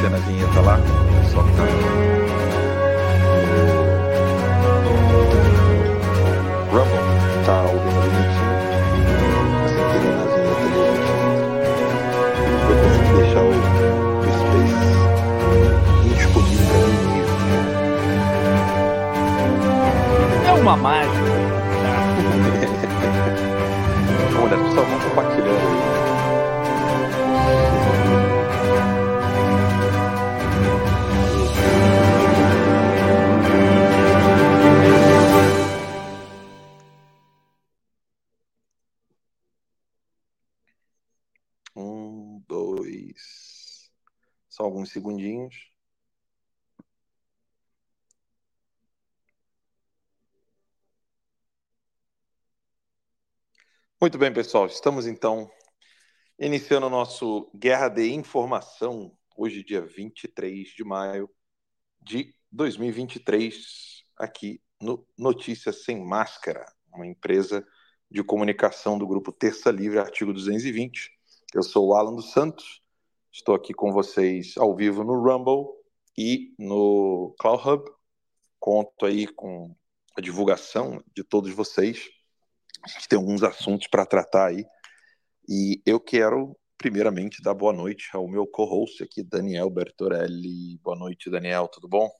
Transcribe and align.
descendo 0.00 0.16
a 0.16 0.20
vinheta 0.20 0.60
lá. 0.60 0.80
Que 0.80 2.09
Muito 54.02 54.16
bem, 54.16 54.32
pessoal. 54.32 54.64
Estamos 54.64 55.06
então 55.06 55.50
iniciando 56.38 56.86
o 56.86 56.90
nosso 56.90 57.50
Guerra 57.54 57.90
de 57.90 58.08
Informação, 58.08 59.14
hoje, 59.36 59.62
dia 59.62 59.82
23 59.82 60.68
de 60.68 60.82
maio 60.82 61.28
de 62.00 62.34
2023, 62.50 64.02
aqui 64.16 64.58
no 64.80 65.06
Notícias 65.18 65.84
Sem 65.84 66.02
Máscara, 66.02 66.64
uma 66.90 67.06
empresa 67.06 67.62
de 68.10 68.24
comunicação 68.24 68.98
do 68.98 69.06
grupo 69.06 69.30
Terça 69.32 69.70
Livre, 69.70 69.98
artigo 69.98 70.32
220. 70.32 71.10
Eu 71.54 71.62
sou 71.62 71.88
o 71.88 71.94
Alan 71.94 72.14
dos 72.14 72.32
Santos, 72.32 72.80
estou 73.30 73.54
aqui 73.54 73.74
com 73.74 73.92
vocês 73.92 74.54
ao 74.56 74.74
vivo 74.74 75.04
no 75.04 75.22
Rumble 75.22 75.74
e 76.16 76.54
no 76.58 77.34
Cloud 77.38 77.68
Hub. 77.68 77.90
Conto 78.58 79.04
aí 79.04 79.26
com 79.26 79.76
a 80.16 80.22
divulgação 80.22 81.04
de 81.14 81.22
todos 81.22 81.52
vocês. 81.52 82.08
A 82.82 82.88
gente 82.88 83.08
tem 83.08 83.18
alguns 83.18 83.42
assuntos 83.42 83.86
para 83.88 84.06
tratar 84.06 84.46
aí. 84.46 84.64
E 85.48 85.82
eu 85.84 86.00
quero, 86.00 86.56
primeiramente, 86.78 87.42
dar 87.42 87.52
boa 87.52 87.72
noite 87.72 88.08
ao 88.14 88.26
meu 88.26 88.46
co-host 88.46 89.02
aqui, 89.02 89.22
Daniel 89.22 89.68
Bertorelli. 89.68 90.78
Boa 90.78 90.96
noite, 90.96 91.28
Daniel, 91.28 91.68
tudo 91.68 91.88
bom? 91.88 92.10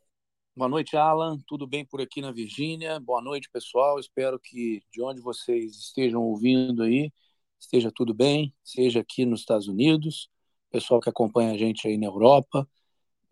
Boa 0.55 0.69
noite, 0.69 0.97
Alan. 0.97 1.39
Tudo 1.47 1.67
bem 1.67 1.85
por 1.85 2.01
aqui 2.01 2.21
na 2.21 2.31
Virgínia? 2.31 3.01
Boa 3.01 3.23
noite, 3.23 3.49
pessoal. 3.51 3.99
Espero 3.99 4.39
que 4.39 4.83
de 4.93 5.03
onde 5.03 5.21
vocês 5.21 5.77
estejam 5.77 6.23
ouvindo 6.23 6.83
aí, 6.83 7.11
esteja 7.59 7.91
tudo 7.95 8.13
bem, 8.13 8.55
seja 8.63 9.01
aqui 9.01 9.25
nos 9.25 9.41
Estados 9.41 9.69
Unidos, 9.69 10.29
pessoal 10.71 11.01
que 11.01 11.09
acompanha 11.09 11.53
a 11.53 11.57
gente 11.57 11.89
aí 11.89 11.97
na 11.97 12.07
Europa 12.07 12.69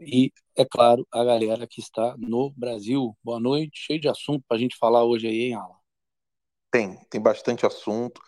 e, 0.00 0.32
é 0.56 0.64
claro, 0.64 1.06
a 1.12 1.24
galera 1.24 1.66
que 1.66 1.80
está 1.80 2.16
no 2.16 2.50
Brasil. 2.56 3.16
Boa 3.22 3.40
noite, 3.40 3.72
cheio 3.74 4.00
de 4.00 4.08
assunto 4.08 4.44
para 4.48 4.56
a 4.56 4.60
gente 4.60 4.76
falar 4.76 5.04
hoje 5.04 5.26
aí, 5.26 5.40
hein, 5.42 5.54
Alan? 5.54 5.77
Tem, 6.70 6.98
tem 7.08 7.20
bastante 7.20 7.64
assunto. 7.64 8.20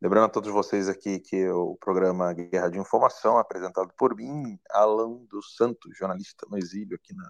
Lembrando 0.00 0.26
a 0.26 0.28
todos 0.28 0.52
vocês 0.52 0.88
aqui 0.88 1.18
que 1.18 1.48
o 1.50 1.76
programa 1.76 2.32
Guerra 2.32 2.70
de 2.70 2.78
Informação, 2.78 3.38
apresentado 3.38 3.92
por 3.98 4.14
mim, 4.14 4.56
Alan 4.70 5.24
dos 5.28 5.56
Santos, 5.56 5.96
jornalista 5.98 6.46
no 6.48 6.56
exílio 6.56 6.94
aqui 6.94 7.12
na, 7.12 7.28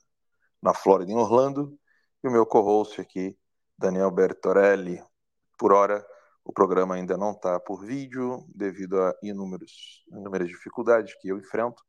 na 0.63 0.75
Flórida, 0.75 1.11
em 1.11 1.17
Orlando, 1.17 1.79
e 2.23 2.29
o 2.29 2.31
meu 2.31 2.45
co-host 2.45 3.01
aqui, 3.01 3.35
Daniel 3.79 4.11
Bertorelli. 4.11 5.03
Por 5.59 5.73
hora, 5.73 6.07
o 6.45 6.53
programa 6.53 6.97
ainda 6.97 7.17
não 7.17 7.33
está 7.33 7.59
por 7.59 7.87
vídeo, 7.87 8.45
devido 8.55 9.01
a 9.01 9.15
inúmeros, 9.23 10.05
inúmeras 10.11 10.49
dificuldades 10.49 11.15
que 11.19 11.29
eu 11.29 11.39
enfrento. 11.39 11.83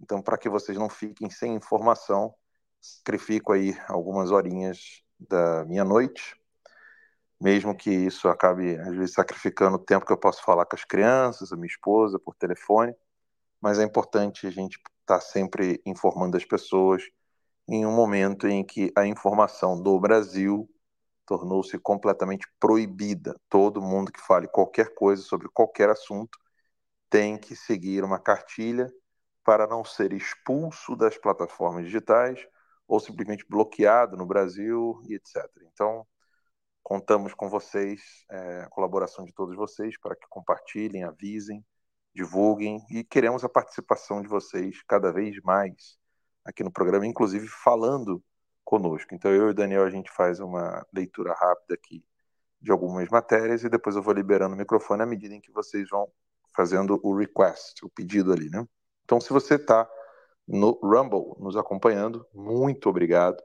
Então, 0.00 0.22
para 0.22 0.38
que 0.38 0.48
vocês 0.48 0.78
não 0.78 0.88
fiquem 0.88 1.28
sem 1.28 1.54
informação, 1.54 2.34
sacrifico 2.80 3.52
aí 3.52 3.76
algumas 3.86 4.30
horinhas 4.30 5.02
da 5.20 5.64
minha 5.66 5.84
noite 5.84 6.42
mesmo 7.44 7.76
que 7.76 7.90
isso 7.90 8.26
acabe, 8.26 8.74
às 8.78 8.96
vezes, 8.96 9.12
sacrificando 9.12 9.76
o 9.76 9.78
tempo 9.78 10.06
que 10.06 10.12
eu 10.12 10.16
posso 10.16 10.42
falar 10.42 10.64
com 10.64 10.76
as 10.76 10.82
crianças, 10.82 11.52
a 11.52 11.56
minha 11.56 11.66
esposa, 11.66 12.18
por 12.18 12.34
telefone, 12.34 12.94
mas 13.60 13.78
é 13.78 13.84
importante 13.84 14.46
a 14.46 14.50
gente 14.50 14.76
estar 14.76 15.18
tá 15.18 15.20
sempre 15.20 15.78
informando 15.84 16.38
as 16.38 16.44
pessoas 16.46 17.02
em 17.68 17.84
um 17.84 17.94
momento 17.94 18.48
em 18.48 18.64
que 18.64 18.90
a 18.96 19.06
informação 19.06 19.78
do 19.78 20.00
Brasil 20.00 20.66
tornou-se 21.26 21.78
completamente 21.78 22.46
proibida. 22.58 23.38
Todo 23.50 23.82
mundo 23.82 24.10
que 24.10 24.22
fale 24.22 24.48
qualquer 24.48 24.94
coisa 24.94 25.22
sobre 25.22 25.46
qualquer 25.52 25.90
assunto 25.90 26.38
tem 27.10 27.36
que 27.36 27.54
seguir 27.54 28.04
uma 28.04 28.18
cartilha 28.18 28.90
para 29.44 29.66
não 29.66 29.84
ser 29.84 30.14
expulso 30.14 30.96
das 30.96 31.18
plataformas 31.18 31.84
digitais 31.84 32.40
ou 32.88 32.98
simplesmente 33.00 33.44
bloqueado 33.46 34.16
no 34.16 34.24
Brasil 34.24 34.98
e 35.06 35.14
etc. 35.14 35.46
Então, 35.70 36.06
Contamos 36.84 37.32
com 37.32 37.48
vocês, 37.48 38.02
é, 38.30 38.60
a 38.60 38.68
colaboração 38.68 39.24
de 39.24 39.32
todos 39.32 39.56
vocês, 39.56 39.98
para 39.98 40.14
que 40.14 40.26
compartilhem, 40.28 41.02
avisem, 41.02 41.64
divulguem 42.14 42.84
e 42.90 43.02
queremos 43.02 43.42
a 43.42 43.48
participação 43.48 44.20
de 44.20 44.28
vocês 44.28 44.82
cada 44.86 45.10
vez 45.10 45.40
mais 45.42 45.98
aqui 46.44 46.62
no 46.62 46.70
programa, 46.70 47.06
inclusive 47.06 47.48
falando 47.48 48.22
conosco. 48.62 49.14
Então 49.14 49.30
eu 49.30 49.48
e 49.48 49.50
o 49.50 49.54
Daniel 49.54 49.84
a 49.84 49.90
gente 49.90 50.10
faz 50.12 50.40
uma 50.40 50.86
leitura 50.92 51.32
rápida 51.32 51.72
aqui 51.72 52.04
de 52.60 52.70
algumas 52.70 53.08
matérias 53.08 53.64
e 53.64 53.70
depois 53.70 53.96
eu 53.96 54.02
vou 54.02 54.12
liberando 54.12 54.54
o 54.54 54.58
microfone 54.58 55.02
à 55.02 55.06
medida 55.06 55.34
em 55.34 55.40
que 55.40 55.50
vocês 55.50 55.88
vão 55.88 56.06
fazendo 56.54 57.00
o 57.02 57.16
request, 57.16 57.82
o 57.82 57.88
pedido 57.88 58.30
ali, 58.30 58.50
né? 58.50 58.62
Então 59.04 59.18
se 59.22 59.32
você 59.32 59.54
está 59.54 59.88
no 60.46 60.78
Rumble 60.82 61.34
nos 61.38 61.56
acompanhando, 61.56 62.26
muito 62.34 62.90
obrigado 62.90 63.42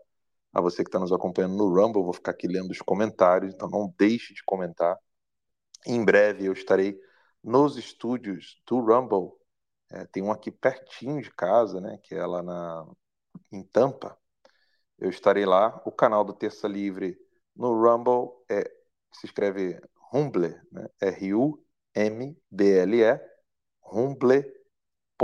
a 0.53 0.61
você 0.61 0.83
que 0.83 0.89
está 0.89 0.99
nos 0.99 1.11
acompanhando 1.11 1.55
no 1.57 1.69
Rumble. 1.69 2.03
Vou 2.03 2.13
ficar 2.13 2.31
aqui 2.31 2.47
lendo 2.47 2.71
os 2.71 2.81
comentários, 2.81 3.53
então 3.53 3.69
não 3.69 3.93
deixe 3.97 4.33
de 4.33 4.43
comentar. 4.43 4.97
Em 5.85 6.03
breve 6.03 6.45
eu 6.45 6.53
estarei 6.53 6.99
nos 7.43 7.77
estúdios 7.77 8.61
do 8.67 8.79
Rumble. 8.79 9.31
É, 9.91 10.05
tem 10.05 10.23
um 10.23 10.31
aqui 10.31 10.51
pertinho 10.51 11.21
de 11.21 11.31
casa, 11.31 11.81
né? 11.81 11.97
Que 12.03 12.15
é 12.15 12.25
lá 12.25 12.41
na, 12.43 12.85
em 13.51 13.63
Tampa. 13.63 14.17
Eu 14.97 15.09
estarei 15.09 15.45
lá. 15.45 15.81
O 15.85 15.91
canal 15.91 16.23
do 16.23 16.33
Terça 16.33 16.67
Livre 16.67 17.17
no 17.55 17.73
Rumble 17.73 18.31
é, 18.49 18.63
se 19.13 19.25
escreve 19.25 19.79
Rumble, 20.11 20.55
né? 20.71 20.87
R-U-M-B-L-E, 21.01 21.59
rumble.com 23.81 25.17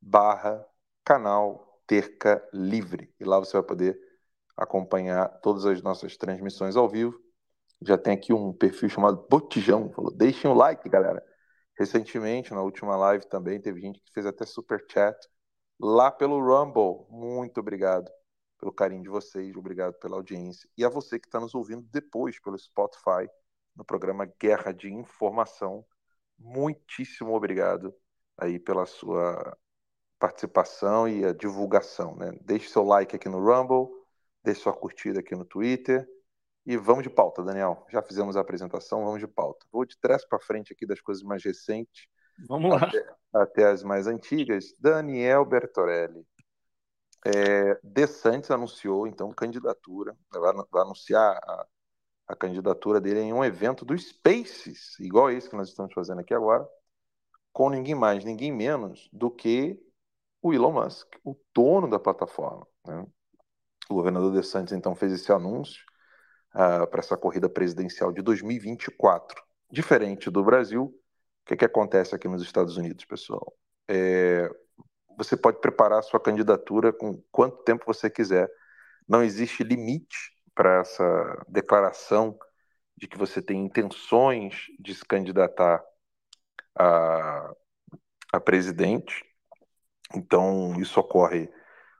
barra 0.00 0.64
canal 1.04 1.65
Terca 1.86 2.46
Livre. 2.52 3.12
E 3.20 3.24
lá 3.24 3.38
você 3.38 3.52
vai 3.52 3.62
poder 3.62 3.98
acompanhar 4.56 5.28
todas 5.40 5.64
as 5.66 5.82
nossas 5.82 6.16
transmissões 6.16 6.76
ao 6.76 6.88
vivo. 6.88 7.18
Já 7.82 7.98
tem 7.98 8.14
aqui 8.14 8.32
um 8.32 8.52
perfil 8.52 8.88
chamado 8.88 9.26
Botijão. 9.28 9.90
Falou: 9.90 10.12
deixem 10.12 10.50
o 10.50 10.54
like, 10.54 10.88
galera. 10.88 11.24
Recentemente, 11.78 12.54
na 12.54 12.62
última 12.62 12.96
live 12.96 13.26
também, 13.26 13.60
teve 13.60 13.80
gente 13.80 14.00
que 14.00 14.12
fez 14.12 14.24
até 14.24 14.46
super 14.46 14.82
chat 14.90 15.16
lá 15.78 16.10
pelo 16.10 16.40
Rumble. 16.40 17.06
Muito 17.10 17.60
obrigado 17.60 18.10
pelo 18.58 18.72
carinho 18.72 19.02
de 19.02 19.10
vocês, 19.10 19.54
obrigado 19.54 19.94
pela 19.94 20.16
audiência. 20.16 20.68
E 20.76 20.84
a 20.84 20.88
você 20.88 21.18
que 21.18 21.28
está 21.28 21.38
nos 21.38 21.54
ouvindo 21.54 21.86
depois 21.92 22.40
pelo 22.40 22.58
Spotify, 22.58 23.28
no 23.74 23.84
programa 23.84 24.24
Guerra 24.40 24.72
de 24.72 24.90
Informação. 24.90 25.84
Muitíssimo 26.38 27.34
obrigado 27.34 27.94
aí 28.38 28.58
pela 28.58 28.86
sua 28.86 29.56
participação 30.18 31.08
e 31.08 31.24
a 31.24 31.32
divulgação. 31.32 32.16
Né? 32.16 32.32
Deixe 32.42 32.68
seu 32.68 32.84
like 32.84 33.14
aqui 33.14 33.28
no 33.28 33.38
Rumble, 33.38 33.88
deixe 34.42 34.60
sua 34.60 34.72
curtida 34.72 35.20
aqui 35.20 35.34
no 35.34 35.44
Twitter. 35.44 36.08
E 36.64 36.76
vamos 36.76 37.04
de 37.04 37.10
pauta, 37.10 37.44
Daniel. 37.44 37.86
Já 37.90 38.02
fizemos 38.02 38.36
a 38.36 38.40
apresentação, 38.40 39.04
vamos 39.04 39.20
de 39.20 39.28
pauta. 39.28 39.64
Vou 39.70 39.84
de 39.84 39.96
trás 39.98 40.26
para 40.26 40.40
frente 40.40 40.72
aqui 40.72 40.84
das 40.84 41.00
coisas 41.00 41.22
mais 41.22 41.44
recentes. 41.44 42.08
Vamos 42.48 42.70
lá. 42.70 42.84
Até, 42.84 43.14
até 43.32 43.64
as 43.70 43.82
mais 43.84 44.06
antigas. 44.06 44.74
Daniel 44.78 45.44
Bertorelli. 45.44 46.26
É, 47.24 47.78
De 47.82 48.06
Santos 48.06 48.50
anunciou, 48.50 49.06
então, 49.06 49.30
candidatura. 49.32 50.16
Vai, 50.32 50.52
vai 50.70 50.82
anunciar 50.82 51.38
a, 51.42 51.66
a 52.28 52.36
candidatura 52.36 53.00
dele 53.00 53.20
em 53.20 53.32
um 53.32 53.44
evento 53.44 53.84
do 53.84 53.96
Spaces, 53.96 54.98
igual 54.98 55.30
esse 55.30 55.48
que 55.48 55.56
nós 55.56 55.68
estamos 55.68 55.92
fazendo 55.92 56.20
aqui 56.20 56.34
agora, 56.34 56.68
com 57.52 57.70
ninguém 57.70 57.94
mais, 57.94 58.24
ninguém 58.24 58.52
menos 58.52 59.08
do 59.12 59.30
que 59.30 59.80
o 60.48 60.54
Elon 60.54 60.72
Musk, 60.72 61.08
o 61.24 61.36
dono 61.54 61.88
da 61.88 61.98
plataforma. 61.98 62.66
Né? 62.86 63.06
O 63.88 63.94
governador 63.94 64.32
de 64.32 64.46
Santos 64.46 64.72
então 64.72 64.94
fez 64.94 65.12
esse 65.12 65.32
anúncio 65.32 65.84
uh, 66.54 66.86
para 66.86 67.00
essa 67.00 67.16
corrida 67.16 67.48
presidencial 67.48 68.12
de 68.12 68.22
2024. 68.22 69.42
Diferente 69.70 70.30
do 70.30 70.44
Brasil, 70.44 70.84
o 70.84 71.44
que, 71.46 71.56
que 71.56 71.64
acontece 71.64 72.14
aqui 72.14 72.28
nos 72.28 72.42
Estados 72.42 72.76
Unidos, 72.76 73.04
pessoal? 73.04 73.56
É, 73.88 74.48
você 75.16 75.36
pode 75.36 75.60
preparar 75.60 76.02
sua 76.02 76.20
candidatura 76.20 76.92
com 76.92 77.22
quanto 77.30 77.62
tempo 77.64 77.84
você 77.86 78.10
quiser. 78.10 78.50
Não 79.08 79.22
existe 79.22 79.64
limite 79.64 80.16
para 80.54 80.80
essa 80.80 81.44
declaração 81.48 82.38
de 82.96 83.06
que 83.06 83.18
você 83.18 83.42
tem 83.42 83.64
intenções 83.64 84.66
de 84.78 84.94
se 84.94 85.04
candidatar 85.04 85.84
a, 86.74 87.54
a 88.32 88.40
presidente. 88.40 89.24
Então, 90.14 90.80
isso 90.80 91.00
ocorre 91.00 91.50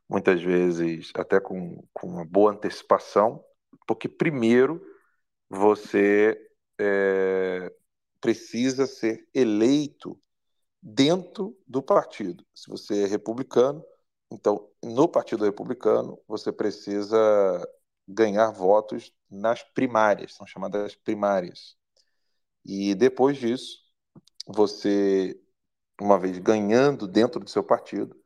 muitas 0.08 0.40
vezes 0.42 1.10
até 1.16 1.40
com, 1.40 1.84
com 1.92 2.08
uma 2.08 2.24
boa 2.24 2.52
antecipação, 2.52 3.44
porque 3.86 4.08
primeiro 4.08 4.80
você 5.48 6.38
é, 6.78 7.72
precisa 8.20 8.86
ser 8.86 9.28
eleito 9.34 10.18
dentro 10.82 11.56
do 11.66 11.82
partido. 11.82 12.44
Se 12.54 12.70
você 12.70 13.04
é 13.04 13.06
republicano, 13.06 13.84
então 14.30 14.70
no 14.82 15.08
Partido 15.08 15.44
Republicano 15.44 16.18
você 16.28 16.52
precisa 16.52 17.68
ganhar 18.06 18.50
votos 18.52 19.12
nas 19.30 19.62
primárias, 19.62 20.34
são 20.34 20.46
chamadas 20.46 20.94
primárias. 20.94 21.76
E 22.64 22.94
depois 22.94 23.36
disso, 23.38 23.78
você, 24.46 25.40
uma 26.00 26.18
vez 26.18 26.38
ganhando 26.38 27.06
dentro 27.06 27.40
do 27.40 27.48
seu 27.48 27.62
partido, 27.62 28.16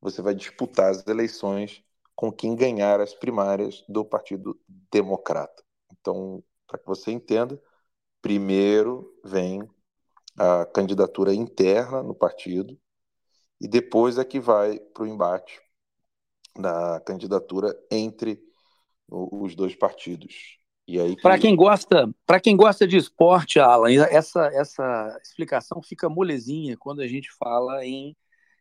você 0.00 0.20
vai 0.20 0.34
disputar 0.34 0.90
as 0.90 1.06
eleições 1.06 1.82
com 2.14 2.30
quem 2.32 2.54
ganhar 2.54 3.00
as 3.00 3.14
primárias 3.14 3.84
do 3.88 4.04
Partido 4.04 4.60
Democrata. 4.90 5.62
Então, 5.92 6.42
para 6.66 6.78
que 6.78 6.86
você 6.86 7.10
entenda, 7.10 7.60
primeiro 8.20 9.12
vem 9.24 9.68
a 10.38 10.66
candidatura 10.66 11.34
interna 11.34 12.02
no 12.02 12.14
partido 12.14 12.78
e 13.60 13.68
depois 13.68 14.18
é 14.18 14.24
que 14.24 14.40
vai 14.40 14.78
para 14.78 15.04
o 15.04 15.06
embate 15.06 15.60
da 16.56 17.00
candidatura 17.00 17.76
entre 17.90 18.42
os 19.08 19.54
dois 19.54 19.74
partidos. 19.74 20.58
E 20.86 21.00
aí 21.00 21.16
que... 21.16 21.22
Para 21.22 21.38
quem 21.38 21.56
gosta, 21.56 22.10
para 22.26 22.40
quem 22.40 22.56
gosta 22.56 22.86
de 22.86 22.96
esporte, 22.96 23.58
Alan, 23.58 23.90
essa 24.10 24.46
essa 24.52 25.18
explicação 25.22 25.82
fica 25.82 26.08
molezinha 26.08 26.76
quando 26.76 27.00
a 27.00 27.06
gente 27.06 27.30
fala 27.38 27.84
em 27.84 28.16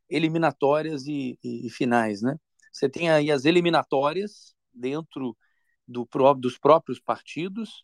eliminatórias 0.09 1.05
e, 1.07 1.37
e, 1.43 1.67
e 1.67 1.69
finais, 1.69 2.21
né? 2.21 2.37
Você 2.71 2.89
tem 2.89 3.09
aí 3.09 3.31
as 3.31 3.45
eliminatórias 3.45 4.55
dentro 4.73 5.37
do, 5.87 6.07
dos 6.37 6.57
próprios 6.57 6.99
partidos 6.99 7.83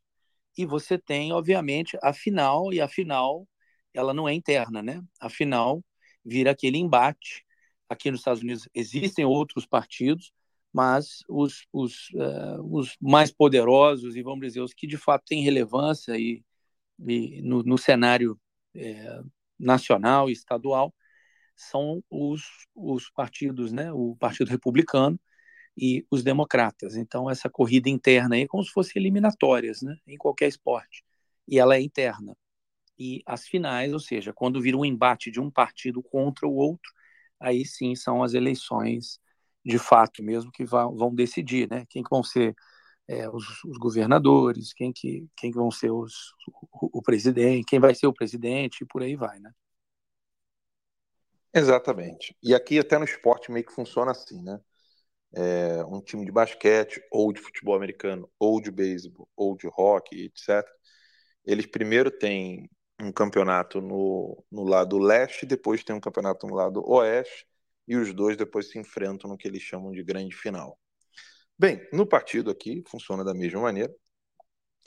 e 0.57 0.65
você 0.65 0.97
tem, 0.97 1.31
obviamente, 1.31 1.97
a 2.01 2.13
final 2.13 2.73
e 2.73 2.81
a 2.81 2.87
final 2.87 3.47
ela 3.93 4.13
não 4.13 4.27
é 4.27 4.33
interna, 4.33 4.81
né? 4.81 5.01
A 5.19 5.29
final 5.29 5.83
vira 6.23 6.51
aquele 6.51 6.77
embate. 6.77 7.45
Aqui 7.87 8.11
nos 8.11 8.21
Estados 8.21 8.41
Unidos 8.41 8.69
existem 8.73 9.25
outros 9.25 9.65
partidos, 9.65 10.31
mas 10.73 11.23
os, 11.27 11.65
os, 11.73 12.09
uh, 12.11 12.61
os 12.63 12.95
mais 13.01 13.31
poderosos 13.31 14.15
e 14.15 14.21
vamos 14.21 14.41
dizer 14.41 14.61
os 14.61 14.73
que 14.73 14.87
de 14.87 14.97
fato 14.97 15.25
têm 15.25 15.43
relevância 15.43 16.17
e, 16.17 16.43
e 16.99 17.41
no, 17.41 17.63
no, 17.63 17.77
cenário 17.77 18.39
é, 18.75 19.21
nacional 19.59 20.29
e 20.29 20.33
estadual 20.33 20.93
são 21.55 22.03
os, 22.09 22.43
os 22.75 23.09
partidos, 23.11 23.71
né? 23.71 23.91
O 23.93 24.15
Partido 24.17 24.49
Republicano 24.49 25.19
e 25.77 26.05
os 26.11 26.23
democratas. 26.23 26.95
Então 26.95 27.29
essa 27.29 27.49
corrida 27.49 27.89
interna 27.89 28.35
aí 28.35 28.43
é 28.43 28.47
como 28.47 28.63
se 28.63 28.71
fosse 28.71 28.97
eliminatórias, 28.97 29.81
né? 29.81 29.97
Em 30.07 30.17
qualquer 30.17 30.47
esporte 30.47 31.03
e 31.49 31.59
ela 31.59 31.75
é 31.75 31.81
interna. 31.81 32.37
E 32.97 33.23
as 33.25 33.47
finais, 33.47 33.93
ou 33.93 33.99
seja, 33.99 34.33
quando 34.33 34.61
vira 34.61 34.77
um 34.77 34.85
embate 34.85 35.31
de 35.31 35.39
um 35.39 35.49
partido 35.49 36.03
contra 36.03 36.47
o 36.47 36.53
outro, 36.55 36.91
aí 37.39 37.65
sim 37.65 37.95
são 37.95 38.23
as 38.23 38.33
eleições 38.33 39.19
de 39.65 39.77
fato 39.77 40.23
mesmo 40.23 40.51
que 40.51 40.65
vão, 40.65 41.13
decidir, 41.13 41.69
né? 41.69 41.85
Quem 41.89 42.03
que 42.03 42.09
vão 42.09 42.23
ser 42.23 42.55
é, 43.07 43.27
os, 43.29 43.63
os, 43.63 43.77
governadores, 43.77 44.73
quem 44.73 44.93
que, 44.93 45.27
quem 45.35 45.51
que 45.51 45.57
vão 45.57 45.71
ser 45.71 45.91
os, 45.91 46.31
o, 46.47 46.99
o, 46.99 47.01
presidente, 47.01 47.65
quem 47.67 47.79
vai 47.79 47.95
ser 47.95 48.07
o 48.07 48.13
presidente 48.13 48.83
e 48.83 48.85
por 48.85 49.01
aí 49.01 49.15
vai, 49.15 49.39
né? 49.39 49.51
Exatamente. 51.53 52.35
E 52.43 52.53
aqui 52.53 52.77
até 52.77 52.97
no 52.97 53.05
esporte 53.05 53.51
meio 53.51 53.65
que 53.65 53.73
funciona 53.73 54.11
assim, 54.11 54.41
né? 54.43 54.59
É, 55.33 55.83
um 55.85 56.01
time 56.01 56.25
de 56.25 56.31
basquete 56.31 57.01
ou 57.11 57.31
de 57.31 57.39
futebol 57.39 57.75
americano 57.75 58.29
ou 58.39 58.59
de 58.61 58.71
beisebol 58.71 59.29
ou 59.35 59.55
de 59.55 59.67
hockey, 59.67 60.25
etc. 60.25 60.67
Eles 61.45 61.65
primeiro 61.65 62.11
têm 62.11 62.69
um 63.01 63.11
campeonato 63.11 63.81
no, 63.81 64.43
no 64.51 64.63
lado 64.63 64.97
leste, 64.97 65.45
depois 65.45 65.83
tem 65.83 65.95
um 65.95 65.99
campeonato 65.99 66.47
no 66.47 66.55
lado 66.55 66.83
oeste 66.87 67.48
e 67.89 67.97
os 67.97 68.13
dois 68.13 68.37
depois 68.37 68.69
se 68.69 68.77
enfrentam 68.77 69.29
no 69.29 69.35
que 69.37 69.47
eles 69.47 69.63
chamam 69.63 69.91
de 69.91 70.03
grande 70.03 70.35
final. 70.35 70.79
Bem, 71.57 71.85
no 71.91 72.05
partido 72.05 72.51
aqui 72.51 72.83
funciona 72.87 73.23
da 73.23 73.33
mesma 73.33 73.61
maneira. 73.61 73.93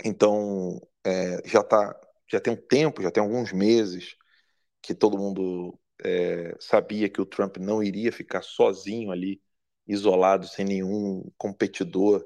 Então 0.05 0.81
é, 1.05 1.43
já 1.47 1.65
tá, 1.65 1.99
já 2.31 2.41
tem 2.41 2.53
um 2.53 2.57
tempo, 2.57 3.03
já 3.03 3.11
tem 3.11 3.23
alguns 3.23 3.53
meses 3.53 4.17
que 4.81 4.95
todo 4.95 5.19
mundo 5.19 5.79
é, 6.05 6.55
sabia 6.61 7.09
que 7.09 7.21
o 7.21 7.27
Trump 7.27 7.57
não 7.59 7.83
iria 7.83 8.13
ficar 8.13 8.43
sozinho 8.43 9.11
ali, 9.11 9.43
isolado, 9.87 10.47
sem 10.47 10.65
nenhum 10.65 11.29
competidor 11.37 12.25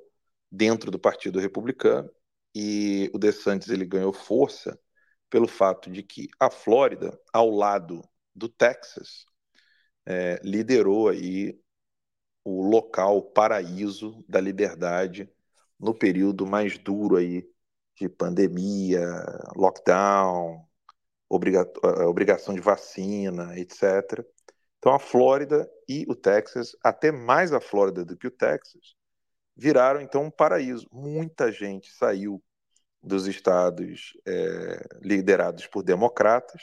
dentro 0.50 0.90
do 0.90 0.98
Partido 0.98 1.40
Republicano. 1.40 2.10
E 2.54 3.10
o 3.14 3.18
DeSantis 3.18 3.70
ele 3.70 3.86
ganhou 3.86 4.12
força 4.12 4.78
pelo 5.30 5.48
fato 5.48 5.90
de 5.90 6.02
que 6.02 6.28
a 6.38 6.50
Flórida, 6.50 7.18
ao 7.32 7.50
lado 7.50 8.02
do 8.34 8.48
Texas, 8.48 9.26
é, 10.06 10.40
liderou 10.42 11.08
aí 11.08 11.58
o 12.44 12.62
local 12.62 13.22
paraíso 13.22 14.24
da 14.28 14.40
liberdade 14.40 15.28
no 15.78 15.92
período 15.92 16.46
mais 16.46 16.78
duro 16.78 17.16
aí 17.16 17.48
de 17.96 18.08
pandemia, 18.08 19.08
lockdown, 19.56 20.66
obrigação 21.28 22.54
de 22.54 22.60
vacina, 22.60 23.58
etc. 23.58 24.24
Então 24.78 24.94
a 24.94 24.98
Flórida 24.98 25.68
e 25.88 26.04
o 26.08 26.14
Texas, 26.14 26.76
até 26.82 27.10
mais 27.10 27.52
a 27.52 27.60
Flórida 27.60 28.04
do 28.04 28.16
que 28.16 28.26
o 28.26 28.30
Texas, 28.30 28.94
viraram 29.56 30.00
então 30.00 30.24
um 30.24 30.30
paraíso. 30.30 30.86
Muita 30.92 31.50
gente 31.50 31.90
saiu 31.92 32.42
dos 33.02 33.26
estados 33.26 34.16
é, 34.26 34.86
liderados 35.00 35.66
por 35.66 35.82
democratas, 35.82 36.62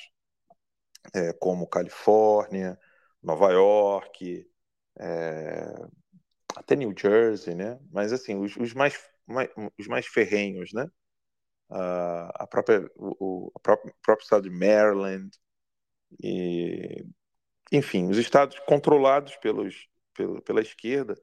é, 1.13 1.33
como 1.33 1.67
Califórnia, 1.67 2.79
Nova 3.23 3.51
York, 3.51 4.47
é, 4.99 5.73
até 6.55 6.75
New 6.75 6.93
Jersey, 6.97 7.55
né? 7.55 7.79
Mas 7.91 8.13
assim, 8.13 8.35
os, 8.35 8.55
os 8.57 8.73
mais, 8.73 8.99
mais, 9.25 9.49
os 9.77 9.87
mais 9.87 10.05
ferrenhos, 10.07 10.73
né? 10.73 10.85
Uh, 11.69 12.29
a 12.35 12.47
própria, 12.47 12.89
o, 12.95 13.51
o 13.53 13.59
próprio, 13.59 13.93
próprio, 14.01 14.23
estado 14.23 14.43
de 14.43 14.55
Maryland, 14.55 15.29
e, 16.21 17.05
enfim, 17.71 18.09
os 18.09 18.17
estados 18.17 18.59
controlados 18.59 19.35
pelos, 19.37 19.87
pelo, 20.13 20.41
pela 20.41 20.61
esquerda 20.61 21.15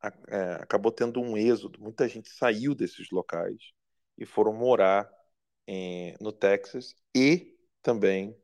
a, 0.00 0.12
é, 0.28 0.52
acabou 0.62 0.92
tendo 0.92 1.20
um 1.20 1.36
êxodo. 1.36 1.80
Muita 1.80 2.08
gente 2.08 2.30
saiu 2.30 2.74
desses 2.74 3.10
locais 3.10 3.72
e 4.16 4.24
foram 4.26 4.52
morar 4.52 5.10
em, 5.66 6.16
no 6.20 6.32
Texas 6.32 6.94
e 7.14 7.58
também 7.82 8.36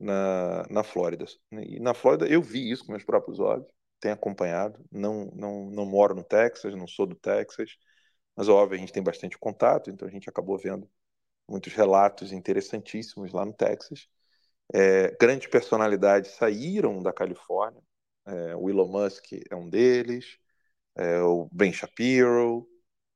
na, 0.00 0.66
na 0.70 0.82
Flórida. 0.82 1.26
E 1.52 1.80
na 1.80 1.94
Flórida 1.94 2.26
eu 2.28 2.42
vi 2.42 2.70
isso 2.70 2.84
com 2.84 2.92
meus 2.92 3.04
próprios 3.04 3.38
olhos, 3.40 3.66
tenho 4.00 4.14
acompanhado. 4.14 4.84
Não, 4.90 5.26
não, 5.34 5.66
não 5.70 5.86
moro 5.86 6.14
no 6.14 6.24
Texas, 6.24 6.74
não 6.74 6.86
sou 6.86 7.06
do 7.06 7.14
Texas, 7.14 7.76
mas 8.36 8.48
óbvio, 8.48 8.76
a 8.76 8.80
gente 8.80 8.92
tem 8.92 9.02
bastante 9.02 9.38
contato, 9.38 9.90
então 9.90 10.08
a 10.08 10.10
gente 10.10 10.28
acabou 10.28 10.58
vendo 10.58 10.90
muitos 11.48 11.72
relatos 11.74 12.32
interessantíssimos 12.32 13.32
lá 13.32 13.44
no 13.44 13.52
Texas. 13.52 14.08
É, 14.74 15.16
grandes 15.20 15.48
personalidades 15.48 16.32
saíram 16.32 17.02
da 17.02 17.12
Califórnia, 17.12 17.82
é, 18.26 18.56
o 18.56 18.70
Elon 18.70 18.88
Musk 18.88 19.32
é 19.50 19.56
um 19.56 19.68
deles, 19.68 20.38
é, 20.96 21.20
o 21.22 21.48
Ben 21.52 21.72
Shapiro. 21.72 22.68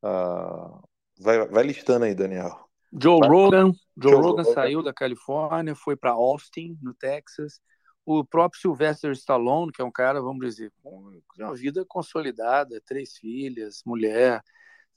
Uh, 0.05 0.83
vai, 1.19 1.47
vai 1.49 1.64
listando 1.64 2.05
aí, 2.05 2.14
Daniel. 2.14 2.63
Joe 3.00 3.20
Rogan, 3.26 3.72
Joe, 3.96 4.12
Joe 4.12 4.22
Rogan, 4.22 4.44
saiu 4.44 4.82
da 4.82 4.92
Califórnia, 4.92 5.74
foi 5.74 5.96
para 5.96 6.12
Austin, 6.12 6.78
no 6.80 6.94
Texas. 6.94 7.60
O 8.06 8.24
próprio 8.24 8.60
Sylvester 8.60 9.10
Stallone, 9.12 9.72
que 9.72 9.80
é 9.80 9.84
um 9.84 9.90
cara, 9.90 10.20
vamos 10.20 10.46
dizer, 10.46 10.72
com 10.82 11.10
uma 11.38 11.54
vida 11.54 11.84
consolidada, 11.88 12.80
três 12.84 13.16
filhas, 13.16 13.82
mulher, 13.84 14.42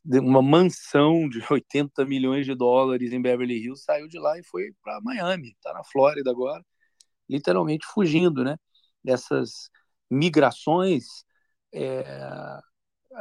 uma 0.06 0.42
mansão 0.42 1.28
de 1.28 1.40
80 1.52 2.06
milhões 2.06 2.46
de 2.46 2.54
dólares 2.54 3.12
em 3.12 3.22
Beverly 3.22 3.64
Hills, 3.64 3.84
saiu 3.84 4.08
de 4.08 4.20
lá 4.20 4.38
e 4.38 4.44
foi 4.44 4.74
para 4.84 5.00
Miami, 5.02 5.50
está 5.50 5.74
na 5.74 5.84
Flórida 5.84 6.30
agora, 6.30 6.64
literalmente 7.30 7.86
fugindo, 7.86 8.44
né? 8.44 8.58
Dessas 9.04 9.70
migrações 10.10 11.06
é, 11.74 12.60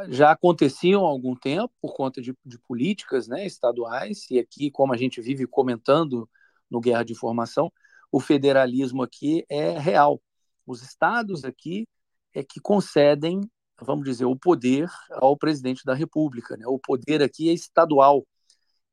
já 0.08 0.30
aconteciam 0.30 1.06
há 1.06 1.08
algum 1.08 1.34
tempo 1.34 1.72
por 1.80 1.94
conta 1.94 2.20
de, 2.20 2.36
de, 2.44 2.58
políticas 2.60 3.26
né, 3.28 3.46
estaduais, 3.46 4.30
e 4.30 4.38
aqui, 4.38 4.70
como 4.70 4.92
a 4.92 4.96
gente 4.96 5.20
vive 5.20 5.46
comentando 5.46 6.28
no 6.70 6.80
Guerra 6.80 7.04
de 7.04 7.12
Informação, 7.12 7.72
o 8.10 8.20
federalismo 8.20 9.02
aqui 9.02 9.44
é 9.48 9.78
real. 9.78 10.20
Os 10.66 10.82
estados 10.82 11.44
aqui 11.44 11.86
é 12.34 12.42
que 12.42 12.60
concedem, 12.60 13.40
vamos 13.80 14.04
dizer, 14.04 14.24
o 14.24 14.36
poder 14.36 14.88
ao 15.10 15.36
presidente 15.36 15.84
da 15.84 15.94
República. 15.94 16.56
Né? 16.56 16.66
O 16.66 16.78
poder 16.78 17.22
aqui 17.22 17.48
é 17.48 17.52
estadual 17.52 18.26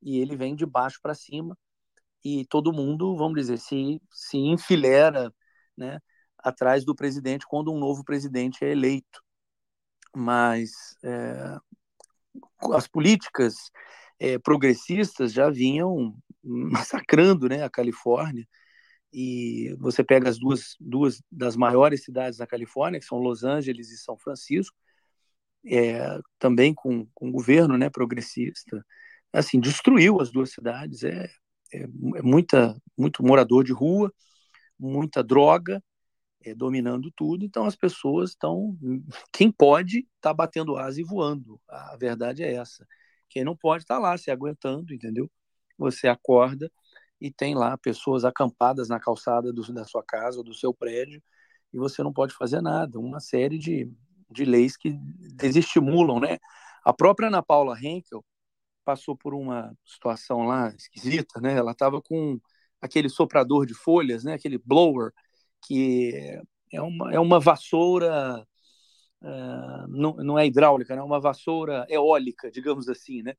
e 0.02 0.18
ele 0.18 0.36
vem 0.36 0.54
de 0.54 0.66
baixo 0.66 0.98
para 1.02 1.14
cima 1.14 1.56
e 2.24 2.44
todo 2.46 2.72
mundo, 2.72 3.16
vamos 3.16 3.34
dizer, 3.34 3.58
se, 3.58 4.00
se 4.10 4.38
enfilera 4.38 5.32
né, 5.76 5.98
atrás 6.38 6.84
do 6.84 6.94
presidente 6.94 7.46
quando 7.46 7.72
um 7.72 7.78
novo 7.78 8.04
presidente 8.04 8.64
é 8.64 8.70
eleito. 8.70 9.23
Mas 10.14 10.72
é, 11.02 11.58
as 12.72 12.86
políticas 12.86 13.54
é, 14.18 14.38
progressistas 14.38 15.32
já 15.32 15.50
vinham 15.50 16.16
massacrando 16.42 17.48
né, 17.48 17.62
a 17.62 17.70
Califórnia. 17.70 18.46
E 19.12 19.74
você 19.78 20.02
pega 20.02 20.28
as 20.28 20.38
duas, 20.38 20.76
duas 20.80 21.22
das 21.30 21.56
maiores 21.56 22.02
cidades 22.04 22.38
da 22.38 22.46
Califórnia, 22.46 22.98
que 22.98 23.06
são 23.06 23.18
Los 23.18 23.44
Angeles 23.44 23.90
e 23.90 23.98
São 23.98 24.18
Francisco, 24.18 24.76
é, 25.66 26.18
também 26.38 26.74
com, 26.74 27.06
com 27.14 27.30
governo 27.30 27.78
né, 27.78 27.88
progressista, 27.88 28.84
assim, 29.32 29.60
destruiu 29.60 30.20
as 30.20 30.30
duas 30.32 30.50
cidades. 30.50 31.04
É, 31.04 31.28
é, 31.72 31.82
é 31.82 32.22
muita, 32.22 32.76
muito 32.98 33.24
morador 33.24 33.64
de 33.64 33.72
rua, 33.72 34.12
muita 34.78 35.22
droga, 35.22 35.82
é, 36.44 36.54
dominando 36.54 37.10
tudo. 37.16 37.44
Então 37.44 37.64
as 37.64 37.76
pessoas 37.76 38.30
estão. 38.30 38.76
Quem 39.32 39.50
pode 39.50 40.06
está 40.16 40.32
batendo 40.32 40.76
asa 40.76 41.00
e 41.00 41.04
voando. 41.04 41.60
A 41.68 41.96
verdade 41.96 42.42
é 42.42 42.54
essa. 42.54 42.86
Quem 43.28 43.44
não 43.44 43.56
pode 43.56 43.84
está 43.84 43.98
lá 43.98 44.16
se 44.16 44.30
aguentando, 44.30 44.94
entendeu? 44.94 45.30
Você 45.78 46.08
acorda 46.08 46.70
e 47.20 47.30
tem 47.30 47.54
lá 47.54 47.76
pessoas 47.78 48.24
acampadas 48.24 48.88
na 48.88 49.00
calçada 49.00 49.52
do, 49.52 49.62
da 49.72 49.84
sua 49.84 50.02
casa 50.04 50.38
ou 50.38 50.44
do 50.44 50.54
seu 50.54 50.72
prédio 50.74 51.22
e 51.72 51.78
você 51.78 52.02
não 52.02 52.12
pode 52.12 52.34
fazer 52.34 52.60
nada. 52.60 52.98
Uma 52.98 53.20
série 53.20 53.58
de, 53.58 53.90
de 54.30 54.44
leis 54.44 54.76
que 54.76 54.90
desestimulam, 55.34 56.20
né? 56.20 56.38
A 56.84 56.92
própria 56.92 57.28
Ana 57.28 57.42
Paula 57.42 57.76
Henkel 57.80 58.24
passou 58.84 59.16
por 59.16 59.34
uma 59.34 59.74
situação 59.84 60.44
lá 60.44 60.68
esquisita, 60.76 61.40
né? 61.40 61.56
Ela 61.56 61.72
estava 61.72 62.00
com 62.02 62.38
aquele 62.80 63.08
soprador 63.08 63.66
de 63.66 63.74
folhas, 63.74 64.24
né? 64.24 64.34
Aquele 64.34 64.58
blower 64.58 65.12
que 65.64 66.40
é 66.72 66.82
uma, 66.82 67.14
é 67.14 67.20
uma 67.20 67.40
vassoura 67.40 68.46
uh, 69.22 69.88
não, 69.88 70.14
não 70.16 70.38
é 70.38 70.46
hidráulica, 70.46 70.94
né? 70.94 71.00
é 71.00 71.04
uma 71.04 71.20
vassoura 71.20 71.86
eólica, 71.88 72.50
digamos 72.50 72.88
assim, 72.88 73.22
né? 73.22 73.34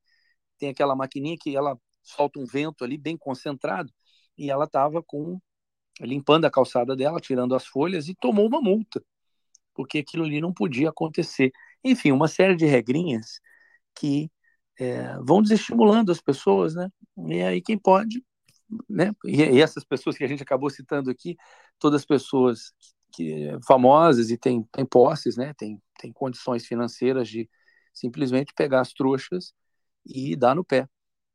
Tem 0.58 0.70
aquela 0.70 0.96
maquininha 0.96 1.36
que 1.40 1.56
ela 1.56 1.78
solta 2.02 2.38
um 2.40 2.46
vento 2.46 2.84
ali 2.84 2.98
bem 2.98 3.16
concentrado 3.16 3.92
e 4.38 4.50
ela 4.50 4.64
estava 4.64 5.02
com 5.02 5.40
limpando 6.00 6.44
a 6.46 6.50
calçada 6.50 6.94
dela, 6.96 7.20
tirando 7.20 7.54
as 7.54 7.66
folhas 7.66 8.08
e 8.08 8.14
tomou 8.14 8.46
uma 8.46 8.60
multa, 8.60 9.02
porque 9.74 9.98
aquilo 9.98 10.24
ali 10.24 10.40
não 10.40 10.52
podia 10.52 10.90
acontecer. 10.90 11.52
Enfim, 11.84 12.12
uma 12.12 12.28
série 12.28 12.56
de 12.56 12.66
regrinhas 12.66 13.40
que 13.94 14.30
é, 14.78 15.16
vão 15.24 15.42
desestimulando 15.42 16.12
as 16.12 16.20
pessoas, 16.20 16.74
né? 16.74 16.90
E 17.28 17.42
aí 17.42 17.62
quem 17.62 17.78
pode, 17.78 18.24
né? 18.88 19.12
E, 19.24 19.42
e 19.42 19.60
essas 19.60 19.84
pessoas 19.84 20.16
que 20.16 20.24
a 20.24 20.26
gente 20.28 20.42
acabou 20.42 20.70
citando 20.70 21.10
aqui, 21.10 21.36
todas 21.78 22.04
pessoas 22.04 22.72
que 23.12 23.48
famosas 23.66 24.30
e 24.30 24.36
têm, 24.36 24.62
têm 24.72 24.84
posses, 24.84 25.36
né? 25.36 25.54
Tem, 25.54 25.80
tem 25.98 26.12
condições 26.12 26.66
financeiras 26.66 27.28
de 27.28 27.48
simplesmente 27.92 28.52
pegar 28.54 28.80
as 28.80 28.92
trouxas 28.92 29.54
e 30.04 30.36
dar 30.36 30.54
no 30.54 30.64
pé. 30.64 30.88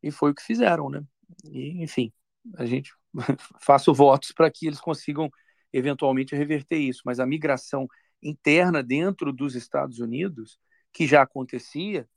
E 0.03 0.11
foi 0.11 0.31
o 0.31 0.35
que 0.35 0.43
fizeram, 0.43 0.89
né? 0.89 1.03
E, 1.45 1.83
enfim, 1.83 2.11
a 2.55 2.65
gente 2.65 2.93
faço 3.61 3.93
votos 3.93 4.31
para 4.31 4.49
que 4.51 4.67
eles 4.67 4.79
consigam 4.79 5.29
eventualmente 5.73 6.35
reverter 6.35 6.77
isso, 6.77 7.01
mas 7.05 7.19
a 7.19 7.25
migração 7.25 7.87
interna 8.21 8.83
dentro 8.83 9.31
dos 9.31 9.55
Estados 9.55 9.99
Unidos, 9.99 10.59
que 10.93 11.07
já 11.07 11.21
acontecia, 11.21 12.07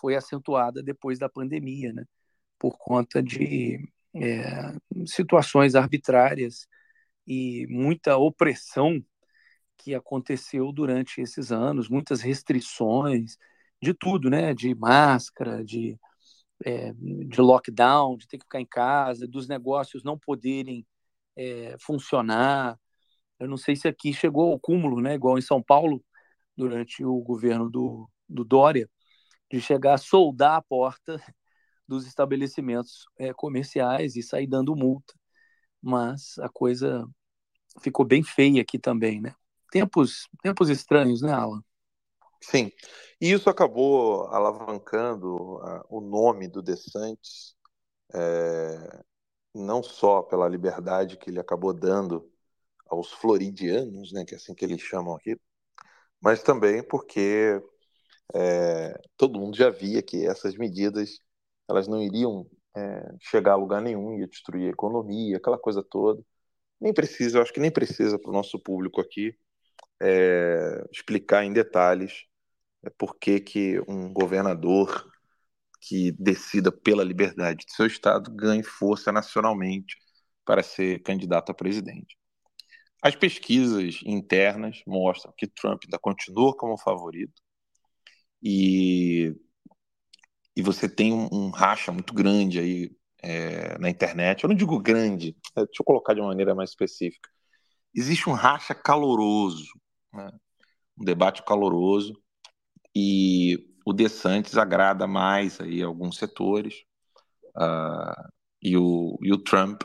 foi 0.00 0.16
acentuada 0.16 0.82
depois 0.82 1.18
da 1.18 1.28
pandemia, 1.28 1.92
né? 1.92 2.04
Por 2.58 2.78
conta 2.78 3.22
de 3.22 3.78
é, 4.14 4.74
situações 5.06 5.74
arbitrárias 5.74 6.66
e 7.26 7.66
muita 7.68 8.16
opressão 8.16 9.02
que 9.78 9.94
aconteceu 9.94 10.72
durante 10.72 11.20
esses 11.20 11.52
anos, 11.52 11.88
muitas 11.88 12.20
restrições 12.20 13.36
de 13.82 13.94
tudo, 13.94 14.30
né? 14.30 14.54
De 14.54 14.74
máscara, 14.74 15.64
de, 15.64 15.98
é, 16.64 16.92
de 16.94 17.40
lockdown, 17.40 18.16
de 18.16 18.28
ter 18.28 18.38
que 18.38 18.44
ficar 18.44 18.60
em 18.60 18.66
casa, 18.66 19.26
dos 19.26 19.48
negócios 19.48 20.04
não 20.04 20.18
poderem 20.18 20.86
é, 21.36 21.76
funcionar. 21.80 22.78
Eu 23.38 23.48
não 23.48 23.56
sei 23.56 23.76
se 23.76 23.88
aqui 23.88 24.12
chegou 24.14 24.52
ao 24.52 24.60
cúmulo, 24.60 25.00
né? 25.00 25.14
Igual 25.14 25.38
em 25.38 25.42
São 25.42 25.62
Paulo, 25.62 26.04
durante 26.56 27.04
o 27.04 27.20
governo 27.20 27.70
do, 27.70 28.08
do 28.28 28.44
Dória, 28.44 28.88
de 29.50 29.60
chegar 29.60 29.94
a 29.94 29.98
soldar 29.98 30.56
a 30.56 30.62
porta 30.62 31.20
dos 31.92 32.06
estabelecimentos 32.06 33.06
é, 33.18 33.32
comerciais 33.32 34.16
e 34.16 34.22
sair 34.22 34.46
dando 34.46 34.74
multa. 34.74 35.14
Mas 35.80 36.38
a 36.38 36.48
coisa 36.48 37.06
ficou 37.80 38.04
bem 38.04 38.22
feia 38.22 38.62
aqui 38.62 38.78
também, 38.78 39.20
né? 39.20 39.34
tempos, 39.72 40.28
tempos 40.42 40.68
estranhos, 40.68 41.22
né, 41.22 41.32
Alan? 41.32 41.64
Sim. 42.40 42.70
E 43.20 43.32
isso 43.32 43.48
acabou 43.48 44.26
alavancando 44.26 45.56
uh, 45.56 45.82
o 45.88 46.00
nome 46.00 46.46
do 46.46 46.60
DeSantis, 46.60 47.56
é, 48.12 49.02
não 49.54 49.82
só 49.82 50.22
pela 50.22 50.48
liberdade 50.48 51.16
que 51.16 51.30
ele 51.30 51.40
acabou 51.40 51.72
dando 51.72 52.30
aos 52.86 53.10
floridianos, 53.10 54.12
né, 54.12 54.24
que 54.24 54.34
é 54.34 54.36
assim 54.36 54.54
que 54.54 54.64
eles 54.64 54.82
chamam 54.82 55.14
aqui, 55.14 55.40
mas 56.20 56.42
também 56.42 56.82
porque 56.82 57.62
é, 58.34 59.00
todo 59.16 59.40
mundo 59.40 59.56
já 59.56 59.70
via 59.70 60.02
que 60.02 60.26
essas 60.26 60.56
medidas 60.56 61.20
elas 61.68 61.88
não 61.88 62.02
iriam 62.02 62.46
é, 62.76 63.14
chegar 63.20 63.52
a 63.52 63.56
lugar 63.56 63.82
nenhum, 63.82 64.18
ia 64.18 64.28
destruir 64.28 64.68
a 64.68 64.72
economia, 64.72 65.36
aquela 65.36 65.58
coisa 65.58 65.82
toda. 65.82 66.22
Nem 66.80 66.92
precisa, 66.92 67.38
eu 67.38 67.42
acho 67.42 67.52
que 67.52 67.60
nem 67.60 67.70
precisa 67.70 68.18
para 68.18 68.30
o 68.30 68.34
nosso 68.34 68.58
público 68.58 69.00
aqui 69.00 69.36
é, 70.02 70.84
explicar 70.90 71.44
em 71.44 71.52
detalhes 71.52 72.24
é, 72.84 72.90
por 72.90 73.16
que, 73.18 73.40
que 73.40 73.80
um 73.88 74.12
governador 74.12 75.10
que 75.80 76.12
decida 76.12 76.72
pela 76.72 77.04
liberdade 77.04 77.64
de 77.66 77.74
seu 77.74 77.86
estado 77.86 78.30
ganhe 78.34 78.62
força 78.62 79.12
nacionalmente 79.12 79.96
para 80.44 80.62
ser 80.62 81.02
candidato 81.02 81.50
a 81.52 81.54
presidente. 81.54 82.16
As 83.02 83.16
pesquisas 83.16 84.00
internas 84.04 84.82
mostram 84.86 85.32
que 85.36 85.46
Trump 85.48 85.82
ainda 85.84 85.98
continua 85.98 86.56
como 86.56 86.78
favorito 86.78 87.42
e, 88.42 89.34
e 90.56 90.62
você 90.62 90.88
tem 90.88 91.12
um, 91.12 91.28
um 91.32 91.50
racha 91.50 91.92
muito 91.92 92.14
grande 92.14 92.58
aí 92.58 92.90
é, 93.22 93.78
na 93.78 93.88
internet. 93.88 94.44
Eu 94.44 94.48
não 94.48 94.56
digo 94.56 94.78
grande, 94.80 95.36
é, 95.56 95.64
deixa 95.64 95.80
eu 95.80 95.84
colocar 95.84 96.14
de 96.14 96.20
uma 96.20 96.28
maneira 96.28 96.54
mais 96.54 96.70
específica. 96.70 97.28
Existe 97.94 98.28
um 98.28 98.32
racha 98.32 98.74
caloroso 98.74 99.72
né? 100.12 100.30
um 100.98 101.04
debate 101.04 101.42
caloroso 101.44 102.20
e 102.94 103.68
o 103.84 103.92
DeSantis 103.92 104.56
agrada 104.56 105.06
mais 105.06 105.60
aí 105.60 105.82
alguns 105.82 106.18
setores 106.18 106.84
uh, 107.56 108.28
e, 108.60 108.76
o, 108.76 109.18
e 109.22 109.32
o 109.32 109.38
Trump 109.38 109.82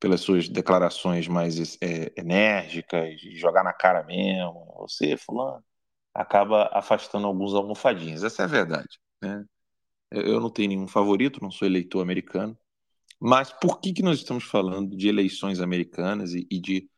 pelas 0.00 0.20
suas 0.20 0.48
declarações 0.48 1.28
mais 1.28 1.78
é, 1.80 2.12
enérgicas, 2.16 3.20
de 3.20 3.36
jogar 3.36 3.62
na 3.62 3.72
cara 3.72 4.02
mesmo, 4.02 4.74
você, 4.80 5.16
fulano, 5.16 5.64
acaba 6.12 6.68
afastando 6.72 7.28
alguns 7.28 7.54
almofadinhos. 7.54 8.24
Essa 8.24 8.42
é 8.42 8.44
a 8.44 8.48
verdade. 8.48 8.98
Né? 9.22 9.44
Eu 10.12 10.40
não 10.40 10.50
tenho 10.50 10.70
nenhum 10.70 10.88
favorito, 10.88 11.40
não 11.42 11.50
sou 11.50 11.66
eleitor 11.66 12.02
americano, 12.02 12.56
mas 13.20 13.52
por 13.52 13.80
que, 13.80 13.92
que 13.92 14.02
nós 14.02 14.18
estamos 14.18 14.44
falando 14.44 14.96
de 14.96 15.08
eleições 15.08 15.60
americanas 15.60 16.34
e, 16.34 16.46
e 16.50 16.60
de 16.60 16.90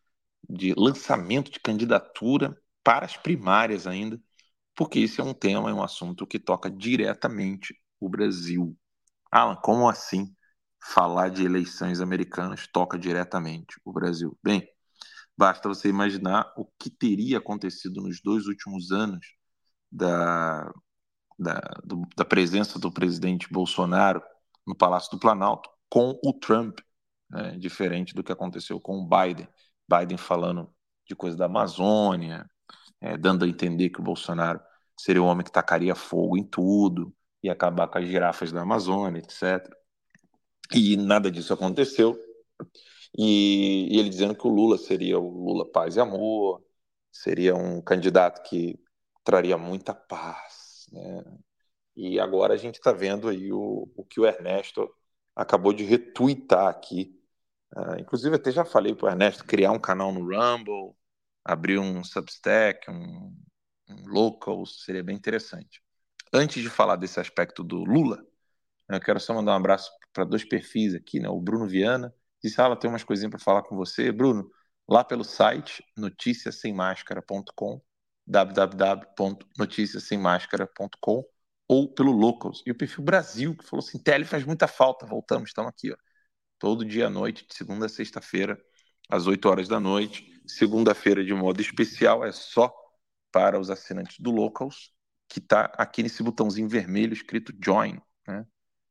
de 0.49 0.75
lançamento 0.77 1.51
de 1.51 1.61
candidatura 1.61 2.57
para 2.83 3.07
as 3.07 3.17
primárias 3.17 3.87
ainda, 3.87 4.21
porque 4.75 5.01
esse 5.01 5.21
é 5.21 5.25
um 5.25 5.35
tema, 5.35 5.71
é 5.71 5.75
um 5.75 5.83
assunto 5.83 6.27
que 6.27 6.39
toca 6.39 6.71
diretamente 6.71 7.75
o 8.01 8.09
Brasil. 8.09 8.77
Alan, 9.31 9.57
como 9.57 9.89
assim 9.89 10.35
falar 10.83 11.31
de 11.31 11.45
eleições 11.45 12.01
americanas 12.01 12.67
toca 12.67 12.99
diretamente 12.99 13.81
o 13.85 13.93
Brasil? 13.93 14.39
Bem, 14.43 14.69
basta 15.37 15.69
você 15.69 15.89
imaginar 15.89 16.53
o 16.57 16.67
que 16.79 16.91
teria 16.91 17.39
acontecido 17.39 18.03
nos 18.03 18.21
dois 18.23 18.47
últimos 18.47 18.93
anos 18.93 19.27
da, 19.91 20.73
da, 21.39 21.61
do, 21.85 22.03
da 22.17 22.25
presença 22.25 22.79
do 22.79 22.93
presidente 22.93 23.53
Bolsonaro 23.53 24.23
no 24.67 24.75
Palácio 24.75 25.11
do 25.11 25.19
Planalto 25.19 25.69
com 25.89 26.19
o 26.25 26.33
Trump, 26.33 26.79
né, 27.31 27.57
diferente 27.59 28.15
do 28.15 28.23
que 28.23 28.33
aconteceu 28.33 28.81
com 28.81 28.99
o 28.99 29.09
Biden. 29.09 29.49
Biden 29.89 30.17
falando 30.17 30.73
de 31.07 31.15
coisa 31.15 31.37
da 31.37 31.47
Amazônia, 31.47 32.49
é, 33.01 33.17
dando 33.17 33.45
a 33.45 33.49
entender 33.49 33.91
que 33.91 34.01
o 34.01 34.05
Bolsonaro 34.05 34.61
seria 34.99 35.23
o 35.23 35.27
homem 35.27 35.45
que 35.45 35.53
tacaria 35.53 35.95
fogo 35.95 36.37
em 36.37 36.45
tudo 36.45 37.15
e 37.43 37.51
acabar 37.51 37.89
com 37.89 37.99
as 37.99 38.07
girafas 38.07 38.51
da 38.53 38.63
Amazônia, 38.63 39.21
etc. 39.21 39.69
E 40.73 40.97
nada 40.97 41.31
disso 41.31 41.53
aconteceu. 41.53 42.19
E, 43.17 43.95
e, 43.95 43.99
ele 43.99 44.09
dizendo 44.09 44.35
que 44.35 44.47
o 44.47 44.51
Lula 44.51 44.79
seria 44.79 45.19
o 45.19 45.29
Lula 45.29 45.71
paz 45.71 45.97
e 45.97 46.01
amor, 46.01 46.65
seria 47.13 47.55
um 47.55 47.81
candidato 47.81 48.43
que 48.49 48.79
traria 49.23 49.57
muita 49.57 49.95
paz, 49.95 50.54
né? 50.93 51.25
E 51.97 52.19
agora 52.19 52.55
a 52.55 52.57
gente 52.57 52.77
está 52.77 52.93
vendo 52.93 53.29
aí 53.29 53.53
o, 53.53 53.89
o 53.97 54.05
que 54.05 54.21
o 54.21 54.27
Ernesto 54.27 54.93
acabou 55.35 55.73
de 55.73 55.85
retweetar 55.85 56.69
aqui. 56.69 57.21
Uh, 57.77 58.01
inclusive, 58.01 58.37
até 58.37 58.51
já 58.53 58.65
falei 58.65 58.95
para 58.95 59.07
o 59.07 59.11
Ernesto 59.11 59.45
criar 59.45 59.73
um 59.73 59.79
canal 59.79 60.13
no 60.13 60.21
Rumble, 60.21 60.95
abrir 61.45 61.79
um 61.79 62.03
Substack, 62.05 62.91
um, 62.91 63.37
um 63.89 64.07
Local, 64.09 64.67
seria 64.67 65.03
bem 65.05 65.17
interessante. 65.17 65.83
Antes 66.33 66.63
de 66.63 66.71
falar 66.71 66.97
desse 66.97 67.21
aspecto 67.21 67.63
do 67.63 67.85
Lula, 67.85 68.25
eu 68.89 69.01
quero 69.01 69.21
só 69.21 69.35
mandar 69.35 69.53
um 69.53 69.57
abraço 69.57 69.91
para 70.13 70.25
dois 70.25 70.45
perfis 70.45 70.95
aqui, 70.95 71.21
né? 71.21 71.29
O 71.29 71.41
Bruno 71.41 71.67
Viana 71.67 72.15
disse: 72.43 72.61
Ah, 72.61 72.75
tem 72.77 72.91
umas 72.91 73.05
coisinhas 73.05 73.31
para 73.31 73.41
falar 73.41 73.63
com 73.63 73.77
você. 73.77 74.13
Bruno, 74.13 74.51
lá 74.89 75.05
pelo 75.05 75.25
site 75.25 75.85
noticiassemmascara.com, 75.97 77.81
www.noticiassemmascara.com 78.27 81.25
ou 81.69 81.93
pelo 81.93 82.13
Locals. 82.13 82.63
E 82.67 82.71
o 82.71 82.75
perfil 82.75 83.05
Brasil, 83.05 83.55
que 83.57 83.65
falou 83.65 83.85
assim: 83.85 83.99
Tele 83.99 84.25
faz 84.25 84.45
muita 84.45 84.67
falta. 84.67 85.07
Voltamos, 85.07 85.51
estamos 85.51 85.71
aqui, 85.71 85.93
ó. 85.93 85.97
Todo 86.59 86.85
dia 86.85 87.09
à 87.09 87.11
noite, 87.11 87.47
de 87.47 87.55
segunda 87.55 87.87
a 87.87 87.89
sexta-feira, 87.89 88.59
às 89.09 89.27
8 89.27 89.49
horas 89.49 89.69
da 89.69 89.81
noite. 89.81 90.41
Segunda-feira, 90.47 91.25
de 91.25 91.35
modo 91.35 91.61
especial, 91.61 92.25
é 92.25 92.33
só 92.33 92.73
para 93.33 93.59
os 93.59 93.71
assinantes 93.71 94.21
do 94.21 94.31
Locals, 94.31 94.93
que 95.29 95.41
está 95.41 95.65
aqui 95.77 96.03
nesse 96.03 96.23
botãozinho 96.23 96.69
vermelho 96.69 97.13
escrito 97.13 97.53
Join, 97.63 97.99
né? 98.27 98.47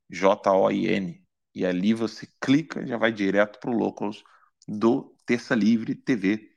J-O-I-N. 0.10 1.24
E 1.56 1.66
ali 1.66 1.94
você 1.94 2.28
clica 2.42 2.86
já 2.86 2.98
vai 2.98 3.12
direto 3.12 3.60
para 3.60 3.72
o 3.72 3.78
Locals 3.78 4.24
do 4.68 5.16
Terça 5.26 5.56
Livre 5.56 5.96
TV. 5.96 6.52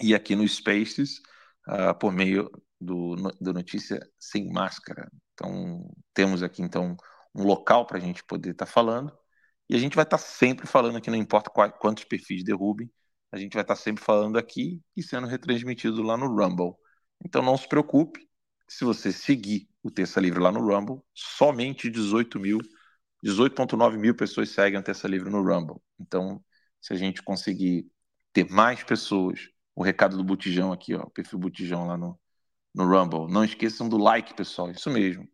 E 0.00 0.14
aqui 0.14 0.34
no 0.34 0.46
Spaces, 0.46 1.20
uh, 1.68 1.94
por 1.98 2.12
meio 2.12 2.50
do, 2.80 3.16
do 3.40 3.52
Notícia 3.52 4.00
Sem 4.18 4.50
Máscara. 4.50 5.10
Então, 5.34 5.88
temos 6.14 6.42
aqui 6.42 6.62
então 6.62 6.96
um 7.34 7.44
local 7.44 7.86
para 7.86 7.98
a 7.98 8.00
gente 8.00 8.24
poder 8.24 8.50
estar 8.50 8.66
tá 8.66 8.72
falando. 8.72 9.12
E 9.68 9.76
a 9.76 9.78
gente 9.78 9.94
vai 9.94 10.04
estar 10.04 10.18
tá 10.18 10.22
sempre 10.22 10.66
falando 10.66 10.96
aqui, 10.96 11.10
não 11.10 11.18
importa 11.18 11.50
quantos 11.50 12.04
perfis 12.04 12.42
derrubem, 12.42 12.90
a 13.30 13.36
gente 13.38 13.52
vai 13.54 13.62
estar 13.62 13.76
tá 13.76 13.80
sempre 13.80 14.02
falando 14.02 14.38
aqui 14.38 14.82
e 14.96 15.02
sendo 15.02 15.26
retransmitido 15.26 16.02
lá 16.02 16.16
no 16.16 16.26
Rumble. 16.26 16.74
Então 17.24 17.42
não 17.42 17.56
se 17.56 17.68
preocupe, 17.68 18.28
se 18.68 18.84
você 18.84 19.12
seguir 19.12 19.68
o 19.82 19.90
Terça 19.90 20.20
Livre 20.20 20.40
lá 20.40 20.52
no 20.52 20.60
Rumble, 20.60 21.00
somente 21.14 21.90
18 21.90 22.38
mil, 22.38 22.58
18,9 23.24 23.98
mil 23.98 24.14
pessoas 24.14 24.50
seguem 24.50 24.78
o 24.78 24.82
Terça 24.82 25.08
Livre 25.08 25.30
no 25.30 25.42
Rumble. 25.42 25.80
Então, 25.98 26.42
se 26.80 26.92
a 26.92 26.96
gente 26.96 27.22
conseguir 27.22 27.90
ter 28.32 28.48
mais 28.50 28.82
pessoas, 28.84 29.48
o 29.78 29.82
recado 29.84 30.16
do 30.16 30.24
Botijão 30.24 30.72
aqui, 30.72 30.96
ó, 30.96 31.02
o 31.02 31.10
perfil 31.10 31.38
Botijão 31.38 31.86
lá 31.86 31.96
no, 31.96 32.18
no 32.74 32.84
Rumble. 32.84 33.32
Não 33.32 33.44
esqueçam 33.44 33.88
do 33.88 33.96
like, 33.96 34.34
pessoal, 34.34 34.72
isso 34.72 34.90
mesmo. 34.90 35.24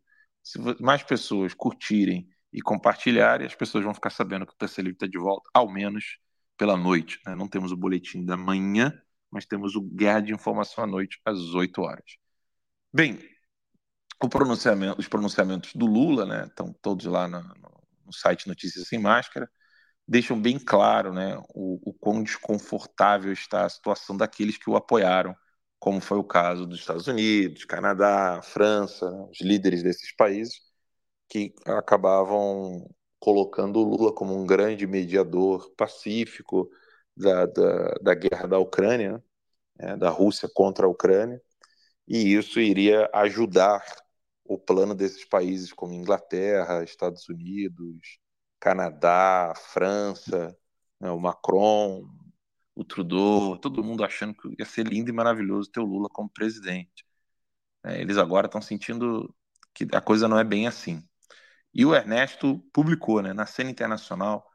Se 0.43 0.59
mais 0.79 1.01
pessoas 1.01 1.55
curtirem 1.55 2.29
e 2.53 2.61
compartilharem, 2.61 3.47
as 3.47 3.55
pessoas 3.55 3.83
vão 3.83 3.93
ficar 3.95 4.11
sabendo 4.11 4.45
que 4.45 4.53
o 4.53 4.55
Terceiro 4.55 4.89
Livre 4.89 4.97
está 4.97 5.07
de 5.07 5.17
volta, 5.17 5.49
ao 5.51 5.67
menos 5.67 6.19
pela 6.55 6.77
noite. 6.77 7.19
Né? 7.25 7.33
Não 7.33 7.47
temos 7.47 7.71
o 7.71 7.75
boletim 7.75 8.23
da 8.23 8.37
manhã, 8.37 8.93
mas 9.31 9.47
temos 9.47 9.75
o 9.75 9.81
Guerra 9.81 10.19
de 10.19 10.31
Informação 10.31 10.83
à 10.83 10.87
noite, 10.87 11.19
às 11.25 11.39
8 11.55 11.81
horas. 11.81 12.05
Bem, 12.93 13.17
pronunciamento, 14.29 14.99
os 14.99 15.07
pronunciamentos 15.07 15.73
do 15.73 15.87
Lula, 15.87 16.23
né, 16.23 16.45
estão 16.45 16.71
todos 16.83 17.07
lá 17.07 17.27
no, 17.27 17.41
no 18.05 18.13
site 18.13 18.47
Notícias 18.47 18.87
Sem 18.87 18.99
Máscara, 18.99 19.49
deixam 20.07 20.39
bem 20.39 20.59
claro 20.59 21.13
né, 21.13 21.37
o, 21.53 21.79
o 21.89 21.93
quão 21.93 22.21
desconfortável 22.23 23.31
está 23.33 23.65
a 23.65 23.69
situação 23.69 24.15
daqueles 24.15 24.57
que 24.57 24.69
o 24.69 24.75
apoiaram, 24.75 25.35
como 25.79 26.01
foi 26.01 26.17
o 26.17 26.23
caso 26.23 26.65
dos 26.65 26.79
Estados 26.79 27.07
Unidos, 27.07 27.65
Canadá, 27.65 28.41
França, 28.43 29.09
né, 29.11 29.27
os 29.31 29.41
líderes 29.41 29.83
desses 29.83 30.15
países, 30.15 30.61
que 31.29 31.53
acabavam 31.65 32.89
colocando 33.19 33.79
o 33.79 33.83
Lula 33.83 34.13
como 34.13 34.35
um 34.39 34.45
grande 34.45 34.85
mediador 34.87 35.71
pacífico 35.75 36.69
da, 37.15 37.45
da, 37.47 37.93
da 38.01 38.15
guerra 38.15 38.47
da 38.47 38.59
Ucrânia, 38.59 39.23
né, 39.77 39.97
da 39.97 40.09
Rússia 40.09 40.49
contra 40.53 40.85
a 40.85 40.89
Ucrânia, 40.89 41.41
e 42.07 42.35
isso 42.35 42.59
iria 42.59 43.09
ajudar 43.13 43.83
o 44.43 44.57
plano 44.59 44.93
desses 44.95 45.25
países 45.25 45.73
como 45.73 45.93
Inglaterra, 45.93 46.83
Estados 46.83 47.27
Unidos, 47.29 48.19
Canadá, 48.59 49.53
França, 49.55 50.57
né, 50.99 51.09
o 51.11 51.19
Macron, 51.19 52.03
o 52.75 52.83
Trudeau, 52.83 53.57
todo 53.57 53.83
mundo 53.83 54.03
achando 54.03 54.33
que 54.35 54.55
ia 54.59 54.65
ser 54.65 54.87
lindo 54.87 55.09
e 55.09 55.13
maravilhoso 55.13 55.71
ter 55.71 55.79
o 55.79 55.85
Lula 55.85 56.09
como 56.09 56.29
presidente. 56.29 57.05
É, 57.83 58.01
eles 58.01 58.17
agora 58.17 58.47
estão 58.47 58.61
sentindo 58.61 59.33
que 59.73 59.87
a 59.93 60.01
coisa 60.01 60.27
não 60.27 60.39
é 60.39 60.43
bem 60.43 60.67
assim. 60.67 61.03
E 61.73 61.85
o 61.85 61.95
Ernesto 61.95 62.59
publicou, 62.73 63.21
né, 63.21 63.33
na 63.33 63.45
cena 63.45 63.69
internacional, 63.69 64.49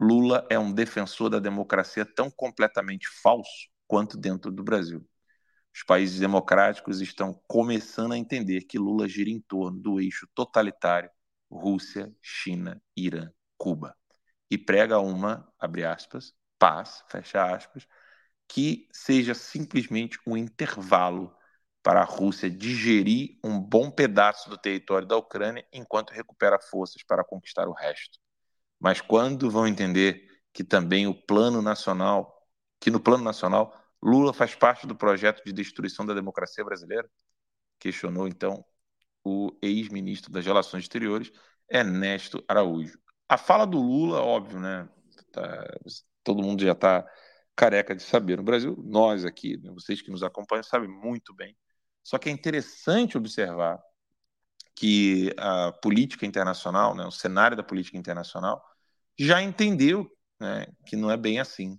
Lula 0.00 0.46
é 0.50 0.58
um 0.58 0.72
defensor 0.72 1.30
da 1.30 1.38
democracia 1.38 2.04
tão 2.04 2.30
completamente 2.30 3.08
falso 3.22 3.68
quanto 3.86 4.16
dentro 4.16 4.50
do 4.50 4.64
Brasil. 4.64 5.06
Os 5.74 5.82
países 5.84 6.20
democráticos 6.20 7.00
estão 7.00 7.34
começando 7.48 8.12
a 8.12 8.18
entender 8.18 8.62
que 8.62 8.78
Lula 8.78 9.08
gira 9.08 9.30
em 9.30 9.40
torno 9.40 9.80
do 9.80 10.00
eixo 10.00 10.28
totalitário 10.34 11.10
Rússia, 11.52 12.14
China, 12.20 12.80
Irã, 12.96 13.30
Cuba. 13.56 13.96
E 14.50 14.58
prega 14.58 14.98
uma, 14.98 15.50
abre 15.58 15.84
aspas, 15.84 16.34
paz, 16.58 17.04
fecha 17.08 17.54
aspas, 17.54 17.86
que 18.48 18.88
seja 18.92 19.34
simplesmente 19.34 20.18
um 20.26 20.36
intervalo 20.36 21.34
para 21.82 22.00
a 22.00 22.04
Rússia 22.04 22.50
digerir 22.50 23.38
um 23.42 23.58
bom 23.58 23.90
pedaço 23.90 24.48
do 24.48 24.56
território 24.56 25.06
da 25.06 25.16
Ucrânia 25.16 25.66
enquanto 25.72 26.10
recupera 26.10 26.58
forças 26.60 27.02
para 27.02 27.24
conquistar 27.24 27.68
o 27.68 27.72
resto. 27.72 28.18
Mas 28.78 29.00
quando 29.00 29.50
vão 29.50 29.66
entender 29.66 30.28
que 30.52 30.62
também 30.62 31.06
o 31.06 31.14
plano 31.14 31.62
nacional, 31.62 32.46
que 32.80 32.90
no 32.90 33.00
plano 33.00 33.24
nacional 33.24 33.76
Lula 34.02 34.32
faz 34.32 34.54
parte 34.54 34.86
do 34.86 34.96
projeto 34.96 35.44
de 35.44 35.52
destruição 35.52 36.04
da 36.04 36.14
democracia 36.14 36.64
brasileira? 36.64 37.08
Questionou 37.78 38.28
então 38.28 38.64
o 39.24 39.56
ex-ministro 39.62 40.32
das 40.32 40.44
Relações 40.44 40.84
Exteriores, 40.84 41.30
Ernesto 41.70 42.42
Araújo. 42.48 42.98
A 43.28 43.38
fala 43.38 43.66
do 43.66 43.78
Lula, 43.78 44.20
óbvio, 44.20 44.60
né? 44.60 44.88
Tá, 45.32 45.64
todo 46.22 46.42
mundo 46.42 46.64
já 46.64 46.72
está 46.72 47.06
careca 47.56 47.94
de 47.94 48.02
saber. 48.02 48.36
No 48.36 48.42
Brasil, 48.42 48.76
nós 48.84 49.24
aqui, 49.24 49.56
né, 49.58 49.70
vocês 49.72 50.02
que 50.02 50.10
nos 50.10 50.22
acompanham, 50.22 50.62
sabem 50.62 50.88
muito 50.88 51.34
bem. 51.34 51.56
Só 52.02 52.18
que 52.18 52.28
é 52.28 52.32
interessante 52.32 53.16
observar 53.16 53.80
que 54.74 55.32
a 55.38 55.72
política 55.72 56.26
internacional, 56.26 56.94
né, 56.94 57.04
o 57.04 57.10
cenário 57.10 57.56
da 57.56 57.62
política 57.62 57.96
internacional, 57.96 58.62
já 59.18 59.40
entendeu 59.42 60.10
né, 60.40 60.66
que 60.86 60.96
não 60.96 61.10
é 61.10 61.16
bem 61.16 61.38
assim. 61.38 61.78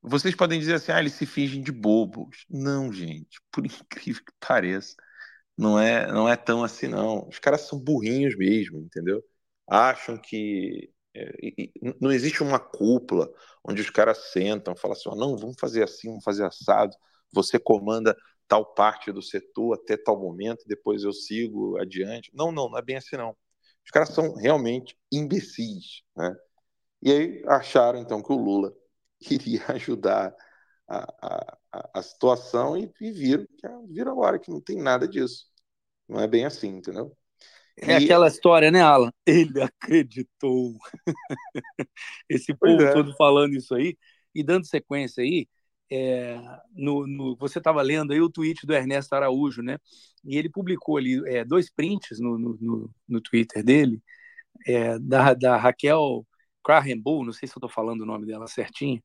Vocês 0.00 0.34
podem 0.34 0.58
dizer 0.58 0.74
assim, 0.74 0.92
ah, 0.92 1.00
eles 1.00 1.14
se 1.14 1.26
fingem 1.26 1.62
de 1.62 1.72
bobos. 1.72 2.44
Não, 2.48 2.92
gente, 2.92 3.40
por 3.50 3.64
incrível 3.66 4.22
que 4.24 4.32
pareça, 4.40 4.94
não 5.56 5.78
é, 5.78 6.10
não 6.10 6.28
é 6.28 6.36
tão 6.36 6.64
assim, 6.64 6.88
não. 6.88 7.28
Os 7.28 7.38
caras 7.38 7.62
são 7.62 7.78
burrinhos 7.78 8.36
mesmo, 8.36 8.78
entendeu? 8.78 9.22
Acham 9.66 10.18
que 10.18 10.92
é, 11.14 11.30
não 12.00 12.10
existe 12.12 12.42
uma 12.42 12.58
cúpula 12.58 13.30
onde 13.64 13.82
os 13.82 13.90
caras 13.90 14.32
sentam, 14.32 14.74
falam 14.76 14.96
assim, 14.96 15.08
oh, 15.10 15.16
não, 15.16 15.36
vamos 15.36 15.56
fazer 15.60 15.82
assim, 15.84 16.08
vamos 16.08 16.24
fazer 16.24 16.44
assado. 16.44 16.96
Você 17.32 17.58
comanda 17.58 18.16
tal 18.48 18.66
parte 18.74 19.12
do 19.12 19.22
setor 19.22 19.74
até 19.74 19.96
tal 19.96 20.18
momento, 20.20 20.64
depois 20.66 21.04
eu 21.04 21.12
sigo 21.12 21.78
adiante. 21.78 22.30
Não, 22.34 22.52
não, 22.52 22.68
não 22.68 22.78
é 22.78 22.82
bem 22.82 22.96
assim, 22.96 23.16
não. 23.16 23.36
Os 23.84 23.90
caras 23.90 24.10
são 24.10 24.34
realmente 24.34 24.96
imbecis, 25.12 26.02
né? 26.16 26.34
E 27.02 27.12
aí 27.12 27.44
acharam 27.48 27.98
então 27.98 28.22
que 28.22 28.32
o 28.32 28.36
Lula 28.36 28.72
iria 29.30 29.64
ajudar 29.68 30.34
a, 30.88 31.02
a, 31.22 31.58
a 31.72 32.02
situação 32.02 32.76
e, 32.76 32.92
e 33.00 33.10
viram, 33.10 33.46
viram 33.88 34.12
agora 34.12 34.38
que 34.38 34.50
não 34.50 34.60
tem 34.60 34.76
nada 34.76 35.08
disso. 35.08 35.46
Não 36.08 36.20
é 36.20 36.26
bem 36.26 36.44
assim, 36.44 36.68
entendeu? 36.68 37.16
É 37.80 37.92
e... 37.92 38.04
aquela 38.04 38.28
história, 38.28 38.70
né, 38.70 38.82
Alan? 38.82 39.10
Ele 39.24 39.62
acreditou. 39.62 40.76
Esse 42.28 42.54
povo 42.54 42.82
é. 42.82 42.92
todo 42.92 43.14
falando 43.16 43.54
isso 43.54 43.74
aí. 43.74 43.96
E 44.34 44.42
dando 44.42 44.66
sequência 44.66 45.22
aí, 45.22 45.46
é, 45.90 46.38
no, 46.74 47.06
no, 47.06 47.36
você 47.36 47.58
estava 47.58 47.82
lendo 47.82 48.12
aí 48.12 48.20
o 48.20 48.30
tweet 48.30 48.66
do 48.66 48.72
Ernesto 48.74 49.14
Araújo, 49.14 49.62
né? 49.62 49.78
E 50.24 50.38
ele 50.38 50.48
publicou 50.48 50.96
ali 50.96 51.20
é, 51.26 51.44
dois 51.44 51.70
prints 51.70 52.18
no, 52.18 52.38
no, 52.38 52.90
no 53.08 53.20
Twitter 53.20 53.62
dele, 53.62 54.02
é, 54.66 54.98
da, 54.98 55.34
da 55.34 55.56
Raquel 55.56 56.26
Crahenbull, 56.64 57.24
não 57.24 57.32
sei 57.32 57.46
se 57.46 57.54
eu 57.54 57.58
estou 57.58 57.68
falando 57.68 58.02
o 58.02 58.06
nome 58.06 58.26
dela 58.26 58.46
certinho, 58.46 59.02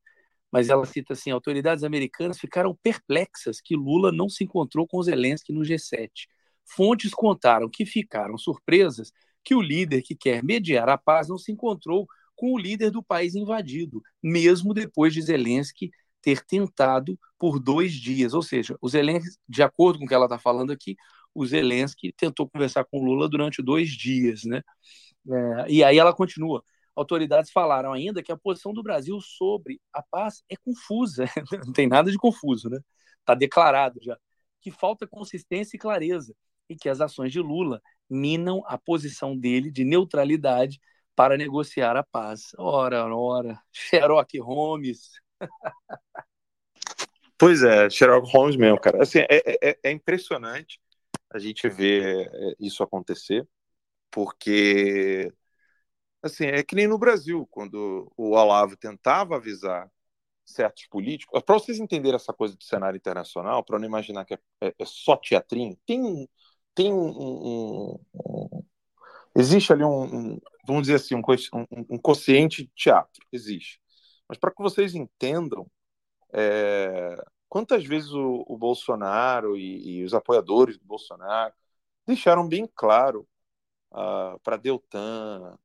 mas 0.52 0.68
ela 0.68 0.86
cita 0.86 1.12
assim: 1.12 1.30
autoridades 1.30 1.84
americanas 1.84 2.38
ficaram 2.38 2.76
perplexas 2.82 3.60
que 3.60 3.76
Lula 3.76 4.12
não 4.12 4.28
se 4.28 4.44
encontrou 4.44 4.86
com 4.86 5.02
Zelensky 5.02 5.52
no 5.52 5.62
G7. 5.64 6.26
Fontes 6.64 7.12
contaram 7.12 7.68
que 7.68 7.86
ficaram 7.86 8.36
surpresas 8.36 9.12
que 9.44 9.54
o 9.54 9.62
líder 9.62 10.02
que 10.02 10.14
quer 10.14 10.42
mediar 10.44 10.88
a 10.88 10.98
paz 10.98 11.28
não 11.28 11.38
se 11.38 11.50
encontrou 11.50 12.06
com 12.36 12.52
o 12.52 12.58
líder 12.58 12.90
do 12.90 13.02
país 13.02 13.34
invadido, 13.34 14.02
mesmo 14.22 14.74
depois 14.74 15.12
de 15.12 15.22
Zelensky 15.22 15.90
ter 16.20 16.44
tentado 16.44 17.18
por 17.38 17.58
dois 17.58 17.92
dias. 17.92 18.34
Ou 18.34 18.42
seja, 18.42 18.76
o 18.80 18.88
Zelensky, 18.88 19.36
de 19.48 19.62
acordo 19.62 19.98
com 19.98 20.04
o 20.04 20.08
que 20.08 20.14
ela 20.14 20.26
está 20.26 20.38
falando 20.38 20.72
aqui, 20.72 20.96
o 21.34 21.46
Zelensky 21.46 22.12
tentou 22.12 22.48
conversar 22.48 22.84
com 22.84 23.02
Lula 23.04 23.28
durante 23.28 23.62
dois 23.62 23.90
dias, 23.90 24.44
né? 24.44 24.62
É, 25.30 25.70
e 25.70 25.84
aí 25.84 25.98
ela 25.98 26.12
continua. 26.14 26.62
Autoridades 26.98 27.50
falaram 27.50 27.92
ainda 27.92 28.22
que 28.22 28.32
a 28.32 28.36
posição 28.36 28.72
do 28.72 28.82
Brasil 28.82 29.20
sobre 29.20 29.80
a 29.92 30.02
paz 30.02 30.42
é 30.50 30.56
confusa, 30.56 31.24
não 31.64 31.72
tem 31.72 31.86
nada 31.86 32.10
de 32.10 32.18
confuso, 32.18 32.68
né? 32.68 32.78
Está 33.20 33.34
declarado 33.34 34.00
já 34.02 34.18
que 34.60 34.70
falta 34.70 35.06
consistência 35.06 35.76
e 35.76 35.80
clareza 35.80 36.34
e 36.68 36.76
que 36.76 36.88
as 36.88 37.00
ações 37.00 37.32
de 37.32 37.40
Lula 37.40 37.80
minam 38.08 38.62
a 38.66 38.76
posição 38.76 39.36
dele 39.36 39.70
de 39.70 39.84
neutralidade 39.84 40.80
para 41.14 41.36
negociar 41.36 41.96
a 41.96 42.04
paz. 42.04 42.52
Ora, 42.58 43.06
ora, 43.14 43.60
Sherlock 43.72 44.38
Holmes. 44.38 45.12
Pois 47.40 47.62
é, 47.62 47.88
Sherlock 47.88 48.28
Holmes 48.32 48.56
mesmo, 48.56 48.80
cara. 48.80 49.00
Assim, 49.00 49.20
é, 49.20 49.68
é, 49.70 49.78
é 49.80 49.92
impressionante 49.92 50.80
a 51.30 51.38
gente 51.38 51.68
ver 51.68 52.28
é, 52.34 52.54
isso 52.58 52.82
acontecer, 52.82 53.46
porque 54.10 55.32
assim, 56.22 56.46
é 56.46 56.62
que 56.62 56.74
nem 56.74 56.86
no 56.86 56.98
Brasil, 56.98 57.46
quando 57.50 58.12
o 58.16 58.30
Olavo 58.30 58.76
tentava 58.76 59.36
avisar 59.36 59.90
certos 60.44 60.86
políticos, 60.86 61.42
para 61.42 61.54
vocês 61.58 61.78
entenderem 61.78 62.16
essa 62.16 62.32
coisa 62.32 62.56
do 62.56 62.64
cenário 62.64 62.96
internacional, 62.96 63.62
para 63.64 63.78
não 63.78 63.86
imaginar 63.86 64.24
que 64.24 64.34
é, 64.34 64.38
é, 64.62 64.74
é, 64.78 64.84
só 64.84 65.16
teatrinho, 65.16 65.76
tem, 65.86 66.28
tem 66.74 66.92
um, 66.92 67.08
um, 67.08 68.00
um 68.14 68.64
existe 69.36 69.72
ali 69.72 69.84
um, 69.84 70.40
vamos 70.66 70.82
dizer 70.82 70.96
assim, 70.96 71.14
um, 71.14 71.22
um, 71.90 71.98
consciente 71.98 72.64
de 72.64 72.70
teatro, 72.74 73.24
existe. 73.32 73.80
Mas 74.28 74.38
para 74.38 74.50
que 74.50 74.62
vocês 74.62 74.94
entendam, 74.94 75.66
é, 76.32 77.16
quantas 77.48 77.84
vezes 77.84 78.10
o, 78.12 78.44
o 78.46 78.56
Bolsonaro 78.58 79.56
e, 79.56 80.00
e, 80.00 80.04
os 80.04 80.14
apoiadores 80.14 80.78
do 80.78 80.84
Bolsonaro 80.84 81.54
deixaram 82.06 82.48
bem 82.48 82.68
claro 82.74 83.26
uh, 83.92 84.38
para 84.42 84.56
Deltan, 84.56 85.58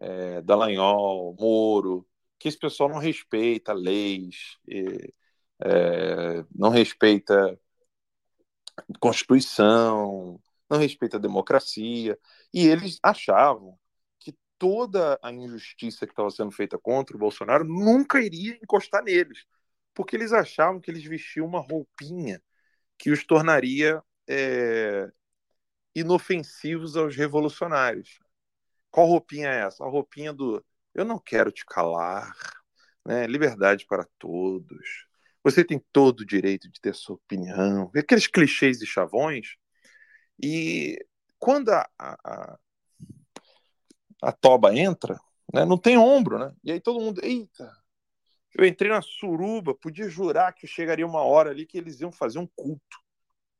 é, 0.00 0.42
Dallagnol, 0.42 1.36
Moro, 1.38 2.06
que 2.38 2.48
esse 2.48 2.58
pessoal 2.58 2.88
não 2.88 2.98
respeita 2.98 3.72
leis, 3.72 4.58
e, 4.68 5.12
é, 5.60 6.44
não 6.54 6.70
respeita 6.70 7.58
Constituição, 9.00 10.40
não 10.68 10.78
respeita 10.78 11.16
a 11.16 11.20
democracia, 11.20 12.18
e 12.52 12.66
eles 12.66 12.98
achavam 13.02 13.78
que 14.18 14.36
toda 14.58 15.18
a 15.22 15.32
injustiça 15.32 16.06
que 16.06 16.12
estava 16.12 16.30
sendo 16.30 16.50
feita 16.50 16.78
contra 16.78 17.16
o 17.16 17.18
Bolsonaro 17.18 17.64
nunca 17.64 18.20
iria 18.20 18.58
encostar 18.62 19.02
neles, 19.02 19.44
porque 19.94 20.16
eles 20.16 20.32
achavam 20.32 20.80
que 20.80 20.90
eles 20.90 21.04
vestiam 21.04 21.46
uma 21.46 21.60
roupinha 21.60 22.42
que 22.98 23.10
os 23.10 23.24
tornaria 23.24 24.02
é, 24.28 25.10
inofensivos 25.94 26.96
aos 26.96 27.16
revolucionários. 27.16 28.18
Qual 28.94 29.08
roupinha 29.08 29.48
é 29.48 29.66
essa? 29.66 29.82
A 29.82 29.88
roupinha 29.88 30.32
do 30.32 30.64
eu 30.94 31.04
não 31.04 31.18
quero 31.18 31.50
te 31.50 31.66
calar, 31.66 32.32
né? 33.04 33.26
liberdade 33.26 33.84
para 33.86 34.06
todos. 34.20 35.08
Você 35.42 35.64
tem 35.64 35.84
todo 35.92 36.20
o 36.20 36.24
direito 36.24 36.70
de 36.70 36.80
ter 36.80 36.94
sua 36.94 37.16
opinião. 37.16 37.90
Aqueles 37.96 38.28
clichês 38.28 38.80
e 38.80 38.86
chavões. 38.86 39.56
E 40.40 40.96
quando 41.40 41.70
a, 41.70 41.90
a, 41.98 42.56
a 44.22 44.30
toba 44.30 44.72
entra, 44.72 45.18
né, 45.52 45.64
não 45.64 45.76
tem 45.76 45.98
ombro, 45.98 46.38
né? 46.38 46.54
E 46.62 46.70
aí 46.70 46.80
todo 46.80 47.00
mundo, 47.00 47.20
eita, 47.24 47.68
eu 48.56 48.64
entrei 48.64 48.92
na 48.92 49.02
suruba, 49.02 49.74
podia 49.74 50.08
jurar 50.08 50.52
que 50.52 50.68
chegaria 50.68 51.04
uma 51.04 51.22
hora 51.22 51.50
ali 51.50 51.66
que 51.66 51.78
eles 51.78 52.00
iam 52.00 52.12
fazer 52.12 52.38
um 52.38 52.48
culto. 52.54 52.96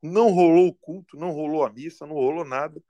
Não 0.01 0.31
rolou 0.31 0.69
o 0.69 0.75
culto, 0.75 1.17
não 1.17 1.33
rolou 1.33 1.65
a 1.65 1.73
missa, 1.73 2.07
não 2.07 2.15
rolou 2.15 2.45
nada. 2.45 2.81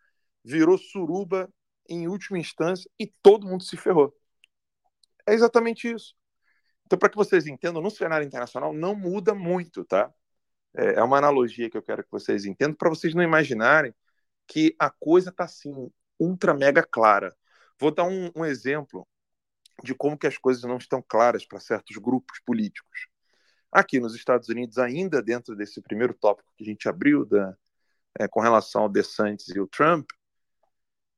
Virou 0.45 0.77
suruba 0.77 1.51
em 1.89 2.09
última 2.09 2.39
instância 2.39 2.91
e 2.99 3.07
todo 3.07 3.47
mundo 3.47 3.63
se 3.65 3.77
ferrou. 3.77 4.15
É 5.27 5.35
exatamente 5.35 5.91
isso. 5.91 6.15
Então, 6.87 6.99
para 6.99 7.09
que 7.09 7.17
vocês 7.17 7.47
entendam, 7.47 7.83
no 7.83 7.91
cenário 7.91 8.27
internacional 8.27 8.73
não 8.73 8.95
muda 8.95 9.35
muito, 9.35 9.85
tá? 9.85 10.13
É, 10.75 10.95
é 10.95 11.03
uma 11.03 11.19
analogia 11.19 11.71
que 11.71 11.77
eu 11.77 11.83
quero 11.83 12.05
que 12.05 12.11
vocês 12.11 12.45
entendam, 12.45 12.77
para 12.77 12.91
vocês 12.91 13.15
não 13.15 13.23
imaginarem 13.23 13.95
que 14.47 14.75
a 14.79 14.91
coisa 14.91 15.31
está 15.31 15.45
assim, 15.45 15.73
ultra 16.19 16.55
mega 16.55 16.83
clara. 16.83 17.35
Vou 17.79 17.91
dar 17.91 18.05
um, 18.05 18.31
um 18.37 18.45
exemplo 18.45 19.07
de 19.83 19.95
como 19.95 20.19
que 20.19 20.27
as 20.27 20.39
coisas 20.39 20.63
não 20.65 20.77
estão 20.77 21.03
claras 21.03 21.47
para 21.47 21.59
certos 21.61 21.97
grupos 21.97 22.39
políticos. 22.41 23.09
Aqui 23.73 23.99
nos 23.99 24.15
Estados 24.15 24.49
Unidos, 24.49 24.79
ainda 24.79 25.23
dentro 25.23 25.57
desse 25.57 25.81
primeiro 25.83 26.15
tópico 26.15 26.53
que 26.57 26.63
a 26.63 26.67
gente 26.67 26.89
abriu 26.89 27.25
da, 27.25 27.57
é, 28.19 28.29
com 28.29 28.41
relação 28.41 28.83
ao 28.83 28.89
DeSantis 28.89 29.49
e 29.49 29.61
o 29.61 29.67
Trump, 29.67 30.09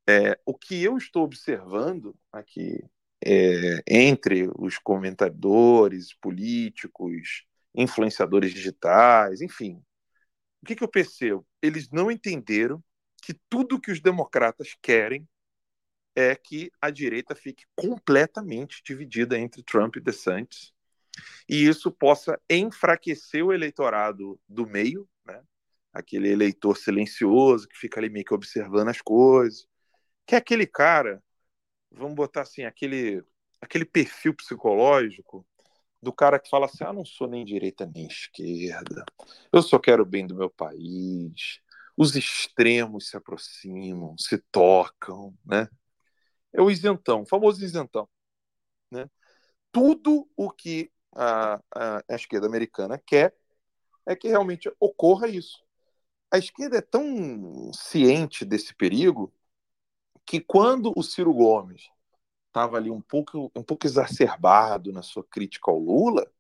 é, 0.09 0.39
o 0.45 0.55
que 0.55 0.83
eu 0.83 0.97
estou 0.97 1.25
observando 1.25 2.17
aqui 2.33 2.83
é, 3.25 3.83
entre 3.87 4.49
os 4.57 4.79
comentadores 4.79 6.15
políticos, 6.15 7.45
influenciadores 7.75 8.53
digitais, 8.53 9.41
enfim, 9.41 9.83
o 10.63 10.67
que, 10.67 10.77
que 10.77 10.85
eu 10.85 10.89
percebo? 10.89 11.47
Eles 11.61 11.91
não 11.91 12.11
entenderam 12.11 12.83
que 13.23 13.35
tudo 13.49 13.81
que 13.81 13.91
os 13.91 14.01
democratas 14.01 14.77
querem 14.81 15.29
é 16.15 16.35
que 16.35 16.71
a 16.81 16.91
direita 16.91 17.35
fique 17.35 17.65
completamente 17.75 18.83
dividida 18.85 19.39
entre 19.39 19.63
Trump 19.63 19.97
e 19.97 20.01
DeSantis 20.01 20.73
e 21.49 21.67
isso 21.67 21.91
possa 21.91 22.41
enfraquecer 22.49 23.45
o 23.45 23.53
eleitorado 23.53 24.39
do 24.49 24.67
meio, 24.67 25.09
né? 25.25 25.43
aquele 25.93 26.29
eleitor 26.29 26.77
silencioso 26.77 27.69
que 27.69 27.77
fica 27.77 28.01
ali 28.01 28.11
meio 28.11 28.25
que 28.25 28.35
observando 28.35 28.89
as 28.89 29.01
coisas, 29.01 29.67
que 30.27 30.35
é 30.35 30.39
aquele 30.39 30.67
cara, 30.67 31.23
vamos 31.91 32.15
botar 32.17 32.43
assim, 32.43 32.65
aquele, 32.65 33.23
aquele 33.61 33.85
perfil 33.85 34.35
psicológico 34.35 35.47
do 36.03 36.13
cara 36.13 36.39
que 36.39 36.51
fala 36.51 36.67
assim: 36.67 36.85
ah, 36.85 36.93
não 36.93 37.05
sou 37.05 37.29
nem 37.29 37.45
direita 37.45 37.87
nem 37.87 38.07
esquerda, 38.07 39.05
eu 39.53 39.63
só 39.63 39.79
quero 39.79 40.03
o 40.03 40.07
bem 40.07 40.27
do 40.27 40.35
meu 40.35 40.51
país. 40.51 41.61
Os 41.97 42.15
extremos 42.15 43.09
se 43.09 43.17
aproximam, 43.17 44.15
se 44.19 44.37
tocam, 44.53 45.35
né? 45.45 45.67
é 46.57 46.63
o 46.63 46.71
isentão, 46.71 47.23
o 47.23 47.27
famoso 47.27 47.63
isentão. 47.63 48.09
Né? 48.91 49.09
Tudo 49.71 50.29
o 50.37 50.51
que 50.51 50.91
a, 51.15 51.61
a, 51.75 52.05
a 52.09 52.15
esquerda 52.15 52.47
americana 52.47 53.01
quer 53.05 53.35
é 54.07 54.17
que 54.17 54.29
realmente 54.29 54.73
ocorra 54.81 55.29
isso. 55.29 55.65
A 56.31 56.39
esquerda 56.39 56.79
é 56.79 56.83
tão 56.83 57.71
ciente 57.73 58.45
desse 58.45 58.75
perigo 58.75 59.33
que 60.27 60.41
quando 60.41 60.93
o 60.97 61.03
Ciro 61.03 61.33
Gomes 61.33 61.89
estava 62.49 62.77
ali 62.79 62.91
um 62.91 63.01
pouco, 63.01 63.51
um 63.57 63.63
pouco 63.63 63.87
exacerbado 63.87 64.93
na 64.93 65.03
sua 65.03 65.25
crítica 65.25 65.71
ao 65.71 65.79
Lula, 65.79 66.31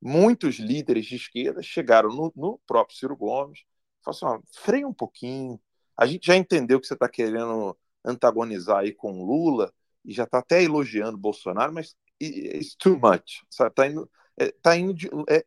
muitos 0.00 0.56
líderes 0.56 1.06
de 1.06 1.16
esquerda 1.16 1.62
chegaram 1.62 2.10
no, 2.10 2.32
no 2.36 2.60
próprio 2.66 2.96
Ciro 2.96 3.16
Gomes 3.16 3.64
falaram 4.02 4.38
assim, 4.38 4.62
freia 4.62 4.86
um 4.86 4.94
pouquinho, 4.94 5.60
a 5.96 6.06
gente 6.06 6.26
já 6.26 6.36
entendeu 6.36 6.80
que 6.80 6.86
você 6.86 6.94
está 6.94 7.08
querendo 7.08 7.76
antagonizar 8.04 8.78
aí 8.78 8.92
com 8.92 9.24
Lula 9.24 9.72
e 10.04 10.12
já 10.12 10.24
está 10.24 10.38
até 10.38 10.62
elogiando 10.62 11.18
Bolsonaro, 11.18 11.72
mas 11.72 11.94
it's 12.20 12.74
too 12.76 12.98
much, 12.98 13.42
sabe? 13.50 13.74
Tá 13.74 13.86
indo, 13.86 14.10
é, 14.36 14.50
tá 14.62 14.76
indo 14.76 14.94
de, 14.94 15.08
é, 15.28 15.44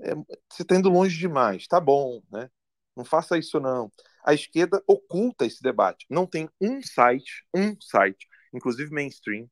é, 0.00 0.14
você 0.48 0.62
está 0.62 0.76
indo 0.76 0.90
longe 0.90 1.18
demais, 1.18 1.66
tá 1.66 1.80
bom, 1.80 2.22
né? 2.30 2.50
Não 2.96 3.04
faça 3.04 3.38
isso 3.38 3.58
não. 3.58 3.90
A 4.24 4.34
esquerda 4.34 4.82
oculta 4.86 5.44
esse 5.44 5.62
debate. 5.62 6.06
Não 6.08 6.26
tem 6.26 6.48
um 6.60 6.82
site, 6.82 7.44
um 7.54 7.78
site, 7.80 8.26
inclusive 8.52 8.90
mainstream, 8.90 9.48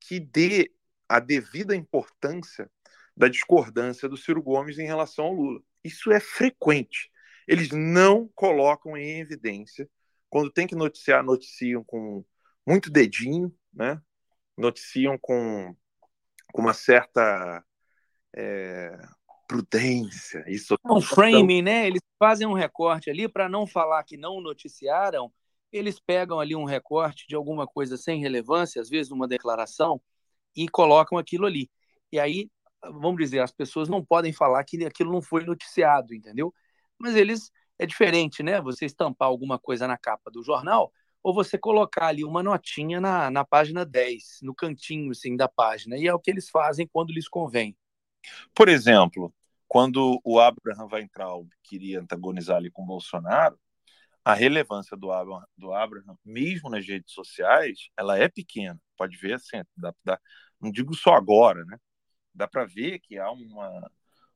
que 0.00 0.18
dê 0.18 0.72
a 1.08 1.20
devida 1.20 1.74
importância 1.74 2.70
da 3.16 3.28
discordância 3.28 4.08
do 4.08 4.16
Ciro 4.16 4.42
Gomes 4.42 4.78
em 4.78 4.86
relação 4.86 5.26
ao 5.26 5.34
Lula. 5.34 5.60
Isso 5.84 6.12
é 6.12 6.20
frequente. 6.20 7.10
Eles 7.46 7.70
não 7.70 8.28
colocam 8.34 8.96
em 8.96 9.20
evidência 9.20 9.88
quando 10.28 10.52
tem 10.52 10.66
que 10.66 10.74
noticiar, 10.74 11.22
noticiam 11.24 11.82
com 11.84 12.24
muito 12.66 12.90
dedinho, 12.90 13.54
né? 13.72 14.00
Noticiam 14.56 15.16
com, 15.18 15.74
com 16.52 16.60
uma 16.60 16.74
certa 16.74 17.64
é, 18.36 18.98
prudência. 19.48 20.44
Isso. 20.46 20.76
Um 20.84 21.00
framing, 21.00 21.62
né? 21.62 21.86
Eles 21.86 22.02
fazem 22.18 22.46
um 22.46 22.52
recorte 22.52 23.08
ali 23.08 23.26
para 23.26 23.48
não 23.48 23.66
falar 23.66 24.04
que 24.04 24.18
não 24.18 24.40
noticiaram. 24.42 25.32
Eles 25.72 25.98
pegam 25.98 26.38
ali 26.38 26.54
um 26.54 26.64
recorte 26.64 27.26
de 27.26 27.34
alguma 27.34 27.66
coisa 27.66 27.96
sem 27.96 28.20
relevância, 28.20 28.80
às 28.80 28.90
vezes 28.90 29.10
uma 29.10 29.26
declaração, 29.26 30.00
e 30.54 30.68
colocam 30.68 31.16
aquilo 31.16 31.46
ali. 31.46 31.70
E 32.12 32.20
aí, 32.20 32.50
vamos 32.82 33.16
dizer, 33.16 33.40
as 33.40 33.52
pessoas 33.52 33.88
não 33.88 34.04
podem 34.04 34.32
falar 34.32 34.62
que 34.64 34.84
aquilo 34.84 35.10
não 35.10 35.22
foi 35.22 35.44
noticiado, 35.44 36.14
entendeu? 36.14 36.54
Mas 36.98 37.16
eles 37.16 37.50
é 37.78 37.86
diferente, 37.86 38.42
né? 38.42 38.60
Você 38.60 38.84
estampar 38.84 39.28
alguma 39.28 39.58
coisa 39.58 39.86
na 39.86 39.96
capa 39.96 40.30
do 40.30 40.42
jornal 40.42 40.92
ou 41.22 41.34
você 41.34 41.58
colocar 41.58 42.06
ali 42.06 42.24
uma 42.24 42.42
notinha 42.42 43.00
na, 43.00 43.30
na 43.30 43.44
página 43.44 43.84
10, 43.84 44.38
no 44.42 44.54
cantinho 44.54 45.10
assim, 45.10 45.36
da 45.36 45.48
página. 45.48 45.96
E 45.96 46.06
é 46.06 46.14
o 46.14 46.18
que 46.18 46.30
eles 46.30 46.48
fazem 46.48 46.88
quando 46.90 47.12
lhes 47.12 47.28
convém. 47.28 47.76
Por 48.54 48.68
exemplo, 48.68 49.32
quando 49.68 50.20
o 50.24 50.40
Abraham 50.40 50.88
Weintraub 50.90 51.48
queria 51.62 52.00
antagonizar 52.00 52.56
ali 52.56 52.70
com 52.70 52.82
o 52.82 52.86
Bolsonaro, 52.86 53.58
a 54.24 54.34
relevância 54.34 54.96
do 54.96 55.12
Abraham, 55.12 55.44
do 55.56 55.72
Abraham, 55.72 56.18
mesmo 56.24 56.70
nas 56.70 56.86
redes 56.86 57.12
sociais, 57.12 57.88
ela 57.96 58.18
é 58.18 58.28
pequena. 58.28 58.80
Pode 58.96 59.16
ver 59.16 59.34
assim, 59.34 59.62
dá, 59.76 59.94
dá, 60.04 60.20
não 60.60 60.70
digo 60.70 60.94
só 60.94 61.14
agora, 61.14 61.64
né? 61.64 61.78
Dá 62.34 62.46
para 62.48 62.64
ver 62.66 62.98
que 63.00 63.18
há 63.18 63.30
uma, 63.30 63.90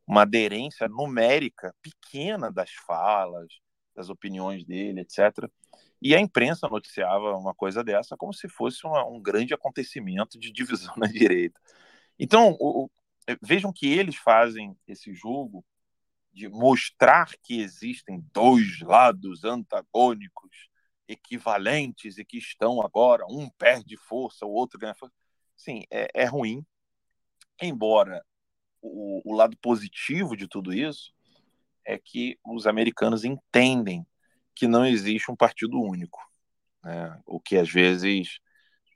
uma 0.07 0.23
aderência 0.23 0.89
numérica 0.89 1.75
pequena 1.83 2.51
das 2.51 2.71
falas, 2.87 3.49
das 3.95 4.09
opiniões 4.09 4.65
dele, 4.65 5.01
etc. 5.01 5.49
E 6.01 6.15
a 6.15 6.21
imprensa 6.21 6.69
noticiava 6.69 7.37
uma 7.37 7.55
coisa 7.55 7.85
dessa 7.85 8.17
como 8.17 8.33
se 8.33 8.49
fosse 8.49 8.87
uma, 8.87 9.07
um 9.07 9.21
grande 9.21 9.55
acontecimento 9.55 10.39
de 10.39 10.51
divisão 10.51 10.95
na 10.99 11.07
direita. 11.07 11.61
Então, 12.19 12.57
o, 12.61 12.91
vejam 13.41 13.73
que 13.73 13.87
eles 13.87 14.17
fazem 14.17 14.77
esse 14.87 15.13
jogo 15.13 15.65
de 16.33 16.49
mostrar 16.49 17.33
que 17.43 17.61
existem 17.61 18.25
dois 18.33 18.81
lados 18.81 19.45
antagônicos 19.45 20.69
equivalentes 21.07 22.17
e 22.17 22.25
que 22.25 22.39
estão 22.39 22.81
agora, 22.81 23.25
um 23.29 23.51
perde 23.51 23.97
força, 23.97 24.47
o 24.47 24.53
outro 24.53 24.79
ganha 24.79 24.95
força. 24.95 25.15
Sim, 25.57 25.85
é, 25.91 26.09
é 26.15 26.25
ruim. 26.25 26.65
Embora 27.61 28.25
o, 28.81 29.21
o 29.31 29.35
lado 29.35 29.57
positivo 29.59 30.37
de 30.37 30.49
tudo 30.49 30.73
isso 30.73 31.13
é 31.85 31.99
que 31.99 32.39
os 32.45 32.67
americanos 32.67 33.25
entendem 33.25 34.07
que 34.55 34.67
não 34.67 34.87
existe 34.87 35.31
um 35.31 35.37
partido 35.37 35.81
único. 35.81 36.21
Né? 36.83 37.21
O 37.27 37.39
que 37.39 37.57
às 37.57 37.71
vezes 37.71 38.39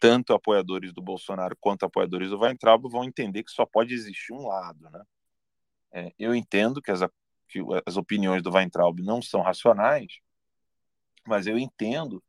tanto 0.00 0.32
apoiadores 0.32 0.92
do 0.92 1.02
Bolsonaro 1.02 1.56
quanto 1.60 1.84
apoiadores 1.84 2.30
do 2.30 2.38
Weintraub 2.38 2.88
vão 2.88 3.04
entender 3.04 3.42
que 3.42 3.50
só 3.50 3.64
pode 3.64 3.94
existir 3.94 4.32
um 4.32 4.46
lado. 4.46 4.88
Né? 4.90 5.02
É, 5.92 6.12
eu 6.18 6.34
entendo 6.34 6.82
que 6.82 6.90
as, 6.90 7.00
que 7.48 7.60
as 7.84 7.96
opiniões 7.96 8.42
do 8.42 8.52
Weintraub 8.52 9.00
não 9.00 9.22
são 9.22 9.42
racionais, 9.42 10.18
mas 11.26 11.46
eu 11.46 11.58
entendo 11.58 12.22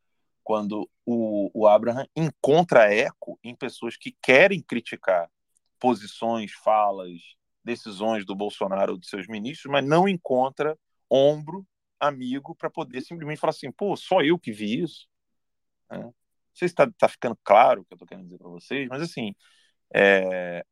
quando 0.44 0.90
o, 1.06 1.52
o 1.54 1.68
Abraham 1.68 2.08
encontra 2.16 2.94
eco 2.94 3.38
em 3.44 3.54
pessoas 3.54 3.98
que 3.98 4.16
querem 4.22 4.62
criticar 4.62 5.30
posições, 5.80 6.52
falas, 6.54 7.20
decisões 7.64 8.26
do 8.26 8.34
Bolsonaro 8.34 8.94
ou 8.94 8.98
de 8.98 9.08
seus 9.08 9.28
ministros, 9.28 9.72
mas 9.72 9.86
não 9.86 10.08
encontra 10.08 10.78
ombro 11.10 11.68
amigo 12.00 12.56
para 12.56 12.70
poder 12.70 13.02
simplesmente 13.02 13.40
falar 13.40 13.52
assim, 13.52 13.72
pô, 13.72 13.96
só 13.96 14.22
eu 14.22 14.40
que 14.40 14.52
vi 14.52 14.82
isso. 14.82 15.08
É. 15.90 16.10
Sei 16.58 16.68
se 16.68 16.74
está 16.74 16.90
tá 16.98 17.08
ficando 17.08 17.38
claro 17.44 17.82
o 17.82 17.86
que 17.86 17.94
eu 17.94 17.96
estou 17.96 18.08
querendo 18.08 18.26
dizer 18.26 18.38
para 18.38 18.50
vocês, 18.50 18.88
mas 18.90 19.02
assim, 19.02 19.36
é... 19.94 20.64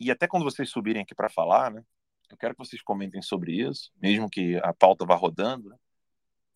e 0.00 0.10
até 0.10 0.28
quando 0.28 0.44
vocês 0.44 0.70
subirem 0.70 1.02
aqui 1.02 1.14
para 1.14 1.28
falar, 1.30 1.70
né, 1.70 1.84
eu 2.30 2.36
quero 2.36 2.54
que 2.54 2.58
vocês 2.58 2.82
comentem 2.82 3.22
sobre 3.22 3.52
isso, 3.52 3.90
mesmo 3.96 4.28
que 4.28 4.56
a 4.62 4.72
pauta 4.74 5.06
vá 5.06 5.14
rodando. 5.14 5.70
Né? 5.70 5.76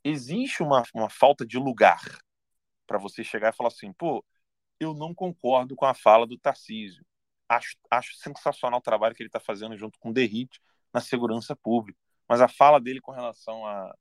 Existe 0.05 0.63
uma, 0.63 0.83
uma 0.95 1.09
falta 1.09 1.47
de 1.47 1.59
lugar 1.59 2.01
para 2.87 2.99
você 2.99 3.25
chegar 3.25 3.53
e 3.53 3.57
falar 3.57 3.69
assim, 3.69 3.93
pô, 3.95 4.25
eu 4.79 4.95
não 4.95 5.15
concordo 5.15 5.75
com 5.77 5.87
a 5.87 5.95
fala 5.95 6.27
do 6.27 6.39
Tarcísio. 6.39 7.05
Acho, 7.49 7.77
acho 7.91 8.15
sensacional 8.17 8.81
o 8.81 8.83
trabalho 8.83 9.15
que 9.15 9.23
ele 9.23 9.29
está 9.29 9.41
fazendo 9.41 9.77
junto 9.77 9.99
com 9.99 10.11
o 10.11 10.13
Derrite 10.13 10.61
na 10.93 11.01
segurança 11.01 11.57
pública. 11.57 11.99
Mas 12.29 12.41
a 12.41 12.49
fala 12.49 12.81
dele 12.81 13.01
com 13.01 13.13
relação 13.13 13.67
a. 13.67 13.95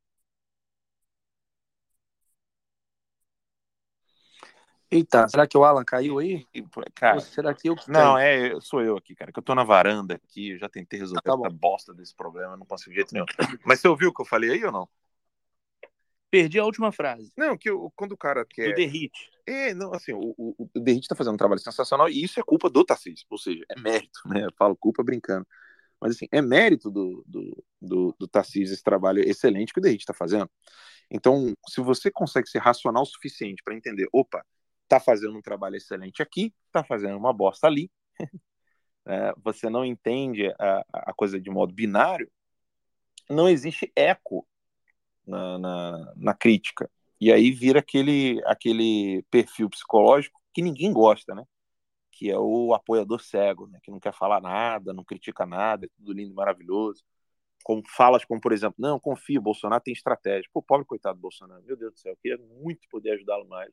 Eita, 4.91 5.25
será 5.29 5.47
que 5.47 5.57
o 5.57 5.63
Alan 5.63 5.85
caiu 5.85 6.19
aí? 6.19 6.45
Cara, 6.93 7.15
Ou 7.15 7.21
será 7.21 7.53
que 7.53 7.69
eu 7.69 7.77
que 7.77 7.89
Não, 7.89 8.17
é, 8.17 8.59
sou 8.59 8.81
eu 8.81 8.97
aqui, 8.97 9.15
cara, 9.15 9.31
que 9.31 9.39
eu 9.39 9.43
tô 9.43 9.55
na 9.55 9.63
varanda 9.63 10.15
aqui, 10.15 10.51
eu 10.51 10.59
já 10.59 10.67
tentei 10.67 10.99
resolver 10.99 11.21
ah, 11.23 11.31
tá 11.31 11.33
essa 11.33 11.49
bosta 11.49 11.93
desse 11.93 12.13
problema, 12.13 12.57
não 12.57 12.65
consigo 12.65 12.91
de 12.91 12.97
jeito 12.97 13.13
nenhum. 13.13 13.25
Mas 13.65 13.79
você 13.79 13.87
ouviu 13.87 14.09
o 14.09 14.13
que 14.13 14.21
eu 14.21 14.25
falei 14.25 14.51
aí 14.51 14.65
ou 14.65 14.71
não? 14.71 14.89
Perdi 16.29 16.59
a 16.59 16.65
última 16.65 16.91
frase. 16.91 17.31
Não, 17.37 17.57
que 17.57 17.69
eu, 17.69 17.91
quando 17.95 18.13
o 18.13 18.17
cara 18.17 18.45
quer. 18.45 18.69
Do 18.69 18.75
Derrite. 18.75 19.31
É, 19.45 19.73
não, 19.73 19.93
assim, 19.93 20.11
o, 20.11 20.33
o, 20.37 20.69
o 20.73 20.79
Derrite 20.79 21.07
tá 21.07 21.15
fazendo 21.15 21.33
um 21.33 21.37
trabalho 21.37 21.61
sensacional 21.61 22.09
e 22.09 22.23
isso 22.23 22.39
é 22.39 22.43
culpa 22.43 22.69
do 22.69 22.83
Tarcísio, 22.83 23.25
ou 23.29 23.37
seja, 23.37 23.63
é 23.69 23.79
mérito, 23.79 24.19
né? 24.25 24.43
Eu 24.45 24.53
falo 24.57 24.75
culpa 24.75 25.03
brincando. 25.03 25.47
Mas, 26.01 26.15
assim, 26.15 26.27
é 26.31 26.41
mérito 26.41 26.89
do, 26.89 27.23
do, 27.27 27.63
do, 27.81 28.15
do 28.19 28.27
Tarcísio 28.27 28.73
esse 28.73 28.83
trabalho 28.83 29.21
excelente 29.21 29.71
que 29.71 29.79
o 29.79 29.81
Derrite 29.81 30.03
está 30.03 30.13
fazendo. 30.13 30.49
Então, 31.09 31.53
se 31.67 31.79
você 31.79 32.09
consegue 32.09 32.49
ser 32.49 32.59
racional 32.59 33.03
o 33.03 33.05
suficiente 33.05 33.61
para 33.63 33.75
entender, 33.75 34.07
opa, 34.11 34.43
tá 34.91 34.99
fazendo 34.99 35.37
um 35.37 35.41
trabalho 35.41 35.77
excelente 35.77 36.21
aqui, 36.21 36.53
tá 36.69 36.83
fazendo 36.83 37.17
uma 37.17 37.31
bosta 37.31 37.65
ali, 37.65 37.89
é, 39.07 39.33
você 39.37 39.69
não 39.69 39.85
entende 39.85 40.53
a, 40.59 40.85
a 40.91 41.13
coisa 41.13 41.39
de 41.39 41.49
modo 41.49 41.73
binário, 41.73 42.29
não 43.29 43.47
existe 43.47 43.89
eco 43.95 44.45
na, 45.25 45.57
na, 45.57 46.13
na, 46.17 46.33
crítica. 46.33 46.91
E 47.21 47.31
aí 47.31 47.51
vira 47.51 47.79
aquele, 47.79 48.41
aquele 48.45 49.23
perfil 49.31 49.69
psicológico 49.69 50.41
que 50.53 50.61
ninguém 50.61 50.91
gosta, 50.91 51.33
né? 51.33 51.45
que 52.11 52.29
é 52.29 52.37
o 52.37 52.73
apoiador 52.73 53.21
cego, 53.21 53.67
né, 53.67 53.79
que 53.81 53.89
não 53.89 53.99
quer 53.99 54.13
falar 54.13 54.41
nada, 54.41 54.93
não 54.93 55.03
critica 55.03 55.45
nada, 55.45 55.85
é 55.85 55.89
tudo 55.95 56.13
lindo, 56.13 56.35
maravilhoso. 56.35 57.03
Com 57.63 57.81
falas 57.95 58.25
como, 58.25 58.41
por 58.41 58.51
exemplo, 58.51 58.75
não, 58.77 58.99
confio, 58.99 59.41
Bolsonaro 59.41 59.81
tem 59.81 59.93
estratégia. 59.93 60.49
Pô, 60.53 60.61
pobre 60.61 60.85
coitado 60.85 61.17
do 61.17 61.21
Bolsonaro, 61.21 61.63
meu 61.63 61.77
Deus 61.77 61.93
do 61.93 61.99
céu, 61.99 62.11
eu 62.11 62.17
queria 62.17 62.37
muito 62.61 62.87
poder 62.89 63.13
ajudá-lo 63.13 63.47
mais. 63.47 63.71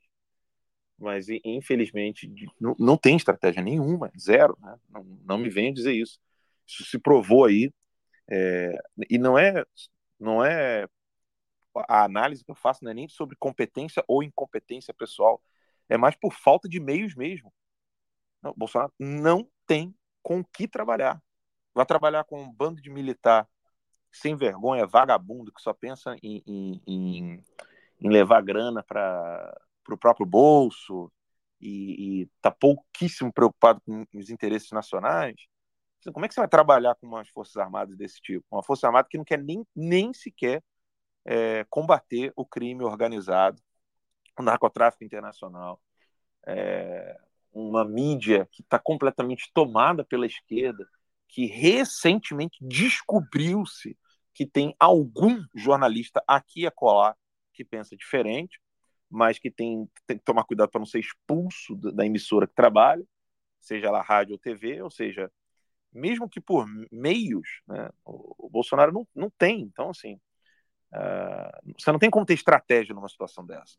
Mas, 0.99 1.29
infelizmente, 1.45 2.29
não, 2.61 2.75
não 2.79 2.97
tem 2.97 3.17
estratégia 3.17 3.63
nenhuma, 3.63 4.11
zero. 4.19 4.57
Né? 4.61 4.77
Não, 4.91 5.05
não 5.25 5.39
me 5.39 5.49
venha 5.49 5.73
dizer 5.73 5.93
isso. 5.93 6.19
Isso 6.67 6.85
se 6.85 6.99
provou 6.99 7.45
aí. 7.45 7.73
É, 8.31 8.79
e 9.09 9.17
não 9.17 9.39
é, 9.39 9.65
não 10.19 10.45
é 10.45 10.87
a 11.89 12.05
análise 12.05 12.45
que 12.45 12.51
eu 12.51 12.55
faço 12.55 12.85
não 12.85 12.91
é 12.91 12.95
nem 12.95 13.09
sobre 13.09 13.37
competência 13.37 14.05
ou 14.09 14.23
incompetência 14.23 14.93
pessoal, 14.93 15.41
é 15.89 15.97
mais 15.97 16.17
por 16.17 16.33
falta 16.33 16.69
de 16.69 16.81
meios 16.81 17.15
mesmo. 17.15 17.53
Não, 18.43 18.53
Bolsonaro 18.57 18.93
não 18.99 19.49
tem 19.67 19.95
com 20.23 20.41
o 20.41 20.45
que 20.45 20.67
trabalhar. 20.67 21.23
Vai 21.75 21.87
trabalhar 21.87 22.25
com 22.25 22.43
um 22.43 22.53
bando 22.53 22.83
de 22.83 22.91
militar 22.91 23.49
sem 24.11 24.37
vergonha, 24.37 24.87
vagabundo, 24.87 25.53
que 25.53 25.61
só 25.61 25.73
pensa 25.73 26.17
em, 26.23 26.43
em, 26.47 26.83
em, 26.87 27.45
em 28.01 28.09
levar 28.09 28.43
grana 28.43 28.83
para 28.83 29.57
o 29.95 29.99
próprio 29.99 30.27
bolso 30.27 31.11
e 31.61 32.29
está 32.37 32.51
pouquíssimo 32.51 33.33
preocupado 33.33 33.81
com 33.85 34.05
os 34.15 34.31
interesses 34.31 34.71
nacionais. 34.71 35.37
Como 36.13 36.25
é 36.25 36.29
que 36.29 36.35
você 36.35 36.41
vai 36.41 36.49
trabalhar 36.49 36.95
com 36.95 37.07
umas 37.07 37.29
Forças 37.29 37.57
Armadas 37.57 37.97
desse 37.97 38.21
tipo? 38.21 38.47
Uma 38.51 38.63
Força 38.63 38.87
Armada 38.87 39.09
que 39.11 39.19
não 39.19 39.25
quer 39.25 39.43
nem, 39.43 39.67
nem 39.75 40.13
sequer 40.15 40.63
é, 41.25 41.65
combater 41.69 42.33
o 42.37 42.47
crime 42.47 42.85
organizado, 42.85 43.61
o 44.39 44.43
narcotráfico 44.43 45.05
internacional, 45.05 45.81
é, 46.47 47.19
uma 47.53 47.85
mídia 47.85 48.49
que 48.53 48.63
está 48.63 48.79
completamente 48.79 49.51
tomada 49.53 50.05
pela 50.05 50.27
esquerda, 50.27 50.89
que 51.27 51.47
recentemente 51.47 52.57
descobriu-se 52.61 53.99
que 54.33 54.47
tem 54.47 54.75
algum 54.79 55.45
jornalista 55.55 56.23
aqui 56.27 56.67
a 56.67 56.71
colar 56.71 57.17
que 57.53 57.65
pensa 57.65 57.97
diferente, 57.97 58.61
mas 59.11 59.39
que 59.39 59.51
tem, 59.51 59.89
tem 60.07 60.19
que 60.19 60.25
tomar 60.25 60.45
cuidado 60.45 60.71
para 60.71 60.79
não 60.79 60.87
ser 60.87 61.01
expulso 61.01 61.75
da 61.77 62.05
emissora 62.05 62.47
que 62.47 62.55
trabalha, 62.55 63.05
seja 63.61 63.91
lá 63.91 64.03
rádio 64.03 64.33
ou 64.33 64.39
TV, 64.39 64.83
ou 64.83 64.91
seja, 64.91 65.31
mesmo 65.93 66.29
que 66.29 66.41
por 66.41 66.67
meios, 66.91 67.63
né, 67.67 67.91
o, 68.05 68.47
o 68.47 68.51
Bolsonaro 68.51 68.93
não, 68.93 69.09
não 69.15 69.31
tem. 69.31 69.63
Então, 69.63 69.91
assim, 69.91 70.15
uh, 70.93 71.75
você 71.79 71.91
não 71.91 71.99
tem 71.99 72.11
como 72.11 72.27
ter 72.27 72.35
estratégia 72.35 72.95
numa 72.95 73.09
situação 73.09 73.45
dessa. 73.47 73.77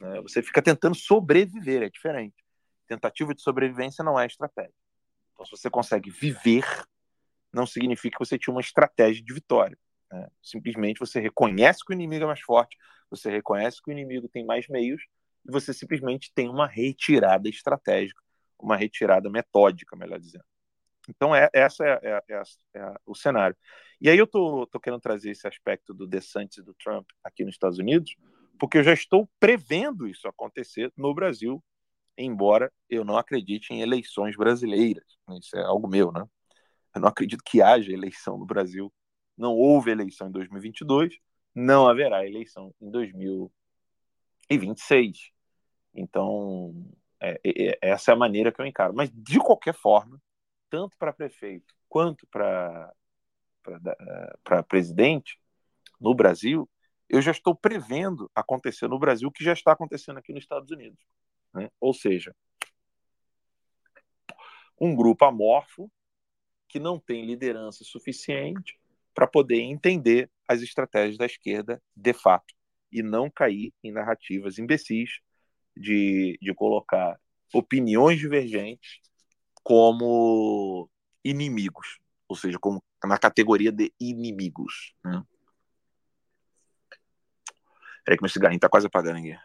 Né? 0.00 0.20
Você 0.22 0.42
fica 0.42 0.62
tentando 0.62 0.94
sobreviver, 0.94 1.82
é 1.82 1.90
diferente 1.90 2.36
tentativa 2.88 3.34
de 3.34 3.42
sobrevivência 3.42 4.02
não 4.02 4.18
é 4.18 4.26
estratégia. 4.26 4.74
Então, 5.32 5.44
se 5.44 5.52
você 5.52 5.70
consegue 5.70 6.10
viver, 6.10 6.64
não 7.52 7.66
significa 7.66 8.18
que 8.18 8.24
você 8.24 8.38
tinha 8.38 8.52
uma 8.52 8.62
estratégia 8.62 9.22
de 9.22 9.32
vitória. 9.32 9.78
Né? 10.12 10.28
Simplesmente 10.42 10.98
você 10.98 11.20
reconhece 11.20 11.84
que 11.84 11.92
o 11.92 11.94
inimigo 11.94 12.24
é 12.24 12.26
mais 12.26 12.40
forte, 12.40 12.76
você 13.10 13.30
reconhece 13.30 13.82
que 13.82 13.90
o 13.90 13.92
inimigo 13.92 14.28
tem 14.28 14.44
mais 14.44 14.68
meios 14.68 15.02
e 15.46 15.50
você 15.50 15.72
simplesmente 15.72 16.32
tem 16.34 16.48
uma 16.48 16.66
retirada 16.66 17.48
estratégica, 17.48 18.20
uma 18.58 18.76
retirada 18.76 19.30
metódica, 19.30 19.96
melhor 19.96 20.18
dizendo. 20.18 20.44
Então, 21.08 21.34
é, 21.34 21.48
essa 21.54 21.84
é, 21.86 22.00
é, 22.02 22.22
é, 22.34 22.42
é, 22.74 22.94
o 23.06 23.14
cenário. 23.14 23.56
E 24.00 24.10
aí 24.10 24.18
eu 24.18 24.26
tô, 24.26 24.66
tô 24.66 24.78
querendo 24.78 25.00
trazer 25.00 25.30
esse 25.30 25.46
aspecto 25.48 25.94
do 25.94 26.06
DeSantis 26.06 26.58
e 26.58 26.62
do 26.62 26.74
Trump 26.74 27.08
aqui 27.24 27.44
nos 27.44 27.54
Estados 27.54 27.78
Unidos, 27.78 28.14
porque 28.58 28.78
eu 28.78 28.82
já 28.82 28.92
estou 28.92 29.28
prevendo 29.40 30.06
isso 30.06 30.28
acontecer 30.28 30.92
no 30.96 31.14
Brasil 31.14 31.62
embora 32.18 32.72
eu 32.90 33.04
não 33.04 33.16
acredite 33.16 33.72
em 33.72 33.80
eleições 33.80 34.36
brasileiras. 34.36 35.04
Isso 35.40 35.56
é 35.56 35.62
algo 35.62 35.88
meu, 35.88 36.10
né? 36.10 36.24
Eu 36.94 37.00
não 37.00 37.08
acredito 37.08 37.42
que 37.44 37.62
haja 37.62 37.92
eleição 37.92 38.36
no 38.36 38.44
Brasil. 38.44 38.92
Não 39.38 39.54
houve 39.54 39.92
eleição 39.92 40.28
em 40.28 40.32
2022, 40.32 41.18
não 41.54 41.88
haverá 41.88 42.26
eleição 42.26 42.74
em 42.80 42.90
2026. 42.90 45.30
Então, 45.94 46.74
é, 47.20 47.40
é, 47.44 47.78
essa 47.80 48.10
é 48.10 48.14
a 48.14 48.18
maneira 48.18 48.50
que 48.52 48.60
eu 48.60 48.66
encaro. 48.66 48.92
Mas, 48.94 49.10
de 49.12 49.38
qualquer 49.38 49.74
forma, 49.74 50.20
tanto 50.68 50.96
para 50.98 51.12
prefeito 51.12 51.72
quanto 51.88 52.26
para 52.26 52.92
presidente 54.68 55.40
no 56.00 56.14
Brasil, 56.14 56.68
eu 57.08 57.22
já 57.22 57.30
estou 57.30 57.54
prevendo 57.54 58.30
acontecer 58.34 58.88
no 58.88 58.98
Brasil 58.98 59.28
o 59.28 59.32
que 59.32 59.42
já 59.42 59.52
está 59.52 59.72
acontecendo 59.72 60.18
aqui 60.18 60.32
nos 60.32 60.42
Estados 60.42 60.70
Unidos. 60.70 60.98
Né? 61.54 61.70
Ou 61.80 61.94
seja, 61.94 62.36
um 64.80 64.94
grupo 64.94 65.24
amorfo 65.24 65.90
que 66.68 66.78
não 66.78 67.00
tem 67.00 67.24
liderança 67.24 67.82
suficiente 67.82 68.77
para 69.18 69.26
poder 69.26 69.58
entender 69.62 70.30
as 70.46 70.62
estratégias 70.62 71.18
da 71.18 71.26
esquerda 71.26 71.82
de 71.96 72.12
fato 72.12 72.54
e 72.92 73.02
não 73.02 73.28
cair 73.28 73.74
em 73.82 73.90
narrativas 73.90 74.60
imbecis 74.60 75.18
de, 75.76 76.38
de 76.40 76.54
colocar 76.54 77.18
opiniões 77.52 78.20
divergentes 78.20 79.00
como 79.60 80.88
inimigos, 81.24 81.98
ou 82.28 82.36
seja, 82.36 82.60
como 82.60 82.80
na 83.04 83.18
categoria 83.18 83.72
de 83.72 83.92
inimigos. 83.98 84.94
Né? 85.04 85.20
Peraí 88.04 88.18
que 88.18 88.22
meu 88.22 88.30
cigarrinho 88.30 88.58
está 88.58 88.68
quase 88.68 88.86
apagando 88.86 89.18
aqui. 89.18 89.36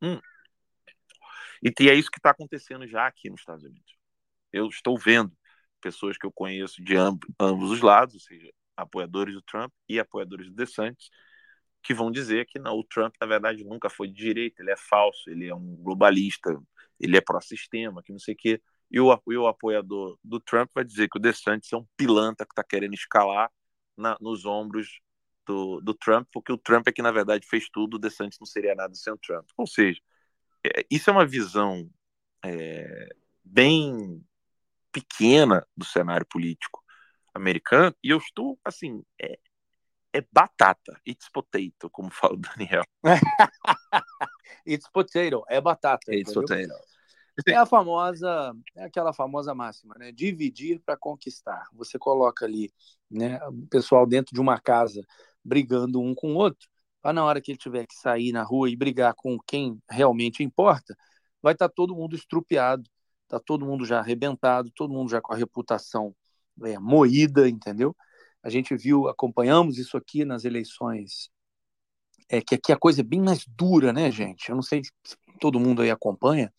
Hum. 0.00 0.20
E, 1.64 1.72
e 1.80 1.90
é 1.90 1.94
isso 1.94 2.12
que 2.12 2.20
está 2.20 2.30
acontecendo 2.30 2.86
já 2.86 3.08
aqui 3.08 3.28
nos 3.28 3.40
Estados 3.40 3.64
Unidos. 3.64 3.96
Eu 4.52 4.68
estou 4.68 4.96
vendo 4.96 5.36
pessoas 5.80 6.16
que 6.16 6.24
eu 6.24 6.30
conheço 6.30 6.80
de 6.80 6.94
ambos 6.96 7.72
os 7.72 7.80
lados, 7.80 8.14
ou 8.14 8.20
seja, 8.20 8.48
apoiadores 8.78 9.34
do 9.34 9.42
Trump 9.42 9.72
e 9.88 9.98
apoiadores 9.98 10.48
do 10.48 10.54
DeSantis, 10.54 11.10
que 11.82 11.94
vão 11.94 12.10
dizer 12.10 12.46
que 12.46 12.58
não, 12.58 12.76
o 12.78 12.84
Trump, 12.84 13.14
na 13.20 13.26
verdade, 13.26 13.64
nunca 13.64 13.90
foi 13.90 14.08
de 14.08 14.14
direita, 14.14 14.62
ele 14.62 14.70
é 14.70 14.76
falso, 14.76 15.28
ele 15.30 15.46
é 15.46 15.54
um 15.54 15.76
globalista, 15.76 16.56
ele 17.00 17.16
é 17.16 17.20
pró-sistema, 17.20 18.02
que 18.02 18.12
não 18.12 18.18
sei 18.18 18.34
o 18.34 18.36
quê. 18.36 18.62
E 18.90 19.00
o, 19.00 19.22
e 19.28 19.36
o 19.36 19.46
apoiador 19.46 20.18
do 20.24 20.40
Trump 20.40 20.70
vai 20.74 20.84
dizer 20.84 21.08
que 21.08 21.18
o 21.18 21.20
DeSantis 21.20 21.72
é 21.72 21.76
um 21.76 21.86
pilantra 21.96 22.46
que 22.46 22.52
está 22.52 22.64
querendo 22.64 22.94
escalar 22.94 23.50
na, 23.96 24.16
nos 24.20 24.44
ombros 24.44 25.00
do, 25.46 25.80
do, 25.80 25.94
Trump, 25.94 26.28
porque 26.32 26.52
o 26.52 26.58
Trump 26.58 26.86
é 26.88 26.92
que, 26.92 27.02
na 27.02 27.10
verdade, 27.10 27.46
fez 27.46 27.68
tudo, 27.70 27.94
o 27.94 27.98
DeSantis 27.98 28.38
não 28.40 28.46
seria 28.46 28.74
nada 28.74 28.94
sem 28.94 29.12
o 29.12 29.18
Trump. 29.18 29.46
Ou 29.56 29.66
seja, 29.66 30.00
é, 30.64 30.84
isso 30.90 31.10
é 31.10 31.12
uma 31.12 31.26
visão 31.26 31.88
é, 32.44 33.08
bem 33.44 34.24
pequena 34.92 35.66
do 35.76 35.84
cenário 35.84 36.26
político 36.26 36.77
americano, 37.38 37.94
e 38.02 38.10
eu 38.10 38.18
estou, 38.18 38.58
assim, 38.64 39.02
é, 39.20 39.38
é 40.12 40.24
batata, 40.32 41.00
it's 41.06 41.28
potato, 41.30 41.90
como 41.90 42.10
fala 42.12 42.34
o 42.34 42.38
Daniel. 42.38 42.84
it's 44.66 44.88
potato, 44.90 45.44
é 45.48 45.60
batata. 45.60 46.14
It's 46.14 46.32
potato. 46.32 46.74
É 47.46 47.54
a 47.54 47.64
famosa, 47.64 48.52
é 48.74 48.84
aquela 48.84 49.12
famosa 49.12 49.54
máxima, 49.54 49.94
né? 49.96 50.10
Dividir 50.10 50.80
para 50.84 50.96
conquistar. 50.96 51.68
Você 51.72 51.96
coloca 51.96 52.44
ali, 52.44 52.72
né, 53.08 53.38
o 53.46 53.66
pessoal 53.68 54.04
dentro 54.06 54.34
de 54.34 54.40
uma 54.40 54.58
casa 54.58 55.00
brigando 55.44 56.00
um 56.00 56.14
com 56.14 56.32
o 56.32 56.36
outro, 56.36 56.68
para 57.00 57.12
na 57.12 57.24
hora 57.24 57.40
que 57.40 57.52
ele 57.52 57.58
tiver 57.58 57.86
que 57.86 57.94
sair 57.94 58.32
na 58.32 58.42
rua 58.42 58.68
e 58.68 58.76
brigar 58.76 59.14
com 59.14 59.38
quem 59.46 59.80
realmente 59.88 60.42
importa, 60.42 60.96
vai 61.40 61.52
estar 61.52 61.68
tá 61.68 61.74
todo 61.74 61.94
mundo 61.94 62.16
estrupiado, 62.16 62.82
tá 63.28 63.38
todo 63.38 63.64
mundo 63.64 63.84
já 63.84 64.00
arrebentado, 64.00 64.70
todo 64.74 64.92
mundo 64.92 65.10
já 65.10 65.20
com 65.20 65.32
a 65.32 65.36
reputação 65.36 66.14
é, 66.64 66.78
moída, 66.78 67.48
entendeu? 67.48 67.94
A 68.42 68.50
gente 68.50 68.76
viu, 68.76 69.08
acompanhamos 69.08 69.78
isso 69.78 69.96
aqui 69.96 70.24
nas 70.24 70.44
eleições, 70.44 71.30
é 72.28 72.40
que 72.40 72.54
aqui 72.54 72.72
a 72.72 72.76
coisa 72.76 73.00
é 73.00 73.04
bem 73.04 73.20
mais 73.20 73.44
dura, 73.46 73.92
né, 73.92 74.10
gente? 74.10 74.48
Eu 74.48 74.54
não 74.54 74.62
sei 74.62 74.82
se 74.84 75.16
todo 75.40 75.60
mundo 75.60 75.82
aí 75.82 75.90
acompanha, 75.90 76.52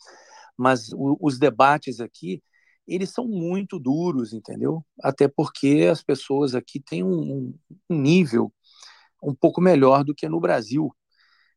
mas 0.57 0.91
o, 0.93 1.17
os 1.21 1.39
debates 1.39 1.99
aqui, 1.99 2.43
eles 2.87 3.11
são 3.11 3.27
muito 3.27 3.79
duros, 3.79 4.33
entendeu? 4.33 4.83
Até 5.01 5.27
porque 5.27 5.87
as 5.91 6.03
pessoas 6.03 6.55
aqui 6.55 6.79
têm 6.79 7.03
um, 7.03 7.55
um 7.89 7.97
nível 7.97 8.51
um 9.21 9.35
pouco 9.35 9.61
melhor 9.61 10.03
do 10.03 10.15
que 10.15 10.27
no 10.27 10.39
Brasil, 10.39 10.93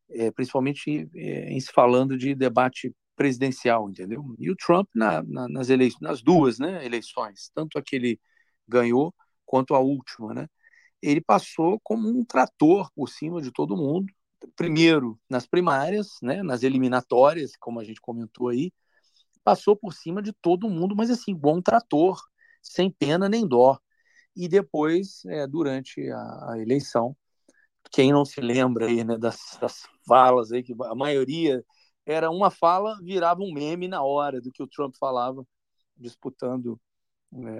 é, 0.09 0.31
principalmente 0.31 1.09
é, 1.15 1.51
em 1.51 1.59
se 1.59 1.71
falando 1.71 2.17
de 2.17 2.35
debate 2.35 2.93
presidencial, 3.15 3.89
entendeu? 3.89 4.23
E 4.39 4.49
o 4.51 4.55
Trump 4.55 4.87
na, 4.93 5.23
na, 5.23 5.47
nas 5.47 5.69
eleições, 5.69 6.01
nas 6.01 6.21
duas, 6.21 6.59
né, 6.59 6.85
eleições, 6.85 7.51
tanto 7.53 7.77
a 7.77 7.81
que 7.81 7.95
ele 7.95 8.19
ganhou 8.67 9.13
quanto 9.45 9.75
a 9.75 9.79
última, 9.79 10.33
né? 10.33 10.47
Ele 11.01 11.21
passou 11.21 11.79
como 11.83 12.09
um 12.09 12.23
trator 12.25 12.89
por 12.95 13.09
cima 13.09 13.41
de 13.41 13.51
todo 13.51 13.77
mundo. 13.77 14.11
Primeiro 14.55 15.19
nas 15.29 15.45
primárias, 15.47 16.17
né, 16.21 16.43
nas 16.43 16.63
eliminatórias, 16.63 17.55
como 17.57 17.79
a 17.79 17.83
gente 17.83 18.01
comentou 18.01 18.49
aí, 18.49 18.71
passou 19.43 19.75
por 19.75 19.93
cima 19.93 20.21
de 20.21 20.33
todo 20.33 20.69
mundo, 20.69 20.95
mas 20.95 21.09
assim, 21.09 21.35
bom 21.35 21.61
trator, 21.61 22.21
sem 22.61 22.89
pena 22.89 23.29
nem 23.29 23.47
dó. 23.47 23.77
E 24.35 24.47
depois, 24.47 25.23
é, 25.25 25.45
durante 25.47 26.09
a, 26.09 26.51
a, 26.53 26.59
eleição, 26.59 27.15
quem 27.91 28.11
não 28.11 28.25
se 28.25 28.41
lembra 28.41 28.87
aí, 28.87 29.03
né, 29.03 29.17
das, 29.17 29.57
das 29.61 29.83
falas 30.07 30.51
aí, 30.51 30.63
que 30.63 30.73
a 30.83 30.95
maioria 30.95 31.63
era 32.05 32.29
uma 32.31 32.49
fala, 32.49 32.97
virava 33.03 33.41
um 33.41 33.53
meme 33.53 33.87
na 33.87 34.03
hora 34.03 34.41
do 34.41 34.51
que 34.51 34.63
o 34.63 34.67
Trump 34.67 34.95
falava, 34.99 35.45
disputando 35.97 36.79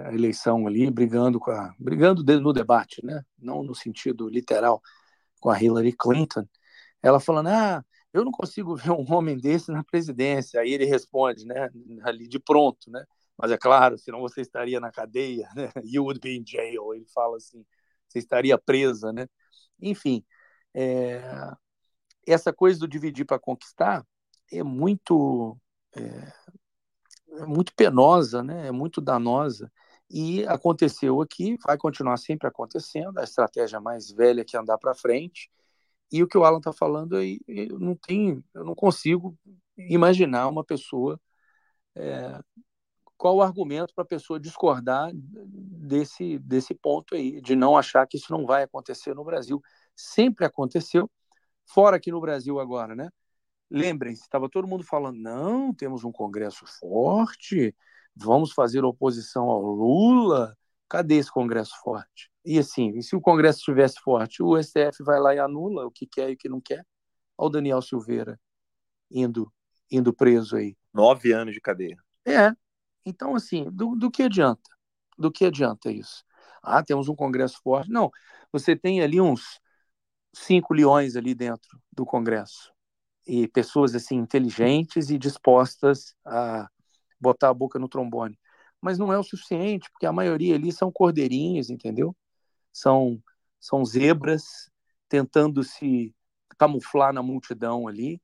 a 0.06 0.12
eleição 0.14 0.66
ali, 0.66 0.90
brigando 0.90 1.40
com 1.40 1.50
a, 1.50 1.74
brigando 1.78 2.22
no 2.40 2.52
debate, 2.52 3.04
né? 3.04 3.24
Não 3.38 3.62
no 3.62 3.74
sentido 3.74 4.28
literal 4.28 4.82
com 5.40 5.50
a 5.50 5.60
Hillary 5.60 5.92
Clinton. 5.92 6.46
Ela 7.02 7.20
falando: 7.20 7.48
"Ah, 7.48 7.84
eu 8.12 8.24
não 8.24 8.32
consigo 8.32 8.76
ver 8.76 8.92
um 8.92 9.04
homem 9.12 9.36
desse 9.38 9.70
na 9.72 9.84
presidência". 9.84 10.60
Aí 10.60 10.72
ele 10.72 10.84
responde, 10.84 11.46
né, 11.46 11.70
ali 12.04 12.28
de 12.28 12.38
pronto, 12.38 12.90
né? 12.90 13.04
Mas 13.36 13.50
é 13.50 13.58
claro, 13.58 13.98
senão 13.98 14.20
você 14.20 14.40
estaria 14.42 14.78
na 14.80 14.90
cadeia, 14.92 15.48
né? 15.56 15.70
You 15.84 16.04
would 16.04 16.20
be 16.20 16.36
in 16.36 16.44
jail. 16.46 16.94
Ele 16.94 17.06
fala 17.12 17.36
assim, 17.36 17.64
você 18.08 18.18
estaria 18.20 18.56
presa, 18.58 19.12
né? 19.12 19.28
Enfim, 19.80 20.24
é... 20.74 21.20
essa 22.26 22.52
coisa 22.52 22.78
do 22.78 22.88
dividir 22.88 23.26
para 23.26 23.38
conquistar 23.38 24.06
é 24.52 24.62
muito 24.62 25.58
é 25.96 26.32
é 27.38 27.46
muito 27.46 27.74
penosa, 27.74 28.42
né? 28.42 28.68
é 28.68 28.72
muito 28.72 29.00
danosa. 29.00 29.70
E 30.10 30.44
aconteceu 30.46 31.20
aqui, 31.20 31.56
vai 31.64 31.76
continuar 31.76 32.16
sempre 32.18 32.46
acontecendo, 32.46 33.18
a 33.18 33.24
estratégia 33.24 33.80
mais 33.80 34.10
velha 34.10 34.44
que 34.44 34.56
é 34.56 34.60
andar 34.60 34.78
para 34.78 34.94
frente. 34.94 35.50
E 36.12 36.22
o 36.22 36.28
que 36.28 36.38
o 36.38 36.44
Alan 36.44 36.58
está 36.58 36.72
falando 36.72 37.16
aí, 37.16 37.40
eu 37.48 37.78
não 37.78 37.96
tenho, 37.96 38.44
eu 38.54 38.64
não 38.64 38.74
consigo 38.74 39.36
imaginar 39.76 40.48
uma 40.48 40.62
pessoa 40.62 41.20
é, 41.96 42.38
qual 43.16 43.36
o 43.36 43.42
argumento 43.42 43.94
para 43.94 44.04
a 44.04 44.06
pessoa 44.06 44.38
discordar 44.38 45.10
desse 45.14 46.38
desse 46.40 46.74
ponto 46.74 47.14
aí, 47.14 47.40
de 47.40 47.56
não 47.56 47.76
achar 47.76 48.06
que 48.06 48.16
isso 48.16 48.30
não 48.30 48.44
vai 48.46 48.64
acontecer 48.64 49.14
no 49.14 49.24
Brasil. 49.24 49.62
Sempre 49.96 50.44
aconteceu, 50.44 51.10
fora 51.64 51.96
aqui 51.96 52.10
no 52.10 52.20
Brasil 52.20 52.60
agora, 52.60 52.94
né? 52.94 53.08
Lembrem-se, 53.70 54.22
estava 54.22 54.48
todo 54.48 54.68
mundo 54.68 54.84
falando: 54.84 55.18
não, 55.18 55.72
temos 55.72 56.04
um 56.04 56.12
Congresso 56.12 56.64
forte, 56.78 57.74
vamos 58.14 58.52
fazer 58.52 58.84
oposição 58.84 59.50
ao 59.50 59.62
Lula. 59.62 60.56
Cadê 60.88 61.16
esse 61.16 61.30
Congresso 61.30 61.72
forte? 61.82 62.30
E 62.44 62.58
assim, 62.58 63.00
se 63.00 63.16
o 63.16 63.20
Congresso 63.20 63.58
estivesse 63.58 63.98
forte, 64.00 64.42
o 64.42 64.56
STF 64.62 65.02
vai 65.02 65.18
lá 65.18 65.34
e 65.34 65.38
anula 65.38 65.86
o 65.86 65.90
que 65.90 66.06
quer 66.06 66.30
e 66.30 66.34
o 66.34 66.36
que 66.36 66.48
não 66.48 66.60
quer. 66.60 66.86
Olha 67.36 67.48
o 67.48 67.50
Daniel 67.50 67.82
Silveira 67.82 68.38
indo, 69.10 69.52
indo 69.90 70.12
preso 70.12 70.56
aí. 70.56 70.76
Nove 70.92 71.32
anos 71.32 71.54
de 71.54 71.60
cadeia. 71.60 71.96
É. 72.24 72.54
Então, 73.04 73.34
assim, 73.34 73.68
do, 73.70 73.96
do 73.96 74.10
que 74.10 74.22
adianta? 74.22 74.70
Do 75.18 75.32
que 75.32 75.46
adianta 75.46 75.90
isso? 75.90 76.22
Ah, 76.62 76.82
temos 76.82 77.08
um 77.08 77.16
Congresso 77.16 77.58
forte. 77.62 77.90
Não, 77.90 78.10
você 78.52 78.76
tem 78.76 79.02
ali 79.02 79.20
uns 79.20 79.58
cinco 80.34 80.74
leões 80.74 81.16
ali 81.16 81.34
dentro 81.34 81.80
do 81.92 82.04
Congresso 82.04 82.73
e 83.26 83.48
pessoas 83.48 83.94
assim 83.94 84.16
inteligentes 84.16 85.10
e 85.10 85.18
dispostas 85.18 86.14
a 86.24 86.68
botar 87.20 87.50
a 87.50 87.54
boca 87.54 87.78
no 87.78 87.88
trombone. 87.88 88.38
Mas 88.80 88.98
não 88.98 89.12
é 89.12 89.18
o 89.18 89.22
suficiente, 89.22 89.90
porque 89.90 90.06
a 90.06 90.12
maioria 90.12 90.54
ali 90.54 90.70
são 90.72 90.92
cordeirinhos, 90.92 91.70
entendeu? 91.70 92.14
São 92.72 93.22
são 93.60 93.82
zebras 93.84 94.70
tentando 95.08 95.64
se 95.64 96.14
camuflar 96.58 97.12
na 97.14 97.22
multidão 97.22 97.88
ali. 97.88 98.20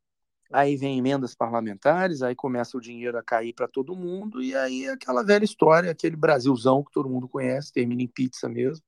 Aí 0.52 0.76
vem 0.76 0.98
emendas 0.98 1.34
parlamentares, 1.34 2.22
aí 2.22 2.34
começa 2.34 2.76
o 2.76 2.80
dinheiro 2.80 3.16
a 3.16 3.22
cair 3.22 3.54
para 3.54 3.68
todo 3.68 3.96
mundo, 3.96 4.42
e 4.42 4.54
aí 4.54 4.84
é 4.84 4.92
aquela 4.92 5.22
velha 5.24 5.44
história, 5.44 5.90
aquele 5.90 6.16
Brasilzão 6.16 6.82
que 6.84 6.90
todo 6.90 7.08
mundo 7.08 7.28
conhece, 7.28 7.72
termina 7.72 8.02
em 8.02 8.08
pizza 8.08 8.48
mesmo. 8.48 8.84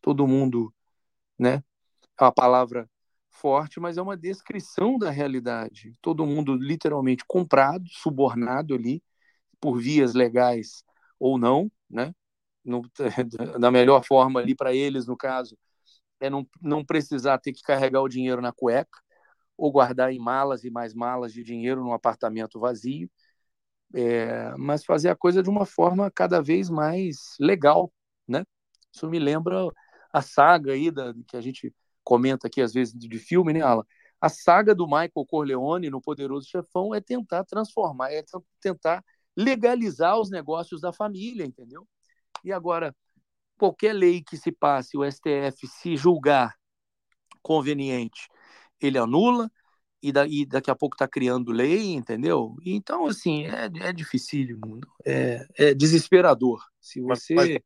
Todo 0.00 0.26
mundo, 0.26 0.74
né? 1.38 1.62
É 2.18 2.24
uma 2.24 2.32
palavra 2.32 2.88
forte, 3.32 3.80
mas 3.80 3.98
é 3.98 4.02
uma 4.02 4.16
descrição 4.16 4.98
da 4.98 5.10
realidade. 5.10 5.92
Todo 6.02 6.26
mundo 6.26 6.54
literalmente 6.54 7.24
comprado, 7.26 7.84
subornado 7.88 8.74
ali, 8.74 9.02
por 9.60 9.78
vias 9.80 10.14
legais 10.14 10.84
ou 11.18 11.38
não, 11.38 11.70
né? 11.90 12.14
No, 12.64 12.82
da 13.60 13.70
melhor 13.70 14.04
forma 14.04 14.40
ali 14.40 14.54
para 14.54 14.74
eles, 14.74 15.06
no 15.06 15.16
caso, 15.16 15.56
é 16.20 16.30
não, 16.30 16.46
não 16.60 16.84
precisar 16.84 17.38
ter 17.38 17.52
que 17.52 17.62
carregar 17.62 18.02
o 18.02 18.08
dinheiro 18.08 18.42
na 18.42 18.52
cueca 18.52 18.98
ou 19.56 19.72
guardar 19.72 20.12
em 20.12 20.18
malas 20.18 20.64
e 20.64 20.70
mais 20.70 20.94
malas 20.94 21.32
de 21.32 21.42
dinheiro 21.44 21.82
num 21.82 21.92
apartamento 21.92 22.60
vazio. 22.60 23.10
é, 23.94 24.54
mas 24.56 24.84
fazer 24.84 25.08
a 25.10 25.16
coisa 25.16 25.42
de 25.42 25.50
uma 25.50 25.66
forma 25.66 26.10
cada 26.10 26.40
vez 26.42 26.70
mais 26.70 27.36
legal, 27.40 27.92
né? 28.26 28.44
Isso 28.92 29.08
me 29.08 29.18
lembra 29.18 29.68
a 30.12 30.22
saga 30.22 30.72
aí 30.72 30.90
da, 30.90 31.14
que 31.26 31.36
a 31.36 31.40
gente 31.40 31.74
comenta 32.04 32.46
aqui 32.46 32.60
às 32.60 32.72
vezes 32.72 32.94
de 32.94 33.18
filme, 33.18 33.52
né, 33.52 33.60
Alan? 33.60 33.84
A 34.20 34.28
saga 34.28 34.74
do 34.74 34.86
Michael 34.86 35.26
Corleone 35.26 35.90
no 35.90 36.00
Poderoso 36.00 36.48
Chefão 36.48 36.94
é 36.94 37.00
tentar 37.00 37.44
transformar, 37.44 38.12
é 38.12 38.22
tentar 38.60 39.04
legalizar 39.36 40.18
os 40.18 40.30
negócios 40.30 40.80
da 40.80 40.92
família, 40.92 41.44
entendeu? 41.44 41.88
E 42.44 42.52
agora, 42.52 42.94
qualquer 43.58 43.92
lei 43.92 44.22
que 44.22 44.36
se 44.36 44.52
passe, 44.52 44.96
o 44.96 45.04
STF 45.04 45.66
se 45.66 45.96
julgar 45.96 46.54
conveniente, 47.42 48.28
ele 48.80 48.98
anula, 48.98 49.50
e, 50.02 50.10
da, 50.10 50.26
e 50.26 50.44
daqui 50.44 50.70
a 50.70 50.74
pouco 50.74 50.96
está 50.96 51.06
criando 51.06 51.52
lei, 51.52 51.92
entendeu? 51.92 52.56
Então, 52.66 53.06
assim, 53.06 53.46
é, 53.46 53.70
é 53.88 53.92
difícil, 53.92 54.58
é, 55.06 55.46
é 55.56 55.74
desesperador. 55.74 56.60
Se 56.80 57.00
você. 57.00 57.34
Mas, 57.34 57.48
mas, 57.48 57.62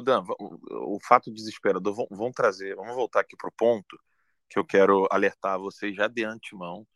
Dan, 0.00 0.24
o, 0.38 0.96
o, 0.96 0.98
fato 1.06 1.32
desesperador, 1.32 2.06
vamos 2.10 2.32
trazer, 2.34 2.74
vamos 2.76 2.94
voltar 2.94 3.20
aqui 3.20 3.36
para 3.36 3.48
o 3.48 3.52
ponto 3.52 3.98
que 4.48 4.58
eu 4.58 4.64
quero 4.64 5.06
alertar 5.10 5.58
vocês 5.58 5.94
já 5.94 6.08
de 6.08 6.24
antemão, 6.24 6.86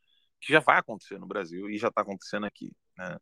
que 0.40 0.52
já 0.52 0.60
vai 0.60 0.78
acontecer 0.78 1.18
no 1.18 1.26
Brasil 1.26 1.68
e 1.70 1.78
já 1.78 1.88
está 1.88 2.02
acontecendo 2.02 2.46
aqui. 2.46 2.72
Né? 2.96 3.18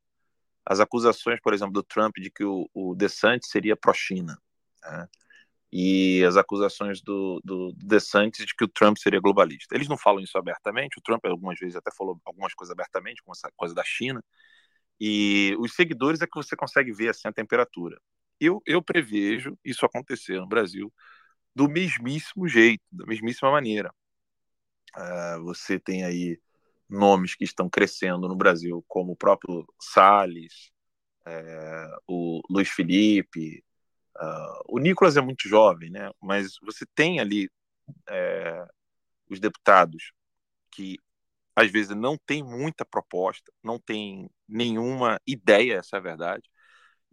As 0.67 0.81
acusações, 0.81 1.41
por 1.41 1.55
exemplo, 1.55 1.73
do 1.73 1.83
Trump 1.83 2.17
de 2.19 2.31
que 2.31 2.45
o, 2.45 2.69
o 2.75 2.95
DeSantis 2.95 3.51
seria 3.51 3.77
pró-China. 3.77 4.39
Né? 4.83 5.09
e 5.77 6.25
as 6.25 6.37
acusações 6.37 7.03
do, 7.03 7.41
do 7.45 7.73
DeSantis 7.73 8.47
de 8.47 8.55
que 8.55 8.63
o 8.63 8.69
Trump 8.69 8.97
seria 8.97 9.19
globalista. 9.19 9.75
Eles 9.75 9.89
não 9.89 9.99
falam 9.99 10.23
isso 10.23 10.39
abertamente, 10.39 11.01
o 11.01 11.03
Trump 11.03 11.25
algumas 11.25 11.59
vezes 11.59 11.75
até 11.75 11.91
falou 11.91 12.17
algumas 12.25 12.55
coisas 12.55 12.73
abertamente, 12.73 13.21
como 13.25 13.35
essa 13.35 13.51
coisa 13.57 13.75
da 13.75 13.83
China, 13.83 14.23
e 15.01 15.57
os 15.59 15.75
seguidores 15.75 16.21
é 16.21 16.29
que 16.29 16.37
você 16.37 16.55
consegue 16.55 16.93
ver 16.93 17.09
assim 17.09 17.27
a 17.27 17.33
temperatura. 17.33 18.01
Eu, 18.41 18.63
eu 18.67 18.83
prevejo 18.83 19.59
isso 19.65 19.87
acontecer 19.87 20.39
no 20.41 20.49
Brasil 20.49 20.93
do 21.55 21.69
mesmíssimo 21.69 22.49
jeito, 22.49 22.83
da 22.91 23.07
mesmíssima 23.07 23.51
maneira. 23.51 23.93
Uh, 24.97 25.43
você 25.45 25.79
tem 25.79 26.05
aí 26.05 26.41
nomes 26.89 27.35
que 27.35 27.45
estão 27.45 27.69
crescendo 27.69 28.29
no 28.29 28.37
Brasil, 28.37 28.85
como 28.89 29.13
o 29.13 29.17
próprio 29.17 29.67
Salles, 29.81 30.71
é, 31.27 31.97
o 32.07 32.41
Luiz 32.51 32.69
Felipe, 32.69 33.65
Uh, 34.17 34.63
o 34.69 34.79
Nicolas 34.79 35.17
é 35.17 35.21
muito 35.21 35.49
jovem, 35.49 35.91
né? 35.91 36.11
Mas 36.23 36.57
você 36.63 36.87
tem 36.95 37.19
ali 37.19 37.51
é, 38.09 38.67
os 39.31 39.41
deputados 39.41 40.13
que 40.73 40.99
às 41.57 41.71
vezes 41.71 41.97
não 41.97 42.19
tem 42.27 42.43
muita 42.43 42.85
proposta, 42.85 43.53
não 43.63 43.79
tem 43.81 44.31
nenhuma 44.49 45.21
ideia, 45.27 45.79
essa 45.79 45.97
é 45.97 46.01
a 46.01 46.03
verdade. 46.03 46.49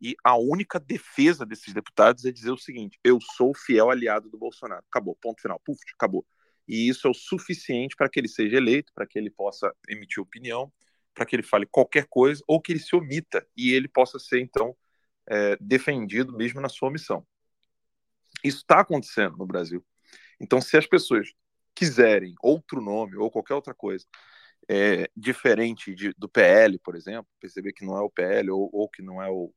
E 0.01 0.15
a 0.23 0.35
única 0.35 0.79
defesa 0.79 1.45
desses 1.45 1.73
deputados 1.73 2.25
é 2.25 2.31
dizer 2.31 2.51
o 2.51 2.57
seguinte: 2.57 2.99
eu 3.03 3.19
sou 3.21 3.53
fiel 3.53 3.89
aliado 3.89 4.29
do 4.29 4.37
Bolsonaro. 4.37 4.83
Acabou, 4.89 5.15
ponto 5.15 5.41
final, 5.41 5.59
puf, 5.63 5.79
acabou. 5.93 6.25
E 6.67 6.87
isso 6.87 7.07
é 7.07 7.11
o 7.11 7.13
suficiente 7.13 7.95
para 7.95 8.09
que 8.09 8.19
ele 8.19 8.27
seja 8.27 8.57
eleito, 8.57 8.91
para 8.93 9.05
que 9.05 9.17
ele 9.17 9.29
possa 9.29 9.73
emitir 9.87 10.21
opinião, 10.21 10.71
para 11.13 11.25
que 11.25 11.35
ele 11.35 11.43
fale 11.43 11.65
qualquer 11.65 12.07
coisa, 12.07 12.41
ou 12.47 12.61
que 12.61 12.71
ele 12.71 12.79
se 12.79 12.95
omita 12.95 13.45
e 13.55 13.73
ele 13.73 13.87
possa 13.87 14.17
ser, 14.17 14.39
então, 14.39 14.75
é, 15.27 15.57
defendido 15.59 16.35
mesmo 16.35 16.61
na 16.61 16.69
sua 16.69 16.89
missão. 16.89 17.25
Isso 18.43 18.59
está 18.59 18.79
acontecendo 18.79 19.37
no 19.37 19.45
Brasil. 19.45 19.85
Então, 20.39 20.61
se 20.61 20.77
as 20.77 20.87
pessoas 20.87 21.33
quiserem 21.75 22.33
outro 22.41 22.81
nome 22.81 23.17
ou 23.17 23.29
qualquer 23.29 23.53
outra 23.53 23.73
coisa 23.73 24.05
é, 24.69 25.09
diferente 25.15 25.93
de, 25.93 26.13
do 26.17 26.29
PL, 26.29 26.79
por 26.79 26.95
exemplo, 26.95 27.27
perceber 27.39 27.73
que 27.73 27.85
não 27.85 27.97
é 27.97 28.01
o 28.01 28.09
PL 28.09 28.49
ou, 28.51 28.69
ou, 28.71 28.89
que 28.89 29.01
não 29.01 29.21
é 29.21 29.29
o. 29.29 29.53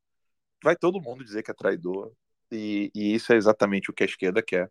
Vai 0.65 0.77
todo 0.77 1.01
mundo 1.01 1.25
dizer 1.25 1.43
que 1.43 1.51
é 1.51 1.55
traidor, 1.55 2.11
e, 2.51 2.91
e 2.95 3.15
isso 3.15 3.33
é 3.33 3.37
exatamente 3.37 3.91
o 3.91 3.93
que 3.93 4.03
a 4.03 4.07
esquerda 4.07 4.43
quer. 4.43 4.71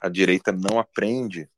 A 0.00 0.08
direita 0.08 0.50
não 0.50 0.78
aprende 0.78 1.48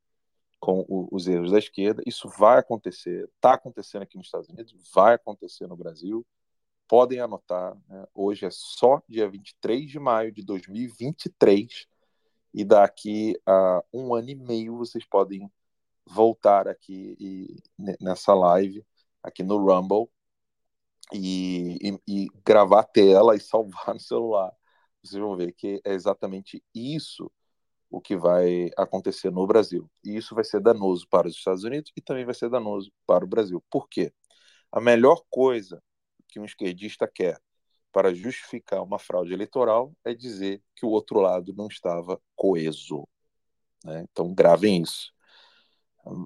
com 0.60 0.84
o, 0.88 1.08
os 1.12 1.26
erros 1.26 1.52
da 1.52 1.58
esquerda. 1.58 2.02
Isso 2.04 2.28
vai 2.28 2.58
acontecer, 2.58 3.28
está 3.36 3.54
acontecendo 3.54 4.02
aqui 4.02 4.16
nos 4.16 4.26
Estados 4.26 4.48
Unidos, 4.48 4.74
vai 4.92 5.14
acontecer 5.14 5.66
no 5.66 5.76
Brasil 5.76 6.26
podem 6.88 7.20
anotar, 7.20 7.76
né? 7.86 8.06
hoje 8.14 8.46
é 8.46 8.50
só 8.50 9.02
dia 9.06 9.28
23 9.28 9.88
de 9.88 10.00
maio 10.00 10.32
de 10.32 10.42
2023, 10.42 11.86
e 12.54 12.64
daqui 12.64 13.38
a 13.46 13.84
um 13.92 14.14
ano 14.14 14.30
e 14.30 14.34
meio 14.34 14.78
vocês 14.78 15.04
podem 15.04 15.52
voltar 16.06 16.66
aqui 16.66 17.14
e, 17.20 17.56
nessa 18.00 18.32
live, 18.32 18.82
aqui 19.22 19.42
no 19.42 19.58
Rumble, 19.58 20.08
e, 21.12 21.78
e, 21.82 22.24
e 22.24 22.28
gravar 22.44 22.80
a 22.80 22.84
tela 22.84 23.36
e 23.36 23.40
salvar 23.40 23.94
no 23.94 24.00
celular. 24.00 24.52
Vocês 25.02 25.20
vão 25.20 25.36
ver 25.36 25.52
que 25.52 25.80
é 25.84 25.92
exatamente 25.92 26.62
isso 26.74 27.30
o 27.90 28.00
que 28.00 28.16
vai 28.16 28.70
acontecer 28.76 29.30
no 29.30 29.46
Brasil. 29.46 29.90
E 30.04 30.16
isso 30.16 30.34
vai 30.34 30.44
ser 30.44 30.60
danoso 30.60 31.06
para 31.08 31.26
os 31.26 31.34
Estados 31.34 31.64
Unidos 31.64 31.90
e 31.96 32.02
também 32.02 32.24
vai 32.24 32.34
ser 32.34 32.50
danoso 32.50 32.92
para 33.06 33.24
o 33.24 33.28
Brasil. 33.28 33.64
Por 33.70 33.88
quê? 33.88 34.12
A 34.70 34.80
melhor 34.80 35.22
coisa 35.30 35.82
que 36.28 36.38
um 36.38 36.44
esquerdista 36.44 37.08
quer 37.08 37.40
para 37.90 38.14
justificar 38.14 38.82
uma 38.82 38.98
fraude 38.98 39.32
eleitoral 39.32 39.94
é 40.04 40.14
dizer 40.14 40.62
que 40.76 40.84
o 40.84 40.90
outro 40.90 41.20
lado 41.20 41.54
não 41.56 41.68
estava 41.68 42.20
coeso. 42.36 43.08
Né? 43.82 44.04
Então, 44.10 44.34
gravem 44.34 44.82
isso. 44.82 45.12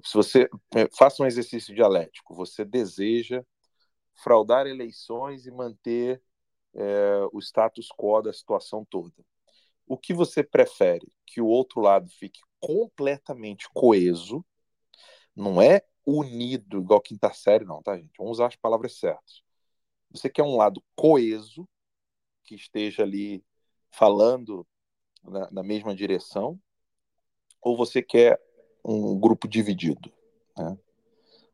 Se 0.03 0.13
você 0.13 0.49
faça 0.97 1.23
um 1.23 1.25
exercício 1.25 1.73
dialético, 1.73 2.35
você 2.35 2.63
deseja 2.63 3.43
fraudar 4.15 4.67
eleições 4.67 5.45
e 5.45 5.51
manter 5.51 6.21
é, 6.73 7.27
o 7.31 7.39
status 7.39 7.89
quo 7.97 8.21
da 8.21 8.33
situação 8.33 8.85
toda. 8.85 9.13
O 9.85 9.97
que 9.97 10.13
você 10.13 10.43
prefere? 10.43 11.11
Que 11.25 11.41
o 11.41 11.47
outro 11.47 11.81
lado 11.81 12.09
fique 12.09 12.39
completamente 12.59 13.67
coeso, 13.73 14.45
não 15.35 15.61
é 15.61 15.81
unido 16.05 16.79
igual 16.79 17.01
quinta 17.01 17.33
série, 17.33 17.65
não, 17.65 17.81
tá, 17.81 17.97
gente? 17.97 18.17
Vamos 18.17 18.33
usar 18.33 18.47
as 18.47 18.55
palavras 18.55 18.97
certas. 18.97 19.41
Você 20.11 20.29
quer 20.29 20.43
um 20.43 20.55
lado 20.55 20.83
coeso, 20.95 21.67
que 22.43 22.55
esteja 22.55 23.03
ali 23.03 23.43
falando 23.89 24.67
na, 25.23 25.49
na 25.51 25.63
mesma 25.63 25.95
direção, 25.95 26.59
ou 27.61 27.75
você 27.75 28.01
quer 28.01 28.39
um 28.83 29.17
grupo 29.19 29.47
dividido? 29.47 30.11
Né? 30.57 30.77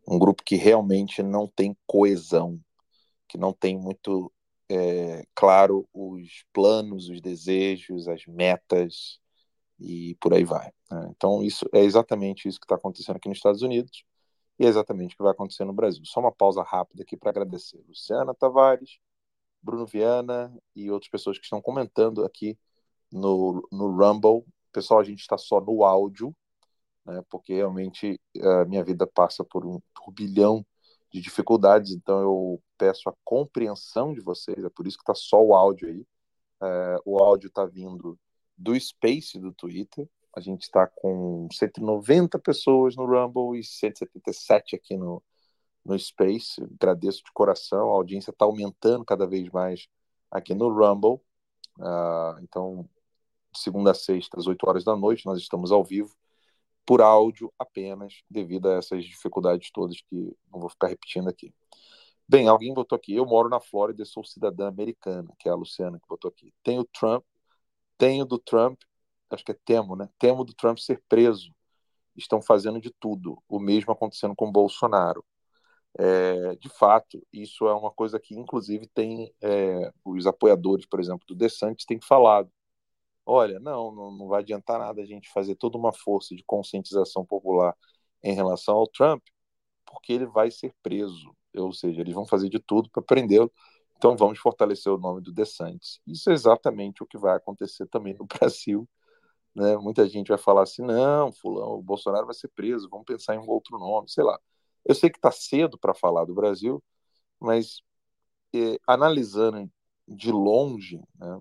Um 0.09 0.17
grupo 0.17 0.43
que 0.43 0.55
realmente 0.55 1.21
não 1.21 1.47
tem 1.47 1.77
coesão, 1.85 2.59
que 3.27 3.37
não 3.37 3.53
tem 3.53 3.77
muito 3.77 4.31
é, 4.69 5.23
claro 5.35 5.87
os 5.93 6.43
planos, 6.53 7.09
os 7.09 7.21
desejos, 7.21 8.07
as 8.07 8.25
metas 8.25 9.19
e 9.79 10.15
por 10.19 10.33
aí 10.33 10.43
vai. 10.43 10.71
Né? 10.91 11.07
Então, 11.11 11.43
isso 11.43 11.65
é 11.73 11.79
exatamente 11.83 12.47
isso 12.47 12.59
que 12.59 12.65
está 12.65 12.75
acontecendo 12.75 13.17
aqui 13.17 13.29
nos 13.29 13.37
Estados 13.37 13.61
Unidos. 13.61 14.03
E 14.59 14.65
é 14.65 14.67
exatamente 14.67 15.13
o 15.13 15.17
que 15.17 15.23
vai 15.23 15.31
acontecer 15.31 15.63
no 15.63 15.73
Brasil. 15.73 16.03
Só 16.05 16.19
uma 16.19 16.31
pausa 16.31 16.61
rápida 16.63 17.03
aqui 17.03 17.15
para 17.15 17.29
agradecer 17.29 17.81
Luciana 17.87 18.35
Tavares, 18.35 18.99
Bruno 19.61 19.85
Viana 19.85 20.53
e 20.75 20.91
outras 20.91 21.09
pessoas 21.09 21.37
que 21.37 21.45
estão 21.45 21.61
comentando 21.61 22.25
aqui 22.25 22.57
no, 23.11 23.67
no 23.71 23.89
Rumble. 23.95 24.43
Pessoal, 24.71 24.99
a 24.99 25.03
gente 25.03 25.21
está 25.21 25.37
só 25.37 25.61
no 25.61 25.83
áudio, 25.83 26.35
né, 27.05 27.23
porque 27.29 27.53
realmente 27.53 28.19
a 28.41 28.65
minha 28.65 28.83
vida 28.83 29.07
passa 29.07 29.43
por 29.43 29.65
um 29.65 29.79
turbilhão 29.93 30.65
de 31.11 31.21
dificuldades, 31.21 31.91
então 31.91 32.19
eu 32.21 32.61
peço 32.77 33.09
a 33.09 33.13
compreensão 33.23 34.13
de 34.13 34.21
vocês, 34.21 34.63
é 34.63 34.69
por 34.69 34.87
isso 34.87 34.97
que 34.97 35.03
está 35.03 35.15
só 35.15 35.41
o 35.43 35.53
áudio 35.53 35.87
aí. 35.87 36.05
É, 36.61 36.97
o 37.05 37.23
áudio 37.23 37.47
está 37.47 37.65
vindo 37.65 38.17
do 38.57 38.79
Space 38.79 39.39
do 39.39 39.53
Twitter, 39.53 40.07
a 40.35 40.39
gente 40.39 40.63
está 40.63 40.87
com 40.87 41.47
190 41.51 42.37
pessoas 42.39 42.95
no 42.95 43.05
Rumble 43.05 43.59
e 43.59 43.63
177 43.63 44.75
aqui 44.75 44.95
no, 44.95 45.23
no 45.83 45.97
Space. 45.97 46.61
Agradeço 46.61 47.23
de 47.23 47.31
coração, 47.33 47.89
a 47.89 47.95
audiência 47.95 48.31
está 48.31 48.45
aumentando 48.45 49.03
cada 49.03 49.25
vez 49.25 49.49
mais 49.49 49.87
aqui 50.29 50.53
no 50.53 50.69
Rumble. 50.69 51.19
Uh, 51.77 52.39
então, 52.43 52.87
segunda 53.53 53.91
a 53.91 53.95
sexta, 53.95 54.37
às 54.37 54.47
8 54.47 54.63
horas 54.67 54.83
da 54.83 54.95
noite, 54.95 55.25
nós 55.25 55.39
estamos 55.39 55.71
ao 55.71 55.83
vivo, 55.83 56.15
por 56.89 57.03
áudio 57.03 57.53
apenas, 57.59 58.23
devido 58.27 58.67
a 58.67 58.77
essas 58.77 59.05
dificuldades 59.05 59.69
todas 59.71 60.01
que 60.01 60.35
não 60.51 60.59
vou 60.59 60.69
ficar 60.71 60.87
repetindo 60.87 61.29
aqui. 61.29 61.53
Bem, 62.27 62.47
alguém 62.47 62.73
botou 62.73 62.95
aqui, 62.95 63.13
eu 63.13 63.27
moro 63.27 63.47
na 63.47 63.59
Flórida 63.59 64.01
e 64.01 64.07
sou 64.07 64.25
cidadã 64.25 64.67
americana, 64.67 65.31
que 65.37 65.47
é 65.47 65.51
a 65.51 65.55
Luciana 65.55 65.99
que 65.99 66.07
botou 66.09 66.29
aqui. 66.29 66.51
Tenho 66.63 66.83
Trump, 66.85 67.23
tenho 67.95 68.25
do 68.25 68.39
Trump 68.39 68.81
acho 69.29 69.45
que 69.45 69.51
é 69.51 69.57
temo, 69.63 69.95
né? 69.95 70.09
Temo 70.17 70.43
do 70.43 70.51
Trump 70.51 70.79
ser 70.79 70.99
preso. 71.07 71.53
Estão 72.17 72.41
fazendo 72.41 72.81
de 72.81 72.89
tudo. 72.99 73.37
O 73.47 73.59
mesmo 73.59 73.91
acontecendo 73.93 74.35
com 74.35 74.51
Bolsonaro. 74.51 75.23
É, 75.95 76.55
de 76.55 76.69
fato, 76.69 77.21
isso 77.31 77.67
é 77.67 77.73
uma 77.75 77.91
coisa 77.91 78.19
que, 78.19 78.33
inclusive, 78.33 78.87
tem 78.87 79.31
é, 79.43 79.91
os 80.03 80.25
apoiadores, 80.25 80.87
por 80.87 80.99
exemplo, 80.99 81.23
do 81.27 81.35
DeSantis 81.35 81.85
têm 81.85 81.99
falado. 82.01 82.51
Olha, 83.31 83.59
não, 83.59 83.91
não, 83.91 84.27
vai 84.27 84.41
adiantar 84.41 84.79
nada 84.79 85.01
a 85.03 85.05
gente 85.05 85.29
fazer 85.31 85.55
toda 85.55 85.77
uma 85.77 85.93
força 85.93 86.35
de 86.35 86.43
conscientização 86.43 87.23
popular 87.23 87.75
em 88.23 88.33
relação 88.33 88.75
ao 88.75 88.87
Trump, 88.87 89.21
porque 89.85 90.13
ele 90.13 90.25
vai 90.25 90.49
ser 90.49 90.73
preso. 90.81 91.35
Ou 91.55 91.71
seja, 91.71 92.01
eles 92.01 92.13
vão 92.15 92.25
fazer 92.25 92.49
de 92.49 92.59
tudo 92.59 92.89
para 92.89 93.03
prendê-lo. 93.03 93.51
Então 93.97 94.17
vamos 94.17 94.39
fortalecer 94.39 94.91
o 94.91 94.97
nome 94.97 95.21
do 95.21 95.31
DeSantis. 95.31 95.99
Isso 96.07 96.31
é 96.31 96.33
exatamente 96.33 97.03
o 97.03 97.05
que 97.05 97.19
vai 97.19 97.37
acontecer 97.37 97.85
também 97.87 98.15
no 98.15 98.25
Brasil. 98.39 98.89
Né? 99.55 99.77
Muita 99.77 100.07
gente 100.09 100.29
vai 100.29 100.37
falar 100.37 100.63
assim: 100.63 100.81
não, 100.83 101.31
fulano, 101.31 101.73
o 101.79 101.83
Bolsonaro 101.83 102.25
vai 102.25 102.35
ser 102.35 102.49
preso, 102.49 102.89
vamos 102.89 103.05
pensar 103.05 103.35
em 103.35 103.39
um 103.39 103.49
outro 103.49 103.77
nome, 103.77 104.09
sei 104.09 104.23
lá. 104.23 104.39
Eu 104.85 104.95
sei 104.95 105.09
que 105.09 105.17
está 105.19 105.31
cedo 105.31 105.77
para 105.77 105.93
falar 105.93 106.25
do 106.25 106.33
Brasil, 106.33 106.83
mas 107.39 107.81
eh, 108.55 108.79
analisando 108.87 109.69
de 110.07 110.31
longe 110.31 110.99
né, 111.19 111.39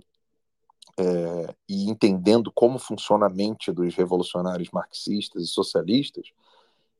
é, 0.98 1.54
e 1.68 1.88
entendendo 1.88 2.50
como 2.52 2.78
funciona 2.78 3.26
a 3.26 3.30
mente 3.30 3.70
dos 3.70 3.94
revolucionários 3.94 4.70
marxistas 4.72 5.42
e 5.42 5.46
socialistas, 5.46 6.32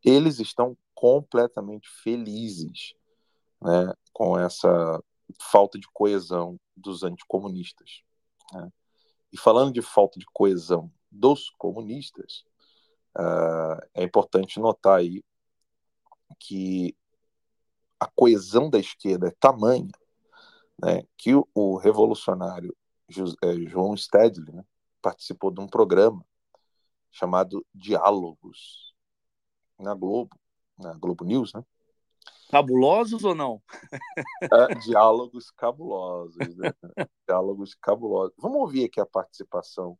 eles 0.04 0.38
estão 0.38 0.76
completamente 0.94 1.88
felizes 1.88 2.94
né, 3.60 3.92
com 4.12 4.38
essa 4.38 5.02
falta 5.40 5.78
de 5.78 5.88
coesão 5.92 6.58
dos 6.76 7.02
anticomunistas. 7.02 8.02
Né? 8.52 8.72
E 9.32 9.36
falando 9.36 9.72
de 9.72 9.82
falta 9.82 10.18
de 10.18 10.26
coesão 10.32 10.90
dos 11.10 11.50
comunistas, 11.58 12.44
uh, 13.16 13.82
é 13.94 14.04
importante 14.04 14.60
notar 14.60 14.98
aí 14.98 15.22
que 16.38 16.96
a 17.98 18.06
coesão 18.06 18.70
da 18.70 18.78
esquerda 18.78 19.26
é 19.28 19.34
tamanha 19.40 19.90
né, 20.80 21.02
que 21.16 21.34
o, 21.34 21.46
o 21.52 21.76
revolucionário 21.76 22.76
João 23.08 23.96
Stedley 23.96 24.52
né, 24.52 24.64
participou 25.00 25.50
de 25.50 25.60
um 25.60 25.66
programa 25.66 26.24
chamado 27.10 27.64
Diálogos 27.74 28.94
na 29.78 29.94
Globo, 29.94 30.36
na 30.78 30.94
Globo 30.94 31.24
News, 31.24 31.52
né? 31.54 31.64
Cabulosos 32.50 33.24
ou 33.24 33.34
não? 33.34 33.62
É, 34.42 34.74
diálogos 34.76 35.50
cabulosos, 35.50 36.56
né? 36.56 36.72
diálogos 37.28 37.74
cabulosos. 37.74 38.34
Vamos 38.38 38.58
ouvir 38.58 38.84
aqui 38.84 39.00
a 39.00 39.06
participação 39.06 39.98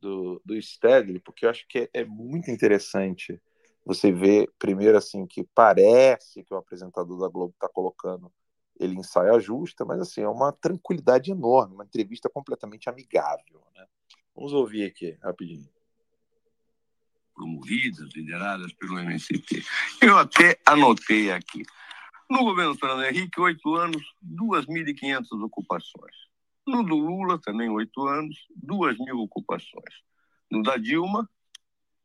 do, 0.00 0.40
do 0.44 0.60
Stedley, 0.60 1.20
porque 1.20 1.44
eu 1.44 1.50
acho 1.50 1.66
que 1.68 1.78
é, 1.78 2.00
é 2.00 2.04
muito 2.04 2.50
interessante 2.50 3.40
você 3.84 4.12
ver, 4.12 4.48
primeiro, 4.58 4.96
assim, 4.96 5.26
que 5.26 5.44
parece 5.54 6.44
que 6.44 6.54
o 6.54 6.56
apresentador 6.56 7.18
da 7.18 7.28
Globo 7.28 7.52
está 7.52 7.68
colocando 7.68 8.32
ele 8.78 8.94
em 8.94 9.02
saia 9.02 9.38
justa, 9.38 9.84
mas 9.84 10.00
assim, 10.00 10.22
é 10.22 10.28
uma 10.28 10.52
tranquilidade 10.52 11.30
enorme, 11.30 11.74
uma 11.74 11.84
entrevista 11.84 12.28
completamente 12.28 12.88
amigável. 12.88 13.62
Né? 13.74 13.86
Vamos 14.34 14.52
ouvir 14.52 14.84
aqui, 14.84 15.16
rapidinho. 15.22 15.68
Promovidas, 17.34 18.12
lideradas 18.14 18.72
pelo 18.74 18.98
MST. 18.98 19.64
Eu 20.02 20.18
até 20.18 20.58
anotei 20.66 21.30
aqui. 21.30 21.62
No 22.30 22.44
governo 22.44 22.74
Fernando 22.74 23.04
Henrique, 23.04 23.40
oito 23.40 23.74
anos, 23.74 24.02
2.500 24.24 25.44
ocupações. 25.44 26.16
No 26.66 26.82
do 26.82 26.96
Lula, 26.96 27.40
também 27.40 27.68
oito 27.68 28.06
anos, 28.06 28.36
duas 28.54 28.96
mil 28.98 29.18
ocupações. 29.18 29.94
No 30.50 30.62
da 30.62 30.76
Dilma, 30.76 31.28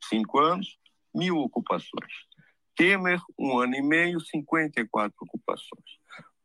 cinco 0.04 0.40
anos, 0.40 0.78
mil 1.14 1.38
ocupações. 1.38 2.12
Temer, 2.76 3.22
um 3.38 3.58
ano 3.60 3.76
e 3.76 3.82
meio, 3.82 4.20
54 4.20 5.16
ocupações. 5.22 5.98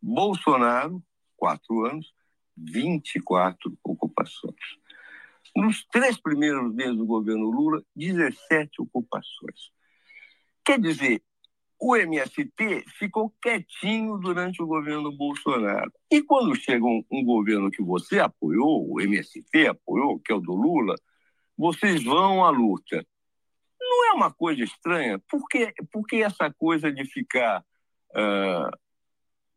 Bolsonaro, 0.03 1.03
quatro 1.37 1.87
anos, 1.87 2.13
24 2.57 3.79
ocupações. 3.85 4.57
Nos 5.55 5.85
três 5.87 6.19
primeiros 6.19 6.75
meses 6.75 6.97
do 6.97 7.07
governo 7.07 7.51
Lula, 7.51 7.83
17 7.95 8.83
ocupações. 8.83 9.71
Quer 10.65 10.81
dizer, 10.81 11.23
o 11.79 11.97
MST 11.97 12.85
ficou 12.97 13.35
quietinho 13.43 14.17
durante 14.19 14.63
o 14.63 14.67
governo 14.67 15.11
Bolsonaro. 15.11 15.93
E 16.11 16.23
quando 16.23 16.55
chega 16.55 16.85
um, 16.85 17.05
um, 17.11 17.25
governo 17.25 17.71
que 17.71 17.83
você 17.83 18.21
apoiou, 18.21 18.89
o 18.89 19.01
MST 19.01 19.67
apoiou, 19.67 20.21
que 20.21 20.33
é 20.33 20.35
o 20.35 20.41
do 20.41 20.55
Lula, 20.55 20.95
vocês 21.59 22.05
vão 22.05 22.45
à 22.45 22.51
luta. 22.51 23.05
Não 23.81 24.11
é 24.11 24.13
uma 24.13 24.33
coisa 24.33 24.63
estranha? 24.63 25.21
Por 25.29 25.47
que, 25.49 25.73
por 25.91 26.07
que 26.07 26.23
essa 26.23 26.53
coisa 26.57 26.91
de 26.93 27.05
ficar 27.05 27.65
uh, 28.13 28.79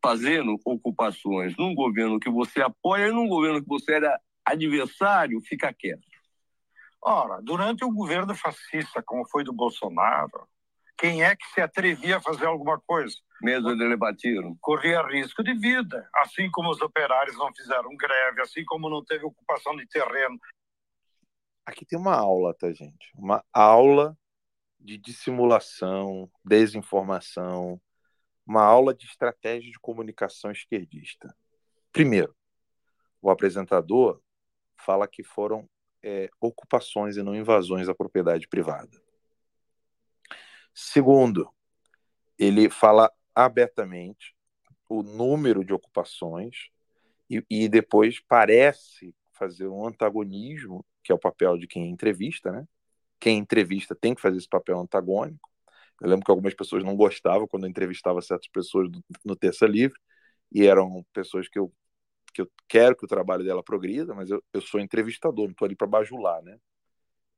fazendo 0.06 0.60
ocupações 0.64 1.58
num 1.58 1.74
governo 1.74 2.20
que 2.20 2.30
você 2.30 2.62
apoia 2.62 3.08
e 3.08 3.12
num 3.12 3.28
governo 3.28 3.60
que 3.60 3.68
você 3.68 3.96
era 3.96 4.20
adversário, 4.46 5.42
fica 5.42 5.74
quieto. 5.74 6.06
Ora, 7.02 7.42
durante 7.42 7.84
o 7.84 7.92
governo 7.92 8.36
fascista, 8.36 9.02
como 9.02 9.28
foi 9.28 9.44
do 9.44 9.52
Bolsonaro, 9.52 10.48
quem 10.96 11.24
é 11.24 11.36
que 11.36 11.48
se 11.48 11.60
atrevia 11.60 12.18
a 12.18 12.22
fazer 12.22 12.46
alguma 12.46 12.80
coisa? 12.80 13.16
Medo 13.42 13.76
de 13.76 13.84
levar 13.84 14.16
tiro. 14.16 14.56
Corria 14.62 15.02
risco 15.08 15.44
de 15.44 15.56
vida, 15.56 16.08
assim 16.18 16.52
como 16.52 16.70
os 16.70 16.82
operários 16.82 17.36
não 17.38 17.52
fizeram 17.56 17.96
greve, 17.98 18.42
assim 18.42 18.64
como 18.64 18.88
não 18.88 19.04
teve 19.04 19.26
ocupação 19.26 19.76
de 19.76 19.88
terreno. 19.88 20.40
Aqui 21.66 21.84
tem 21.84 21.98
uma 21.98 22.16
aula, 22.16 22.54
tá, 22.54 22.72
gente? 22.72 23.12
Uma 23.16 23.44
aula 23.52 24.16
de 24.80 25.00
dissimulação, 25.00 26.30
desinformação, 26.44 27.82
uma 28.46 28.64
aula 28.64 28.94
de 28.94 29.06
estratégia 29.06 29.72
de 29.72 29.80
comunicação 29.80 30.52
esquerdista. 30.52 31.36
Primeiro, 31.92 32.36
o 33.22 33.30
apresentador 33.30 34.22
fala 34.78 35.08
que 35.08 35.24
foram 35.24 35.68
é, 36.04 36.30
ocupações 36.40 37.18
e 37.18 37.24
não 37.24 37.36
invasões 37.36 37.90
à 37.90 37.96
propriedade 37.96 38.48
privada. 38.48 39.02
Segundo, 40.74 41.50
ele 42.38 42.70
fala 42.70 43.12
abertamente 43.34 44.36
o 44.88 45.02
número 45.02 45.64
de 45.64 45.74
ocupações 45.74 46.70
e, 47.30 47.44
e, 47.50 47.68
depois 47.68 48.20
parece 48.20 49.16
fazer 49.32 49.68
um 49.68 49.88
antagonismo, 49.88 50.86
que 51.04 51.12
é 51.12 51.16
o 51.16 51.20
papel 51.20 51.58
de 51.58 51.66
quem 51.66 51.90
entrevista, 51.90 52.52
né? 52.52 52.68
Quem 53.20 53.40
entrevista 53.40 53.96
tem 53.96 54.14
que 54.14 54.22
fazer 54.22 54.38
esse 54.38 54.48
papel 54.48 54.80
antagônico. 54.80 55.50
Eu 56.02 56.10
lembro 56.10 56.26
que 56.26 56.32
algumas 56.32 56.54
pessoas 56.54 56.84
não 56.84 56.96
gostavam 56.96 57.48
quando 57.48 57.64
eu 57.64 57.70
entrevistava 57.70 58.22
certas 58.22 58.50
pessoas 58.50 58.90
no 59.24 59.36
Terça 59.36 59.66
Livre, 59.66 59.98
e 60.52 60.66
eram 60.66 61.06
pessoas 61.14 61.48
que 61.48 61.58
eu, 61.58 61.72
que 62.34 62.42
eu 62.42 62.52
quero 62.68 62.96
que 62.96 63.06
o 63.06 63.08
trabalho 63.08 63.44
dela 63.44 63.64
progrida, 63.64 64.14
mas 64.14 64.30
eu, 64.30 64.44
eu 64.54 64.62
sou 64.62 64.80
entrevistador, 64.80 65.46
não 65.46 65.52
estou 65.52 65.66
ali 65.66 65.76
para 65.76 65.88
bajular, 65.88 66.42
né? 66.44 66.58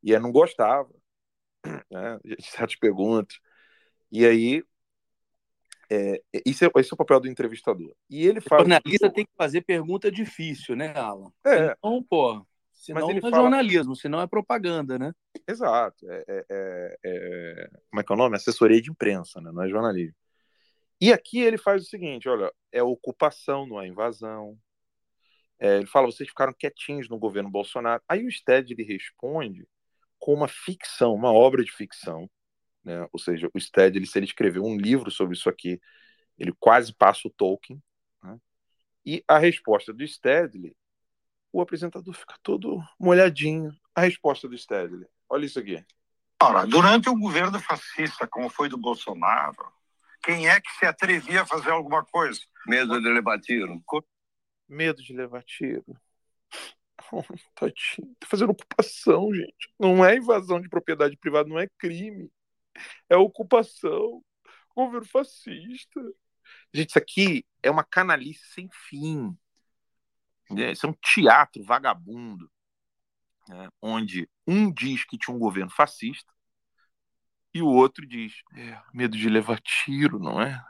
E 0.04 0.12
eu 0.12 0.20
não 0.20 0.32
gostava, 0.32 0.90
né? 1.90 2.20
De 2.24 2.36
certas 2.40 2.76
perguntas. 2.76 3.40
E 4.12 4.26
aí, 4.26 4.64
é, 5.90 6.22
isso 6.46 6.66
é, 6.66 6.70
esse 6.78 6.92
é 6.92 6.94
o 6.94 6.98
papel 6.98 7.20
do 7.20 7.28
entrevistador. 7.28 7.94
E 8.10 8.26
ele 8.26 8.42
fala. 8.42 8.62
O 8.64 8.70
jornalista 8.70 9.10
tem 9.10 9.26
que 9.26 9.36
fazer 9.38 9.62
pergunta 9.62 10.12
difícil, 10.12 10.76
né, 10.76 10.94
Alan? 10.96 11.32
É. 11.46 11.76
Então, 11.78 12.04
pô, 12.04 12.46
Senão 12.78 13.02
Mas 13.02 13.10
ele 13.10 13.22
não 13.22 13.28
é 13.28 13.32
fala... 13.32 13.44
jornalismo, 13.44 13.96
senão 13.96 14.22
é 14.22 14.28
propaganda, 14.28 15.00
né? 15.00 15.12
Exato. 15.48 16.10
É, 16.10 16.24
é, 16.28 16.46
é, 16.50 16.98
é, 17.04 17.70
Como 17.90 18.00
é 18.00 18.04
que 18.04 18.12
é 18.12 18.16
o 18.16 18.18
nome? 18.18 18.36
Assessoria 18.36 18.80
de 18.80 18.92
imprensa, 18.92 19.42
né? 19.42 19.52
não 19.52 19.64
é 19.64 19.70
jornalismo. 19.70 20.16
E 21.02 21.12
aqui 21.12 21.40
ele 21.40 21.58
faz 21.58 21.84
o 21.84 21.90
seguinte: 21.90 22.30
olha, 22.30 22.52
é 22.72 22.82
ocupação, 22.84 23.66
não 23.66 23.82
é 23.82 23.88
invasão. 23.88 24.58
É, 25.60 25.78
ele 25.78 25.88
fala, 25.88 26.06
vocês 26.06 26.30
ficaram 26.30 26.54
quietinhos 26.54 27.10
no 27.10 27.18
governo 27.18 27.50
Bolsonaro. 27.50 28.02
Aí 28.08 28.26
o 28.26 28.32
Sted 28.32 28.72
ele 28.72 28.84
responde 28.84 29.68
com 30.20 30.34
uma 30.34 30.48
ficção, 30.48 31.16
uma 31.16 31.34
obra 31.34 31.64
de 31.64 31.72
ficção. 31.72 32.30
Né? 32.84 33.08
Ou 33.12 33.20
seja, 33.20 33.50
o 33.54 33.60
Sted, 33.60 33.98
ele, 33.98 34.06
se 34.06 34.20
ele 34.20 34.28
escreveu 34.28 34.64
um 34.64 34.78
livro 34.78 35.10
sobre 35.10 35.36
isso 35.36 35.50
aqui, 35.50 35.82
ele 36.38 36.54
quase 36.60 36.94
passa 36.94 37.28
o 37.28 37.32
Tolkien. 37.32 37.82
Né? 38.24 38.40
E 39.04 39.24
a 39.28 39.40
resposta 39.40 39.92
do 39.92 40.08
Stedley 40.08 40.76
o 41.52 41.62
apresentador 41.62 42.14
fica 42.14 42.36
todo 42.42 42.82
molhadinho. 43.00 43.72
A 43.96 44.02
resposta 44.02 44.48
do 44.48 44.58
Stedley. 44.58 45.08
Olha 45.30 45.46
isso 45.46 45.60
aqui. 45.60 45.84
Ora, 46.42 46.66
durante 46.66 47.10
o 47.10 47.18
governo 47.18 47.60
fascista, 47.60 48.28
como 48.28 48.50
foi 48.50 48.70
do 48.70 48.78
Bolsonaro, 48.78 49.72
quem 50.22 50.48
é 50.48 50.62
que 50.62 50.72
se 50.72 50.86
atrevia 50.86 51.42
a 51.42 51.46
fazer 51.46 51.72
alguma 51.72 52.06
coisa? 52.06 52.40
Medo 52.68 53.02
de 53.02 53.10
levar 53.10 53.40
tiro. 53.40 53.84
Medo 54.68 55.02
de 55.02 55.14
levar 55.14 55.44
tiro. 55.44 55.86
Oh, 57.10 57.24
tadinho. 57.56 58.16
Tá 58.20 58.28
fazendo 58.28 58.50
ocupação, 58.50 59.34
gente. 59.34 59.72
Não 59.80 60.04
é 60.04 60.18
invasão 60.18 60.60
de 60.60 60.68
propriedade 60.68 61.16
privada, 61.16 61.48
não 61.48 61.58
é 61.58 61.70
crime. 61.78 62.30
É 63.10 63.16
ocupação. 63.16 64.22
Governo 64.76 65.08
fascista. 65.08 66.02
Gente, 66.74 66.90
isso 66.90 66.98
aqui 66.98 67.46
é 67.64 67.72
uma 67.72 67.84
canalice 67.84 68.46
sem 68.54 68.68
fim. 68.90 69.38
Isso 70.50 70.86
é 70.86 70.90
um 70.90 70.94
teatro 70.94 71.64
vagabundo, 71.64 72.50
né, 73.48 73.70
onde 73.82 74.30
um 74.46 74.72
diz 74.72 75.04
que 75.06 75.18
tinha 75.18 75.36
um 75.36 75.40
governo 75.40 75.72
fascista 75.72 76.32
e 77.54 77.62
o 77.62 77.68
outro 77.68 78.06
diz: 78.06 78.34
é, 78.56 78.80
medo 78.94 79.18
de 79.18 79.30
levar 79.30 79.60
tiro, 79.60 80.20
não 80.20 80.42
é? 80.42 80.64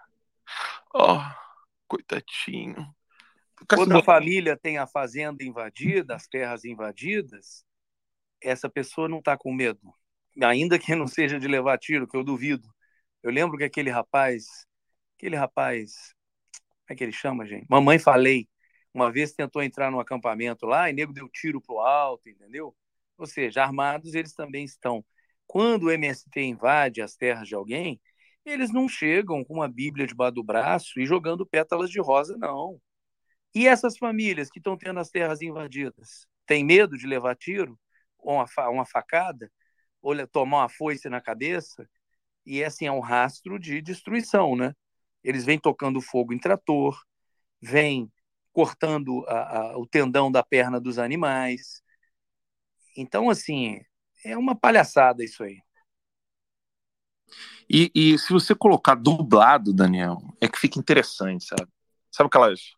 Oh, 0.93 1.19
coitadinho. 1.87 2.95
Quando 3.67 3.97
a 3.97 4.03
família 4.03 4.55
tem 4.55 4.77
a 4.77 4.87
fazenda 4.87 5.43
invadida, 5.43 6.15
as 6.15 6.27
terras 6.27 6.63
invadidas, 6.63 7.65
essa 8.41 8.69
pessoa 8.69 9.09
não 9.09 9.19
está 9.19 9.35
com 9.35 9.53
medo, 9.53 9.93
ainda 10.41 10.77
que 10.77 10.95
não 10.95 11.07
seja 11.07 11.39
de 11.39 11.47
levar 11.47 11.77
tiro, 11.77 12.07
que 12.07 12.15
eu 12.15 12.23
duvido. 12.23 12.69
Eu 13.23 13.31
lembro 13.31 13.57
que 13.57 13.63
aquele 13.63 13.89
rapaz, 13.89 14.45
aquele 15.17 15.35
rapaz, 15.35 16.13
como 16.53 16.91
é 16.91 16.95
que 16.95 17.03
ele 17.03 17.11
chama, 17.11 17.45
gente? 17.45 17.65
Mamãe 17.67 17.97
Falei, 17.97 18.47
Uma 18.97 19.11
vez 19.11 19.31
tentou 19.31 19.61
entrar 19.61 19.91
no 19.91 19.99
acampamento 19.99 20.65
lá 20.65 20.89
e 20.89 20.93
nego 20.93 21.13
deu 21.13 21.29
tiro 21.29 21.61
pro 21.61 21.81
alto, 21.81 22.27
entendeu? 22.27 22.75
Ou 23.15 23.27
seja, 23.27 23.61
armados 23.63 24.15
eles 24.15 24.33
também 24.33 24.65
estão. 24.65 25.05
Quando 25.45 25.83
o 25.83 25.91
MST 25.91 26.41
invade 26.41 26.99
as 26.99 27.15
terras 27.15 27.47
de 27.47 27.53
alguém, 27.53 28.01
eles 28.43 28.73
não 28.73 28.89
chegam 28.89 29.45
com 29.45 29.53
uma 29.53 29.67
Bíblia 29.67 30.07
debaixo 30.07 30.33
do 30.33 30.43
braço 30.43 30.99
e 30.99 31.05
jogando 31.05 31.45
pétalas 31.45 31.91
de 31.91 31.99
rosa, 32.01 32.35
não. 32.39 32.81
E 33.53 33.67
essas 33.67 33.99
famílias 33.99 34.49
que 34.49 34.57
estão 34.57 34.75
tendo 34.75 34.99
as 34.99 35.11
terras 35.11 35.43
invadidas, 35.43 36.25
têm 36.47 36.65
medo 36.65 36.97
de 36.97 37.05
levar 37.05 37.35
tiro, 37.35 37.79
ou 38.17 38.33
uma, 38.33 38.47
uma 38.69 38.85
facada, 38.85 39.51
ou 40.01 40.15
tomar 40.27 40.61
uma 40.61 40.69
foice 40.69 41.07
na 41.07 41.21
cabeça? 41.21 41.87
E 42.43 42.63
assim, 42.63 42.87
é 42.87 42.91
um 42.91 42.99
rastro 42.99 43.59
de 43.59 43.79
destruição, 43.79 44.55
né? 44.55 44.73
Eles 45.23 45.45
vêm 45.45 45.59
tocando 45.59 46.01
fogo 46.01 46.33
em 46.33 46.39
trator, 46.39 46.99
vêm 47.61 48.11
cortando 48.57 49.23
a, 49.27 49.59
a, 49.59 49.77
o 49.77 49.85
tendão 49.85 50.31
da 50.31 50.41
perna 50.41 50.81
dos 50.81 50.97
animais. 50.97 51.83
Então, 52.97 53.29
assim, 53.29 53.79
é 54.25 54.35
uma 54.35 54.55
palhaçada 54.55 55.23
isso 55.23 55.43
aí. 55.43 55.61
E, 57.69 57.91
e, 57.93 58.17
se 58.17 58.33
você 58.33 58.55
colocar 58.55 58.95
dublado, 58.95 59.71
Daniel, 59.71 60.17
é 60.41 60.47
que 60.47 60.57
fica 60.57 60.79
interessante, 60.79 61.45
sabe? 61.45 61.67
Sabe 62.09 62.29
aquelas, 62.29 62.71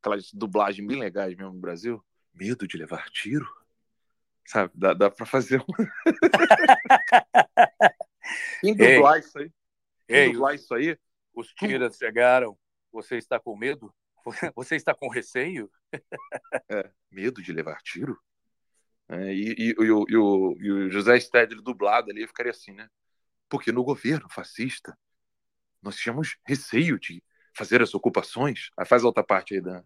aquelas 0.00 0.32
dublagens 0.32 0.88
bem 0.88 0.98
legais 0.98 1.36
mesmo 1.36 1.52
no 1.52 1.60
Brasil? 1.60 2.02
Medo 2.32 2.66
de 2.66 2.78
levar 2.78 3.10
tiro? 3.10 3.46
Sabe? 4.46 4.72
Dá, 4.74 4.94
dá 4.94 5.10
pra 5.10 5.26
fazer 5.26 5.60
um. 5.60 5.66
Quem 8.62 8.74
dublar 8.74 9.16
Ei. 9.16 9.20
isso 9.20 9.38
aí? 9.38 9.52
Ei, 10.08 10.32
dublar 10.32 10.54
isso 10.54 10.74
aí? 10.74 10.98
Os 11.34 11.48
tiras 11.48 11.98
chegaram. 11.98 12.58
Você 12.90 13.18
está 13.18 13.38
com 13.38 13.54
medo? 13.54 13.92
Você 14.54 14.76
está 14.76 14.94
com 14.94 15.08
receio? 15.08 15.70
É, 16.68 16.90
medo 17.10 17.42
de 17.42 17.52
levar 17.52 17.80
tiro? 17.82 18.18
É, 19.08 19.32
e, 19.32 19.54
e, 19.58 19.74
e, 19.78 19.90
o, 19.90 20.04
e, 20.08 20.16
o, 20.16 20.56
e 20.60 20.70
o 20.70 20.90
José 20.90 21.18
Stedley 21.18 21.62
dublado 21.62 22.10
ali 22.10 22.26
ficaria 22.26 22.50
assim, 22.50 22.72
né? 22.72 22.88
Porque 23.48 23.72
no 23.72 23.82
governo 23.82 24.28
fascista 24.28 24.96
nós 25.82 25.96
tínhamos 25.96 26.36
receio 26.46 26.98
de 26.98 27.22
fazer 27.56 27.80
as 27.82 27.94
ocupações. 27.94 28.70
Aí 28.76 28.84
faz 28.84 29.04
outra 29.04 29.24
parte 29.24 29.54
aí, 29.54 29.60
Dan. 29.60 29.82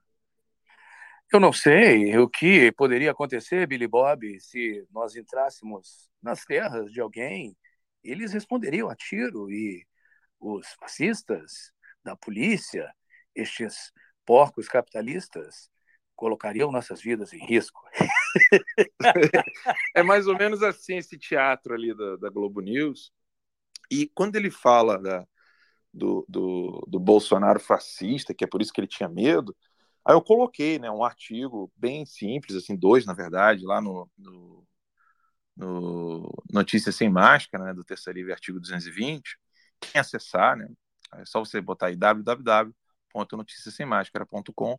Eu 1.32 1.40
não 1.40 1.52
sei 1.52 2.18
o 2.18 2.28
que 2.28 2.70
poderia 2.72 3.10
acontecer, 3.10 3.66
Billy 3.66 3.86
Bob, 3.86 4.38
se 4.38 4.86
nós 4.90 5.16
entrássemos 5.16 6.10
nas 6.20 6.44
terras 6.44 6.92
de 6.92 7.00
alguém. 7.00 7.56
Eles 8.04 8.32
responderiam 8.32 8.90
a 8.90 8.96
tiro 8.96 9.50
e 9.50 9.86
os 10.38 10.66
fascistas 10.74 11.72
da 12.04 12.16
polícia, 12.16 12.92
estes 13.34 13.92
porcos 14.24 14.68
capitalistas, 14.68 15.70
colocariam 16.14 16.70
nossas 16.70 17.00
vidas 17.00 17.32
em 17.32 17.44
risco. 17.44 17.82
é 19.94 20.02
mais 20.02 20.26
ou 20.26 20.36
menos 20.36 20.62
assim 20.62 20.96
esse 20.96 21.18
teatro 21.18 21.74
ali 21.74 21.94
da, 21.94 22.16
da 22.16 22.30
Globo 22.30 22.60
News. 22.60 23.12
E 23.90 24.08
quando 24.14 24.36
ele 24.36 24.50
fala 24.50 24.98
da, 24.98 25.26
do, 25.92 26.24
do, 26.28 26.86
do, 26.88 27.00
Bolsonaro 27.00 27.60
fascista, 27.60 28.32
que 28.32 28.44
é 28.44 28.46
por 28.46 28.62
isso 28.62 28.72
que 28.72 28.80
ele 28.80 28.88
tinha 28.88 29.08
medo, 29.08 29.54
aí 30.04 30.14
eu 30.14 30.22
coloquei 30.22 30.78
né, 30.78 30.90
um 30.90 31.04
artigo 31.04 31.70
bem 31.76 32.06
simples, 32.06 32.56
assim, 32.56 32.76
dois, 32.76 33.04
na 33.04 33.12
verdade, 33.12 33.64
lá 33.64 33.80
no, 33.80 34.10
no, 34.16 34.66
no 35.56 36.44
Notícias 36.50 36.96
Sem 36.96 37.10
Máscara, 37.10 37.64
né, 37.64 37.74
do 37.74 37.84
Terceiro 37.84 38.18
Livre, 38.18 38.32
artigo 38.32 38.60
220. 38.60 39.38
Quem 39.80 40.00
acessar, 40.00 40.56
né, 40.56 40.68
é 41.14 41.24
só 41.24 41.40
você 41.40 41.60
botar 41.60 41.88
aí 41.88 41.96
www.noticiasemmáscara.com 43.12 44.78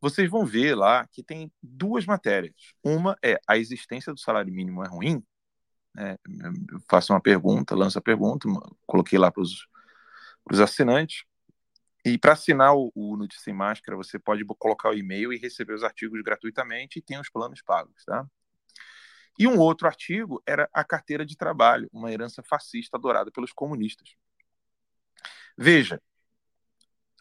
vocês 0.00 0.30
vão 0.30 0.44
ver 0.44 0.74
lá 0.74 1.06
que 1.06 1.22
tem 1.22 1.50
duas 1.62 2.04
matérias. 2.04 2.54
Uma 2.84 3.16
é 3.22 3.40
a 3.48 3.56
existência 3.56 4.12
do 4.12 4.20
salário 4.20 4.52
mínimo 4.52 4.84
é 4.84 4.88
ruim. 4.88 5.24
Né? 5.94 6.16
Faço 6.88 7.12
uma 7.12 7.20
pergunta, 7.20 7.74
lanço 7.74 7.98
a 7.98 8.02
pergunta, 8.02 8.46
coloquei 8.86 9.18
lá 9.18 9.30
para 9.32 9.42
os 9.42 10.60
assinantes. 10.60 11.24
E 12.04 12.16
para 12.18 12.34
assinar 12.34 12.76
o, 12.76 12.92
o 12.94 13.16
Notícia 13.16 13.42
Sem 13.42 13.54
Máscara, 13.54 13.96
você 13.96 14.18
pode 14.18 14.44
colocar 14.58 14.90
o 14.90 14.94
e-mail 14.94 15.32
e 15.32 15.38
receber 15.38 15.74
os 15.74 15.82
artigos 15.82 16.22
gratuitamente 16.22 16.98
e 16.98 17.02
tem 17.02 17.18
os 17.18 17.30
planos 17.30 17.62
pagos. 17.62 18.04
Tá? 18.04 18.24
E 19.38 19.46
um 19.48 19.58
outro 19.58 19.88
artigo 19.88 20.42
era 20.46 20.68
a 20.72 20.84
carteira 20.84 21.24
de 21.26 21.36
trabalho, 21.36 21.88
uma 21.92 22.12
herança 22.12 22.42
fascista 22.42 22.96
adorada 22.96 23.30
pelos 23.32 23.52
comunistas. 23.52 24.14
Veja, 25.58 26.00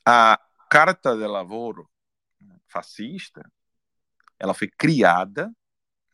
a 0.05 0.39
Carta 0.69 1.15
de 1.15 1.25
Lavoro, 1.25 1.89
fascista, 2.67 3.41
ela 4.39 4.53
foi 4.53 4.67
criada, 4.67 5.51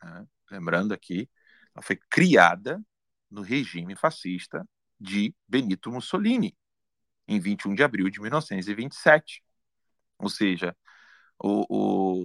né, 0.04 0.28
lembrando 0.50 0.94
aqui, 0.94 1.30
ela 1.76 1.84
foi 1.84 1.98
criada 2.10 2.82
no 3.30 3.42
regime 3.42 3.96
fascista 3.96 4.68
de 5.00 5.34
Benito 5.48 5.92
Mussolini, 5.92 6.56
em 7.28 7.40
21 7.40 7.74
de 7.76 7.84
abril 7.84 8.10
de 8.10 8.22
1927. 8.22 9.44
Ou 10.20 10.30
seja, 10.30 10.76
o, 11.40 11.66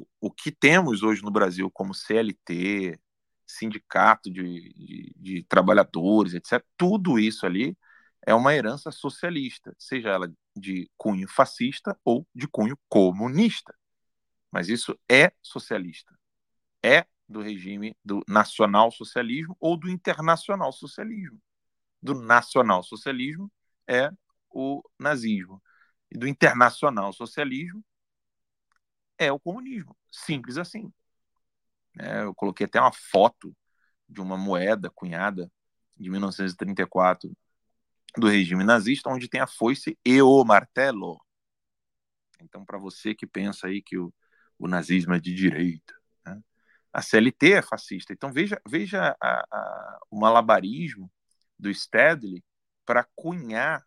o, 0.01 0.07
o 0.21 0.31
que 0.31 0.53
temos 0.53 1.03
hoje 1.03 1.23
no 1.23 1.31
Brasil 1.31 1.71
como 1.71 1.95
CLT, 1.95 3.01
sindicato 3.47 4.31
de, 4.31 4.73
de, 4.75 5.15
de 5.17 5.45
trabalhadores, 5.45 6.35
etc., 6.35 6.65
tudo 6.77 7.19
isso 7.19 7.47
ali 7.47 7.77
é 8.27 8.35
uma 8.35 8.55
herança 8.55 8.91
socialista, 8.91 9.75
seja 9.79 10.11
ela 10.11 10.31
de 10.57 10.91
cunho 10.97 11.29
fascista 11.29 11.99
ou 12.05 12.27
de 12.35 12.49
cunho 12.49 12.79
comunista. 12.89 13.75
Mas 14.51 14.69
isso 14.69 14.99
é 15.11 15.33
socialista. 15.43 16.19
É 16.83 17.07
do 17.29 17.43
regime 17.43 17.97
do 18.05 18.23
nacional 18.27 18.91
socialismo 18.91 19.57
ou 19.61 19.77
do 19.77 19.91
internacional 19.91 20.73
socialismo. 20.73 21.41
Do 22.01 22.15
nacional 22.15 22.83
socialismo 22.83 23.53
é 23.87 24.11
o 24.51 24.83
nazismo. 24.99 25.63
E 26.11 26.17
do 26.17 26.27
internacional 26.27 27.13
socialismo 27.13 27.85
é 29.19 29.31
o 29.31 29.41
comunismo. 29.41 29.97
Simples 30.11 30.57
assim. 30.57 30.93
É, 31.99 32.23
eu 32.23 32.35
coloquei 32.35 32.67
até 32.67 32.81
uma 32.81 32.93
foto 32.93 33.55
de 34.09 34.21
uma 34.21 34.37
moeda 34.37 34.91
cunhada 34.91 35.51
de 35.99 36.09
1934 36.11 37.37
do 38.17 38.29
regime 38.29 38.65
nazista, 38.65 39.11
onde 39.11 39.29
tem 39.29 39.41
a 39.41 39.47
foice 39.47 39.99
e 40.05 40.21
o 40.23 40.45
martelo. 40.45 41.21
Então, 42.41 42.65
para 42.65 42.79
você 42.79 43.15
que 43.15 43.27
pensa 43.27 43.67
aí 43.67 43.83
que 43.83 43.99
o 43.99 44.13
o 44.59 44.69
nazismo 44.69 45.15
é 45.15 45.21
de 45.21 45.35
direita. 45.35 45.95
Né? 46.25 46.41
A 46.93 47.03
CLT 47.03 47.53
é 47.53 47.63
fascista. 47.63 48.13
Então 48.13 48.33
veja, 48.33 48.61
veja 48.67 49.17
a, 49.21 49.45
a, 49.51 49.99
o 50.11 50.19
malabarismo 50.19 51.11
do 51.59 51.73
Stedley 51.73 52.45
para 52.85 53.07
cunhar 53.15 53.85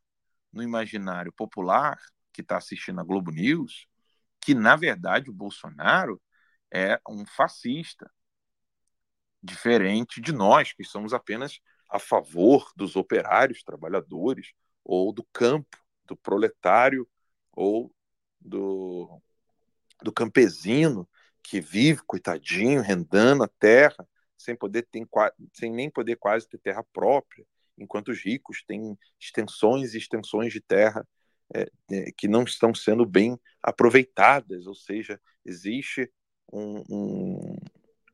no 0.51 0.63
imaginário 0.63 1.32
popular 1.34 1.99
que 2.34 2.41
está 2.41 2.57
assistindo 2.57 2.99
a 2.99 3.03
Globo 3.03 3.32
News 3.32 3.88
que, 4.41 4.53
na 4.55 4.75
verdade, 4.75 5.30
o 5.30 5.34
Bolsonaro 5.34 6.21
é 6.71 6.99
um 7.07 7.25
fascista, 7.25 8.09
diferente 9.43 10.21
de 10.21 10.32
nós, 10.32 10.71
que 10.71 10.84
somos 10.84 11.13
apenas 11.13 11.59
a 11.89 11.99
favor 11.99 12.71
dos 12.75 12.95
operários, 12.95 13.63
trabalhadores, 13.63 14.53
ou 14.83 15.11
do 15.11 15.23
campo, 15.33 15.77
do 16.05 16.15
proletário, 16.15 17.07
ou 17.51 17.91
do, 18.39 19.21
do 20.01 20.11
campesino 20.11 21.07
que 21.43 21.59
vive, 21.59 22.01
coitadinho, 22.05 22.81
rendando 22.81 23.43
a 23.43 23.47
terra, 23.47 24.07
sem 24.37 24.55
poder 24.55 24.87
ter, 24.89 25.07
sem 25.53 25.71
nem 25.71 25.89
poder 25.89 26.15
quase 26.15 26.47
ter 26.47 26.59
terra 26.59 26.83
própria, 26.93 27.45
enquanto 27.77 28.09
os 28.09 28.23
ricos 28.23 28.63
têm 28.63 28.97
extensões 29.19 29.93
e 29.93 29.97
extensões 29.97 30.53
de 30.53 30.61
terra 30.61 31.07
é, 31.53 31.69
é, 31.91 32.11
que 32.15 32.27
não 32.27 32.43
estão 32.43 32.73
sendo 32.73 33.05
bem 33.05 33.39
aproveitadas, 33.61 34.67
ou 34.67 34.75
seja, 34.75 35.19
existe 35.43 36.11
um, 36.51 36.83
um, 36.89 37.57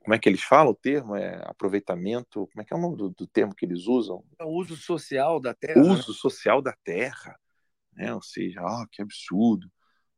como 0.06 0.14
é 0.14 0.20
que 0.20 0.30
eles 0.30 0.43
falam 0.43 0.72
o 0.72 0.76
termo? 0.76 1.16
É 1.16 1.41
aproveitamento, 1.45 2.47
como 2.53 2.62
é 2.62 2.64
que 2.64 2.72
é 2.72 2.78
o 2.78 2.80
nome 2.80 2.95
do, 2.95 3.10
do 3.10 3.26
termo 3.26 3.56
que 3.56 3.66
eles 3.66 3.88
usam? 3.88 4.24
É 4.39 4.43
o 4.43 4.49
uso 4.49 4.78
social 4.78 5.39
da 5.39 5.51
terra. 5.51 5.82
Né? 5.82 5.89
Uso 5.89 6.12
né? 6.12 6.18
social 6.20 6.62
da 6.62 6.74
terra, 6.84 7.36
né? 7.91 8.14
Ou 8.14 8.22
seja, 8.22 8.62
oh, 8.62 8.86
que 8.88 9.01
absurdo. 9.01 9.68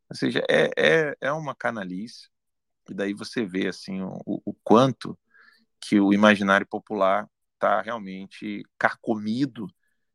Ou 0.10 0.16
seja, 0.16 0.44
é, 0.50 0.70
é, 0.78 1.18
é 1.22 1.32
uma 1.32 1.56
canalice, 1.56 2.28
e 2.90 2.94
daí 2.94 3.14
você 3.14 3.46
vê 3.46 3.68
assim 3.68 4.02
o, 4.02 4.22
o 4.26 4.54
quanto 4.62 5.18
que 5.80 6.02
o 6.02 6.14
imaginário 6.14 6.68
popular 6.68 7.26
está 7.54 7.82
realmente 7.82 8.64
carcomido 8.78 9.68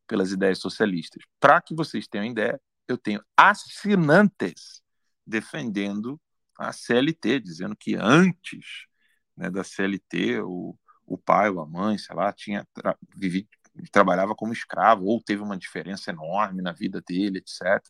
pelas 0.07 0.33
ideias 0.33 0.59
socialistas. 0.59 1.23
Para 1.41 1.63
que 1.63 1.75
vocês 1.75 2.07
tenham 2.07 2.27
ideia, 2.27 2.61
eu 2.87 2.99
tenho 2.99 3.25
assinantes 3.35 4.83
defendendo 5.27 6.21
a 6.59 6.73
CLT, 6.73 7.41
dizendo 7.41 7.75
que 7.75 7.95
antes 7.95 8.87
né, 9.37 9.51
da 9.51 9.65
CLT, 9.65 10.41
o, 10.43 10.77
o 11.07 11.19
pai 11.19 11.51
ou 11.51 11.61
a 11.61 11.67
mãe, 11.67 11.99
sei 11.99 12.15
lá, 12.15 12.33
tinha 12.33 12.67
tra 12.75 12.97
vivido, 13.15 13.49
trabalhava 13.91 14.35
como 14.35 14.53
escravo, 14.53 15.05
ou 15.05 15.23
teve 15.23 15.43
uma 15.43 15.57
diferença 15.57 16.11
enorme 16.11 16.63
na 16.63 16.73
vida 16.73 17.01
dele, 17.01 17.39
etc. 17.39 17.83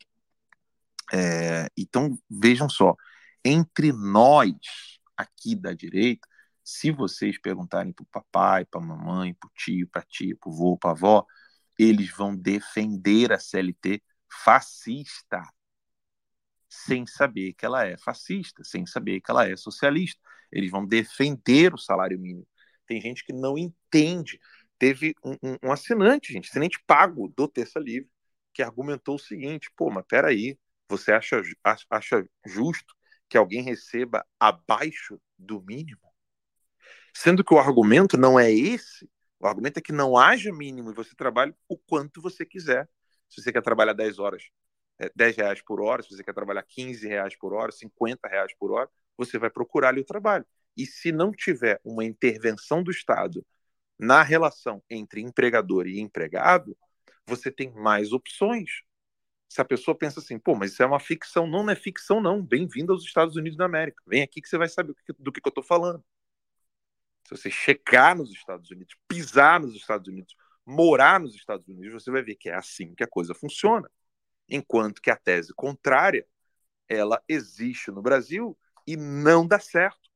É, 1.12 1.68
então, 1.76 2.18
vejam 2.30 2.68
só, 2.68 2.96
entre 3.44 3.92
nós 3.92 4.54
aqui 5.16 5.54
da 5.54 5.72
direita, 5.72 6.26
se 6.64 6.90
vocês 6.90 7.38
perguntarem 7.40 7.92
para 7.92 8.02
o 8.04 8.06
papai, 8.06 8.64
para 8.64 8.80
a 8.80 8.84
mamãe, 8.84 9.34
para 9.34 9.48
o 9.48 9.52
tio, 9.54 9.88
para 9.88 10.02
a 10.02 10.04
tia, 10.04 10.36
para 10.36 10.50
o 10.50 10.52
vô, 10.52 10.78
para 10.78 10.90
a 10.90 10.92
avó, 10.92 11.26
eles 11.78 12.10
vão 12.10 12.36
defender 12.36 13.32
a 13.32 13.38
CLT 13.38 14.02
fascista, 14.30 15.42
sem 16.68 17.06
saber 17.06 17.52
que 17.54 17.66
ela 17.66 17.84
é 17.86 17.96
fascista, 17.98 18.64
sem 18.64 18.86
saber 18.86 19.20
que 19.20 19.30
ela 19.30 19.46
é 19.48 19.56
socialista. 19.56 20.20
Eles 20.52 20.70
vão 20.70 20.86
defender 20.86 21.72
o 21.74 21.78
salário 21.78 22.18
mínimo. 22.18 22.46
Tem 22.86 23.00
gente 23.00 23.24
que 23.24 23.32
não 23.32 23.56
entende. 23.56 24.38
Teve 24.78 25.14
um, 25.24 25.32
um, 25.42 25.56
um 25.64 25.72
assinante, 25.72 26.32
gente, 26.32 26.48
assinante 26.50 26.82
pago 26.86 27.32
do 27.36 27.48
Terça 27.48 27.78
Livre, 27.78 28.10
que 28.52 28.62
argumentou 28.62 29.14
o 29.14 29.18
seguinte: 29.18 29.70
pô, 29.76 29.90
mas 29.90 30.04
peraí, 30.06 30.58
você 30.88 31.12
acha, 31.12 31.40
acha 31.90 32.26
justo 32.44 32.94
que 33.28 33.38
alguém 33.38 33.62
receba 33.62 34.26
abaixo 34.38 35.20
do 35.38 35.62
mínimo? 35.62 36.00
Sendo 37.14 37.44
que 37.44 37.54
o 37.54 37.58
argumento 37.58 38.16
não 38.16 38.38
é 38.38 38.50
esse, 38.50 39.08
o 39.38 39.46
argumento 39.46 39.78
é 39.78 39.82
que 39.82 39.92
não 39.92 40.16
haja 40.16 40.52
mínimo 40.52 40.90
e 40.90 40.94
você 40.94 41.14
trabalhe 41.14 41.54
o 41.68 41.76
quanto 41.76 42.20
você 42.20 42.44
quiser. 42.44 42.88
Se 43.28 43.42
você 43.42 43.52
quer 43.52 43.62
trabalhar 43.62 43.92
10 43.92 44.18
horas, 44.18 44.44
é, 44.98 45.10
10 45.16 45.36
reais 45.36 45.62
por 45.62 45.80
hora, 45.80 46.02
se 46.02 46.10
você 46.10 46.22
quer 46.22 46.34
trabalhar 46.34 46.62
15 46.62 47.06
reais 47.08 47.36
por 47.36 47.52
hora, 47.52 47.72
50 47.72 48.28
reais 48.28 48.54
por 48.58 48.70
hora, 48.70 48.88
você 49.16 49.38
vai 49.38 49.50
procurar 49.50 49.90
ali 49.90 50.00
o 50.00 50.06
trabalho. 50.06 50.46
E 50.76 50.86
se 50.86 51.12
não 51.12 51.32
tiver 51.32 51.80
uma 51.84 52.04
intervenção 52.04 52.82
do 52.82 52.90
Estado 52.90 53.44
na 53.98 54.22
relação 54.22 54.82
entre 54.88 55.20
empregador 55.20 55.86
e 55.86 56.00
empregado, 56.00 56.76
você 57.26 57.50
tem 57.50 57.72
mais 57.72 58.12
opções 58.12 58.82
se 59.52 59.60
a 59.60 59.64
pessoa 59.66 59.94
pensa 59.94 60.18
assim, 60.18 60.38
pô, 60.38 60.54
mas 60.54 60.72
isso 60.72 60.82
é 60.82 60.86
uma 60.86 60.98
ficção, 60.98 61.46
não, 61.46 61.62
não 61.62 61.70
é 61.72 61.76
ficção, 61.76 62.22
não. 62.22 62.42
Bem-vindo 62.42 62.90
aos 62.90 63.04
Estados 63.04 63.36
Unidos 63.36 63.58
da 63.58 63.66
América. 63.66 64.02
Vem 64.06 64.22
aqui 64.22 64.40
que 64.40 64.48
você 64.48 64.56
vai 64.56 64.66
saber 64.66 64.94
do 65.18 65.30
que, 65.30 65.40
eu 65.44 65.50
estou 65.50 65.62
falando. 65.62 66.02
Se 67.24 67.36
você 67.36 67.50
chegar 67.50 68.16
nos 68.16 68.30
Estados 68.30 68.70
Unidos, 68.70 68.96
pisar 69.06 69.60
nos 69.60 69.74
Estados 69.74 70.08
Unidos, 70.08 70.34
morar 70.64 71.20
nos 71.20 71.34
Estados 71.34 71.68
Unidos, 71.68 72.02
você 72.02 72.10
vai 72.10 72.22
ver 72.22 72.36
que 72.36 72.48
é 72.48 72.54
assim 72.54 72.94
que 72.94 73.04
a 73.04 73.06
coisa 73.06 73.34
funciona. 73.34 73.90
Enquanto 74.48 75.02
que 75.02 75.10
a 75.10 75.16
tese 75.16 75.52
contrária, 75.54 76.26
ela 76.88 77.22
existe 77.28 77.90
no 77.90 78.00
Brasil 78.00 78.58
e 78.86 78.96
não 78.96 79.46
dá 79.46 79.58
certo. 79.58 80.10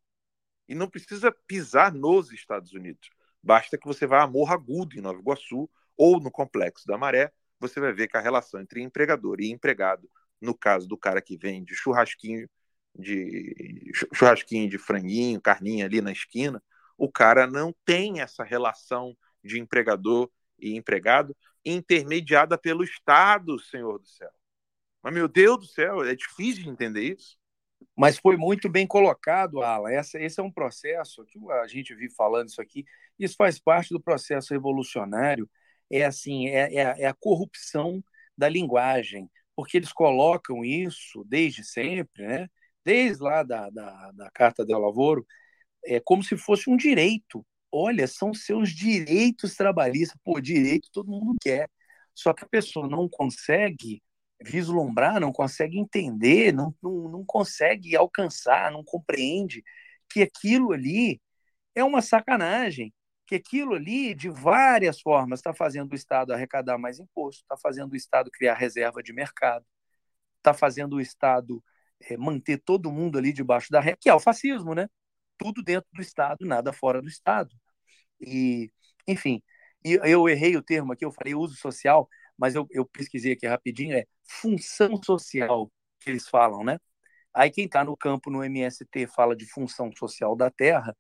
E 0.68 0.74
não 0.74 0.88
precisa 0.88 1.30
pisar 1.46 1.92
nos 1.92 2.32
Estados 2.32 2.72
Unidos. 2.72 3.08
Basta 3.42 3.78
que 3.78 3.86
você 3.86 4.06
vá 4.06 4.22
a 4.22 4.26
Morro 4.26 4.52
Agudo, 4.52 4.98
em 4.98 5.00
Nova 5.00 5.20
Iguaçu, 5.20 5.70
ou 5.96 6.20
no 6.20 6.30
Complexo 6.30 6.86
da 6.86 6.98
Maré, 6.98 7.32
você 7.58 7.80
vai 7.80 7.92
ver 7.92 8.08
que 8.08 8.16
a 8.16 8.20
relação 8.20 8.60
entre 8.60 8.82
empregador 8.82 9.40
e 9.40 9.50
empregado, 9.50 10.10
no 10.40 10.54
caso 10.54 10.86
do 10.86 10.96
cara 10.96 11.22
que 11.22 11.36
vende 11.36 11.74
churrasquinho 11.74 12.48
de 12.98 13.92
churrasquinho 14.14 14.68
de 14.68 14.78
franguinho, 14.78 15.40
carninha 15.40 15.84
ali 15.84 16.00
na 16.00 16.12
esquina, 16.12 16.62
o 16.96 17.10
cara 17.10 17.46
não 17.46 17.74
tem 17.84 18.20
essa 18.20 18.42
relação 18.42 19.16
de 19.44 19.60
empregador 19.60 20.30
e 20.58 20.76
empregado 20.76 21.36
intermediada 21.64 22.56
pelo 22.56 22.84
Estado, 22.84 23.58
Senhor 23.58 23.98
do 23.98 24.06
céu. 24.06 24.32
Mas, 25.02 25.12
meu 25.12 25.28
Deus 25.28 25.58
do 25.58 25.66
céu, 25.66 26.04
é 26.04 26.14
difícil 26.14 26.64
de 26.64 26.70
entender 26.70 27.02
isso. 27.02 27.36
Mas 27.96 28.18
foi 28.18 28.36
muito 28.36 28.68
bem 28.68 28.86
colocado, 28.86 29.62
Alan. 29.62 29.90
Essa, 29.90 30.18
esse 30.20 30.40
é 30.40 30.42
um 30.42 30.52
processo 30.52 31.24
que 31.26 31.38
a 31.50 31.66
gente 31.66 31.94
vive 31.94 32.14
falando 32.14 32.48
isso 32.48 32.60
aqui. 32.60 32.84
Isso 33.18 33.36
faz 33.36 33.58
parte 33.58 33.90
do 33.90 34.00
processo 34.00 34.52
revolucionário 34.52 35.48
é 35.90 36.04
assim, 36.04 36.48
é, 36.48 36.74
é, 36.74 37.02
é 37.02 37.06
a 37.06 37.14
corrupção 37.14 38.02
da 38.36 38.48
linguagem, 38.48 39.30
porque 39.54 39.76
eles 39.76 39.92
colocam 39.92 40.64
isso 40.64 41.24
desde 41.24 41.64
sempre, 41.64 42.26
né? 42.26 42.48
desde 42.84 43.22
lá 43.22 43.42
da, 43.42 43.70
da, 43.70 44.12
da 44.12 44.30
Carta 44.30 44.64
del 44.64 44.78
Lavoro, 44.78 45.26
é 45.84 46.00
como 46.00 46.22
se 46.22 46.36
fosse 46.36 46.70
um 46.70 46.76
direito. 46.76 47.44
Olha, 47.72 48.06
são 48.06 48.32
seus 48.34 48.70
direitos 48.70 49.56
trabalhistas. 49.56 50.18
Pô, 50.24 50.40
direito 50.40 50.88
todo 50.92 51.10
mundo 51.10 51.36
quer. 51.42 51.68
Só 52.14 52.32
que 52.32 52.44
a 52.44 52.48
pessoa 52.48 52.88
não 52.88 53.08
consegue 53.08 54.02
vislumbrar, 54.40 55.20
não 55.20 55.32
consegue 55.32 55.78
entender, 55.78 56.52
não, 56.52 56.74
não, 56.82 57.08
não 57.08 57.24
consegue 57.24 57.96
alcançar, 57.96 58.70
não 58.70 58.84
compreende 58.84 59.62
que 60.08 60.22
aquilo 60.22 60.72
ali 60.72 61.20
é 61.74 61.84
uma 61.84 62.02
sacanagem 62.02 62.92
que 63.26 63.34
aquilo 63.34 63.74
ali, 63.74 64.14
de 64.14 64.28
várias 64.28 65.00
formas, 65.00 65.40
está 65.40 65.52
fazendo 65.52 65.92
o 65.92 65.96
Estado 65.96 66.32
arrecadar 66.32 66.78
mais 66.78 66.98
imposto, 67.00 67.42
está 67.42 67.56
fazendo 67.56 67.92
o 67.92 67.96
Estado 67.96 68.30
criar 68.30 68.54
reserva 68.54 69.02
de 69.02 69.12
mercado, 69.12 69.66
está 70.38 70.54
fazendo 70.54 70.96
o 70.96 71.00
Estado 71.00 71.62
é, 72.00 72.16
manter 72.16 72.58
todo 72.58 72.92
mundo 72.92 73.18
ali 73.18 73.32
debaixo 73.32 73.70
da 73.70 73.80
régua, 73.80 73.98
que 74.00 74.08
é 74.08 74.14
o 74.14 74.20
fascismo, 74.20 74.74
né? 74.74 74.88
Tudo 75.38 75.62
dentro 75.62 75.88
do 75.92 76.00
Estado, 76.02 76.46
nada 76.46 76.72
fora 76.72 77.02
do 77.02 77.08
Estado. 77.08 77.54
E, 78.20 78.70
enfim, 79.08 79.42
eu 79.84 80.28
errei 80.28 80.56
o 80.56 80.62
termo 80.62 80.92
aqui, 80.92 81.04
eu 81.04 81.12
falei 81.12 81.34
uso 81.34 81.56
social, 81.56 82.08
mas 82.38 82.54
eu, 82.54 82.66
eu 82.70 82.84
pesquisei 82.84 83.32
aqui 83.32 83.46
rapidinho, 83.46 83.96
é 83.96 84.04
função 84.24 85.00
social 85.02 85.70
que 86.00 86.10
eles 86.10 86.28
falam, 86.28 86.64
né? 86.64 86.78
Aí 87.34 87.50
quem 87.50 87.66
está 87.66 87.84
no 87.84 87.96
campo 87.96 88.30
no 88.30 88.42
MST 88.42 89.06
fala 89.08 89.36
de 89.36 89.46
função 89.46 89.90
social 89.94 90.34
da 90.36 90.50
terra, 90.50 90.96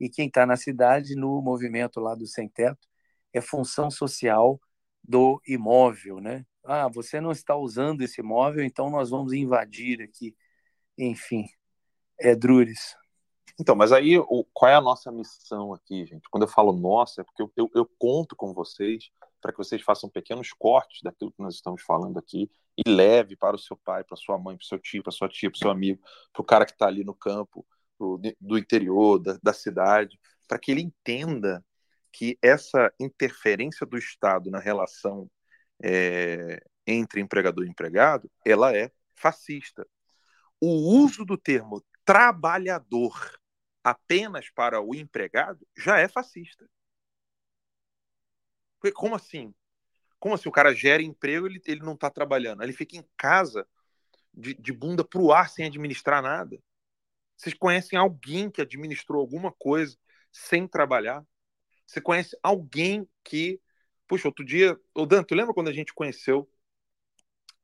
e 0.00 0.08
quem 0.08 0.26
está 0.28 0.44
na 0.44 0.56
cidade, 0.56 1.14
no 1.14 1.40
movimento 1.40 2.00
lá 2.00 2.14
do 2.14 2.26
Sem 2.26 2.48
Teto, 2.48 2.86
é 3.32 3.40
função 3.40 3.90
social 3.90 4.60
do 5.02 5.40
imóvel, 5.46 6.20
né? 6.20 6.44
Ah, 6.64 6.88
você 6.88 7.20
não 7.20 7.30
está 7.30 7.54
usando 7.56 8.02
esse 8.02 8.20
imóvel, 8.20 8.64
então 8.64 8.90
nós 8.90 9.10
vamos 9.10 9.32
invadir 9.32 10.02
aqui. 10.02 10.36
Enfim, 10.98 11.46
é 12.18 12.34
Drures. 12.34 12.96
Então, 13.58 13.74
mas 13.74 13.92
aí 13.92 14.18
o, 14.18 14.44
qual 14.52 14.70
é 14.70 14.74
a 14.74 14.80
nossa 14.80 15.10
missão 15.10 15.72
aqui, 15.72 16.04
gente? 16.04 16.28
Quando 16.30 16.42
eu 16.42 16.48
falo 16.48 16.72
nossa, 16.72 17.20
é 17.20 17.24
porque 17.24 17.42
eu, 17.42 17.52
eu, 17.56 17.70
eu 17.74 17.90
conto 17.98 18.36
com 18.36 18.52
vocês 18.52 19.10
para 19.40 19.52
que 19.52 19.58
vocês 19.58 19.82
façam 19.82 20.08
pequenos 20.08 20.52
cortes 20.52 21.00
daquilo 21.02 21.32
que 21.32 21.42
nós 21.42 21.54
estamos 21.54 21.82
falando 21.82 22.18
aqui 22.18 22.50
e 22.76 22.88
leve 22.88 23.36
para 23.36 23.56
o 23.56 23.58
seu 23.58 23.76
pai, 23.76 24.04
para 24.04 24.16
sua 24.16 24.38
mãe, 24.38 24.56
para 24.56 24.64
o 24.64 24.66
seu 24.66 24.78
tio, 24.78 25.02
para 25.02 25.12
sua 25.12 25.28
tia, 25.28 25.50
para 25.50 25.56
o 25.56 25.58
seu 25.58 25.70
amigo, 25.70 26.02
para 26.32 26.42
o 26.42 26.44
cara 26.44 26.66
que 26.66 26.72
está 26.72 26.86
ali 26.86 27.04
no 27.04 27.14
campo, 27.14 27.66
do 28.40 28.58
interior, 28.58 29.18
da, 29.18 29.38
da 29.42 29.52
cidade, 29.52 30.20
para 30.46 30.58
que 30.58 30.70
ele 30.70 30.82
entenda 30.82 31.64
que 32.12 32.38
essa 32.42 32.92
interferência 33.00 33.86
do 33.86 33.96
Estado 33.96 34.50
na 34.50 34.58
relação 34.58 35.30
é, 35.82 36.62
entre 36.86 37.20
empregador 37.20 37.64
e 37.64 37.68
empregado, 37.68 38.30
ela 38.44 38.74
é 38.76 38.90
fascista. 39.14 39.86
O 40.60 41.02
uso 41.02 41.24
do 41.24 41.36
termo 41.36 41.84
trabalhador 42.04 43.38
apenas 43.84 44.48
para 44.50 44.80
o 44.80 44.94
empregado 44.94 45.66
já 45.76 45.98
é 45.98 46.08
fascista. 46.08 46.66
Como 48.92 49.14
assim? 49.14 49.54
Como 50.18 50.34
assim 50.34 50.48
o 50.48 50.52
cara 50.52 50.74
gera 50.74 51.02
emprego 51.02 51.46
ele, 51.46 51.60
ele 51.66 51.80
não 51.80 51.94
está 51.94 52.10
trabalhando? 52.10 52.62
Ele 52.62 52.72
fica 52.72 52.96
em 52.96 53.04
casa 53.16 53.66
de, 54.32 54.54
de 54.54 54.72
bunda 54.72 55.04
para 55.04 55.20
o 55.20 55.32
ar 55.32 55.48
sem 55.48 55.66
administrar 55.66 56.22
nada. 56.22 56.58
Vocês 57.36 57.54
conhecem 57.54 57.98
alguém 57.98 58.50
que 58.50 58.62
administrou 58.62 59.20
alguma 59.20 59.52
coisa 59.52 59.96
sem 60.32 60.66
trabalhar? 60.66 61.24
Você 61.86 62.00
conhece 62.00 62.36
alguém 62.42 63.08
que. 63.22 63.60
Puxa, 64.08 64.28
outro 64.28 64.44
dia. 64.44 64.78
Ô, 64.94 65.04
Dan, 65.04 65.22
tu 65.22 65.34
lembra 65.34 65.54
quando 65.54 65.68
a 65.68 65.72
gente 65.72 65.92
conheceu? 65.94 66.48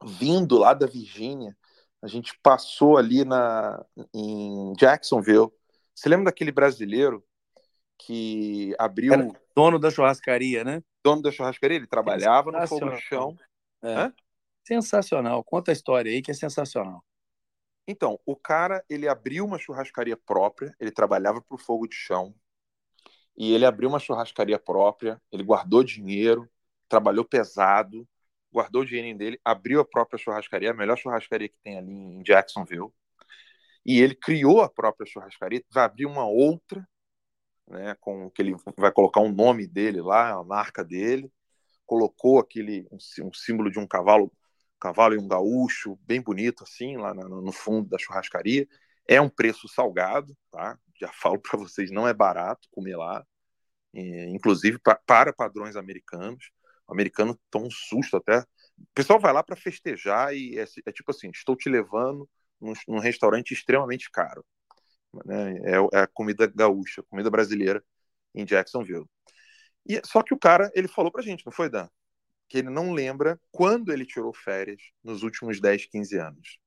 Vindo 0.04 0.58
lá 0.58 0.74
da 0.74 0.86
Virgínia, 0.86 1.56
a 2.02 2.08
gente 2.08 2.36
passou 2.42 2.98
ali 2.98 3.24
na, 3.24 3.84
em 4.12 4.72
Jacksonville. 4.78 5.50
Você 5.94 6.08
lembra 6.08 6.26
daquele 6.26 6.50
brasileiro 6.50 7.24
que 7.98 8.74
abriu. 8.78 9.12
Era 9.12 9.28
dono 9.54 9.78
da 9.78 9.90
churrascaria, 9.90 10.64
né? 10.64 10.82
Dono 11.04 11.22
da 11.22 11.30
churrascaria, 11.30 11.76
ele 11.76 11.86
trabalhava 11.86 12.52
no 12.52 12.66
fogo 12.66 12.86
no 12.86 12.98
chão. 12.98 13.36
É. 13.82 14.12
Sensacional. 14.64 15.42
Conta 15.42 15.70
a 15.70 15.74
história 15.74 16.10
aí 16.10 16.22
que 16.22 16.30
é 16.30 16.34
sensacional. 16.34 17.04
Então, 17.86 18.18
o 18.24 18.36
cara, 18.36 18.84
ele 18.88 19.08
abriu 19.08 19.44
uma 19.44 19.58
churrascaria 19.58 20.16
própria, 20.16 20.74
ele 20.78 20.92
trabalhava 20.92 21.40
para 21.40 21.54
o 21.54 21.58
fogo 21.58 21.88
de 21.88 21.96
chão, 21.96 22.32
e 23.36 23.52
ele 23.52 23.66
abriu 23.66 23.88
uma 23.88 23.98
churrascaria 23.98 24.58
própria, 24.58 25.20
ele 25.32 25.42
guardou 25.42 25.82
dinheiro, 25.82 26.48
trabalhou 26.88 27.24
pesado, 27.24 28.06
guardou 28.52 28.82
o 28.82 28.86
dinheiro 28.86 29.18
dele, 29.18 29.40
abriu 29.44 29.80
a 29.80 29.84
própria 29.84 30.18
churrascaria, 30.18 30.70
a 30.70 30.74
melhor 30.74 30.96
churrascaria 30.96 31.48
que 31.48 31.58
tem 31.62 31.78
ali 31.78 31.90
em 31.90 32.22
Jacksonville, 32.22 32.92
e 33.84 34.00
ele 34.00 34.14
criou 34.14 34.60
a 34.60 34.68
própria 34.68 35.06
churrascaria, 35.06 35.64
vai 35.68 35.84
abrir 35.84 36.06
uma 36.06 36.26
outra, 36.26 36.86
né, 37.68 37.96
com 38.00 38.30
que 38.30 38.42
ele 38.42 38.54
vai 38.76 38.92
colocar 38.92 39.20
um 39.20 39.32
nome 39.32 39.66
dele 39.66 40.00
lá, 40.00 40.30
a 40.32 40.44
marca 40.44 40.84
dele, 40.84 41.30
colocou 41.86 42.38
aquele 42.38 42.86
um, 42.90 42.98
um 43.26 43.32
símbolo 43.32 43.70
de 43.70 43.78
um 43.78 43.86
cavalo 43.86 44.32
cavalo 44.82 45.14
e 45.14 45.18
um 45.18 45.28
gaúcho, 45.28 45.96
bem 46.02 46.20
bonito 46.20 46.64
assim, 46.64 46.96
lá 46.96 47.14
no 47.14 47.52
fundo 47.52 47.88
da 47.88 47.98
churrascaria. 47.98 48.66
É 49.06 49.20
um 49.20 49.28
preço 49.28 49.68
salgado, 49.68 50.36
tá? 50.50 50.76
Já 51.00 51.08
falo 51.14 51.38
para 51.38 51.58
vocês, 51.58 51.90
não 51.92 52.08
é 52.08 52.12
barato 52.12 52.68
comer 52.72 52.96
lá, 52.96 53.24
inclusive 53.94 54.78
para 54.80 55.32
padrões 55.32 55.76
americanos. 55.76 56.50
O 56.88 56.92
americano 56.92 57.38
toma 57.50 57.66
um 57.66 57.70
susto 57.70 58.16
até. 58.16 58.40
O 58.40 58.86
pessoal 58.94 59.20
vai 59.20 59.32
lá 59.32 59.42
para 59.42 59.54
festejar 59.56 60.34
e 60.34 60.58
é, 60.58 60.64
é, 60.86 60.92
tipo 60.92 61.10
assim: 61.12 61.30
estou 61.30 61.56
te 61.56 61.68
levando 61.68 62.28
num, 62.60 62.72
num 62.88 62.98
restaurante 62.98 63.52
extremamente 63.52 64.10
caro. 64.10 64.44
Né? 65.24 65.58
É, 65.58 65.98
é, 65.98 66.00
a 66.00 66.06
comida 66.06 66.46
gaúcha, 66.46 67.02
comida 67.04 67.30
brasileira 67.30 67.82
em 68.34 68.44
Jacksonville. 68.44 69.06
E, 69.86 70.00
só 70.04 70.22
que 70.22 70.32
o 70.32 70.38
cara, 70.38 70.70
ele 70.74 70.88
falou 70.88 71.10
pra 71.10 71.22
gente, 71.22 71.44
não 71.44 71.52
foi, 71.52 71.68
Dan? 71.68 71.88
Que 72.48 72.58
ele 72.58 72.70
não 72.70 72.92
lembra 72.92 73.40
quando 73.50 73.92
ele 73.92 74.06
tirou 74.06 74.32
férias 74.32 74.80
nos 75.02 75.22
últimos 75.22 75.60
10, 75.60 75.86
15 75.86 76.18
anos. 76.18 76.58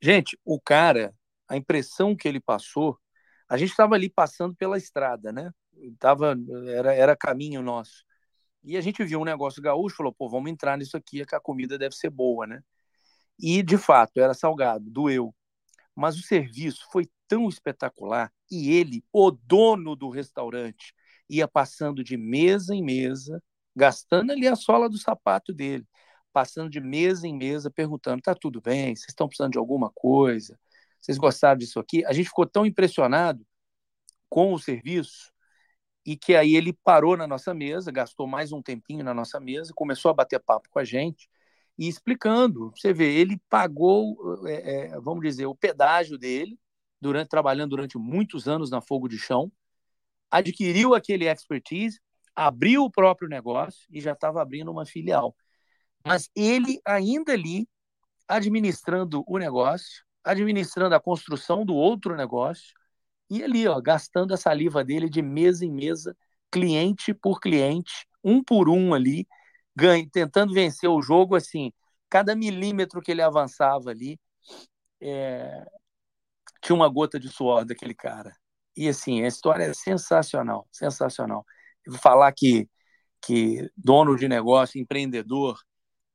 Gente, 0.00 0.38
o 0.44 0.60
cara, 0.60 1.14
a 1.48 1.56
impressão 1.56 2.16
que 2.16 2.26
ele 2.26 2.40
passou, 2.40 2.98
a 3.48 3.56
gente 3.56 3.70
estava 3.70 3.94
ali 3.94 4.10
passando 4.10 4.54
pela 4.56 4.76
estrada, 4.76 5.32
né? 5.32 5.50
Tava, 5.98 6.36
era, 6.68 6.94
era 6.94 7.16
caminho 7.16 7.62
nosso. 7.62 8.04
E 8.64 8.76
a 8.76 8.80
gente 8.80 9.04
viu 9.04 9.20
um 9.20 9.24
negócio 9.24 9.62
gaúcho, 9.62 9.96
falou, 9.96 10.12
pô, 10.12 10.28
vamos 10.28 10.50
entrar 10.50 10.76
nisso 10.78 10.96
aqui, 10.96 11.24
que 11.24 11.34
a 11.34 11.40
comida 11.40 11.76
deve 11.76 11.94
ser 11.94 12.10
boa, 12.10 12.46
né? 12.46 12.62
E, 13.38 13.62
de 13.62 13.76
fato, 13.76 14.20
era 14.20 14.34
salgado, 14.34 14.88
doeu. 14.88 15.34
Mas 15.94 16.16
o 16.18 16.22
serviço 16.22 16.86
foi 16.90 17.08
tão 17.28 17.48
espetacular 17.48 18.32
e 18.50 18.70
ele, 18.72 19.04
o 19.12 19.30
dono 19.30 19.94
do 19.96 20.08
restaurante, 20.10 20.94
ia 21.28 21.48
passando 21.48 22.02
de 22.04 22.16
mesa 22.16 22.74
em 22.74 22.82
mesa, 22.82 23.42
gastando 23.74 24.32
ali 24.32 24.46
a 24.46 24.56
sola 24.56 24.88
do 24.88 24.98
sapato 24.98 25.52
dele, 25.52 25.86
passando 26.32 26.70
de 26.70 26.80
mesa 26.80 27.26
em 27.26 27.36
mesa, 27.36 27.70
perguntando: 27.70 28.22
tá 28.22 28.34
tudo 28.34 28.60
bem? 28.60 28.94
Vocês 28.94 29.08
estão 29.10 29.28
precisando 29.28 29.52
de 29.52 29.58
alguma 29.58 29.90
coisa? 29.94 30.58
Vocês 31.00 31.18
gostaram 31.18 31.58
disso 31.58 31.80
aqui? 31.80 32.04
A 32.04 32.12
gente 32.12 32.28
ficou 32.28 32.46
tão 32.46 32.64
impressionado 32.64 33.46
com 34.28 34.52
o 34.54 34.58
serviço 34.58 35.32
e 36.06 36.16
que 36.16 36.34
aí 36.34 36.56
ele 36.56 36.72
parou 36.72 37.16
na 37.16 37.26
nossa 37.26 37.54
mesa, 37.54 37.92
gastou 37.92 38.26
mais 38.26 38.52
um 38.52 38.62
tempinho 38.62 39.04
na 39.04 39.14
nossa 39.14 39.38
mesa, 39.40 39.72
começou 39.74 40.10
a 40.10 40.14
bater 40.14 40.40
papo 40.40 40.68
com 40.70 40.78
a 40.78 40.84
gente 40.84 41.28
e 41.78 41.88
explicando. 41.88 42.72
Você 42.76 42.92
vê, 42.92 43.14
ele 43.14 43.40
pagou, 43.48 44.46
é, 44.46 44.98
vamos 45.00 45.22
dizer, 45.22 45.46
o 45.46 45.54
pedágio 45.54 46.18
dele, 46.18 46.58
durante 47.00 47.28
trabalhando 47.28 47.70
durante 47.70 47.98
muitos 47.98 48.46
anos 48.46 48.70
na 48.70 48.80
Fogo 48.80 49.08
de 49.08 49.18
Chão, 49.18 49.50
adquiriu 50.30 50.94
aquele 50.94 51.26
expertise, 51.26 52.00
abriu 52.34 52.84
o 52.84 52.90
próprio 52.90 53.28
negócio 53.28 53.86
e 53.90 54.00
já 54.00 54.12
estava 54.12 54.40
abrindo 54.40 54.70
uma 54.70 54.86
filial. 54.86 55.34
Mas 56.04 56.30
ele 56.34 56.80
ainda 56.84 57.32
ali 57.32 57.68
administrando 58.26 59.24
o 59.26 59.38
negócio, 59.38 60.04
administrando 60.24 60.94
a 60.94 61.00
construção 61.00 61.64
do 61.64 61.74
outro 61.74 62.16
negócio 62.16 62.72
e 63.28 63.42
ali, 63.42 63.66
ó, 63.66 63.80
gastando 63.80 64.34
a 64.34 64.36
saliva 64.36 64.84
dele 64.84 65.08
de 65.08 65.22
mesa 65.22 65.64
em 65.64 65.72
mesa, 65.72 66.16
cliente 66.50 67.14
por 67.14 67.40
cliente, 67.40 68.06
um 68.22 68.42
por 68.42 68.68
um 68.68 68.94
ali, 68.94 69.26
ganha, 69.74 70.08
tentando 70.10 70.52
vencer 70.52 70.88
o 70.88 71.02
jogo 71.02 71.36
assim, 71.36 71.72
cada 72.08 72.34
milímetro 72.36 73.00
que 73.00 73.10
ele 73.10 73.22
avançava 73.22 73.90
ali, 73.90 74.18
é... 75.00 75.64
tinha 76.62 76.76
uma 76.76 76.88
gota 76.88 77.18
de 77.18 77.28
suor 77.28 77.64
daquele 77.64 77.94
cara. 77.94 78.32
E 78.76 78.88
assim, 78.88 79.22
a 79.22 79.28
história 79.28 79.64
é 79.64 79.74
sensacional, 79.74 80.66
sensacional. 80.72 81.44
Eu 81.84 81.92
vou 81.92 82.00
falar 82.00 82.32
que, 82.32 82.68
que 83.20 83.70
dono 83.76 84.16
de 84.16 84.28
negócio, 84.28 84.80
empreendedor, 84.80 85.58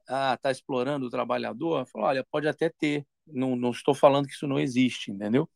ah, 0.08 0.38
tá 0.42 0.52
explorando 0.52 1.08
o 1.08 1.10
trabalhador, 1.10 1.86
falo, 1.88 2.06
olha, 2.06 2.26
pode 2.32 2.48
até 2.48 2.70
ter, 2.70 3.06
não, 3.26 3.56
não 3.56 3.72
estou 3.72 3.94
falando 3.94 4.28
que 4.28 4.34
isso 4.34 4.48
não 4.48 4.60
existe, 4.60 5.12
entendeu? 5.12 5.50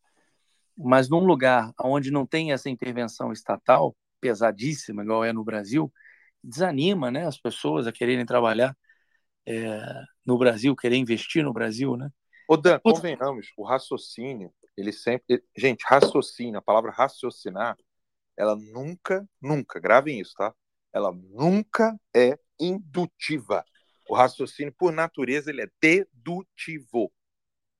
Mas 0.78 1.10
num 1.10 1.26
lugar 1.26 1.72
onde 1.82 2.12
não 2.12 2.26
tem 2.26 2.52
essa 2.52 2.70
intervenção 2.70 3.32
estatal 3.32 3.96
pesadíssima, 4.20 5.04
igual 5.04 5.24
é 5.24 5.34
no 5.34 5.44
Brasil, 5.44 5.92
desanima 6.44 7.12
né, 7.12 7.28
as 7.28 7.38
pessoas 7.38 7.88
a 7.88 7.92
quererem 7.92 8.26
trabalhar 8.26 8.76
é, 9.46 9.82
no 10.26 10.38
Brasil, 10.38 10.76
querer 10.76 10.98
investir 10.98 11.44
no 11.44 11.54
Brasil, 11.54 11.96
né? 11.96 12.10
Ô 12.48 12.58
Dan, 12.58 12.80
convenhamos, 12.80 13.52
o 13.58 13.64
raciocínio, 13.64 14.54
ele 14.76 14.92
sempre... 14.92 15.44
Gente, 15.56 15.84
raciocínio, 15.88 16.60
a 16.60 16.62
palavra 16.62 16.92
raciocinar, 16.92 17.78
ela 18.38 18.56
nunca, 18.56 19.28
nunca, 19.42 19.80
gravem 19.80 20.20
isso, 20.20 20.34
tá? 20.36 20.54
Ela 20.94 21.12
nunca 21.12 21.98
é 22.16 22.38
indutiva. 22.60 23.64
O 24.10 24.16
raciocínio, 24.16 24.74
por 24.78 24.92
natureza, 24.92 25.50
ele 25.50 25.62
é 25.62 25.70
dedutivo. 25.82 27.12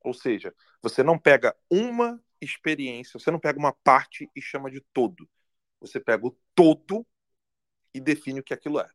Ou 0.04 0.14
seja, 0.14 0.54
você 0.82 1.04
não 1.04 1.18
pega 1.18 1.56
uma 1.70 2.20
experiência, 2.40 3.20
você 3.20 3.30
não 3.30 3.40
pega 3.40 3.60
uma 3.60 3.74
parte 3.84 4.30
e 4.36 4.42
chama 4.42 4.72
de 4.72 4.82
todo. 4.94 5.30
Você 5.80 6.00
pega 6.00 6.26
o 6.26 6.38
todo 6.56 7.06
e 7.94 8.00
define 8.00 8.40
o 8.40 8.44
que 8.44 8.54
aquilo 8.54 8.80
é. 8.80 8.90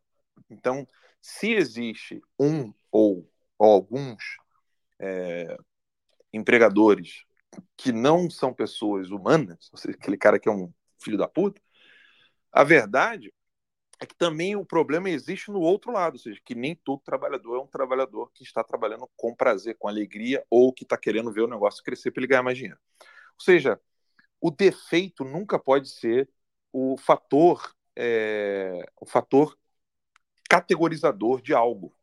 Então, 0.50 0.86
se 1.20 1.52
existe 1.52 2.20
um 2.38 2.72
ou, 2.90 3.28
ou 3.58 3.72
alguns 3.72 4.22
é, 4.98 5.56
empregadores 6.32 7.24
que 7.76 7.92
não 7.92 8.28
são 8.28 8.52
pessoas 8.52 9.10
humanas, 9.10 9.68
ou 9.72 9.78
seja, 9.78 9.96
aquele 9.96 10.16
cara 10.16 10.38
que 10.38 10.48
é 10.48 10.52
um 10.52 10.72
filho 11.02 11.18
da 11.18 11.28
puta, 11.28 11.60
a 12.52 12.64
verdade 12.64 13.32
é 13.98 14.06
que 14.06 14.14
também 14.14 14.56
o 14.56 14.64
problema 14.64 15.08
existe 15.08 15.50
no 15.50 15.60
outro 15.60 15.90
lado, 15.90 16.14
ou 16.14 16.18
seja, 16.18 16.40
que 16.44 16.54
nem 16.54 16.74
todo 16.74 17.00
trabalhador 17.02 17.56
é 17.56 17.60
um 17.60 17.66
trabalhador 17.66 18.30
que 18.32 18.42
está 18.42 18.62
trabalhando 18.62 19.08
com 19.16 19.34
prazer, 19.34 19.76
com 19.78 19.88
alegria, 19.88 20.44
ou 20.50 20.72
que 20.72 20.84
está 20.84 20.98
querendo 20.98 21.32
ver 21.32 21.42
o 21.42 21.48
negócio 21.48 21.82
crescer 21.82 22.10
para 22.10 22.20
ele 22.20 22.28
ganhar 22.28 22.42
mais 22.42 22.58
dinheiro. 22.58 22.78
Ou 23.00 23.40
seja, 23.44 23.80
o 24.40 24.50
defeito 24.50 25.24
nunca 25.24 25.58
pode 25.58 25.88
ser 25.88 26.28
o 26.72 26.96
fator 26.98 27.74
é, 27.96 28.84
o 29.00 29.06
fator 29.06 29.58
categorizador 30.48 31.40
de 31.42 31.54
algo. 31.54 31.94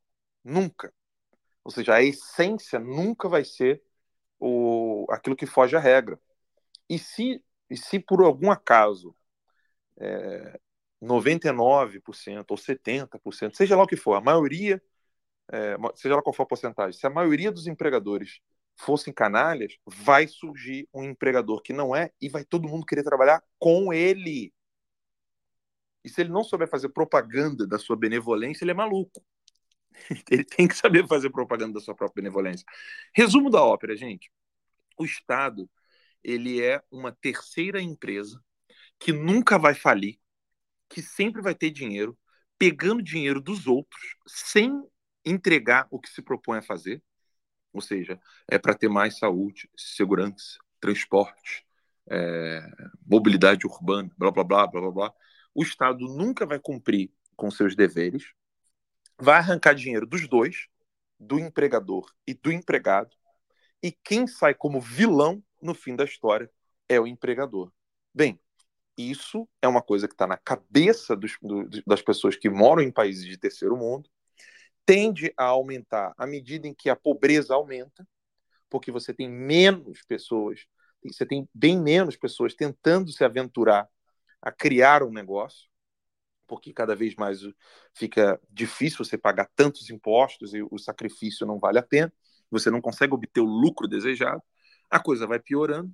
Nunca. 0.43 0.93
Ou 1.63 1.71
seja, 1.71 1.95
a 1.95 2.03
essência 2.03 2.79
nunca 2.79 3.29
vai 3.29 3.45
ser 3.45 3.81
o, 4.39 5.05
aquilo 5.09 5.35
que 5.35 5.45
foge 5.45 5.75
à 5.75 5.79
regra. 5.79 6.19
E 6.89 6.99
se, 6.99 7.41
e 7.69 7.77
se 7.77 7.99
por 7.99 8.21
algum 8.21 8.51
acaso 8.51 9.15
é, 9.97 10.59
99% 11.01 12.45
ou 12.49 12.57
70%, 12.57 13.55
seja 13.55 13.75
lá 13.75 13.83
o 13.83 13.87
que 13.87 13.95
for, 13.95 14.15
a 14.15 14.21
maioria, 14.21 14.81
é, 15.51 15.75
seja 15.95 16.15
lá 16.15 16.21
qual 16.21 16.33
for 16.33 16.43
a 16.43 16.47
porcentagem, 16.47 16.99
se 16.99 17.07
a 17.07 17.09
maioria 17.09 17.51
dos 17.51 17.67
empregadores 17.67 18.41
fossem 18.75 19.13
canalhas, 19.13 19.77
vai 19.85 20.27
surgir 20.27 20.87
um 20.93 21.03
empregador 21.03 21.61
que 21.61 21.73
não 21.73 21.95
é 21.95 22.11
e 22.19 22.27
vai 22.27 22.43
todo 22.43 22.67
mundo 22.67 22.85
querer 22.85 23.03
trabalhar 23.03 23.41
com 23.59 23.93
ele. 23.93 24.53
E 26.03 26.09
se 26.09 26.21
ele 26.21 26.29
não 26.29 26.43
souber 26.43 26.67
fazer 26.67 26.89
propaganda 26.89 27.65
da 27.65 27.79
sua 27.79 27.95
benevolência, 27.95 28.63
ele 28.63 28.71
é 28.71 28.75
maluco. 28.75 29.23
Ele 30.29 30.43
tem 30.43 30.67
que 30.67 30.75
saber 30.75 31.07
fazer 31.07 31.29
propaganda 31.29 31.73
da 31.73 31.79
sua 31.79 31.93
própria 31.93 32.23
benevolência. 32.23 32.65
Resumo 33.13 33.49
da 33.49 33.63
ópera, 33.63 33.95
gente. 33.95 34.31
O 34.97 35.05
Estado, 35.05 35.69
ele 36.23 36.63
é 36.63 36.81
uma 36.91 37.11
terceira 37.11 37.79
empresa 37.79 38.43
que 38.99 39.13
nunca 39.13 39.59
vai 39.59 39.75
falir, 39.75 40.19
que 40.89 41.01
sempre 41.01 41.43
vai 41.43 41.53
ter 41.53 41.69
dinheiro, 41.69 42.17
pegando 42.57 43.03
dinheiro 43.03 43.39
dos 43.39 43.67
outros, 43.67 44.15
sem 44.27 44.83
entregar 45.23 45.87
o 45.91 45.99
que 45.99 46.09
se 46.09 46.21
propõe 46.21 46.57
a 46.57 46.63
fazer. 46.63 47.01
Ou 47.71 47.81
seja, 47.81 48.19
é 48.49 48.57
para 48.57 48.75
ter 48.75 48.89
mais 48.89 49.17
saúde, 49.17 49.69
segurança, 49.77 50.57
transporte, 50.79 51.65
é, 52.09 52.61
mobilidade 53.05 53.65
urbana, 53.65 54.11
blá, 54.17 54.31
blá, 54.31 54.43
blá, 54.43 54.67
blá, 54.67 54.81
blá, 54.81 54.91
blá 54.91 55.13
o 55.53 55.63
Estado 55.63 56.05
nunca 56.07 56.45
vai 56.45 56.59
cumprir 56.59 57.11
com 57.35 57.51
seus 57.51 57.75
deveres, 57.75 58.33
vai 59.17 59.37
arrancar 59.37 59.73
dinheiro 59.73 60.05
dos 60.05 60.27
dois, 60.27 60.67
do 61.19 61.39
empregador 61.39 62.11
e 62.27 62.33
do 62.33 62.51
empregado, 62.51 63.15
e 63.81 63.91
quem 63.91 64.27
sai 64.27 64.53
como 64.53 64.81
vilão 64.81 65.43
no 65.61 65.73
fim 65.73 65.95
da 65.95 66.03
história 66.03 66.49
é 66.87 66.99
o 66.99 67.07
empregador. 67.07 67.71
Bem, 68.13 68.39
isso 68.97 69.47
é 69.61 69.67
uma 69.67 69.81
coisa 69.81 70.07
que 70.07 70.13
está 70.13 70.27
na 70.27 70.37
cabeça 70.37 71.15
dos, 71.15 71.37
do, 71.41 71.67
das 71.85 72.01
pessoas 72.01 72.35
que 72.35 72.49
moram 72.49 72.81
em 72.81 72.91
países 72.91 73.25
de 73.25 73.37
terceiro 73.37 73.75
mundo, 73.75 74.09
tende 74.85 75.33
a 75.37 75.45
aumentar 75.45 76.13
à 76.17 76.27
medida 76.27 76.67
em 76.67 76.73
que 76.73 76.89
a 76.89 76.95
pobreza 76.95 77.53
aumenta, 77.53 78.07
porque 78.69 78.91
você 78.91 79.13
tem 79.13 79.29
menos 79.29 80.01
pessoas, 80.03 80.65
você 81.03 81.25
tem 81.25 81.47
bem 81.53 81.79
menos 81.79 82.15
pessoas 82.15 82.53
tentando 82.53 83.11
se 83.11 83.23
aventurar 83.23 83.87
a 84.43 84.51
criar 84.51 85.01
um 85.03 85.11
negócio, 85.11 85.69
porque 86.45 86.73
cada 86.73 86.95
vez 86.95 87.15
mais 87.15 87.39
fica 87.93 88.39
difícil 88.49 89.03
você 89.03 89.17
pagar 89.17 89.49
tantos 89.55 89.89
impostos 89.89 90.53
e 90.53 90.61
o 90.61 90.77
sacrifício 90.77 91.47
não 91.47 91.57
vale 91.57 91.79
a 91.79 91.83
pena, 91.83 92.13
você 92.51 92.69
não 92.69 92.81
consegue 92.81 93.13
obter 93.13 93.39
o 93.39 93.45
lucro 93.45 93.87
desejado, 93.87 94.43
a 94.89 94.99
coisa 94.99 95.25
vai 95.25 95.39
piorando. 95.39 95.91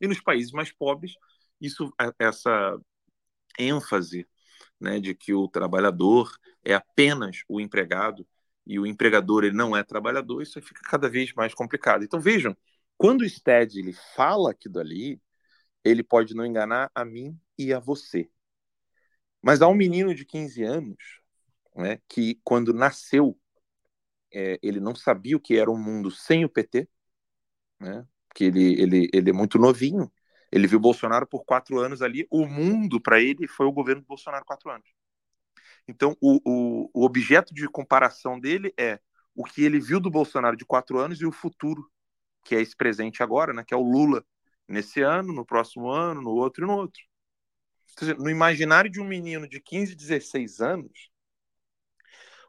E 0.00 0.08
nos 0.08 0.20
países 0.20 0.50
mais 0.50 0.72
pobres, 0.72 1.12
isso 1.60 1.92
essa 2.18 2.78
ênfase 3.58 4.26
né, 4.80 4.98
de 4.98 5.14
que 5.14 5.34
o 5.34 5.46
trabalhador 5.46 6.32
é 6.64 6.74
apenas 6.74 7.42
o 7.46 7.60
empregado 7.60 8.26
e 8.66 8.78
o 8.78 8.86
empregador 8.86 9.44
ele 9.44 9.54
não 9.54 9.76
é 9.76 9.84
trabalhador, 9.84 10.42
isso 10.42 10.60
fica 10.62 10.80
cada 10.84 11.08
vez 11.08 11.34
mais 11.34 11.52
complicado. 11.52 12.02
Então 12.02 12.18
vejam, 12.18 12.56
quando 12.96 13.20
o 13.22 13.28
Stead 13.28 13.78
ele 13.78 13.92
fala 14.16 14.52
aquilo 14.52 14.78
ali, 14.78 15.20
ele 15.84 16.02
pode 16.02 16.34
não 16.34 16.46
enganar 16.46 16.90
a 16.94 17.04
mim 17.04 17.38
e 17.66 17.72
a 17.72 17.78
você. 17.78 18.30
Mas 19.42 19.62
há 19.62 19.68
um 19.68 19.74
menino 19.74 20.14
de 20.14 20.24
15 20.24 20.62
anos 20.62 21.20
né, 21.74 22.00
que, 22.08 22.40
quando 22.44 22.74
nasceu, 22.74 23.38
é, 24.32 24.58
ele 24.62 24.80
não 24.80 24.94
sabia 24.94 25.36
o 25.36 25.40
que 25.40 25.56
era 25.56 25.70
um 25.70 25.78
mundo 25.78 26.10
sem 26.10 26.44
o 26.44 26.48
PT, 26.48 26.88
né? 27.78 28.06
porque 28.28 28.44
ele, 28.44 28.80
ele, 28.80 29.10
ele 29.12 29.30
é 29.30 29.32
muito 29.32 29.58
novinho. 29.58 30.10
Ele 30.52 30.66
viu 30.66 30.80
Bolsonaro 30.80 31.26
por 31.26 31.44
quatro 31.44 31.78
anos 31.78 32.02
ali. 32.02 32.26
O 32.30 32.46
mundo, 32.46 33.00
para 33.00 33.20
ele, 33.20 33.46
foi 33.46 33.66
o 33.66 33.72
governo 33.72 34.02
do 34.02 34.06
Bolsonaro 34.06 34.44
quatro 34.44 34.70
anos. 34.70 34.88
Então, 35.86 36.16
o, 36.20 36.40
o, 36.44 36.90
o 36.94 37.04
objeto 37.04 37.54
de 37.54 37.68
comparação 37.68 38.38
dele 38.38 38.72
é 38.78 39.00
o 39.34 39.44
que 39.44 39.64
ele 39.64 39.80
viu 39.80 40.00
do 40.00 40.10
Bolsonaro 40.10 40.56
de 40.56 40.64
quatro 40.64 40.98
anos 40.98 41.20
e 41.20 41.26
o 41.26 41.32
futuro, 41.32 41.90
que 42.44 42.54
é 42.54 42.60
esse 42.60 42.76
presente 42.76 43.22
agora, 43.22 43.52
né, 43.52 43.64
que 43.64 43.74
é 43.74 43.76
o 43.76 43.82
Lula, 43.82 44.24
nesse 44.68 45.00
ano, 45.02 45.32
no 45.32 45.44
próximo 45.44 45.88
ano, 45.90 46.22
no 46.22 46.30
outro 46.30 46.64
e 46.64 46.66
no 46.66 46.74
outro. 46.74 47.02
No 48.18 48.30
imaginário 48.30 48.90
de 48.90 49.00
um 49.00 49.04
menino 49.04 49.48
de 49.48 49.60
15, 49.60 49.94
16 49.94 50.60
anos, 50.60 51.10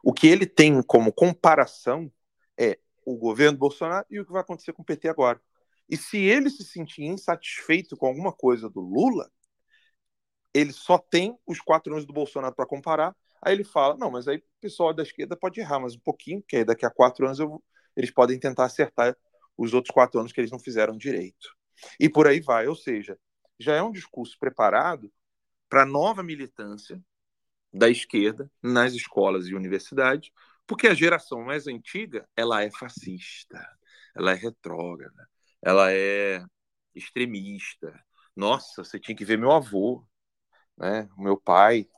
o 0.02 0.12
que 0.12 0.26
ele 0.26 0.46
tem 0.46 0.82
como 0.82 1.12
comparação 1.12 2.12
é 2.58 2.78
o 3.04 3.16
governo 3.16 3.58
Bolsonaro 3.58 4.06
e 4.10 4.18
o 4.20 4.26
que 4.26 4.32
vai 4.32 4.42
acontecer 4.42 4.72
com 4.72 4.82
o 4.82 4.84
PT 4.84 5.08
agora. 5.08 5.40
E 5.88 5.96
se 5.96 6.18
ele 6.18 6.48
se 6.50 6.64
sentir 6.64 7.04
insatisfeito 7.04 7.96
com 7.96 8.06
alguma 8.06 8.32
coisa 8.32 8.68
do 8.68 8.80
Lula, 8.80 9.30
ele 10.54 10.72
só 10.72 10.98
tem 10.98 11.36
os 11.46 11.60
quatro 11.60 11.92
anos 11.92 12.06
do 12.06 12.12
Bolsonaro 12.12 12.54
para 12.54 12.66
comparar. 12.66 13.16
Aí 13.40 13.54
ele 13.54 13.64
fala: 13.64 13.96
não, 13.96 14.10
mas 14.10 14.28
aí 14.28 14.38
o 14.38 14.42
pessoal 14.60 14.92
da 14.92 15.02
esquerda 15.02 15.36
pode 15.36 15.60
errar 15.60 15.80
mais 15.80 15.94
um 15.94 16.00
pouquinho, 16.00 16.40
porque 16.40 16.56
aí 16.56 16.64
daqui 16.64 16.86
a 16.86 16.90
quatro 16.90 17.26
anos 17.26 17.38
eu, 17.38 17.62
eles 17.96 18.10
podem 18.10 18.38
tentar 18.38 18.64
acertar 18.64 19.16
os 19.56 19.74
outros 19.74 19.92
quatro 19.92 20.18
anos 20.20 20.32
que 20.32 20.40
eles 20.40 20.50
não 20.50 20.58
fizeram 20.58 20.96
direito. 20.96 21.54
E 21.98 22.08
por 22.08 22.26
aí 22.26 22.40
vai. 22.40 22.66
Ou 22.66 22.76
seja, 22.76 23.18
já 23.58 23.74
é 23.74 23.82
um 23.82 23.92
discurso 23.92 24.38
preparado 24.38 25.12
para 25.72 25.84
a 25.84 25.86
nova 25.86 26.22
militância 26.22 27.02
da 27.72 27.88
esquerda 27.88 28.50
nas 28.62 28.92
escolas 28.92 29.46
e 29.46 29.54
universidades, 29.54 30.30
porque 30.66 30.86
a 30.86 30.92
geração 30.92 31.42
mais 31.42 31.66
antiga 31.66 32.28
ela 32.36 32.62
é 32.62 32.70
fascista, 32.70 33.58
ela 34.14 34.32
é 34.32 34.34
retrógrada, 34.34 35.26
ela 35.62 35.90
é 35.90 36.44
extremista. 36.94 37.98
Nossa, 38.36 38.84
você 38.84 39.00
tinha 39.00 39.16
que 39.16 39.24
ver 39.24 39.38
meu 39.38 39.50
avô, 39.50 40.06
né? 40.76 41.08
Meu 41.16 41.40
pai. 41.40 41.88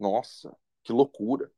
Nossa, 0.00 0.50
que 0.82 0.90
loucura. 0.90 1.52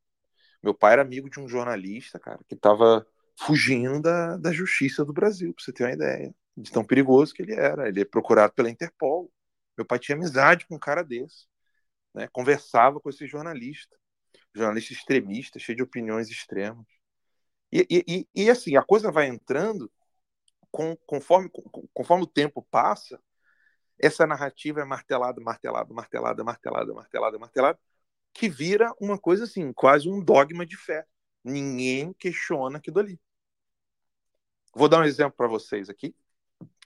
Meu 0.61 0.73
pai 0.73 0.91
era 0.91 1.03
amigo 1.03 1.29
de 1.29 1.39
um 1.39 1.47
jornalista, 1.47 2.19
cara, 2.19 2.41
que 2.49 2.55
estava 2.55 3.07
fugindo 3.39 4.01
da, 4.01 4.35
da 4.35 4.51
justiça 4.51 5.05
do 5.05 5.13
Brasil, 5.13 5.53
para 5.53 5.63
você 5.63 5.71
ter 5.71 5.85
uma 5.85 5.93
ideia 5.93 6.35
de 6.57 6.69
tão 6.69 6.83
perigoso 6.83 7.33
que 7.33 7.41
ele 7.41 7.53
era. 7.53 7.87
Ele 7.87 8.01
é 8.01 8.05
procurado 8.05 8.51
pela 8.53 8.69
Interpol. 8.69 9.31
Meu 9.77 9.85
pai 9.85 9.99
tinha 9.99 10.17
amizade 10.17 10.67
com 10.67 10.75
um 10.75 10.79
cara 10.79 11.01
desse, 11.01 11.47
né? 12.13 12.27
Conversava 12.31 12.99
com 12.99 13.09
esse 13.09 13.27
jornalista, 13.27 13.97
jornalista 14.53 14.93
extremista, 14.93 15.59
cheio 15.59 15.75
de 15.77 15.83
opiniões 15.83 16.29
extremas. 16.29 16.85
E, 17.71 17.85
e, 17.89 18.27
e, 18.35 18.49
assim, 18.49 18.75
a 18.75 18.83
coisa 18.83 19.11
vai 19.11 19.27
entrando 19.27 19.89
com, 20.69 20.95
conforme, 21.05 21.49
conforme 21.93 22.23
o 22.23 22.27
tempo 22.27 22.65
passa, 22.69 23.21
essa 23.97 24.27
narrativa 24.27 24.81
é 24.81 24.85
martelada, 24.85 25.39
martelada, 25.41 25.93
martelada, 25.93 26.43
martelada, 26.43 26.93
martelada, 26.93 27.39
martelada, 27.39 27.79
que 28.33 28.49
vira 28.49 28.93
uma 28.99 29.17
coisa 29.17 29.43
assim, 29.45 29.71
quase 29.73 30.09
um 30.09 30.23
dogma 30.23 30.65
de 30.65 30.75
fé. 30.75 31.05
Ninguém 31.43 32.13
questiona 32.13 32.77
aquilo 32.77 32.99
ali. 32.99 33.19
Vou 34.73 34.87
dar 34.89 35.01
um 35.01 35.03
exemplo 35.03 35.33
para 35.35 35.47
vocês 35.47 35.89
aqui. 35.89 36.15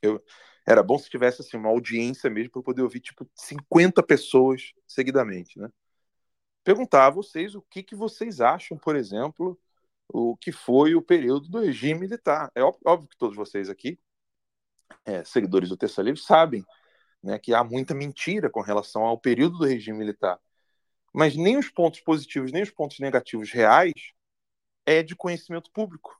Eu, 0.05 0.23
era 0.65 0.81
bom 0.81 0.97
se 0.97 1.09
tivesse 1.09 1.41
assim, 1.41 1.57
uma 1.57 1.69
audiência 1.69 2.29
mesmo 2.29 2.51
para 2.51 2.61
poder 2.63 2.81
ouvir 2.81 2.99
tipo 2.99 3.29
50 3.35 4.01
pessoas 4.03 4.73
seguidamente, 4.87 5.59
né? 5.59 5.69
Perguntar 6.63 7.07
a 7.07 7.09
vocês 7.11 7.53
o 7.53 7.61
que, 7.61 7.83
que 7.83 7.95
vocês 7.95 8.41
acham, 8.41 8.75
por 8.77 8.95
exemplo, 8.95 9.59
o 10.07 10.35
que 10.35 10.51
foi 10.51 10.95
o 10.95 11.01
período 11.01 11.47
do 11.47 11.59
regime 11.59 11.99
militar. 11.99 12.51
É 12.55 12.63
óbvio 12.63 13.07
que 13.07 13.17
todos 13.17 13.35
vocês 13.35 13.69
aqui, 13.69 13.99
é, 15.05 15.23
seguidores 15.23 15.69
do 15.69 15.77
Terça 15.77 16.01
Livre, 16.01 16.19
sabem 16.19 16.65
né, 17.21 17.37
que 17.37 17.53
há 17.53 17.63
muita 17.63 17.93
mentira 17.93 18.49
com 18.49 18.61
relação 18.61 19.03
ao 19.03 19.19
período 19.19 19.59
do 19.59 19.65
regime 19.65 19.99
militar. 19.99 20.39
Mas 21.13 21.35
nem 21.35 21.57
os 21.57 21.69
pontos 21.69 22.01
positivos, 22.01 22.51
nem 22.51 22.63
os 22.63 22.71
pontos 22.71 22.99
negativos 22.99 23.51
reais 23.51 23.93
é 24.85 25.03
de 25.03 25.15
conhecimento 25.15 25.71
público. 25.71 26.19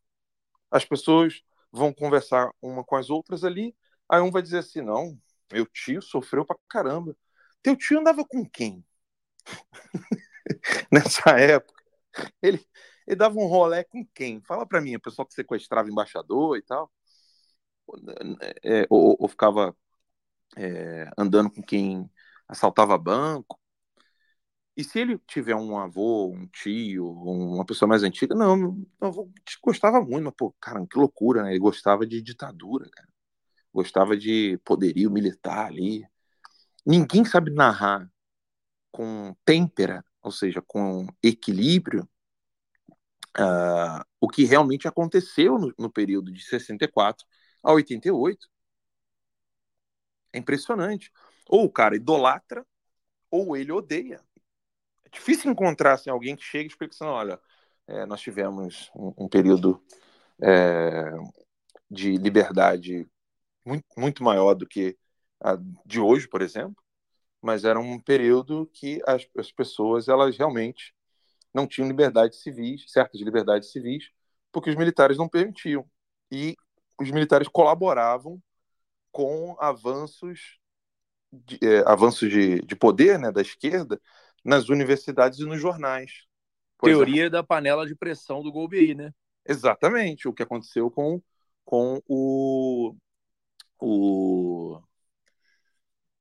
As 0.71 0.86
pessoas 0.86 1.41
vão 1.76 1.93
conversar 1.93 2.49
uma 2.61 2.84
com 2.84 2.95
as 2.95 3.09
outras 3.09 3.43
ali, 3.43 3.76
aí 4.09 4.21
um 4.21 4.32
vai 4.32 4.41
dizer 4.41 4.59
assim: 4.59 4.82
não, 4.82 5.17
meu 5.51 5.65
tio 5.65 6.01
sofreu 6.01 6.45
pra 6.45 6.57
caramba. 6.69 7.15
Teu 7.61 7.76
tio 7.76 7.99
andava 7.99 8.26
com 8.26 8.47
quem? 8.49 8.84
Nessa 10.91 11.32
época. 11.39 11.84
Ele, 12.41 12.65
ele 13.07 13.15
dava 13.15 13.38
um 13.38 13.47
rolé 13.47 13.84
com 13.84 14.05
quem? 14.13 14.41
Fala 14.41 14.65
para 14.65 14.82
mim, 14.82 14.95
o 14.95 15.01
pessoal 15.01 15.28
que 15.28 15.34
sequestrava 15.34 15.89
embaixador 15.89 16.57
e 16.57 16.61
tal. 16.61 16.91
É, 18.63 18.86
ou, 18.89 19.15
ou, 19.19 19.28
ficava 19.28 19.76
é, 20.57 21.09
andando 21.17 21.51
com 21.51 21.61
quem 21.63 22.09
assaltava 22.47 22.97
banco. 22.97 23.59
E 24.78 24.84
se 24.84 24.99
ele 24.99 25.17
tiver 25.19 25.55
um 25.55 25.78
avô, 25.78 26.28
um 26.28 26.47
tio, 26.47 27.07
uma 27.07 27.65
pessoa 27.65 27.88
mais 27.88 28.03
antiga, 28.03 28.36
não, 28.36 28.57
meu 28.57 28.88
avô 28.99 29.32
gostava 29.63 30.01
muito, 30.01 30.26
mas, 30.26 30.34
pô, 30.36 30.53
cara, 30.59 30.86
que 30.86 30.97
loucura, 30.97 31.43
né? 31.43 31.51
Ele 31.51 31.59
gostava 31.59 32.05
de 32.05 32.21
ditadura, 32.21 32.89
cara. 32.89 33.07
Gostava 33.73 34.17
de 34.17 34.59
poderio 34.65 35.09
militar 35.09 35.67
ali. 35.67 36.05
Ninguém 36.86 37.23
sabe 37.26 37.51
narrar 37.51 38.09
com 38.91 39.36
têmpera, 39.45 40.03
ou 40.21 40.32
seja, 40.32 40.61
com 40.61 41.07
equilíbrio, 41.23 42.07
uh, 43.38 44.03
o 44.19 44.28
que 44.28 44.45
realmente 44.45 44.88
aconteceu 44.88 45.57
no, 45.57 45.73
no 45.78 45.89
período 45.89 46.32
de 46.32 46.43
64 46.43 47.26
a 47.63 47.73
88. 47.73 48.47
É 50.34 50.38
impressionante. 50.38 51.11
Ou 51.47 51.65
o 51.65 51.71
cara 51.71 51.95
idolatra, 51.95 52.65
ou 53.32 53.55
ele 53.55 53.71
odeia. 53.71 54.21
Difícil 55.16 55.49
encontrar 55.49 55.93
assim, 55.93 56.09
alguém 56.09 56.36
que 56.36 56.43
chegue 56.43 56.66
e 56.66 56.68
explique 56.68 56.93
assim, 56.93 57.05
olha, 57.05 57.39
é, 57.88 58.05
nós 58.05 58.20
tivemos 58.20 58.91
um, 58.93 59.13
um 59.26 59.30
período 59.30 59.82
é, 60.41 61.09
de 61.89 62.18
liberdade 62.18 63.07
muito, 63.66 63.86
muito 63.97 64.24
maior 64.24 64.53
do 64.53 64.68
que 64.68 64.97
a 65.41 65.57
de 65.86 66.01
hoje, 66.01 66.28
por 66.28 66.41
exemplo, 66.41 66.84
mas 67.41 67.63
era 67.63 67.80
um 67.80 67.97
período 67.97 68.70
que 68.74 69.01
as, 69.07 69.26
as 69.38 69.51
pessoas 69.53 70.09
elas 70.09 70.38
realmente 70.38 70.93
não 71.53 71.66
tinham 71.66 71.88
liberdades 71.88 72.41
civis, 72.41 72.84
certas 72.91 73.22
liberdades 73.22 73.72
civis, 73.72 74.09
porque 74.51 74.70
os 74.70 74.76
militares 74.76 75.18
não 75.18 75.30
permitiam. 75.30 75.89
E 76.30 76.57
os 76.99 77.09
militares 77.09 77.47
colaboravam 77.47 78.41
com 79.13 79.55
avanços 79.61 80.59
de, 81.32 81.57
é, 81.63 81.89
avanços 81.89 82.30
de, 82.30 82.59
de 82.61 82.76
poder 82.76 83.18
né, 83.18 83.32
da 83.32 83.41
esquerda 83.41 84.01
nas 84.45 84.69
universidades 84.69 85.39
e 85.39 85.45
nos 85.45 85.59
jornais. 85.59 86.25
Por 86.77 86.87
Teoria 86.87 87.29
da 87.29 87.43
panela 87.43 87.87
de 87.87 87.95
pressão 87.95 88.43
do 88.43 88.51
Golbery, 88.51 88.93
né? 88.93 89.11
Exatamente, 89.43 90.27
o 90.27 90.33
que 90.33 90.43
aconteceu 90.43 90.91
com, 90.91 91.21
com 91.63 91.99
o, 92.07 92.95
o, 93.79 94.79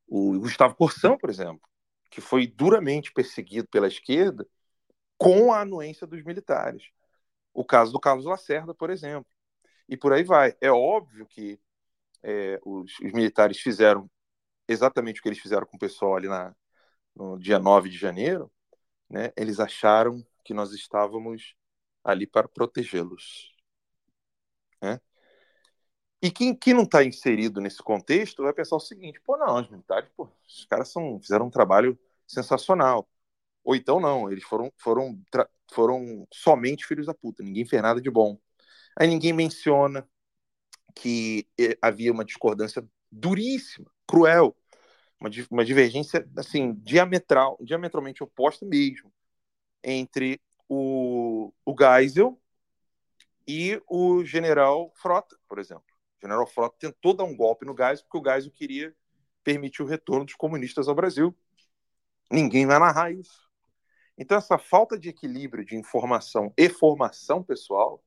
o 0.09 0.39
Gustavo 0.41 0.75
Corsão, 0.75 1.19
por 1.19 1.29
exemplo, 1.29 1.69
que 2.11 2.21
foi 2.21 2.47
duramente 2.47 3.13
perseguido 3.13 3.69
pela 3.69 3.89
esquerda 3.89 4.47
com 5.19 5.53
a 5.53 5.61
anuência 5.61 6.07
dos 6.07 6.23
militares. 6.23 6.85
O 7.53 7.65
caso 7.65 7.93
do 7.93 8.01
Carlos 8.01 8.25
Lacerda, 8.25 8.75
por 8.75 8.91
exemplo. 8.91 9.31
E 9.89 9.97
por 9.97 10.13
aí 10.13 10.25
vai. 10.25 10.55
É 10.61 10.71
óbvio 10.71 11.27
que 11.27 11.59
é, 12.23 12.59
os, 12.65 12.93
os, 13.01 13.13
militares 13.13 13.61
fizeram 13.61 14.11
exatamente 14.67 15.21
o 15.21 15.23
que 15.23 15.29
eles 15.29 15.39
fizeram 15.39 15.67
com 15.67 15.77
o 15.77 15.81
pessoal 15.81 16.17
ali 16.17 16.27
na, 16.27 16.55
no 17.15 17.39
dia 17.39 17.59
9 17.59 17.89
de 17.89 17.97
janeiro. 17.97 18.51
Né? 19.09 19.33
Eles 19.37 19.61
acharam 19.61 20.25
que 20.45 20.55
nós 20.55 20.73
estávamos 20.73 21.55
ali 22.03 22.27
para 22.27 22.49
protegê-los. 22.49 23.55
Né? 24.83 25.01
E 26.23 26.31
quem, 26.31 26.55
quem 26.57 26.75
não 26.75 26.85
está 26.85 27.05
inserido 27.05 27.61
nesse 27.61 27.83
contexto 27.83 28.43
vai 28.43 28.53
pensar 28.53 28.77
o 28.77 28.81
seguinte: 28.81 29.21
pô, 29.21 29.37
não, 29.37 29.61
os 29.61 29.69
militares, 29.69 30.09
pô, 30.17 30.29
os 30.47 30.65
caras 30.67 30.91
são, 30.91 31.21
fizeram 31.21 31.47
um 31.47 31.51
trabalho 31.51 31.99
sensacional. 32.27 33.09
Ou 33.63 33.75
então 33.77 34.01
não, 34.01 34.31
eles 34.31 34.45
foram, 34.45 34.73
foram, 34.79 35.21
foram 35.73 36.27
somente 36.33 36.87
filhos 36.87 37.07
da 37.07 37.15
puta, 37.15 37.43
ninguém 37.43 37.65
fez 37.67 37.83
nada 37.83 38.01
de 38.01 38.11
bom. 38.11 38.39
Aí 38.99 39.09
ninguém 39.09 39.33
menciona 39.33 40.09
que 40.95 41.49
eh, 41.59 41.77
havia 41.83 42.13
uma 42.13 42.25
discordância 42.25 42.87
duríssima, 43.11 43.91
cruel, 44.07 44.57
uma, 45.25 45.31
uma 45.51 45.65
divergência 45.65 46.29
assim 46.37 46.75
diametral, 46.75 47.57
diametralmente 47.61 48.23
oposta 48.23 48.67
mesmo 48.67 49.13
entre 49.83 50.41
o, 50.69 51.53
o 51.65 51.75
Geisel 51.79 52.41
e 53.47 53.81
o 53.89 54.25
general 54.25 54.91
Frota, 54.95 55.37
por 55.49 55.59
exemplo. 55.59 55.85
O 56.19 56.27
general 56.27 56.47
Frota 56.47 56.77
tentou 56.79 57.15
dar 57.15 57.25
um 57.25 57.37
golpe 57.37 57.67
no 57.67 57.77
Geisel 57.77 58.05
porque 58.09 58.29
o 58.29 58.33
Geisel 58.33 58.53
queria 58.53 58.95
permitir 59.43 59.83
o 59.83 59.87
retorno 59.87 60.25
dos 60.25 60.35
comunistas 60.35 60.89
ao 60.89 60.95
Brasil. 60.95 61.37
Ninguém 62.31 62.67
vai 62.67 62.79
narrar 62.79 63.13
isso. 63.13 63.45
Então, 64.17 64.39
essa 64.39 64.57
falta 64.57 64.99
de 64.99 65.09
equilíbrio 65.09 65.65
de 65.65 65.77
informação 65.77 66.53
e 66.57 66.69
formação 66.69 67.43
pessoal 67.43 68.03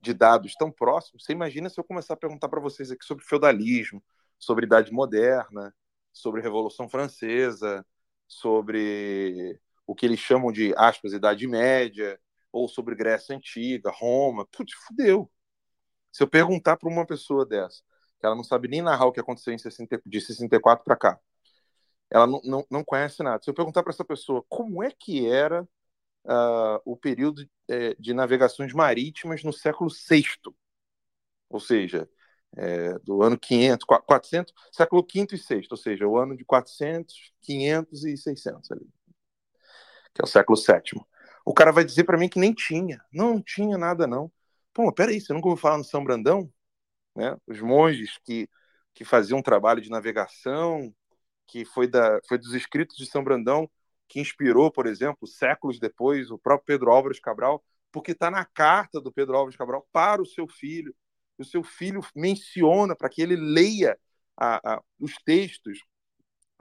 de 0.00 0.14
dados 0.14 0.54
tão 0.54 0.70
próximos, 0.70 1.24
você 1.24 1.32
imagina 1.32 1.68
se 1.68 1.78
eu 1.78 1.84
começar 1.84 2.14
a 2.14 2.16
perguntar 2.16 2.48
para 2.48 2.60
vocês 2.60 2.90
aqui 2.90 3.04
sobre 3.04 3.24
feudalismo, 3.24 4.02
sobre 4.38 4.64
Idade 4.64 4.90
Moderna, 4.92 5.74
sobre 6.12 6.42
Revolução 6.42 6.88
Francesa, 6.88 7.86
sobre 8.26 9.60
o 9.86 9.94
que 9.94 10.06
eles 10.06 10.20
chamam 10.20 10.52
de, 10.52 10.72
aspas, 10.76 11.12
Idade 11.12 11.46
Média, 11.46 12.18
ou 12.52 12.68
sobre 12.68 12.94
Grécia 12.94 13.36
Antiga, 13.36 13.90
Roma. 13.90 14.46
Putz, 14.46 14.74
fudeu. 14.86 15.30
Se 16.12 16.22
eu 16.22 16.28
perguntar 16.28 16.76
para 16.76 16.88
uma 16.88 17.06
pessoa 17.06 17.46
dessa, 17.46 17.82
que 18.18 18.26
ela 18.26 18.34
não 18.34 18.44
sabe 18.44 18.68
nem 18.68 18.82
narrar 18.82 19.06
o 19.06 19.12
que 19.12 19.20
aconteceu 19.20 19.52
em 19.52 19.58
60, 19.58 20.02
de 20.04 20.20
64 20.20 20.84
para 20.84 20.96
cá, 20.96 21.20
ela 22.10 22.26
não, 22.26 22.40
não, 22.44 22.66
não 22.70 22.84
conhece 22.84 23.22
nada. 23.22 23.42
Se 23.42 23.50
eu 23.50 23.54
perguntar 23.54 23.82
para 23.82 23.92
essa 23.92 24.04
pessoa 24.04 24.44
como 24.48 24.82
é 24.82 24.90
que 24.90 25.28
era 25.28 25.62
uh, 25.62 26.80
o 26.84 26.96
período 26.96 27.48
é, 27.68 27.94
de 27.98 28.12
navegações 28.12 28.72
marítimas 28.72 29.44
no 29.44 29.52
século 29.52 29.90
VI, 29.90 30.24
ou 31.48 31.60
seja, 31.60 32.08
é, 32.56 32.98
do 33.00 33.22
ano 33.22 33.38
500, 33.38 33.84
400, 33.84 34.52
século 34.72 35.02
V 35.02 35.26
e 35.32 35.36
VI, 35.36 35.68
ou 35.70 35.76
seja, 35.76 36.06
o 36.06 36.18
ano 36.18 36.36
de 36.36 36.44
400, 36.44 37.32
500 37.42 38.04
e 38.04 38.16
600 38.16 38.70
ali, 38.72 38.88
que 40.14 40.20
é 40.20 40.24
o 40.24 40.26
século 40.26 40.58
VII. 40.58 41.00
O 41.44 41.54
cara 41.54 41.72
vai 41.72 41.84
dizer 41.84 42.04
para 42.04 42.18
mim 42.18 42.28
que 42.28 42.38
nem 42.38 42.52
tinha, 42.52 43.02
não, 43.12 43.40
tinha 43.40 43.78
nada 43.78 44.06
não. 44.06 44.30
Pô, 44.72 44.92
peraí, 44.92 45.20
você 45.20 45.32
nunca 45.32 45.48
ouviu 45.48 45.60
falar 45.60 45.78
no 45.78 45.84
São 45.84 46.04
Brandão? 46.04 46.52
Né? 47.16 47.36
Os 47.46 47.60
monges 47.60 48.18
que, 48.24 48.48
que 48.94 49.04
faziam 49.04 49.38
um 49.38 49.42
trabalho 49.42 49.80
de 49.80 49.90
navegação, 49.90 50.94
que 51.46 51.64
foi, 51.64 51.88
da, 51.88 52.20
foi 52.28 52.38
dos 52.38 52.54
escritos 52.54 52.96
de 52.96 53.06
São 53.06 53.24
Brandão, 53.24 53.68
que 54.08 54.20
inspirou, 54.20 54.70
por 54.70 54.86
exemplo, 54.86 55.26
séculos 55.26 55.78
depois, 55.78 56.30
o 56.30 56.38
próprio 56.38 56.66
Pedro 56.66 56.90
Álvares 56.90 57.20
Cabral, 57.20 57.64
porque 57.92 58.12
está 58.12 58.30
na 58.30 58.44
carta 58.44 59.00
do 59.00 59.12
Pedro 59.12 59.36
Álvares 59.36 59.56
Cabral 59.56 59.86
para 59.92 60.22
o 60.22 60.26
seu 60.26 60.46
filho. 60.48 60.94
O 61.40 61.44
seu 61.44 61.62
filho 61.62 62.00
menciona 62.14 62.94
para 62.94 63.08
que 63.08 63.22
ele 63.22 63.36
leia 63.36 63.98
a, 64.36 64.74
a, 64.74 64.82
os 64.98 65.14
textos 65.24 65.80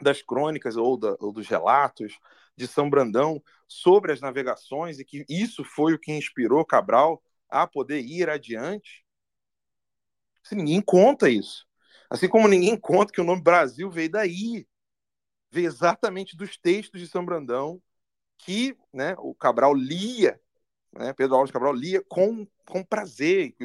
das 0.01 0.21
crônicas 0.21 0.77
ou, 0.77 0.97
da, 0.97 1.15
ou, 1.19 1.31
dos 1.31 1.47
relatos 1.47 2.17
de 2.55 2.67
São 2.67 2.89
Brandão 2.89 3.41
sobre 3.67 4.11
as 4.11 4.21
navegações 4.21 4.99
e 4.99 5.05
que 5.05 5.25
isso 5.29 5.63
foi 5.63 5.93
o 5.93 5.99
que 5.99 6.11
inspirou 6.11 6.65
Cabral 6.65 7.21
a 7.49 7.67
poder 7.67 7.99
ir 8.01 8.29
adiante. 8.29 9.05
Assim, 10.43 10.55
ninguém 10.55 10.81
conta 10.81 11.29
isso. 11.29 11.65
Assim 12.09 12.27
como 12.27 12.47
ninguém 12.47 12.77
conta 12.79 13.11
que 13.11 13.21
o 13.21 13.25
nome 13.25 13.41
Brasil 13.41 13.89
veio 13.89 14.09
daí 14.09 14.67
vê 15.51 15.63
exatamente 15.63 16.37
dos 16.37 16.57
textos 16.57 17.01
de 17.01 17.07
São 17.07 17.25
Brandão 17.25 17.81
que 18.37 18.77
né, 18.93 19.15
o 19.19 19.33
Cabral 19.35 19.73
lia, 19.73 20.39
né, 20.93 21.13
Pedro 21.13 21.35
Alves 21.35 21.51
Cabral 21.51 21.73
lia 21.73 22.03
com, 22.07 22.47
com 22.65 22.83
prazer. 22.83 23.55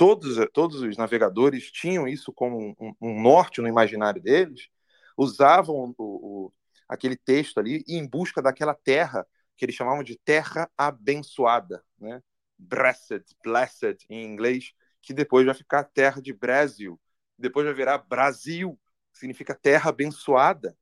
Todos, 0.00 0.38
todos 0.54 0.80
os 0.80 0.96
navegadores 0.96 1.70
tinham 1.70 2.08
isso 2.08 2.32
como 2.32 2.74
um, 2.80 2.94
um 3.02 3.20
norte 3.20 3.60
no 3.60 3.68
imaginário 3.68 4.22
deles, 4.22 4.70
usavam 5.14 5.94
o, 5.98 6.46
o, 6.46 6.52
aquele 6.88 7.18
texto 7.18 7.60
ali 7.60 7.84
em 7.86 8.08
busca 8.08 8.40
daquela 8.40 8.72
terra 8.72 9.26
que 9.58 9.66
eles 9.66 9.74
chamavam 9.74 10.02
de 10.02 10.18
terra 10.24 10.70
abençoada, 10.74 11.84
né? 11.98 12.22
blessed, 12.56 13.22
blessed 13.44 14.06
em 14.08 14.24
inglês, 14.24 14.72
que 15.02 15.12
depois 15.12 15.44
vai 15.44 15.54
ficar 15.54 15.84
terra 15.84 16.22
de 16.22 16.32
Brasil, 16.32 16.98
depois 17.38 17.66
vai 17.66 17.74
virar 17.74 17.98
Brasil, 17.98 18.80
que 19.12 19.18
significa 19.18 19.54
terra 19.54 19.90
abençoada. 19.90 20.74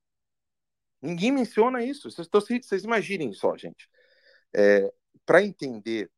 Ninguém 1.03 1.33
menciona 1.33 1.83
isso. 1.83 2.09
Vocês, 2.09 2.29
vocês 2.65 2.85
imaginem 2.85 3.33
só, 3.33 3.57
gente. 3.57 3.91
É, 4.55 4.89
Para 5.27 5.43
entender 5.43 6.09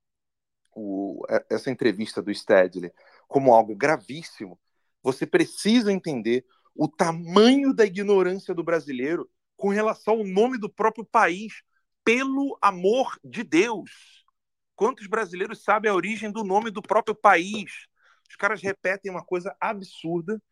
o, 0.75 1.25
é, 1.29 1.45
essa 1.51 1.71
entrevista 1.71 2.23
do 2.23 2.35
Stedley 2.35 2.93
como 3.29 3.55
algo 3.55 3.77
gravíssimo, 3.77 4.59
você 5.03 5.27
precisa 5.27 5.93
entender 5.93 6.45
o 6.75 6.89
tamanho 6.89 7.73
da 7.73 7.85
ignorância 7.85 8.55
do 8.55 8.65
brasileiro 8.65 9.29
com 9.57 9.69
relação 9.69 10.15
ao 10.15 10.25
nome 10.25 10.59
do 10.59 10.69
próprio 10.71 11.05
país, 11.05 11.63
pelo 12.05 12.59
amor 12.63 13.19
de 13.23 13.43
Deus. 13.43 14.25
Quantos 14.75 15.07
brasileiros 15.07 15.63
sabem 15.63 15.91
a 15.91 15.95
origem 15.95 16.31
do 16.31 16.43
nome 16.43 16.71
do 16.71 16.81
próprio 16.81 17.15
país? 17.15 17.87
Os 18.29 18.37
caras 18.37 18.63
repetem 18.63 19.11
uma 19.11 19.25
coisa 19.25 19.55
absurda 19.61 20.43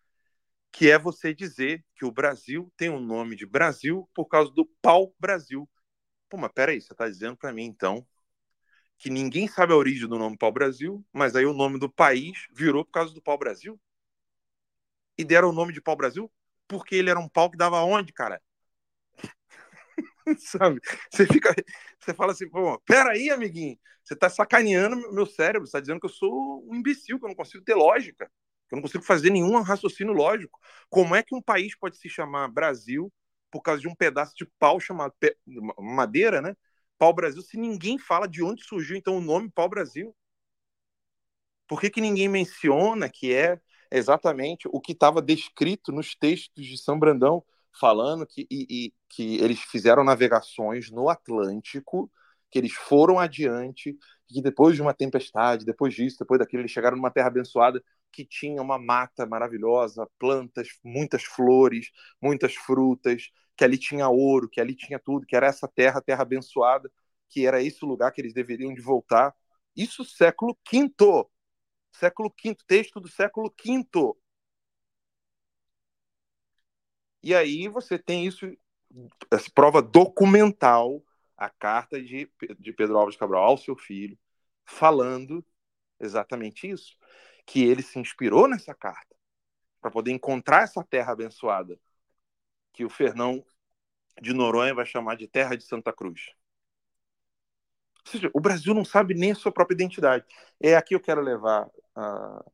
que 0.70 0.90
é 0.90 0.98
você 0.98 1.34
dizer 1.34 1.84
que 1.96 2.04
o 2.04 2.12
Brasil 2.12 2.70
tem 2.76 2.90
o 2.90 3.00
nome 3.00 3.34
de 3.34 3.46
Brasil 3.46 4.08
por 4.14 4.26
causa 4.26 4.52
do 4.52 4.66
pau-brasil. 4.82 5.68
Pô, 6.28 6.36
mas 6.36 6.52
peraí, 6.52 6.80
você 6.80 6.92
está 6.92 7.08
dizendo 7.08 7.36
para 7.36 7.52
mim, 7.52 7.64
então, 7.64 8.06
que 8.98 9.10
ninguém 9.10 9.48
sabe 9.48 9.72
a 9.72 9.76
origem 9.76 10.08
do 10.08 10.18
nome 10.18 10.36
pau-brasil, 10.36 11.04
mas 11.12 11.36
aí 11.36 11.46
o 11.46 11.54
nome 11.54 11.78
do 11.78 11.88
país 11.88 12.46
virou 12.52 12.84
por 12.84 12.92
causa 12.92 13.14
do 13.14 13.22
pau-brasil? 13.22 13.80
E 15.16 15.24
deram 15.24 15.50
o 15.50 15.52
nome 15.52 15.72
de 15.72 15.80
pau-brasil 15.80 16.30
porque 16.66 16.94
ele 16.96 17.10
era 17.10 17.18
um 17.18 17.28
pau 17.28 17.50
que 17.50 17.56
dava 17.56 17.82
onde, 17.82 18.12
cara? 18.12 18.40
sabe? 20.38 20.80
Você 21.10 21.26
fica, 21.26 21.54
você 21.98 22.12
fala 22.14 22.32
assim, 22.32 22.48
pô, 22.48 22.78
peraí, 22.80 23.30
amiguinho, 23.30 23.78
você 24.04 24.14
tá 24.14 24.28
sacaneando 24.28 24.96
meu 25.12 25.26
cérebro, 25.26 25.66
você 25.66 25.72
tá 25.72 25.80
dizendo 25.80 26.00
que 26.00 26.06
eu 26.06 26.10
sou 26.10 26.64
um 26.68 26.74
imbecil, 26.74 27.18
que 27.18 27.24
eu 27.24 27.28
não 27.28 27.36
consigo 27.36 27.64
ter 27.64 27.74
lógica 27.74 28.30
eu 28.70 28.76
não 28.76 28.82
consigo 28.82 29.04
fazer 29.04 29.30
nenhum 29.30 29.60
raciocínio 29.62 30.12
lógico. 30.12 30.58
Como 30.90 31.14
é 31.14 31.22
que 31.22 31.34
um 31.34 31.42
país 31.42 31.74
pode 31.74 31.96
se 31.96 32.08
chamar 32.08 32.48
Brasil 32.48 33.12
por 33.50 33.62
causa 33.62 33.80
de 33.80 33.88
um 33.88 33.94
pedaço 33.94 34.34
de 34.36 34.44
pau 34.58 34.78
chamado 34.78 35.14
madeira, 35.78 36.42
né? 36.42 36.54
Pau 36.98 37.12
Brasil, 37.12 37.40
se 37.42 37.56
ninguém 37.56 37.98
fala 37.98 38.26
de 38.26 38.42
onde 38.42 38.64
surgiu 38.64 38.96
então 38.96 39.16
o 39.16 39.20
nome 39.20 39.50
Pau 39.50 39.68
Brasil? 39.68 40.14
Por 41.66 41.80
que, 41.80 41.90
que 41.90 42.00
ninguém 42.00 42.28
menciona 42.28 43.08
que 43.08 43.32
é 43.32 43.60
exatamente 43.90 44.68
o 44.68 44.80
que 44.80 44.92
estava 44.92 45.22
descrito 45.22 45.92
nos 45.92 46.14
textos 46.14 46.66
de 46.66 46.78
São 46.78 46.98
Brandão, 46.98 47.44
falando 47.78 48.26
que, 48.26 48.46
e, 48.50 48.66
e, 48.86 48.94
que 49.08 49.36
eles 49.36 49.60
fizeram 49.60 50.02
navegações 50.02 50.90
no 50.90 51.08
Atlântico, 51.08 52.10
que 52.50 52.58
eles 52.58 52.72
foram 52.72 53.18
adiante, 53.18 53.96
que 54.26 54.42
depois 54.42 54.74
de 54.74 54.82
uma 54.82 54.94
tempestade, 54.94 55.64
depois 55.64 55.94
disso, 55.94 56.18
depois 56.18 56.38
daquilo, 56.38 56.62
eles 56.62 56.72
chegaram 56.72 56.96
numa 56.96 57.10
terra 57.10 57.28
abençoada 57.28 57.82
que 58.10 58.24
tinha 58.24 58.60
uma 58.62 58.78
mata 58.78 59.26
maravilhosa, 59.26 60.08
plantas, 60.18 60.68
muitas 60.82 61.24
flores, 61.24 61.90
muitas 62.20 62.54
frutas, 62.54 63.30
que 63.58 63.64
ali 63.64 63.76
tinha 63.76 64.08
ouro, 64.08 64.48
que 64.48 64.60
ali 64.60 64.74
tinha 64.74 65.00
tudo, 65.00 65.26
que 65.26 65.34
era 65.34 65.48
essa 65.48 65.66
terra, 65.66 66.00
terra 66.00 66.22
abençoada, 66.22 66.90
que 67.28 67.44
era 67.44 67.60
esse 67.60 67.84
lugar 67.84 68.12
que 68.12 68.20
eles 68.20 68.32
deveriam 68.32 68.72
de 68.72 68.80
voltar. 68.80 69.34
Isso 69.76 70.04
século 70.04 70.56
V, 70.70 71.26
século 71.90 72.32
V, 72.42 72.56
texto 72.68 73.00
do 73.00 73.08
século 73.08 73.52
V. 73.64 74.14
E 77.20 77.34
aí 77.34 77.66
você 77.66 77.98
tem 77.98 78.24
isso, 78.26 78.46
essa 79.30 79.50
prova 79.52 79.82
documental, 79.82 81.02
a 81.36 81.50
carta 81.50 82.00
de, 82.00 82.30
de 82.60 82.72
Pedro 82.72 82.96
Alves 82.96 83.16
Cabral 83.16 83.44
ao 83.44 83.58
seu 83.58 83.76
filho, 83.76 84.16
falando 84.64 85.44
exatamente 85.98 86.68
isso 86.70 86.96
que 87.44 87.64
ele 87.64 87.82
se 87.82 87.98
inspirou 87.98 88.46
nessa 88.46 88.72
carta 88.72 89.16
para 89.80 89.90
poder 89.90 90.12
encontrar 90.12 90.62
essa 90.62 90.84
terra 90.84 91.12
abençoada 91.12 91.80
que 92.78 92.84
o 92.84 92.88
Fernão 92.88 93.44
de 94.22 94.32
Noronha 94.32 94.72
vai 94.72 94.86
chamar 94.86 95.16
de 95.16 95.26
Terra 95.26 95.56
de 95.56 95.64
Santa 95.64 95.92
Cruz. 95.92 96.32
Ou 98.06 98.12
seja, 98.12 98.30
o 98.32 98.40
Brasil 98.40 98.72
não 98.72 98.84
sabe 98.84 99.14
nem 99.14 99.32
a 99.32 99.34
sua 99.34 99.50
própria 99.50 99.74
identidade. 99.74 100.24
É 100.60 100.76
aqui 100.76 100.94
eu 100.94 101.00
quero 101.00 101.20
levar 101.20 101.66
uh, 101.66 102.52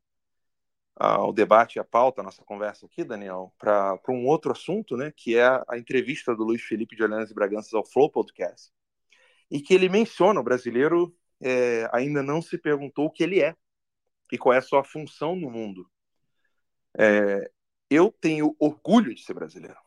uh, 0.98 1.28
o 1.28 1.32
debate, 1.32 1.78
a 1.78 1.84
pauta, 1.84 2.22
a 2.22 2.24
nossa 2.24 2.42
conversa 2.42 2.86
aqui, 2.86 3.04
Daniel, 3.04 3.52
para 3.58 4.00
um 4.08 4.26
outro 4.26 4.50
assunto, 4.50 4.96
né, 4.96 5.12
que 5.14 5.36
é 5.36 5.44
a 5.68 5.76
entrevista 5.76 6.34
do 6.34 6.42
Luiz 6.42 6.62
Felipe 6.62 6.96
de 6.96 7.02
Orleans 7.02 7.30
e 7.30 7.34
Braganças 7.34 7.74
ao 7.74 7.84
Flow 7.84 8.10
Podcast, 8.10 8.72
e 9.50 9.60
que 9.60 9.74
ele 9.74 9.90
menciona 9.90 10.40
o 10.40 10.44
brasileiro 10.44 11.14
é, 11.38 11.86
ainda 11.92 12.22
não 12.22 12.40
se 12.40 12.56
perguntou 12.56 13.04
o 13.04 13.10
que 13.10 13.22
ele 13.22 13.42
é 13.42 13.54
e 14.32 14.38
qual 14.38 14.54
é 14.54 14.58
a 14.58 14.62
sua 14.62 14.82
função 14.82 15.36
no 15.36 15.50
mundo. 15.50 15.86
É, 16.96 17.50
eu 17.90 18.10
tenho 18.10 18.56
orgulho 18.58 19.14
de 19.14 19.22
ser 19.22 19.34
brasileiro. 19.34 19.83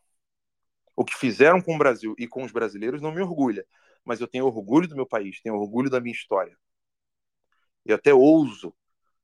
O 0.98 1.06
que 1.06 1.16
fizeram 1.16 1.62
com 1.62 1.76
o 1.76 1.78
Brasil 1.78 2.16
e 2.18 2.28
com 2.28 2.44
os 2.44 2.52
brasileiros 2.52 3.00
não 3.00 3.12
me 3.12 3.22
orgulha, 3.22 3.64
mas 4.04 4.20
eu 4.20 4.28
tenho 4.28 4.48
orgulho 4.48 4.88
do 4.88 4.96
meu 4.96 5.06
país, 5.06 5.40
tenho 5.42 5.56
orgulho 5.56 5.92
da 5.92 6.02
minha 6.02 6.12
história. 6.12 6.58
E 7.86 7.94
até 7.94 8.14
ouso, 8.16 8.74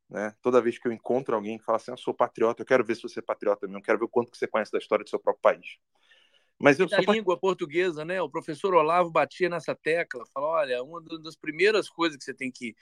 né, 0.08 0.36
toda 0.40 0.62
vez 0.62 0.78
que 0.78 0.88
eu 0.88 0.92
encontro 0.92 1.36
alguém 1.36 1.58
que 1.58 1.66
fala 1.66 1.78
assim, 1.78 1.90
eu 1.90 1.98
sou 1.98 2.14
patriota, 2.14 2.62
eu 2.62 2.66
quero 2.66 2.86
ver 2.86 2.96
se 2.96 3.02
você 3.02 3.20
é 3.20 3.24
patriota 3.24 3.66
mesmo, 3.66 3.80
eu 3.80 3.84
quero 3.84 3.98
ver 3.98 4.06
o 4.06 4.10
quanto 4.10 4.30
que 4.30 4.38
você 4.38 4.48
conhece 4.48 4.72
da 4.72 4.78
história 4.78 5.04
do 5.04 5.10
seu 5.10 5.20
próprio 5.20 5.42
país. 5.42 5.78
Mas 6.60 6.80
eu 6.80 6.88
da 6.88 7.02
sou... 7.02 7.14
língua 7.14 7.40
portuguesa, 7.40 8.06
né? 8.06 8.22
O 8.22 8.30
professor 8.30 8.76
Olavo 8.76 9.10
batia 9.10 9.50
nessa 9.50 9.76
tecla, 9.76 10.24
falou, 10.32 10.52
olha, 10.52 10.84
uma 10.84 11.02
das 11.02 11.36
primeiras 11.36 11.90
coisas 11.90 12.18
que 12.18 12.24
você 12.24 12.34
tem 12.36 12.52
que 12.52 12.76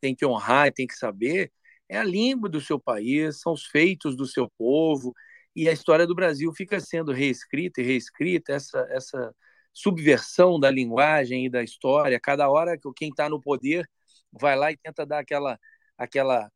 tem 0.00 0.16
que 0.16 0.26
honrar 0.26 0.66
e 0.66 0.72
tem 0.72 0.84
que 0.84 0.96
saber 0.96 1.52
é 1.88 1.96
a 1.96 2.02
língua 2.02 2.48
do 2.48 2.60
seu 2.60 2.80
país, 2.80 3.40
são 3.40 3.52
os 3.52 3.66
feitos 3.66 4.16
do 4.16 4.26
seu 4.26 4.50
povo, 4.58 5.14
e 5.54 5.68
a 5.68 5.72
história 5.72 6.06
do 6.06 6.14
Brasil 6.14 6.52
fica 6.52 6.80
sendo 6.80 7.12
reescrita 7.12 7.80
e 7.80 7.84
reescrita, 7.84 8.52
essa, 8.52 8.86
essa 8.90 9.34
subversão 9.72 10.58
da 10.58 10.70
linguagem 10.70 11.46
e 11.46 11.50
da 11.50 11.62
história. 11.62 12.20
Cada 12.20 12.48
hora 12.50 12.78
que 12.78 12.90
quem 12.96 13.10
está 13.10 13.28
no 13.28 13.40
poder 13.40 13.88
vai 14.32 14.56
lá 14.56 14.72
e 14.72 14.76
tenta 14.76 15.04
dar 15.06 15.20
aquela 15.20 15.58
aquela 15.96 16.50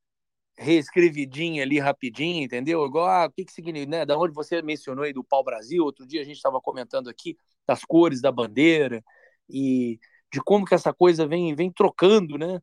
reescrevidinha 0.59 1.63
ali 1.63 1.79
rapidinho, 1.79 2.45
entendeu? 2.45 2.85
Igual, 2.87 3.07
ah, 3.07 3.27
o 3.27 3.33
que, 3.33 3.45
que 3.45 3.53
significa, 3.53 3.91
né? 3.91 4.07
Da 4.07 4.19
onde 4.19 4.35
você 4.35 4.63
mencionou 4.63 5.05
aí 5.05 5.13
do 5.13 5.25
pau-brasil, 5.25 5.85
outro 5.85 6.07
dia 6.07 6.23
a 6.23 6.25
gente 6.25 6.37
estava 6.37 6.61
comentando 6.61 7.09
aqui 7.09 7.37
das 7.67 7.85
cores 7.85 8.21
da 8.23 8.33
bandeira 8.33 9.05
e 9.49 9.99
de 10.33 10.41
como 10.43 10.65
que 10.65 10.75
essa 10.75 10.93
coisa 10.95 11.27
vem, 11.27 11.55
vem 11.55 11.71
trocando, 11.71 12.39
né? 12.39 12.61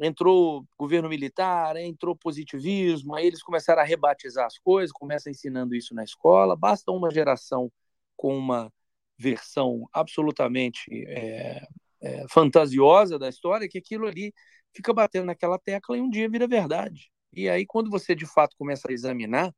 Entrou 0.00 0.66
governo 0.78 1.08
militar, 1.08 1.76
entrou 1.76 2.16
positivismo, 2.16 3.14
aí 3.14 3.26
eles 3.26 3.42
começaram 3.42 3.82
a 3.82 3.84
rebatizar 3.84 4.46
as 4.46 4.58
coisas, 4.58 4.92
começam 4.92 5.30
ensinando 5.30 5.74
isso 5.74 5.94
na 5.94 6.02
escola, 6.02 6.56
basta 6.56 6.90
uma 6.90 7.10
geração 7.10 7.70
com 8.16 8.36
uma 8.36 8.72
versão 9.18 9.88
absolutamente 9.92 10.82
é, 11.06 11.66
é, 12.00 12.24
fantasiosa 12.28 13.18
da 13.18 13.28
história 13.28 13.68
que 13.68 13.78
aquilo 13.78 14.06
ali 14.06 14.32
fica 14.74 14.92
batendo 14.92 15.26
naquela 15.26 15.58
tecla 15.58 15.96
e 15.96 16.00
um 16.00 16.10
dia 16.10 16.28
vira 16.28 16.46
verdade. 16.46 17.10
E 17.32 17.48
aí, 17.48 17.64
quando 17.66 17.90
você 17.90 18.14
de 18.14 18.26
fato 18.26 18.56
começa 18.58 18.90
a 18.90 18.92
examinar, 18.92 19.54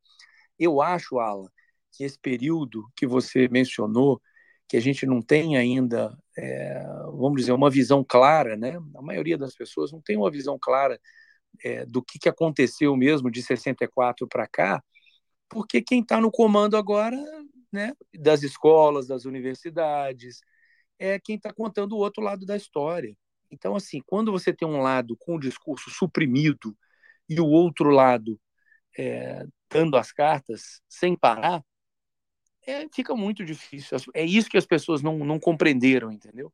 eu 0.59 0.81
acho, 0.81 1.19
Alan, 1.19 1.48
que 1.93 2.05
esse 2.05 2.19
período 2.19 2.85
que 2.97 3.06
você 3.06 3.48
mencionou, 3.48 4.20
que 4.69 4.77
a 4.77 4.81
gente 4.81 5.06
não 5.06 5.23
tem 5.23 5.56
ainda, 5.56 6.16
é, 6.36 6.82
vamos 7.12 7.36
dizer, 7.40 7.52
uma 7.52 7.70
visão 7.70 8.05
clara, 8.06 8.56
né? 8.56 8.77
A 8.97 9.02
maioria 9.02 9.39
das 9.39 9.55
pessoas 9.55 9.93
não 9.93 10.01
tem 10.01 10.16
uma 10.16 10.31
visão 10.31 10.59
clara 10.61 11.01
é, 11.62 11.86
do 11.86 12.02
que, 12.02 12.19
que 12.19 12.28
aconteceu 12.28 12.97
mesmo 12.97 13.31
de 13.31 13.43
64 13.43 14.27
para 14.28 14.47
cá, 14.47 14.82
porque 15.48 15.82
quem 15.82 16.01
está 16.01 16.20
no 16.20 16.31
comando 16.31 16.77
agora, 16.77 17.16
né, 17.73 17.93
das 18.19 18.43
escolas, 18.43 19.06
das 19.06 19.24
universidades, 19.24 20.40
é 20.98 21.19
quem 21.19 21.36
está 21.36 21.52
contando 21.52 21.93
o 21.93 21.98
outro 21.98 22.23
lado 22.23 22.47
da 22.47 22.56
história. 22.56 23.16
Então, 23.51 23.77
assim, 23.77 24.01
quando 24.06 24.32
você 24.32 24.52
tem 24.52 24.66
um 24.66 24.81
lado 24.81 25.16
com 25.19 25.36
o 25.36 25.40
discurso 25.40 25.90
suprimido 25.90 26.77
e 27.28 27.40
o 27.40 27.47
outro 27.47 27.90
lado 27.90 28.40
é, 28.98 29.44
dando 29.70 29.97
as 29.97 30.12
cartas 30.12 30.81
sem 30.89 31.16
parar, 31.16 31.62
é, 32.66 32.89
fica 32.93 33.15
muito 33.15 33.45
difícil. 33.45 33.97
É 34.15 34.24
isso 34.24 34.49
que 34.49 34.59
as 34.59 34.66
pessoas 34.66 35.03
não, 35.03 35.19
não 35.19 35.39
compreenderam, 35.39 36.11
entendeu? 36.11 36.53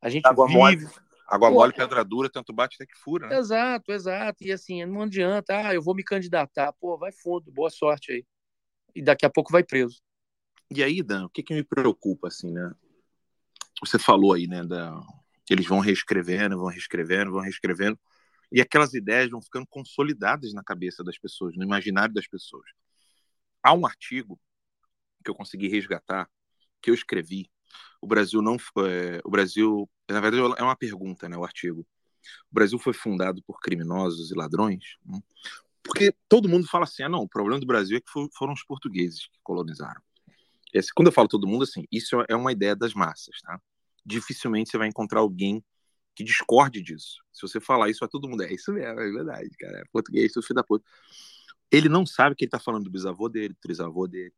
A 0.00 0.08
gente 0.08 0.26
água 0.26 0.46
vive. 0.46 0.58
Mole, 0.58 0.88
água 1.26 1.48
Pô, 1.48 1.54
mole, 1.54 1.72
pedra 1.72 2.04
dura, 2.04 2.30
tanto 2.30 2.52
bate 2.52 2.76
até 2.76 2.86
que 2.86 2.98
fura. 2.98 3.28
Né? 3.28 3.38
Exato, 3.38 3.92
exato. 3.92 4.44
E 4.44 4.52
assim, 4.52 4.84
não 4.84 5.02
adianta, 5.02 5.68
ah, 5.68 5.74
eu 5.74 5.82
vou 5.82 5.94
me 5.94 6.04
candidatar. 6.04 6.72
Pô, 6.74 6.96
vai 6.96 7.12
fundo, 7.12 7.50
boa 7.50 7.70
sorte 7.70 8.12
aí. 8.12 8.24
E 8.94 9.02
daqui 9.02 9.26
a 9.26 9.30
pouco 9.30 9.52
vai 9.52 9.62
preso. 9.62 10.00
E 10.70 10.82
aí, 10.82 11.02
Dan, 11.02 11.26
o 11.26 11.30
que, 11.30 11.42
que 11.42 11.54
me 11.54 11.64
preocupa, 11.64 12.28
assim, 12.28 12.52
né? 12.52 12.72
Você 13.80 13.98
falou 13.98 14.34
aí, 14.34 14.46
né, 14.46 14.64
da... 14.64 15.00
eles 15.48 15.66
vão 15.66 15.78
reescrevendo, 15.78 16.58
vão 16.58 16.66
reescrevendo, 16.66 17.30
vão 17.30 17.40
reescrevendo 17.40 17.98
e 18.50 18.60
aquelas 18.60 18.94
ideias 18.94 19.30
vão 19.30 19.42
ficando 19.42 19.66
consolidadas 19.66 20.52
na 20.52 20.62
cabeça 20.62 21.04
das 21.04 21.18
pessoas, 21.18 21.54
no 21.56 21.62
imaginário 21.62 22.14
das 22.14 22.26
pessoas. 22.26 22.64
Há 23.62 23.74
um 23.74 23.86
artigo 23.86 24.40
que 25.28 25.30
eu 25.30 25.34
consegui 25.34 25.68
resgatar, 25.68 26.28
que 26.80 26.90
eu 26.90 26.94
escrevi. 26.94 27.50
O 28.00 28.06
Brasil 28.06 28.40
não 28.40 28.58
foi, 28.58 28.90
é, 28.90 29.20
o 29.24 29.30
Brasil, 29.30 29.88
na 30.08 30.20
verdade 30.20 30.42
é 30.58 30.62
uma 30.62 30.76
pergunta, 30.76 31.28
né, 31.28 31.36
o 31.36 31.44
artigo. 31.44 31.86
O 32.50 32.54
Brasil 32.54 32.78
foi 32.78 32.94
fundado 32.94 33.42
por 33.46 33.60
criminosos 33.60 34.30
e 34.30 34.34
ladrões? 34.34 34.96
Né? 35.04 35.20
Porque 35.82 36.14
todo 36.28 36.48
mundo 36.48 36.66
fala 36.66 36.84
assim, 36.84 37.02
ah, 37.02 37.08
não, 37.08 37.20
o 37.20 37.28
problema 37.28 37.60
do 37.60 37.66
Brasil 37.66 37.98
é 37.98 38.00
que 38.00 38.10
foram 38.34 38.52
os 38.52 38.64
portugueses 38.64 39.26
que 39.26 39.38
colonizaram. 39.42 40.00
Esse, 40.72 40.92
quando 40.94 41.08
eu 41.08 41.12
falo 41.12 41.28
todo 41.28 41.46
mundo, 41.46 41.64
assim, 41.64 41.84
isso 41.92 42.16
é 42.28 42.36
uma 42.36 42.52
ideia 42.52 42.76
das 42.76 42.94
massas, 42.94 43.40
tá? 43.42 43.60
Dificilmente 44.04 44.70
você 44.70 44.78
vai 44.78 44.88
encontrar 44.88 45.20
alguém 45.20 45.64
que 46.14 46.24
discorde 46.24 46.82
disso. 46.82 47.22
Se 47.32 47.42
você 47.42 47.60
falar 47.60 47.88
isso 47.88 48.04
a 48.04 48.08
todo 48.08 48.28
mundo, 48.28 48.42
é 48.42 48.52
isso 48.52 48.72
mesmo, 48.72 49.00
é 49.00 49.10
verdade, 49.10 49.50
cara. 49.58 49.78
É 49.78 49.84
português, 49.92 50.32
tudo 50.32 50.46
filho 50.46 50.56
da 50.56 50.64
puta. 50.64 50.84
Ele 51.70 51.88
não 51.88 52.04
sabe 52.04 52.34
que 52.34 52.44
ele 52.44 52.50
tá 52.50 52.58
falando 52.58 52.84
do 52.84 52.90
bisavô 52.90 53.28
dele, 53.28 53.54
do 53.54 53.60
trisavô 53.60 54.06
dele, 54.06 54.32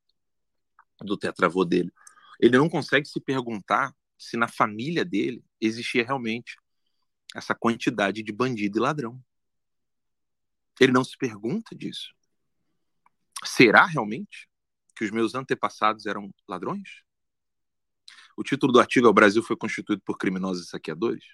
do 1.00 1.16
tetravô 1.16 1.64
dele. 1.64 1.92
Ele 2.38 2.56
não 2.56 2.68
consegue 2.68 3.06
se 3.06 3.20
perguntar 3.20 3.94
se 4.18 4.36
na 4.36 4.48
família 4.48 5.04
dele 5.04 5.44
existia 5.60 6.04
realmente 6.04 6.56
essa 7.34 7.54
quantidade 7.54 8.22
de 8.22 8.32
bandido 8.32 8.78
e 8.78 8.80
ladrão. 8.80 9.22
Ele 10.80 10.92
não 10.92 11.04
se 11.04 11.16
pergunta 11.16 11.74
disso. 11.74 12.14
Será 13.44 13.86
realmente 13.86 14.48
que 14.96 15.04
os 15.04 15.10
meus 15.10 15.34
antepassados 15.34 16.06
eram 16.06 16.30
ladrões? 16.48 17.02
O 18.36 18.42
título 18.42 18.72
do 18.72 18.80
artigo 18.80 19.06
é 19.06 19.10
O 19.10 19.14
Brasil 19.14 19.42
foi 19.42 19.56
constituído 19.56 20.02
por 20.02 20.18
criminosos 20.18 20.66
e 20.66 20.68
saqueadores? 20.68 21.24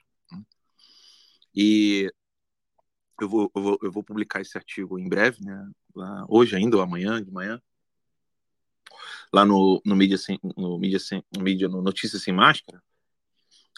E 1.54 2.12
eu 3.20 3.28
vou, 3.28 3.50
eu 3.54 3.62
vou, 3.62 3.78
eu 3.82 3.92
vou 3.92 4.04
publicar 4.04 4.40
esse 4.40 4.58
artigo 4.58 4.98
em 4.98 5.08
breve, 5.08 5.42
né? 5.42 5.70
Hoje 6.28 6.54
ainda 6.54 6.76
ou 6.76 6.82
amanhã, 6.82 7.22
de 7.22 7.30
manhã, 7.30 7.60
lá 9.32 9.44
no, 9.44 9.80
no 9.84 9.96
mídia 9.96 10.18
sem, 10.18 10.38
no 10.56 10.78
mídia 10.78 10.98
sem, 10.98 11.22
no 11.36 11.42
mídia 11.42 11.68
no 11.68 11.82
Notícias 11.82 12.22
sem 12.22 12.34
Máscara, 12.34 12.82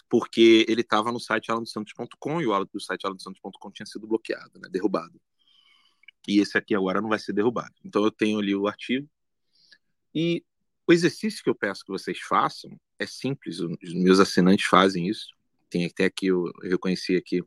porque 0.09 0.65
ele 0.67 0.81
estava 0.81 1.11
no 1.11 1.19
site 1.19 1.51
alandosantos.com 1.51 2.41
e 2.41 2.47
o, 2.47 2.67
o 2.73 2.79
site 2.79 3.05
alandosantos.com 3.05 3.71
tinha 3.71 3.85
sido 3.85 4.07
bloqueado, 4.07 4.59
né, 4.59 4.67
derrubado. 4.71 5.19
E 6.27 6.39
esse 6.39 6.57
aqui 6.57 6.75
agora 6.75 7.01
não 7.01 7.09
vai 7.09 7.19
ser 7.19 7.33
derrubado. 7.33 7.73
Então 7.83 8.03
eu 8.03 8.11
tenho 8.11 8.39
ali 8.39 8.55
o 8.55 8.67
artigo 8.67 9.07
e 10.13 10.43
o 10.87 10.93
exercício 10.93 11.43
que 11.43 11.49
eu 11.49 11.55
peço 11.55 11.85
que 11.85 11.91
vocês 11.91 12.19
façam 12.19 12.71
é 12.97 13.05
simples, 13.05 13.59
os 13.59 13.93
meus 13.93 14.19
assinantes 14.19 14.65
fazem 14.65 15.07
isso. 15.07 15.27
Tem 15.69 15.85
até 15.85 16.05
aqui, 16.05 16.27
eu, 16.27 16.51
reconheci 16.63 17.15
aqui 17.15 17.43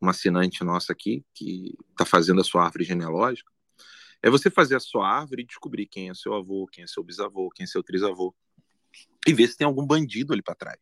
uma 0.00 0.10
assinante 0.10 0.64
nossa 0.64 0.92
aqui, 0.92 1.24
que 1.32 1.72
está 1.90 2.04
fazendo 2.04 2.40
a 2.40 2.44
sua 2.44 2.64
árvore 2.64 2.84
genealógica, 2.84 3.50
é 4.24 4.30
você 4.30 4.50
fazer 4.50 4.74
a 4.74 4.80
sua 4.80 5.06
árvore 5.06 5.42
e 5.42 5.46
descobrir 5.46 5.86
quem 5.86 6.08
é 6.08 6.14
seu 6.14 6.32
avô, 6.32 6.66
quem 6.66 6.82
é 6.82 6.86
seu 6.86 7.02
bisavô, 7.04 7.50
quem 7.50 7.64
é 7.64 7.66
seu 7.66 7.82
trisavô, 7.82 8.34
e 9.26 9.34
ver 9.34 9.46
se 9.48 9.54
tem 9.54 9.66
algum 9.66 9.86
bandido 9.86 10.32
ali 10.32 10.40
para 10.40 10.54
trás. 10.54 10.80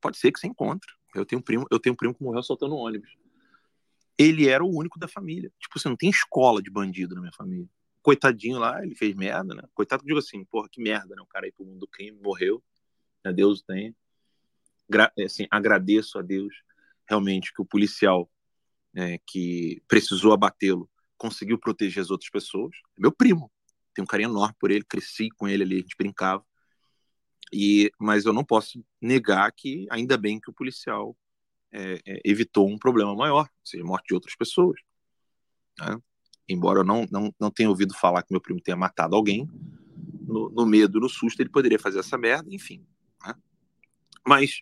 Pode 0.00 0.16
ser 0.16 0.32
que 0.32 0.40
você 0.40 0.46
encontre. 0.46 0.90
Eu 1.14 1.26
tenho 1.26 1.38
um 1.38 1.42
primo, 1.42 1.66
eu 1.70 1.78
tenho 1.78 1.92
um 1.92 1.96
primo 1.96 2.14
que 2.14 2.22
morreu 2.22 2.42
soltando 2.42 2.74
um 2.74 2.78
ônibus. 2.78 3.14
Ele 4.16 4.48
era 4.48 4.64
o 4.64 4.74
único 4.74 4.98
da 4.98 5.06
família. 5.06 5.52
Tipo, 5.58 5.78
você 5.78 5.86
não 5.86 5.96
tem 5.96 6.08
escola 6.08 6.62
de 6.62 6.70
bandido 6.70 7.14
na 7.14 7.20
minha 7.20 7.32
família. 7.34 7.68
Coitadinho 8.00 8.58
lá, 8.58 8.82
ele 8.82 8.94
fez 8.94 9.14
merda, 9.14 9.54
né? 9.54 9.62
Coitado, 9.74 10.02
digo 10.02 10.18
assim, 10.18 10.42
porra, 10.46 10.66
que 10.66 10.80
merda, 10.80 11.14
né? 11.14 11.20
O 11.20 11.26
cara 11.26 11.44
aí 11.44 11.52
pro 11.52 11.66
mundo 11.66 11.80
do 11.80 11.88
crime 11.88 12.18
morreu. 12.22 12.64
Né? 13.22 13.34
Deus 13.34 13.60
tem. 13.60 13.94
Assim, 15.22 15.46
agradeço 15.50 16.18
a 16.18 16.22
Deus 16.22 16.54
realmente 17.06 17.52
que 17.52 17.60
o 17.60 17.66
policial 17.66 18.30
é, 18.96 19.18
que 19.26 19.82
precisou 19.86 20.32
abatê-lo 20.32 20.88
conseguiu 21.20 21.58
proteger 21.58 22.02
as 22.02 22.10
outras 22.10 22.30
pessoas. 22.30 22.74
É 22.96 23.00
meu 23.00 23.12
primo, 23.12 23.52
tenho 23.94 24.04
um 24.04 24.06
carinho 24.06 24.30
enorme 24.30 24.54
por 24.58 24.70
ele, 24.70 24.82
cresci 24.82 25.28
com 25.36 25.46
ele 25.46 25.62
ali, 25.62 25.76
a 25.76 25.80
gente 25.80 25.96
brincava. 25.96 26.42
E, 27.52 27.92
mas 27.98 28.24
eu 28.24 28.32
não 28.32 28.42
posso 28.42 28.82
negar 29.02 29.52
que 29.52 29.86
ainda 29.90 30.16
bem 30.16 30.40
que 30.40 30.48
o 30.48 30.52
policial 30.52 31.14
é, 31.70 32.00
é, 32.06 32.20
evitou 32.24 32.66
um 32.66 32.78
problema 32.78 33.14
maior, 33.14 33.42
ou 33.42 33.66
seja, 33.66 33.84
morte 33.84 34.06
de 34.08 34.14
outras 34.14 34.34
pessoas. 34.34 34.80
Né? 35.78 35.98
Embora 36.48 36.80
eu 36.80 36.84
não, 36.84 37.06
não, 37.10 37.34
não 37.38 37.50
tenha 37.50 37.68
ouvido 37.68 37.94
falar 37.94 38.22
que 38.22 38.32
meu 38.32 38.40
primo 38.40 38.60
tenha 38.60 38.76
matado 38.76 39.14
alguém, 39.14 39.46
no, 40.26 40.48
no 40.48 40.64
medo, 40.64 41.00
no 41.00 41.08
susto, 41.08 41.40
ele 41.42 41.50
poderia 41.50 41.78
fazer 41.78 41.98
essa 41.98 42.16
merda, 42.16 42.48
enfim. 42.50 42.86
Né? 43.26 43.34
Mas, 44.26 44.60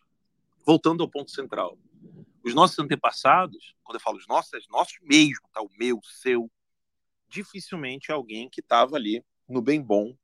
voltando 0.66 1.04
ao 1.04 1.10
ponto 1.10 1.30
central, 1.30 1.78
os 2.48 2.54
nossos 2.54 2.78
antepassados, 2.78 3.74
quando 3.82 3.96
eu 3.96 4.00
falo 4.00 4.16
os 4.16 4.26
nossos, 4.26 4.52
é 4.54 4.58
nossos 4.70 4.98
mesmo, 5.02 5.48
tá? 5.52 5.60
O 5.60 5.70
meu, 5.78 5.98
o 5.98 6.04
seu, 6.04 6.50
dificilmente 7.28 8.10
alguém 8.10 8.48
que 8.48 8.60
estava 8.60 8.96
ali 8.96 9.24
no 9.48 9.62
bem 9.62 9.80
bom, 9.80 10.16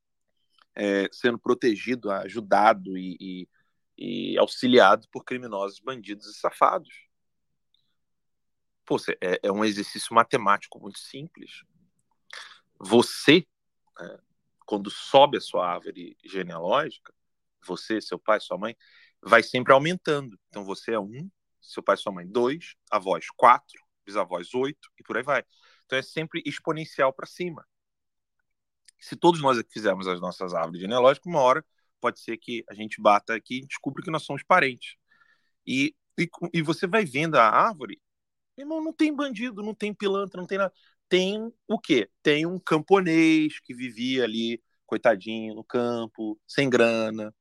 é, 0.75 1.09
sendo 1.13 1.39
protegido, 1.39 2.11
ajudado 2.11 2.99
e, 2.99 3.17
e, 3.21 3.49
e, 3.97 4.39
auxiliado 4.39 5.09
por 5.11 5.25
criminosos, 5.25 5.79
bandidos 5.81 6.27
e 6.27 6.35
safados. 6.35 6.93
Pô, 8.85 8.97
é, 9.21 9.41
é 9.43 9.53
um 9.53 9.65
exercício 9.65 10.15
matemático 10.15 10.79
muito 10.81 10.99
simples. 10.99 11.63
Você, 12.79 13.47
é, 14.01 14.19
quando 14.67 14.91
sobe 14.91 15.39
a 15.39 15.41
sua 15.41 15.67
árvore 15.67 16.17
genealógica, 16.25 17.15
você, 17.65 18.01
seu 18.01 18.19
pai, 18.19 18.41
sua 18.41 18.59
mãe, 18.59 18.77
vai 19.23 19.43
sempre 19.43 19.73
aumentando. 19.73 20.39
Então 20.49 20.65
você 20.65 20.93
é 20.93 21.01
um, 21.01 21.31
seu 21.73 21.83
pai 21.83 21.95
e 21.95 21.99
sua 21.99 22.13
mãe, 22.13 22.27
dois, 22.27 22.75
avós, 22.91 23.27
quatro, 23.37 23.81
bisavós, 24.05 24.55
oito, 24.55 24.89
e 24.99 25.03
por 25.03 25.17
aí 25.17 25.23
vai. 25.23 25.45
Então 25.87 25.99
é 25.99 26.03
sempre 26.03 26.43
exponencial 26.45 27.13
para 27.13 27.27
cima. 27.27 27.67
Se 28.99 29.17
todos 29.17 29.41
nós 29.41 29.59
aqui 29.59 29.73
fizermos 29.73 30.07
as 30.07 30.21
nossas 30.21 30.55
árvores 30.55 30.81
genealógicas, 30.81 31.27
uma 31.27 31.41
hora 31.41 31.65
pode 32.01 32.21
ser 32.21 32.37
que 32.39 32.65
a 32.69 32.75
gente 32.75 33.01
bata 33.01 33.35
aqui 33.35 33.59
e 33.59 33.67
descubra 33.67 34.03
que 34.03 34.11
nós 34.11 34.23
somos 34.23 34.43
parentes. 34.43 34.97
E, 35.67 35.95
e, 36.19 36.29
e 36.53 36.63
você 36.63 36.87
vai 36.87 37.05
vendo 37.05 37.37
a 37.37 37.49
árvore, 37.49 38.01
irmão, 38.57 38.83
não 38.83 38.93
tem 38.93 39.15
bandido, 39.15 39.63
não 39.63 39.75
tem 39.75 39.93
pilantra, 39.95 40.41
não 40.41 40.47
tem 40.47 40.59
nada. 40.59 40.73
Tem 41.09 41.53
o 41.69 41.79
quê? 41.79 42.11
Tem 42.23 42.47
um 42.47 42.59
camponês 42.59 43.61
que 43.61 43.75
vivia 43.75 44.25
ali, 44.25 44.63
coitadinho, 44.87 45.55
no 45.55 45.65
campo, 45.65 46.41
sem 46.47 46.69
grana, 46.69 47.35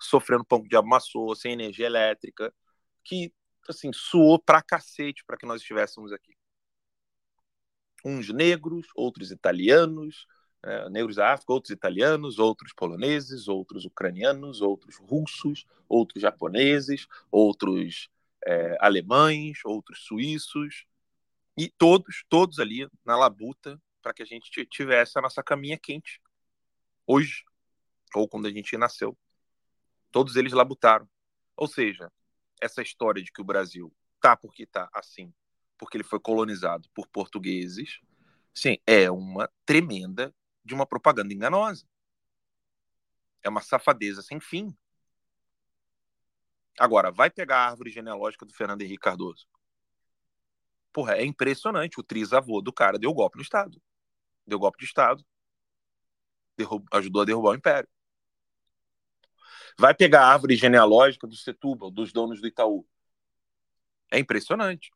sofrendo 0.00 0.44
pão 0.44 0.62
de 0.62 0.76
amassou, 0.76 1.34
sem 1.34 1.52
energia 1.52 1.86
elétrica, 1.86 2.52
que 3.04 3.32
assim, 3.70 3.92
suou 3.92 4.38
pra 4.38 4.62
cacete 4.62 5.24
para 5.24 5.36
que 5.36 5.46
nós 5.46 5.60
estivéssemos 5.60 6.12
aqui. 6.12 6.36
Uns 8.04 8.32
negros, 8.32 8.86
outros 8.94 9.30
italianos, 9.30 10.26
é, 10.62 10.88
negros 10.88 11.16
da 11.16 11.32
África, 11.32 11.52
outros 11.52 11.70
italianos, 11.70 12.38
outros 12.38 12.72
poloneses, 12.72 13.48
outros 13.48 13.84
ucranianos, 13.84 14.60
outros 14.60 14.96
russos, 14.96 15.66
outros 15.88 16.22
japoneses, 16.22 17.06
outros 17.30 18.08
é, 18.44 18.76
alemães, 18.80 19.58
outros 19.64 20.04
suíços, 20.04 20.86
e 21.56 21.68
todos, 21.68 22.24
todos 22.28 22.60
ali 22.60 22.88
na 23.04 23.16
labuta 23.16 23.80
para 24.00 24.14
que 24.14 24.22
a 24.22 24.26
gente 24.26 24.64
tivesse 24.66 25.18
a 25.18 25.22
nossa 25.22 25.42
caminha 25.42 25.76
quente 25.76 26.20
hoje, 27.04 27.44
ou 28.14 28.28
quando 28.28 28.46
a 28.46 28.50
gente 28.50 28.76
nasceu. 28.76 29.18
Todos 30.12 30.36
eles 30.36 30.52
labutaram. 30.52 31.08
Ou 31.56 31.66
seja, 31.66 32.12
essa 32.60 32.82
história 32.82 33.22
de 33.22 33.32
que 33.32 33.40
o 33.40 33.44
Brasil 33.44 33.94
tá 34.20 34.36
porque 34.36 34.66
tá 34.66 34.88
assim, 34.92 35.32
porque 35.76 35.96
ele 35.96 36.04
foi 36.04 36.20
colonizado 36.20 36.88
por 36.94 37.06
portugueses, 37.08 38.00
sim, 38.54 38.78
é 38.86 39.10
uma 39.10 39.50
tremenda 39.64 40.34
de 40.64 40.74
uma 40.74 40.86
propaganda 40.86 41.32
enganosa. 41.32 41.86
É 43.42 43.48
uma 43.48 43.62
safadeza 43.62 44.20
sem 44.20 44.40
fim. 44.40 44.76
Agora, 46.78 47.10
vai 47.10 47.30
pegar 47.30 47.58
a 47.58 47.70
árvore 47.70 47.90
genealógica 47.90 48.44
do 48.44 48.52
Fernando 48.52 48.82
Henrique 48.82 49.02
Cardoso. 49.02 49.46
Porra, 50.92 51.16
é 51.16 51.24
impressionante. 51.24 51.98
O 51.98 52.02
trisavô 52.02 52.60
do 52.60 52.72
cara 52.72 52.98
deu 52.98 53.12
golpe 53.12 53.36
no 53.36 53.42
Estado. 53.42 53.80
Deu 54.46 54.58
golpe 54.58 54.78
de 54.78 54.84
Estado. 54.84 55.24
ajudou 56.92 57.22
a 57.22 57.24
derrubar 57.24 57.50
o 57.50 57.54
Império. 57.54 57.88
Vai 59.78 59.94
pegar 59.94 60.22
a 60.22 60.32
árvore 60.32 60.56
genealógica 60.56 61.26
do 61.26 61.36
Setúbal, 61.36 61.90
dos 61.90 62.12
donos 62.12 62.40
do 62.40 62.48
Itaú. 62.48 62.84
É 64.10 64.18
impressionante. 64.18 64.90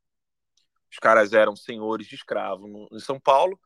Os 0.90 0.98
caras 0.98 1.32
eram 1.32 1.54
senhores 1.54 2.06
de 2.06 2.16
escravo 2.16 2.66
no, 2.66 2.88
em 2.92 2.98
São 2.98 3.18
Paulo, 3.18 3.58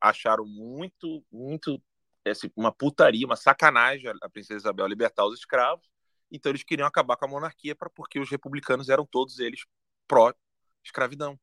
acharam 0.00 0.46
muito, 0.46 1.24
muito 1.30 1.80
assim, 2.26 2.50
uma 2.56 2.72
putaria, 2.72 3.26
uma 3.26 3.36
sacanagem 3.36 4.10
a 4.22 4.28
princesa 4.28 4.60
Isabel 4.60 4.86
libertar 4.86 5.26
os 5.26 5.38
escravos. 5.38 5.86
Então 6.30 6.50
eles 6.50 6.62
queriam 6.62 6.88
acabar 6.88 7.16
com 7.16 7.26
a 7.26 7.28
monarquia 7.28 7.76
para 7.76 7.90
porque 7.90 8.18
os 8.18 8.30
republicanos 8.30 8.88
eram 8.88 9.06
todos 9.06 9.38
eles 9.38 9.64
pró 10.06 10.32
escravidão, 10.82 11.38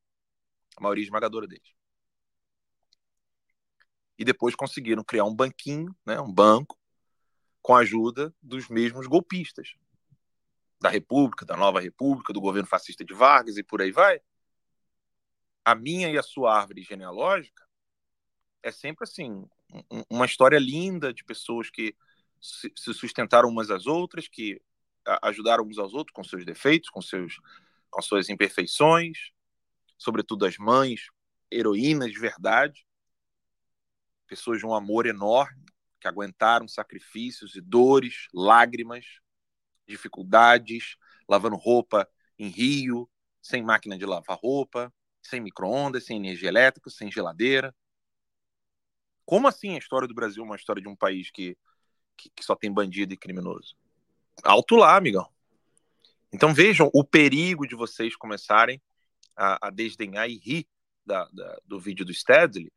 a 0.75 0.81
maioria 0.81 1.03
esmagadora 1.03 1.47
deles. 1.47 1.75
E 4.17 4.25
depois 4.25 4.55
conseguiram 4.55 5.03
criar 5.03 5.25
um 5.25 5.35
banquinho, 5.35 5.95
né, 6.05 6.19
um 6.19 6.31
banco, 6.31 6.77
com 7.65 7.75
a 7.75 7.79
ajuda 7.79 8.31
dos 8.43 8.69
mesmos 8.69 9.07
golpistas. 9.07 9.73
Da 10.79 10.87
República, 10.87 11.43
da 11.43 11.57
Nova 11.57 11.81
República, 11.81 12.31
do 12.31 12.39
governo 12.39 12.69
fascista 12.69 13.03
de 13.03 13.11
Vargas 13.11 13.57
e 13.57 13.63
por 13.63 13.81
aí 13.81 13.91
vai. 13.91 14.21
A 15.65 15.73
minha 15.73 16.07
e 16.11 16.15
a 16.15 16.21
sua 16.21 16.55
árvore 16.55 16.83
genealógica 16.83 17.67
é 18.61 18.71
sempre 18.71 19.03
assim, 19.03 19.49
uma 20.07 20.27
história 20.27 20.59
linda 20.59 21.11
de 21.11 21.23
pessoas 21.23 21.71
que 21.71 21.95
se 22.39 22.93
sustentaram 22.93 23.49
umas 23.49 23.71
às 23.71 23.87
outras, 23.87 24.27
que 24.27 24.61
ajudaram 25.23 25.63
uns 25.63 25.79
aos 25.79 25.95
outros 25.95 26.13
com 26.13 26.23
seus 26.23 26.45
defeitos, 26.45 26.91
com 26.91 27.01
seus 27.01 27.39
com 27.89 28.01
suas 28.03 28.29
imperfeições, 28.29 29.31
sobretudo 29.97 30.45
as 30.45 30.55
mães, 30.59 31.07
heroínas 31.51 32.11
de 32.11 32.19
verdade, 32.19 32.85
pessoas 34.27 34.59
de 34.59 34.67
um 34.67 34.75
amor 34.75 35.07
enorme, 35.07 35.65
que 36.05 36.09
aguentaram 36.09 36.67
sacrifícios 36.67 37.55
e 37.55 37.61
dores, 37.61 38.27
lágrimas, 38.31 39.05
dificuldades, 39.87 40.97
lavando 41.27 41.55
roupa 41.55 42.07
em 42.37 42.47
rio, 42.47 43.09
sem 43.41 43.63
máquina 43.63 43.97
de 43.97 44.05
lavar 44.05 44.37
roupa, 44.37 44.93
sem 45.19 45.41
micro-ondas, 45.41 46.05
sem 46.05 46.17
energia 46.17 46.47
elétrica, 46.47 46.91
sem 46.91 47.11
geladeira, 47.11 47.75
como 49.25 49.47
assim 49.47 49.73
a 49.73 49.79
história 49.79 50.07
do 50.07 50.13
Brasil 50.13 50.43
é 50.43 50.45
uma 50.45 50.55
história 50.55 50.79
de 50.81 50.87
um 50.87 50.95
país 50.95 51.31
que, 51.31 51.57
que, 52.15 52.29
que 52.29 52.45
só 52.45 52.55
tem 52.55 52.71
bandido 52.71 53.15
e 53.15 53.17
criminoso? 53.17 53.75
Alto 54.43 54.75
lá, 54.75 54.95
amigão. 54.95 55.27
Então 56.31 56.53
vejam 56.53 56.91
o 56.93 57.03
perigo 57.03 57.67
de 57.67 57.75
vocês 57.75 58.15
começarem 58.15 58.79
a, 59.35 59.67
a 59.67 59.69
desdenhar 59.71 60.29
e 60.29 60.37
rir 60.37 60.67
da, 61.03 61.27
da, 61.29 61.59
do 61.65 61.79
vídeo 61.79 62.05
do 62.05 62.13
Stedley. 62.13 62.71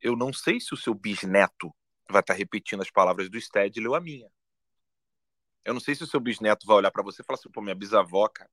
Eu 0.00 0.16
não 0.16 0.32
sei 0.32 0.58
se 0.58 0.72
o 0.72 0.76
seu 0.76 0.94
bisneto 0.94 1.74
vai 2.10 2.20
estar 2.20 2.34
repetindo 2.34 2.82
as 2.82 2.90
palavras 2.90 3.28
do 3.28 3.40
Stedley 3.40 3.86
ou 3.86 3.94
a 3.94 4.00
minha. 4.00 4.30
Eu 5.64 5.74
não 5.74 5.80
sei 5.80 5.94
se 5.94 6.02
o 6.02 6.06
seu 6.06 6.20
bisneto 6.20 6.66
vai 6.66 6.76
olhar 6.76 6.90
para 6.90 7.02
você 7.02 7.22
e 7.22 7.24
falar 7.24 7.38
assim, 7.38 7.50
pô, 7.50 7.60
minha 7.60 7.74
bisavó, 7.74 8.28
cara, 8.28 8.50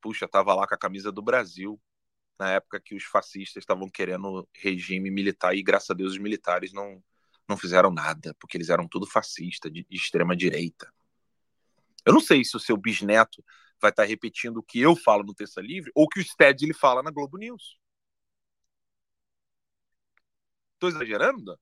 puxa, 0.00 0.28
tava 0.28 0.54
lá 0.54 0.66
com 0.66 0.74
a 0.74 0.78
camisa 0.78 1.10
do 1.10 1.22
Brasil 1.22 1.80
na 2.38 2.50
época 2.50 2.80
que 2.80 2.94
os 2.94 3.04
fascistas 3.04 3.62
estavam 3.62 3.88
querendo 3.88 4.46
regime 4.52 5.10
militar 5.10 5.54
e 5.54 5.62
graças 5.62 5.90
a 5.90 5.94
Deus 5.94 6.12
os 6.12 6.18
militares 6.18 6.72
não, 6.72 7.02
não 7.48 7.56
fizeram 7.56 7.90
nada, 7.90 8.34
porque 8.38 8.56
eles 8.56 8.68
eram 8.68 8.88
tudo 8.88 9.06
fascista, 9.06 9.70
de, 9.70 9.86
de 9.88 9.96
extrema 9.96 10.36
direita. 10.36 10.92
Eu 12.04 12.12
não 12.12 12.20
sei 12.20 12.44
se 12.44 12.56
o 12.56 12.60
seu 12.60 12.76
bisneto 12.76 13.42
vai 13.80 13.90
estar 13.90 14.04
repetindo 14.04 14.58
o 14.58 14.62
que 14.62 14.80
eu 14.80 14.94
falo 14.94 15.24
no 15.24 15.34
Terça 15.34 15.60
Livre 15.60 15.90
ou 15.94 16.04
o 16.04 16.08
que 16.08 16.20
o 16.20 16.24
Stedley 16.24 16.74
fala 16.74 17.02
na 17.02 17.10
Globo 17.10 17.38
News. 17.38 17.78
Estou 20.74 20.90
exagerando? 20.90 21.58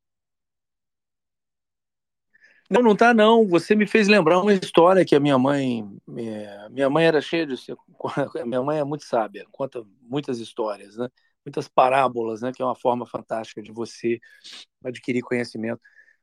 Não, 2.73 2.81
não 2.81 2.97
tá 2.97 3.12
não. 3.12 3.47
Você 3.49 3.74
me 3.74 3.86
fez 3.86 4.09
lembrar 4.09 4.40
uma 4.40 4.55
história 4.55 5.05
que 5.05 5.15
a 5.15 5.20
minha 5.20 5.39
mãe, 5.39 5.86
é, 6.16 6.69
minha 6.70 6.89
mãe 6.89 7.05
era 7.05 7.20
cheia 7.20 7.47
de, 7.47 7.55
minha 8.47 8.62
mãe 8.62 8.78
é 8.78 8.85
muito 8.85 9.05
sábia, 9.05 9.44
conta 9.53 9.85
muitas 10.01 10.39
histórias, 10.39 10.97
né? 10.97 11.07
Muitas 11.44 11.69
parábolas, 11.69 12.40
né? 12.40 12.51
Que 12.51 12.62
é 12.62 12.65
uma 12.65 12.74
forma 12.74 13.07
fantástica 13.07 13.61
de 13.62 13.70
você 13.70 14.19
adquirir 14.82 15.20
conhecimento. 15.20 15.82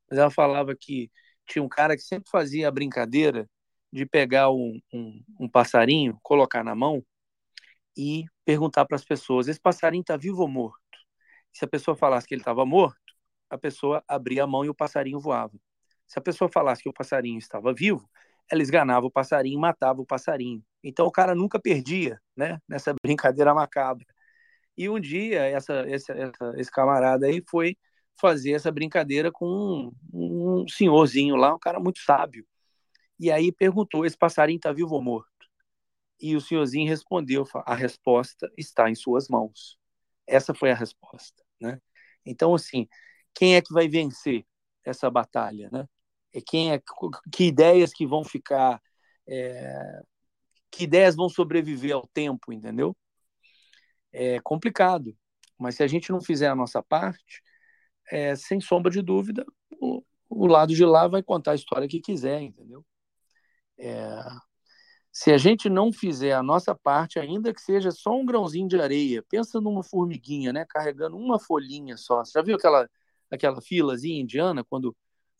Mas 0.09 0.17
ela 0.17 0.31
falava 0.31 0.75
que 0.75 1.11
tinha 1.45 1.61
um 1.63 1.69
cara 1.69 1.95
que 1.95 2.01
sempre 2.01 2.29
fazia 2.31 2.67
a 2.67 2.71
brincadeira 2.71 3.47
de 3.93 4.05
pegar 4.07 4.49
um, 4.49 4.79
um, 4.91 5.23
um 5.41 5.49
passarinho, 5.49 6.17
colocar 6.23 6.63
na 6.63 6.73
mão 6.73 7.03
e 7.95 8.25
perguntar 8.43 8.85
para 8.85 8.95
as 8.95 9.05
pessoas: 9.05 9.47
esse 9.47 9.59
passarinho 9.61 10.01
está 10.01 10.17
vivo 10.17 10.41
ou 10.41 10.47
morto? 10.47 10.79
Se 11.53 11.63
a 11.65 11.67
pessoa 11.67 11.95
falasse 11.95 12.27
que 12.27 12.33
ele 12.33 12.41
estava 12.41 12.65
morto, 12.65 12.97
a 13.51 13.57
pessoa 13.57 14.03
abria 14.07 14.45
a 14.45 14.47
mão 14.47 14.65
e 14.65 14.69
o 14.69 14.75
passarinho 14.75 15.19
voava. 15.19 15.53
Se 16.09 16.19
a 16.19 16.21
pessoa 16.21 16.49
falasse 16.51 16.83
que 16.83 16.89
o 16.89 16.93
passarinho 16.93 17.37
estava 17.37 17.73
vivo, 17.73 18.09
ela 18.51 18.63
esganava 18.63 19.05
o 19.05 19.11
passarinho 19.11 19.59
matava 19.59 20.01
o 20.01 20.05
passarinho. 20.05 20.63
Então 20.83 21.05
o 21.05 21.11
cara 21.11 21.35
nunca 21.35 21.59
perdia, 21.59 22.19
né? 22.35 22.59
Nessa 22.67 22.93
brincadeira 23.03 23.53
macabra. 23.53 24.05
E 24.75 24.89
um 24.89 24.99
dia 24.99 25.41
essa, 25.43 25.73
essa, 25.87 26.13
essa, 26.13 26.53
esse 26.57 26.71
camarada 26.71 27.27
aí 27.27 27.43
foi 27.49 27.77
fazer 28.19 28.53
essa 28.53 28.71
brincadeira 28.71 29.31
com 29.31 29.91
um, 30.13 30.61
um 30.63 30.67
senhorzinho 30.67 31.35
lá, 31.35 31.53
um 31.55 31.59
cara 31.59 31.79
muito 31.79 31.99
sábio. 31.99 32.45
E 33.19 33.31
aí 33.31 33.51
perguntou: 33.51 34.05
esse 34.05 34.17
passarinho 34.17 34.57
está 34.57 34.71
vivo 34.73 34.95
ou 34.95 35.03
morto? 35.03 35.29
E 36.19 36.35
o 36.35 36.41
senhorzinho 36.41 36.89
respondeu: 36.89 37.45
a 37.65 37.75
resposta 37.75 38.51
está 38.57 38.89
em 38.89 38.95
suas 38.95 39.27
mãos. 39.29 39.77
Essa 40.27 40.53
foi 40.55 40.71
a 40.71 40.75
resposta, 40.75 41.43
né? 41.61 41.79
Então 42.25 42.55
assim, 42.55 42.87
quem 43.33 43.55
é 43.55 43.61
que 43.61 43.73
vai 43.73 43.87
vencer 43.87 44.45
essa 44.83 45.09
batalha, 45.09 45.69
né? 45.71 45.87
É 46.33 46.41
quem 46.41 46.73
é, 46.73 46.81
que 47.31 47.45
ideias 47.45 47.91
que 47.91 48.05
vão 48.05 48.23
ficar, 48.23 48.81
é, 49.27 50.01
que 50.71 50.83
ideias 50.83 51.15
vão 51.15 51.29
sobreviver 51.29 51.95
ao 51.95 52.07
tempo, 52.13 52.53
entendeu? 52.53 52.95
É 54.11 54.39
complicado, 54.41 55.15
mas 55.57 55.75
se 55.75 55.83
a 55.83 55.87
gente 55.87 56.11
não 56.11 56.21
fizer 56.21 56.47
a 56.47 56.55
nossa 56.55 56.81
parte, 56.83 57.41
é, 58.11 58.35
sem 58.35 58.59
sombra 58.59 58.91
de 58.91 59.01
dúvida, 59.01 59.45
o, 59.79 60.03
o, 60.29 60.47
lado 60.47 60.73
de 60.73 60.85
lá 60.85 61.07
vai 61.07 61.23
contar 61.23 61.51
a 61.51 61.55
história 61.55 61.87
que 61.87 61.99
quiser, 61.99 62.41
entendeu? 62.41 62.85
É, 63.77 64.19
se 65.11 65.31
a 65.31 65.37
gente 65.37 65.69
não 65.69 65.91
fizer 65.91 66.33
a 66.33 66.43
nossa 66.43 66.75
parte, 66.75 67.19
ainda 67.19 67.53
que 67.53 67.61
seja 67.61 67.91
só 67.91 68.15
um 68.15 68.25
grãozinho 68.25 68.67
de 68.67 68.79
areia, 68.79 69.23
pensa 69.29 69.59
numa 69.61 69.83
formiguinha, 69.83 70.53
né, 70.53 70.65
carregando 70.67 71.17
uma 71.17 71.39
folhinha 71.39 71.97
só. 71.97 72.23
Você 72.23 72.31
já 72.33 72.43
viu 72.43 72.55
aquela 72.55 72.89
aquela 73.31 73.61
filazinha 73.61 74.21
indiana 74.21 74.63
quando 74.63 74.95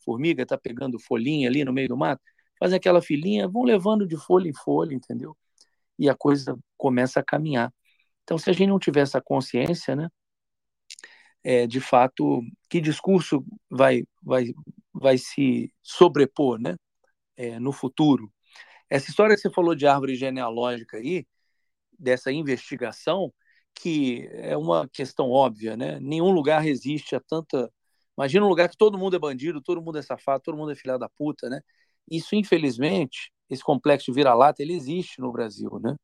formiga 0.09 0.41
está 0.41 0.57
pegando 0.57 0.97
folhinha 0.99 1.47
ali 1.47 1.63
no 1.63 1.71
meio 1.71 1.87
do 1.87 1.95
mato, 1.97 2.21
fazem 2.59 2.77
aquela 2.77 2.99
filinha, 2.99 3.47
vão 3.47 3.63
levando 3.63 4.07
de 4.07 4.17
folha 4.17 4.49
em 4.49 4.53
folha, 4.53 4.95
entendeu? 4.95 5.37
E 5.99 6.09
a 6.09 6.15
coisa 6.15 6.57
começa 6.75 7.19
a 7.19 7.23
caminhar. 7.23 7.71
Então, 8.23 8.37
se 8.39 8.49
a 8.49 8.53
gente 8.53 8.69
não 8.69 8.79
tiver 8.79 9.01
essa 9.01 9.21
consciência, 9.21 9.95
né, 9.95 10.09
é, 11.43 11.67
de 11.67 11.79
fato, 11.79 12.41
que 12.69 12.81
discurso 12.81 13.45
vai, 13.69 14.03
vai, 14.21 14.45
vai 14.91 15.17
se 15.17 15.71
sobrepor, 15.83 16.59
né, 16.59 16.75
é, 17.37 17.59
no 17.59 17.71
futuro? 17.71 18.31
Essa 18.89 19.09
história 19.11 19.35
que 19.35 19.41
você 19.41 19.51
falou 19.51 19.75
de 19.75 19.85
árvore 19.85 20.15
genealógica 20.15 20.97
aí, 20.97 21.25
dessa 21.99 22.31
investigação, 22.31 23.31
que 23.75 24.27
é 24.33 24.57
uma 24.57 24.87
questão 24.89 25.29
óbvia, 25.29 25.77
né? 25.77 25.99
Nenhum 25.99 26.31
lugar 26.31 26.61
resiste 26.61 27.15
a 27.15 27.19
tanta 27.19 27.71
Imagina 28.19 28.45
um 28.45 28.49
lugar 28.49 28.67
que 28.67 28.75
todo 28.75 28.97
mundo 28.97 29.15
é 29.15 29.19
bandido, 29.19 29.61
todo 29.61 29.81
mundo 29.81 29.97
é 29.97 30.01
safado, 30.01 30.43
todo 30.43 30.57
mundo 30.57 30.73
é 30.73 30.75
filha 30.75 30.97
da 30.99 31.07
puta, 31.07 31.49
né? 31.49 31.61
Isso, 32.11 32.35
infelizmente, 32.35 33.31
esse 33.49 33.63
complexo 33.63 34.11
vira-lata, 34.13 34.61
ele 34.61 34.73
existe 34.73 35.21
no 35.21 35.31
Brasil, 35.31 35.79
né? 35.81 35.95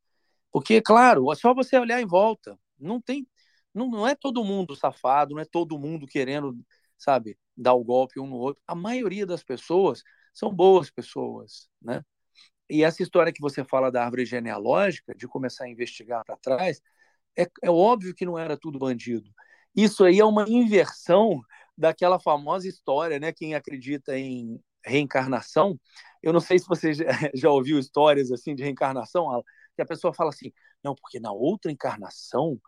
Porque, 0.50 0.82
claro, 0.82 1.30
é 1.30 1.36
só 1.36 1.54
você 1.54 1.78
olhar 1.78 2.02
em 2.02 2.06
volta. 2.06 2.58
Não 2.80 3.02
tem, 3.02 3.28
não, 3.74 3.90
não 3.90 4.08
é 4.08 4.16
todo 4.16 4.46
mundo 4.46 4.78
safado, 4.78 5.36
não 5.36 5.42
é 5.42 5.46
todo 5.46 5.78
mundo 5.78 6.08
querendo, 6.08 6.58
sabe, 6.98 7.38
dar 7.58 7.74
o 7.74 7.84
golpe 7.84 8.18
um 8.18 8.28
no 8.28 8.38
outro. 8.38 8.64
A 8.66 8.76
maioria 8.76 9.26
das 9.26 9.44
pessoas 9.44 10.02
são 10.34 10.56
boas 10.56 10.90
pessoas, 10.90 11.68
né? 11.82 12.02
E 12.70 12.82
essa 12.86 13.04
história 13.04 13.34
que 13.34 13.42
você 13.42 13.62
fala 13.66 13.92
da 13.92 14.06
árvore 14.06 14.26
genealógica, 14.26 15.14
de 15.14 15.28
começar 15.28 15.66
a 15.66 15.70
investigar 15.70 16.24
para 16.24 16.38
trás, 16.38 16.82
é, 17.38 17.46
é 17.62 17.70
óbvio 17.70 18.16
que 18.16 18.26
não 18.26 18.40
era 18.40 18.58
tudo 18.58 18.80
bandido. 18.80 19.30
Isso 19.76 20.06
aí 20.06 20.20
é 20.20 20.26
uma 20.26 20.46
inversão 20.48 21.42
daquela 21.78 22.20
famosa 22.20 22.68
história, 22.68 23.20
né? 23.20 23.32
Quem 23.32 23.56
acredita 23.56 24.18
em 24.18 24.60
reencarnação, 24.86 25.80
eu 26.22 26.32
não 26.32 26.40
sei 26.40 26.60
se 26.60 26.68
você 26.68 26.94
já, 26.94 27.06
ouviu 27.50 27.80
histórias 27.80 28.32
assim 28.32 28.56
de 28.56 28.64
reencarnação, 28.64 29.44
que 29.76 29.82
a 29.82 29.86
pessoa 29.86 30.14
fala 30.14 30.30
assim, 30.30 30.52
não, 30.84 30.96
porque 30.96 31.20
na 31.20 31.32
outra 31.32 31.72
encarnação, 31.72 32.60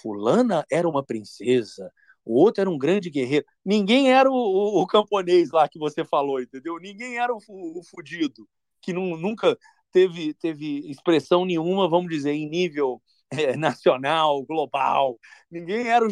fulana 0.00 0.64
era 0.70 0.88
uma 0.88 1.04
princesa, 1.04 1.92
o 2.24 2.34
outro 2.34 2.60
era 2.60 2.70
um 2.70 2.78
grande 2.78 3.10
guerreiro. 3.10 3.46
Ninguém 3.64 4.12
era 4.12 4.30
o, 4.30 4.34
o, 4.34 4.82
o 4.82 4.86
camponês 4.86 5.50
lá 5.50 5.68
que 5.68 5.78
você 5.78 6.04
falou, 6.04 6.40
entendeu? 6.40 6.78
Ninguém 6.78 7.18
era 7.18 7.32
o, 7.32 7.38
o 7.48 7.82
fudido, 7.84 8.48
que 8.80 8.92
não, 8.92 9.16
nunca 9.16 9.56
teve, 9.92 10.34
teve 10.34 10.90
expressão 10.90 11.44
nenhuma, 11.44 11.88
vamos 11.88 12.10
dizer, 12.10 12.32
em 12.32 12.48
nível 12.48 13.00
é, 13.30 13.56
nacional, 13.56 14.44
global. 14.44 15.18
Ninguém 15.50 15.88
era 15.88 16.06
o 16.06 16.08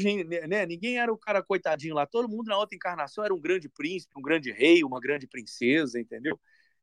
né? 0.48 0.66
ninguém 0.66 0.98
era 0.98 1.12
o 1.12 1.18
cara 1.18 1.42
coitadinho 1.42 1.94
lá. 1.94 2.06
Todo 2.06 2.28
mundo 2.28 2.48
na 2.48 2.58
outra 2.58 2.76
encarnação 2.76 3.24
era 3.24 3.34
um 3.34 3.40
grande 3.40 3.68
príncipe, 3.68 4.18
um 4.18 4.22
grande 4.22 4.52
rei, 4.52 4.84
uma 4.84 5.00
grande 5.00 5.26
princesa, 5.26 6.00
entendeu? 6.00 6.38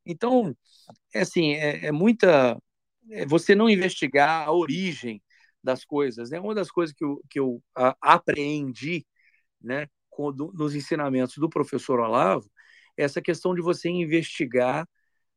Então, 0.05 0.55
é 1.13 1.21
assim, 1.21 1.53
é, 1.53 1.87
é 1.87 1.91
muita 1.91 2.57
é 3.09 3.25
você 3.25 3.55
não 3.55 3.69
investigar 3.69 4.47
a 4.47 4.51
origem 4.51 5.21
das 5.63 5.85
coisas, 5.85 6.31
né? 6.31 6.39
Uma 6.39 6.55
das 6.55 6.71
coisas 6.71 6.95
que 6.95 7.03
eu, 7.03 7.21
que 7.29 7.39
eu 7.39 7.61
a, 7.75 7.95
apreendi, 8.01 9.05
né, 9.61 9.87
nos 10.53 10.75
ensinamentos 10.75 11.37
do 11.37 11.49
professor 11.49 11.99
Olavo, 11.99 12.49
é 12.97 13.03
essa 13.03 13.21
questão 13.21 13.55
de 13.55 13.61
você 13.61 13.89
investigar 13.89 14.87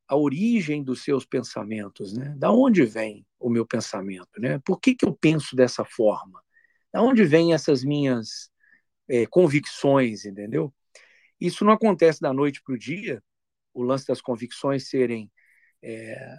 a 0.07 0.17
origem 0.17 0.83
dos 0.83 1.03
seus 1.03 1.25
pensamentos, 1.25 2.13
né? 2.13 2.35
Da 2.37 2.53
onde 2.53 2.85
vem 2.85 3.27
o 3.39 3.49
meu 3.49 3.67
pensamento, 3.67 4.39
né? 4.39 4.59
Por 4.65 4.79
que, 4.79 4.95
que 4.95 5.05
eu 5.05 5.15
penso 5.15 5.57
dessa 5.57 5.85
forma? 5.85 6.43
Da 6.93 7.03
onde 7.03 7.25
vêm 7.25 7.55
essas 7.55 7.83
minhas 7.83 8.51
é, 9.09 9.27
convicções, 9.27 10.25
entendeu? 10.25 10.73
Isso 11.41 11.65
não 11.65 11.73
acontece 11.73 12.21
da 12.21 12.33
noite 12.33 12.63
para 12.63 12.75
o 12.75 12.79
dia. 12.79 13.23
O 13.73 13.83
lance 13.83 14.07
das 14.07 14.21
convicções 14.21 14.89
serem 14.89 15.31
é, 15.83 16.37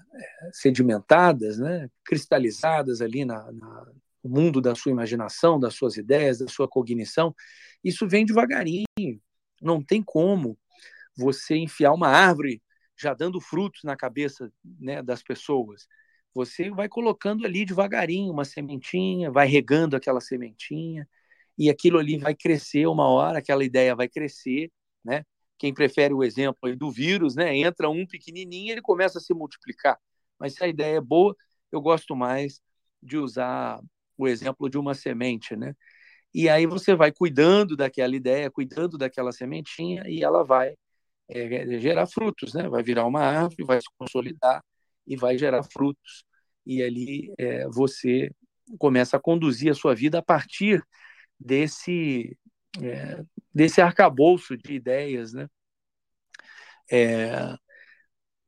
sedimentadas, 0.53 1.59
né? 1.59 1.89
cristalizadas 2.03 3.01
ali 3.01 3.25
na, 3.25 3.51
na, 3.51 3.91
no 4.23 4.29
mundo 4.29 4.61
da 4.61 4.73
sua 4.73 4.91
imaginação, 4.91 5.59
das 5.59 5.75
suas 5.75 5.97
ideias, 5.97 6.39
da 6.39 6.47
sua 6.47 6.67
cognição. 6.67 7.35
Isso 7.83 8.07
vem 8.07 8.25
devagarinho. 8.25 8.85
Não 9.61 9.83
tem 9.83 10.01
como 10.01 10.57
você 11.15 11.55
enfiar 11.55 11.93
uma 11.93 12.09
árvore 12.09 12.61
já 12.97 13.13
dando 13.13 13.41
frutos 13.41 13.83
na 13.83 13.95
cabeça 13.95 14.51
né, 14.63 15.01
das 15.01 15.21
pessoas. 15.23 15.87
Você 16.33 16.69
vai 16.69 16.89
colocando 16.89 17.45
ali 17.45 17.65
devagarinho 17.65 18.31
uma 18.31 18.45
sementinha, 18.45 19.31
vai 19.31 19.47
regando 19.47 19.95
aquela 19.95 20.21
sementinha, 20.21 21.07
e 21.57 21.69
aquilo 21.69 21.97
ali 21.97 22.17
vai 22.17 22.35
crescer 22.35 22.85
uma 22.87 23.07
hora, 23.07 23.39
aquela 23.39 23.63
ideia 23.63 23.95
vai 23.95 24.09
crescer, 24.09 24.71
né? 25.03 25.23
Quem 25.57 25.73
prefere 25.73 26.13
o 26.13 26.23
exemplo 26.23 26.75
do 26.75 26.91
vírus, 26.91 27.35
né? 27.35 27.55
Entra 27.55 27.89
um 27.89 28.05
pequenininho, 28.05 28.71
ele 28.73 28.81
começa 28.81 29.19
a 29.19 29.21
se 29.21 29.33
multiplicar. 29.33 29.97
Mas 30.37 30.55
se 30.55 30.63
a 30.63 30.67
ideia 30.67 30.97
é 30.97 31.01
boa, 31.01 31.35
eu 31.71 31.81
gosto 31.81 32.15
mais 32.15 32.61
de 33.01 33.17
usar 33.17 33.79
o 34.17 34.27
exemplo 34.27 34.69
de 34.69 34.77
uma 34.77 34.93
semente, 34.93 35.55
né? 35.55 35.73
E 36.33 36.49
aí 36.49 36.65
você 36.65 36.95
vai 36.95 37.11
cuidando 37.13 37.77
daquela 37.77 38.15
ideia, 38.15 38.51
cuidando 38.51 38.97
daquela 38.97 39.31
sementinha, 39.31 40.03
e 40.07 40.23
ela 40.23 40.43
vai 40.43 40.75
é, 41.29 41.79
gerar 41.79 42.07
frutos, 42.07 42.53
né? 42.53 42.67
Vai 42.69 42.83
virar 42.83 43.05
uma 43.05 43.21
árvore, 43.21 43.63
vai 43.65 43.81
se 43.81 43.87
consolidar 43.97 44.63
e 45.07 45.15
vai 45.15 45.37
gerar 45.37 45.63
frutos. 45.63 46.23
E 46.65 46.81
ali 46.83 47.33
é, 47.37 47.67
você 47.69 48.31
começa 48.79 49.17
a 49.17 49.19
conduzir 49.19 49.71
a 49.71 49.75
sua 49.75 49.95
vida 49.95 50.19
a 50.19 50.23
partir 50.23 50.83
desse 51.39 52.37
é, 52.81 53.23
desse 53.53 53.81
arcabouço 53.81 54.57
de 54.57 54.73
ideias, 54.73 55.33
né? 55.33 55.47
É, 56.91 57.55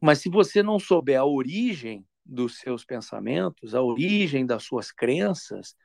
mas 0.02 0.20
se 0.20 0.30
você 0.30 0.62
não 0.62 0.80
souber 0.80 1.20
a 1.20 1.26
origem 1.26 2.06
dos 2.26 2.60
seus 2.60 2.84
pensamentos, 2.86 3.74
a 3.74 3.82
origem 3.82 4.46
das 4.46 4.64
suas 4.64 4.92
crenças, 4.92 5.76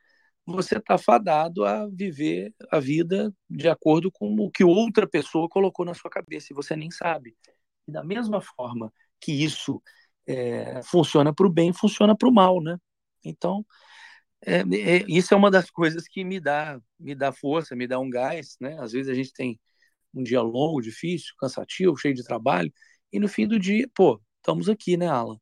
você 0.46 0.78
está 0.78 0.98
fadado 0.98 1.64
a 1.64 1.86
viver 1.88 2.54
a 2.70 2.80
vida 2.80 3.32
de 3.48 3.68
acordo 3.68 4.10
com 4.10 4.34
o 4.34 4.50
que 4.50 4.64
outra 4.64 5.06
pessoa 5.06 5.48
colocou 5.48 5.84
na 5.84 5.94
sua 5.94 6.10
cabeça 6.10 6.48
e 6.50 6.54
você 6.56 6.74
nem 6.76 6.90
sabe. 6.90 7.36
E 7.86 7.92
da 7.92 8.02
mesma 8.02 8.40
forma 8.40 8.92
que 9.20 9.32
isso 9.32 9.82
é, 10.26 10.82
funciona 10.82 11.32
para 11.34 11.46
o 11.46 11.50
bem, 11.50 11.72
funciona 11.72 12.16
para 12.16 12.28
o 12.28 12.32
mal, 12.32 12.60
né? 12.60 12.76
Então, 13.24 13.64
é, 14.44 14.60
é, 14.60 15.04
isso 15.08 15.32
é 15.34 15.36
uma 15.36 15.50
das 15.50 15.70
coisas 15.70 16.08
que 16.08 16.24
me 16.24 16.40
dá, 16.40 16.80
me 16.98 17.14
dá 17.14 17.32
força, 17.32 17.76
me 17.76 17.86
dá 17.86 17.98
um 17.98 18.10
gás, 18.10 18.56
né? 18.60 18.76
Às 18.80 18.92
vezes 18.92 19.08
a 19.08 19.14
gente 19.14 19.32
tem 19.32 19.60
um 20.14 20.22
dia 20.22 20.42
longo, 20.42 20.80
difícil, 20.80 21.34
cansativo, 21.38 21.96
cheio 21.96 22.14
de 22.14 22.24
trabalho, 22.24 22.72
e 23.12 23.20
no 23.20 23.28
fim 23.28 23.46
do 23.46 23.58
dia, 23.58 23.88
pô, 23.94 24.20
estamos 24.38 24.68
aqui, 24.68 24.96
né, 24.96 25.06
Alan? 25.08 25.38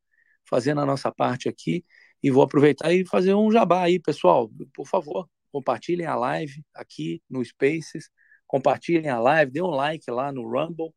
Fazendo 0.49 0.81
a 0.81 0.87
nossa 0.87 1.13
parte 1.13 1.49
aqui 1.49 1.85
e 2.23 2.31
vou 2.31 2.43
aproveitar 2.43 2.93
e 2.93 3.07
fazer 3.07 3.35
um 3.35 3.51
jabá 3.51 3.83
aí, 3.83 3.99
pessoal. 3.99 4.51
Por 4.75 4.87
favor, 4.87 5.29
compartilhem 5.53 6.07
a 6.07 6.15
live 6.15 6.63
aqui 6.75 7.23
no 7.29 7.45
Spaces, 7.45 8.11
compartilhem 8.47 9.09
a 9.09 9.19
live, 9.19 9.53
dê 9.53 9.63
um 9.63 9.71
like 9.71 10.11
lá 10.11 10.33
no 10.33 10.43
Rumble. 10.43 10.93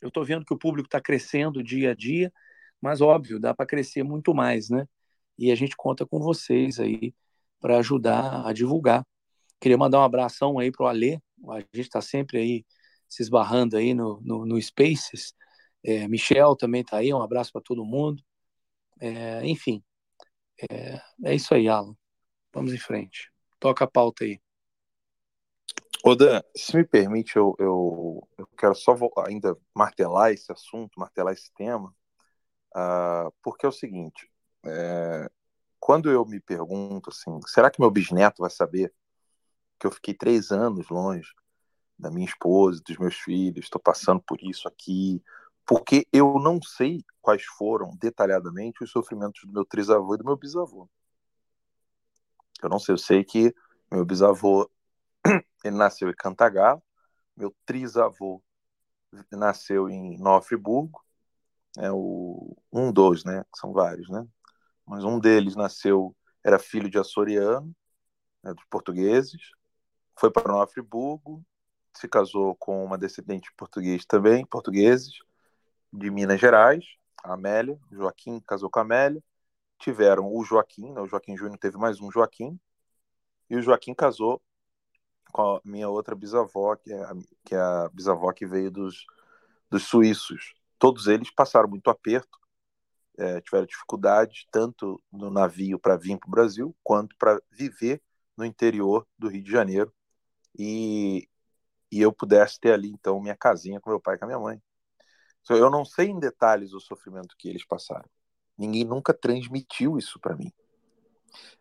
Eu 0.00 0.08
estou 0.08 0.24
vendo 0.24 0.44
que 0.44 0.54
o 0.54 0.58
público 0.58 0.86
está 0.86 1.00
crescendo 1.00 1.62
dia 1.62 1.92
a 1.92 1.94
dia, 1.94 2.32
mas 2.80 3.00
óbvio, 3.00 3.38
dá 3.38 3.54
para 3.54 3.66
crescer 3.66 4.02
muito 4.02 4.34
mais, 4.34 4.70
né? 4.70 4.86
E 5.38 5.50
a 5.50 5.54
gente 5.54 5.76
conta 5.76 6.06
com 6.06 6.18
vocês 6.20 6.80
aí 6.80 7.14
para 7.60 7.78
ajudar 7.78 8.46
a 8.46 8.52
divulgar. 8.52 9.06
Queria 9.60 9.76
mandar 9.78 10.00
um 10.00 10.04
abração 10.04 10.58
aí 10.58 10.72
para 10.72 10.84
o 10.84 10.88
Alê, 10.88 11.18
a 11.48 11.60
gente 11.60 11.86
está 11.86 12.00
sempre 12.00 12.38
aí 12.38 12.64
se 13.08 13.22
esbarrando 13.22 13.76
aí 13.76 13.94
no, 13.94 14.20
no, 14.22 14.46
no 14.46 14.60
Spaces. 14.60 15.34
É, 15.84 16.06
Michel 16.08 16.56
também 16.56 16.82
está 16.82 16.98
aí, 16.98 17.12
um 17.12 17.22
abraço 17.22 17.52
para 17.52 17.62
todo 17.62 17.84
mundo. 17.84 18.22
É, 19.00 19.44
enfim, 19.46 19.82
é, 20.68 21.00
é 21.24 21.34
isso 21.34 21.54
aí, 21.54 21.68
Alan. 21.68 21.94
Vamos 22.52 22.72
em 22.72 22.78
frente. 22.78 23.30
Toca 23.58 23.84
a 23.84 23.90
pauta 23.90 24.24
aí. 24.24 24.40
Odan, 26.04 26.42
se 26.56 26.76
me 26.76 26.84
permite, 26.84 27.36
eu, 27.36 27.54
eu, 27.58 28.28
eu 28.38 28.46
quero 28.56 28.74
só 28.74 28.96
ainda 29.26 29.56
martelar 29.74 30.32
esse 30.32 30.50
assunto, 30.50 30.98
martelar 30.98 31.34
esse 31.34 31.52
tema, 31.52 31.94
uh, 32.74 33.30
porque 33.42 33.66
é 33.66 33.68
o 33.68 33.72
seguinte: 33.72 34.30
é, 34.64 35.30
quando 35.78 36.10
eu 36.10 36.24
me 36.24 36.40
pergunto 36.40 37.10
assim, 37.10 37.38
será 37.46 37.70
que 37.70 37.80
meu 37.80 37.90
bisneto 37.90 38.42
vai 38.42 38.50
saber 38.50 38.92
que 39.78 39.86
eu 39.86 39.90
fiquei 39.90 40.14
três 40.14 40.50
anos 40.50 40.88
longe 40.88 41.32
da 41.98 42.10
minha 42.10 42.26
esposa, 42.26 42.82
dos 42.86 42.96
meus 42.96 43.16
filhos, 43.16 43.64
estou 43.64 43.80
passando 43.80 44.22
por 44.22 44.42
isso 44.42 44.66
aqui, 44.66 45.22
porque 45.70 46.04
eu 46.12 46.40
não 46.40 46.60
sei 46.60 47.04
quais 47.22 47.44
foram 47.44 47.96
detalhadamente 47.96 48.82
os 48.82 48.90
sofrimentos 48.90 49.42
do 49.44 49.52
meu 49.52 49.64
trisavô 49.64 50.16
e 50.16 50.18
do 50.18 50.24
meu 50.24 50.36
bisavô. 50.36 50.90
Eu 52.60 52.68
não 52.68 52.80
sei, 52.80 52.92
eu 52.92 52.98
sei 52.98 53.22
que 53.22 53.54
meu 53.88 54.04
bisavô 54.04 54.68
ele 55.64 55.76
nasceu 55.76 56.10
em 56.10 56.14
Cantagalo, 56.16 56.82
meu 57.36 57.54
trisavô 57.64 58.42
nasceu 59.30 59.88
em 59.88 60.18
Nova 60.18 60.44
Friburgo, 60.44 61.04
é 61.78 61.88
o 61.92 62.56
um 62.72 62.90
dos, 62.90 63.24
né, 63.24 63.44
que 63.44 63.60
são 63.60 63.72
vários, 63.72 64.10
né? 64.10 64.26
Mas 64.84 65.04
um 65.04 65.20
deles 65.20 65.54
nasceu 65.54 66.16
era 66.42 66.58
filho 66.58 66.90
de 66.90 66.98
açoriano, 66.98 67.72
né, 68.42 68.52
dos 68.52 68.64
portugueses, 68.64 69.52
foi 70.18 70.32
para 70.32 70.52
Nova 70.52 70.66
Friburgo, 70.66 71.44
se 71.94 72.08
casou 72.08 72.56
com 72.56 72.84
uma 72.84 72.98
descendente 72.98 73.52
português 73.56 74.04
também, 74.04 74.44
portugueses, 74.44 75.20
de 75.92 76.10
Minas 76.10 76.40
Gerais, 76.40 76.84
a 77.22 77.34
Amélia, 77.34 77.78
Joaquim 77.90 78.40
casou 78.40 78.70
com 78.70 78.78
a 78.78 78.82
Amélia, 78.82 79.22
tiveram 79.78 80.32
o 80.32 80.44
Joaquim, 80.44 80.92
né, 80.92 81.00
o 81.00 81.06
Joaquim 81.06 81.36
Júnior 81.36 81.58
teve 81.58 81.76
mais 81.76 82.00
um 82.00 82.10
Joaquim, 82.10 82.58
e 83.48 83.56
o 83.56 83.62
Joaquim 83.62 83.94
casou 83.94 84.40
com 85.32 85.56
a 85.56 85.60
minha 85.64 85.88
outra 85.88 86.14
bisavó, 86.14 86.76
que 86.76 86.92
é 86.92 87.02
a, 87.02 87.14
que 87.44 87.54
é 87.54 87.58
a 87.58 87.88
bisavó 87.92 88.32
que 88.32 88.46
veio 88.46 88.70
dos, 88.70 89.06
dos 89.70 89.84
suíços. 89.84 90.54
Todos 90.78 91.06
eles 91.06 91.30
passaram 91.30 91.68
muito 91.68 91.90
aperto, 91.90 92.38
é, 93.18 93.40
tiveram 93.40 93.66
dificuldade 93.66 94.46
tanto 94.50 95.02
no 95.12 95.30
navio 95.30 95.78
para 95.78 95.96
vir 95.96 96.18
para 96.18 96.28
o 96.28 96.30
Brasil, 96.30 96.76
quanto 96.82 97.16
para 97.16 97.40
viver 97.50 98.02
no 98.36 98.44
interior 98.44 99.06
do 99.18 99.28
Rio 99.28 99.42
de 99.42 99.50
Janeiro. 99.50 99.92
E, 100.58 101.28
e 101.92 102.00
eu 102.00 102.12
pudesse 102.12 102.58
ter 102.58 102.72
ali, 102.72 102.88
então, 102.90 103.20
minha 103.20 103.36
casinha 103.36 103.80
com 103.80 103.90
meu 103.90 104.00
pai 104.00 104.16
e 104.16 104.18
com 104.18 104.24
a 104.24 104.28
minha 104.28 104.40
mãe. 104.40 104.62
Eu 105.48 105.70
não 105.70 105.84
sei 105.84 106.08
em 106.08 106.18
detalhes 106.18 106.72
o 106.72 106.80
sofrimento 106.80 107.34
que 107.36 107.48
eles 107.48 107.64
passaram. 107.64 108.08
Ninguém 108.56 108.84
nunca 108.84 109.14
transmitiu 109.14 109.98
isso 109.98 110.20
para 110.20 110.36
mim. 110.36 110.52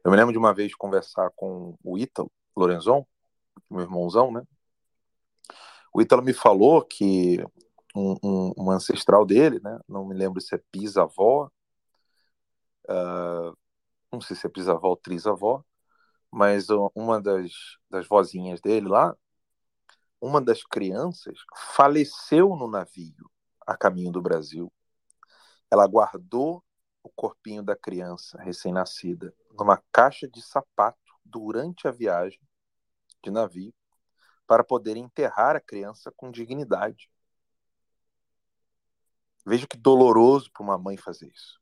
Eu 0.04 0.12
me 0.12 0.18
lembro 0.18 0.32
de 0.32 0.38
uma 0.38 0.54
vez 0.54 0.76
conversar 0.76 1.32
com 1.36 1.78
o 1.84 1.98
Ítalo 1.98 2.32
Lorenzon, 2.56 3.06
meu 3.70 3.82
irmãozão, 3.82 4.32
né? 4.32 4.44
O 5.94 6.02
Ítalo 6.02 6.22
me 6.22 6.34
falou 6.34 6.84
que 6.84 7.44
um, 7.96 8.16
um, 8.24 8.54
um, 8.58 8.72
ancestral 8.72 9.26
dele, 9.26 9.60
né? 9.64 9.80
Não 9.88 10.06
me 10.06 10.16
lembro 10.16 10.42
se 10.42 10.56
é 10.56 10.62
bisavó, 10.72 11.50
uh, 12.90 13.58
não 14.12 14.22
sei 14.22 14.36
se 14.36 14.46
é 14.46 14.50
bisavó 14.50 14.90
ou 14.90 14.98
trisavó, 14.98 15.64
mas 16.32 16.68
uma 16.94 17.20
das, 17.20 17.52
das 17.90 18.08
vozinhas 18.08 18.62
dele 18.62 18.88
lá, 18.88 19.16
uma 20.22 20.42
das 20.42 20.64
crianças 20.64 21.40
faleceu 21.56 22.56
no 22.56 22.68
navio 22.68 23.30
a 23.70 23.78
caminho 23.78 24.12
do 24.12 24.20
Brasil. 24.20 24.74
Ela 25.70 25.86
guardou 25.86 26.64
o 27.04 27.10
corpinho 27.10 27.62
da 27.62 27.76
criança 27.76 28.42
recém-nascida 28.42 29.32
numa 29.52 29.82
caixa 29.92 30.28
de 30.28 30.42
sapato 30.42 31.14
durante 31.24 31.88
a 31.88 31.92
viagem 31.92 32.42
de 33.24 33.30
navio 33.30 33.72
para 34.48 34.64
poder 34.64 34.98
enterrar 34.98 35.56
a 35.56 35.62
criança 35.62 36.12
com 36.18 36.32
dignidade. 36.32 37.12
Veja 39.46 39.68
que 39.68 39.78
doloroso 39.78 40.52
para 40.52 40.64
uma 40.64 40.78
mãe 40.78 40.98
fazer 40.98 41.28
isso. 41.28 41.62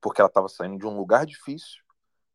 Porque 0.00 0.20
ela 0.20 0.28
estava 0.28 0.48
saindo 0.48 0.78
de 0.78 0.86
um 0.86 0.96
lugar 0.96 1.24
difícil 1.24 1.84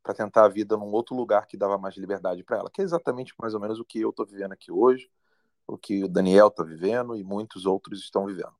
para 0.01 0.13
tentar 0.13 0.45
a 0.45 0.49
vida 0.49 0.77
num 0.77 0.91
outro 0.91 1.13
lugar 1.15 1.47
que 1.47 1.57
dava 1.57 1.77
mais 1.77 1.97
liberdade 1.97 2.45
para 2.45 2.59
ela, 2.59 2.71
que 2.71 2.81
é 2.81 2.85
exatamente 2.85 3.33
mais 3.37 3.53
ou 3.53 3.59
menos 3.59 3.77
o 3.77 3.83
que 3.83 3.99
eu 3.99 4.11
estou 4.11 4.25
vivendo 4.25 4.53
aqui 4.53 4.71
hoje, 4.71 5.11
o 5.67 5.77
que 5.77 6.03
o 6.03 6.07
Daniel 6.07 6.47
está 6.47 6.63
vivendo 6.63 7.15
e 7.15 7.23
muitos 7.23 7.65
outros 7.65 7.99
estão 7.99 8.25
vivendo. 8.25 8.55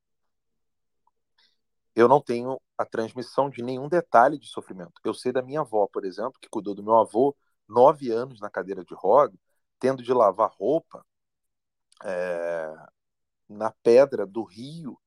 Eu 1.96 2.08
não 2.08 2.20
tenho 2.20 2.60
a 2.78 2.86
transmissão 2.86 3.50
de 3.50 3.64
nenhum 3.64 3.88
detalhe 3.88 4.38
de 4.38 4.48
sofrimento. 4.48 4.94
Eu 5.04 5.14
sei 5.14 5.32
da 5.32 5.42
minha 5.42 5.62
avó, 5.62 5.88
por 5.88 6.04
exemplo, 6.04 6.40
que 6.42 6.50
cuidou 6.50 6.76
do 6.76 6.84
meu 6.84 6.96
avô 6.96 7.36
nove 7.68 8.12
anos 8.12 8.40
na 8.42 8.50
cadeira 8.50 8.84
de 8.84 8.94
roda, 8.94 9.38
tendo 9.80 10.04
de 10.04 10.14
lavar 10.14 10.52
roupa 10.52 11.06
é, 12.04 12.74
na 13.48 13.72
pedra 13.84 14.26
do 14.26 14.44
rio, 14.44 15.00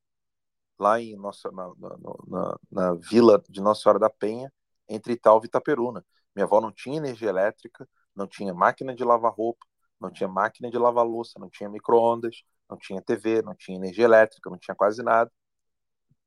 lá 0.79 1.01
em 1.01 1.17
nossa, 1.17 1.51
na, 1.51 1.69
na, 1.77 1.97
na, 2.27 2.59
na, 2.71 2.95
vila 2.95 3.43
de 3.49 3.61
Nossa 3.61 3.83
Senhora 3.83 3.99
da 3.99 4.11
Penha, 4.11 4.53
entre 4.89 5.13
Italva 5.13 5.45
e 5.45 5.49
Itaperuna. 5.49 6.05
Minha 6.35 6.47
avó 6.47 6.61
não 6.61 6.73
tinha 6.73 6.97
energia 6.97 7.29
elétrica, 7.29 7.89
não 8.15 8.27
tinha 8.27 8.55
máquina 8.55 8.95
de 8.95 9.05
lavar 9.05 9.33
roupa, 9.33 9.67
não 10.01 10.11
tinha 10.11 10.29
máquina 10.29 10.71
de 10.71 10.79
lavar 10.79 11.05
louça, 11.07 11.39
não 11.39 11.51
tinha 11.51 11.69
micro-ondas, 11.69 12.43
não 12.69 12.77
tinha 12.77 13.03
TV, 13.03 13.43
não 13.43 13.55
tinha 13.55 13.77
energia 13.77 14.05
elétrica, 14.05 14.51
não 14.51 14.59
tinha 14.59 14.75
quase 14.75 15.03
nada. 15.03 15.31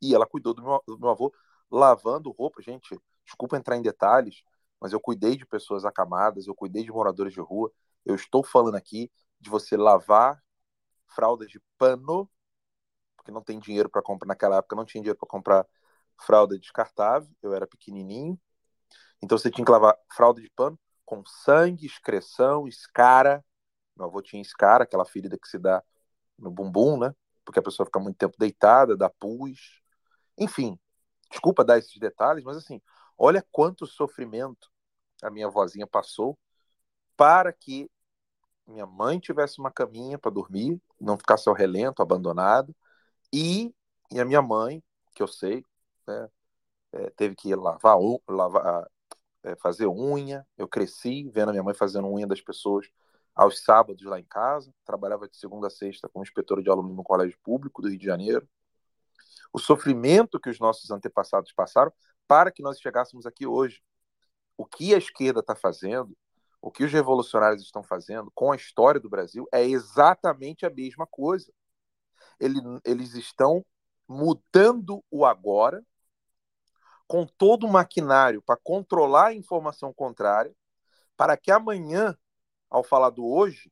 E 0.02 0.15
ela 0.15 0.26
cuidou 0.26 0.53
do 0.53 0.64
meu, 0.64 0.84
do 0.88 0.99
meu 0.99 1.10
avô 1.10 1.34
lavando 1.69 2.31
roupa. 2.31 2.61
Gente, 2.61 2.99
desculpa 3.26 3.57
entrar 3.57 3.77
em 3.77 3.81
detalhes, 3.81 4.43
mas 4.80 4.93
eu 4.93 4.99
cuidei 4.99 5.35
de 5.38 5.45
pessoas 5.45 5.85
acamadas, 5.85 6.48
eu 6.48 6.56
cuidei 6.56 6.84
de 6.84 6.91
moradores 6.91 7.34
de 7.34 7.39
rua. 7.39 7.72
Eu 8.06 8.15
estou 8.15 8.43
falando 8.43 8.76
aqui 8.76 9.11
de 9.39 9.49
você 9.49 9.77
lavar 9.77 10.41
fraldas 11.07 11.49
de 11.49 11.61
pano, 11.77 12.30
porque 13.15 13.31
não 13.31 13.41
tem 13.41 13.60
dinheiro 13.60 13.89
para 13.89 14.02
comprar. 14.02 14.27
Naquela 14.27 14.57
época 14.57 14.76
não 14.76 14.85
tinha 14.85 15.02
dinheiro 15.02 15.19
para 15.19 15.27
comprar 15.27 15.65
fralda 16.19 16.57
descartável, 16.57 17.30
eu 17.41 17.53
era 17.53 17.68
pequenininho. 17.68 18.39
Então 19.22 19.38
você 19.38 19.52
tinha 19.52 19.65
que 19.65 19.72
lavar 19.72 19.95
fralda 20.11 20.41
de 20.41 20.49
pano 20.52 20.80
com 21.06 21.23
sangue, 21.26 21.85
excreção, 21.85 22.68
escara. 22.68 23.43
Meu 24.01 24.07
avô 24.07 24.19
tinha 24.19 24.41
escara, 24.41 24.83
aquela 24.83 25.05
ferida 25.05 25.37
que 25.37 25.47
se 25.47 25.59
dá 25.59 25.83
no 26.37 26.49
bumbum, 26.49 26.97
né? 26.97 27.13
Porque 27.45 27.59
a 27.59 27.61
pessoa 27.61 27.85
fica 27.85 27.99
muito 27.99 28.17
tempo 28.17 28.35
deitada, 28.39 28.97
dá 28.97 29.07
pus. 29.07 29.79
Enfim, 30.35 30.79
desculpa 31.29 31.63
dar 31.63 31.77
esses 31.77 31.99
detalhes, 31.99 32.43
mas 32.43 32.57
assim, 32.57 32.81
olha 33.15 33.45
quanto 33.51 33.85
sofrimento 33.85 34.71
a 35.21 35.29
minha 35.29 35.47
vozinha 35.47 35.85
passou 35.85 36.35
para 37.15 37.53
que 37.53 37.91
minha 38.65 38.87
mãe 38.87 39.19
tivesse 39.19 39.59
uma 39.59 39.69
caminha 39.69 40.17
para 40.17 40.31
dormir, 40.31 40.81
não 40.99 41.15
ficasse 41.15 41.47
ao 41.47 41.53
relento, 41.53 42.01
abandonado, 42.01 42.75
e, 43.31 43.71
e 44.09 44.19
a 44.19 44.25
minha 44.25 44.41
mãe, 44.41 44.83
que 45.13 45.21
eu 45.21 45.27
sei, 45.27 45.63
né, 46.07 46.27
é, 46.93 47.09
teve 47.11 47.35
que 47.35 47.53
lavar, 47.53 47.97
lavar 48.27 48.89
é, 49.43 49.55
fazer 49.57 49.85
unha. 49.87 50.45
Eu 50.57 50.67
cresci 50.67 51.29
vendo 51.29 51.49
a 51.49 51.51
minha 51.51 51.63
mãe 51.63 51.75
fazendo 51.75 52.07
unha 52.07 52.25
das 52.25 52.41
pessoas 52.41 52.87
aos 53.35 53.63
sábados 53.63 54.03
lá 54.03 54.19
em 54.19 54.25
casa. 54.25 54.73
Trabalhava 54.85 55.27
de 55.27 55.37
segunda 55.37 55.67
a 55.67 55.69
sexta 55.69 56.09
como 56.09 56.23
inspetora 56.23 56.61
de 56.61 56.69
aluno 56.69 56.93
no 56.93 57.03
colégio 57.03 57.37
público 57.43 57.81
do 57.81 57.89
Rio 57.89 57.99
de 57.99 58.05
Janeiro 58.05 58.47
o 59.53 59.59
sofrimento 59.59 60.39
que 60.39 60.49
os 60.49 60.59
nossos 60.59 60.89
antepassados 60.91 61.51
passaram 61.51 61.91
para 62.27 62.51
que 62.51 62.63
nós 62.63 62.79
chegássemos 62.79 63.25
aqui 63.25 63.45
hoje. 63.45 63.81
O 64.57 64.65
que 64.65 64.93
a 64.93 64.97
esquerda 64.97 65.41
está 65.41 65.55
fazendo, 65.55 66.17
o 66.61 66.71
que 66.71 66.83
os 66.83 66.91
revolucionários 66.91 67.63
estão 67.63 67.83
fazendo 67.83 68.31
com 68.33 68.51
a 68.51 68.55
história 68.55 68.99
do 68.99 69.09
Brasil 69.09 69.47
é 69.51 69.63
exatamente 69.63 70.65
a 70.65 70.69
mesma 70.69 71.05
coisa. 71.07 71.51
eles 72.39 73.13
estão 73.13 73.65
mudando 74.07 75.03
o 75.09 75.25
agora 75.25 75.83
com 77.07 77.25
todo 77.25 77.67
o 77.67 77.71
maquinário 77.71 78.41
para 78.41 78.59
controlar 78.63 79.27
a 79.27 79.33
informação 79.33 79.93
contrária, 79.93 80.55
para 81.17 81.35
que 81.35 81.51
amanhã, 81.51 82.17
ao 82.72 82.84
falar 82.84 83.11
do 83.11 83.27
hoje, 83.27 83.72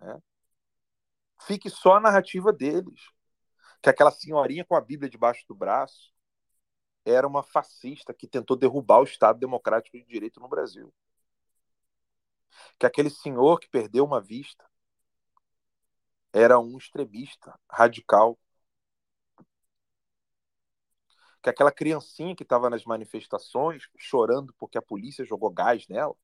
né, 0.00 0.22
fique 1.46 1.68
só 1.68 1.96
a 1.96 2.00
narrativa 2.00 2.52
deles 2.52 3.10
que 3.82 3.90
aquela 3.90 4.12
senhorinha 4.12 4.64
com 4.64 4.76
a 4.76 4.80
Bíblia 4.80 5.10
debaixo 5.10 5.44
do 5.48 5.56
braço 5.56 6.14
era 7.04 7.26
uma 7.26 7.42
fascista 7.42 8.14
que 8.14 8.28
tentou 8.28 8.56
derrubar 8.56 9.00
o 9.00 9.04
Estado 9.04 9.40
Democrático 9.40 9.98
de 9.98 10.04
Direito 10.04 10.38
no 10.38 10.48
Brasil. 10.48 10.94
Que 12.78 12.86
aquele 12.86 13.10
senhor 13.10 13.58
que 13.58 13.68
perdeu 13.68 14.04
uma 14.04 14.20
vista 14.20 14.64
era 16.32 16.60
um 16.60 16.78
extremista 16.78 17.58
radical. 17.68 18.38
Que 21.42 21.50
aquela 21.50 21.72
criancinha 21.72 22.36
que 22.36 22.44
estava 22.44 22.70
nas 22.70 22.84
manifestações 22.84 23.88
chorando 23.98 24.54
porque 24.54 24.78
a 24.78 24.82
polícia 24.82 25.24
jogou 25.24 25.50
gás 25.50 25.88
nela 25.88 26.14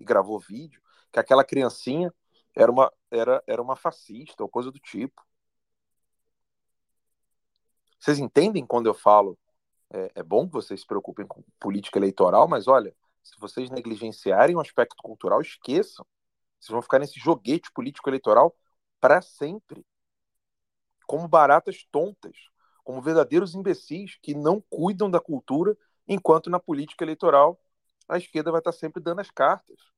e 0.00 0.04
gravou 0.04 0.40
vídeo, 0.40 0.82
que 1.14 1.20
aquela 1.20 1.44
criancinha 1.44 2.12
era 2.54 2.70
uma, 2.70 2.92
era, 3.10 3.42
era 3.46 3.62
uma 3.62 3.76
fascista 3.76 4.42
ou 4.42 4.48
coisa 4.48 4.70
do 4.72 4.80
tipo. 4.80 5.22
Vocês 8.00 8.18
entendem 8.18 8.66
quando 8.66 8.86
eu 8.86 8.94
falo 8.94 9.38
é, 9.90 10.10
é 10.16 10.22
bom 10.24 10.46
que 10.46 10.52
vocês 10.52 10.80
se 10.80 10.86
preocupem 10.86 11.24
com 11.24 11.42
política 11.60 11.98
eleitoral, 11.98 12.48
mas 12.48 12.66
olha, 12.66 12.94
se 13.22 13.38
vocês 13.38 13.70
negligenciarem 13.70 14.56
o 14.56 14.60
aspecto 14.60 14.96
cultural, 15.02 15.40
esqueçam. 15.40 16.04
Vocês 16.58 16.72
vão 16.72 16.82
ficar 16.82 16.98
nesse 16.98 17.20
joguete 17.20 17.70
político-eleitoral 17.72 18.54
para 19.00 19.22
sempre. 19.22 19.86
Como 21.06 21.28
baratas 21.28 21.86
tontas, 21.92 22.36
como 22.82 23.00
verdadeiros 23.00 23.54
imbecis 23.54 24.18
que 24.20 24.34
não 24.34 24.60
cuidam 24.68 25.08
da 25.08 25.20
cultura, 25.20 25.76
enquanto 26.08 26.50
na 26.50 26.58
política 26.58 27.04
eleitoral 27.04 27.60
a 28.08 28.18
esquerda 28.18 28.50
vai 28.50 28.60
estar 28.60 28.72
sempre 28.72 29.00
dando 29.00 29.20
as 29.20 29.30
cartas. 29.30 29.93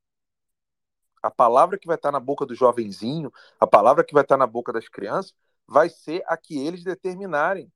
A 1.27 1.31
palavra 1.31 1.77
que 1.77 1.89
vai 1.89 1.97
estar 1.97 2.13
na 2.13 2.21
boca 2.21 2.47
do 2.47 2.55
jovenzinho, 2.55 3.33
a 3.59 3.67
palavra 3.67 4.05
que 4.05 4.15
vai 4.15 4.23
estar 4.23 4.37
na 4.37 4.47
boca 4.47 4.73
das 4.73 4.89
crianças, 4.89 5.35
vai 5.67 5.89
ser 5.89 6.23
a 6.27 6.37
que 6.37 6.57
eles 6.57 6.85
determinarem. 6.85 7.73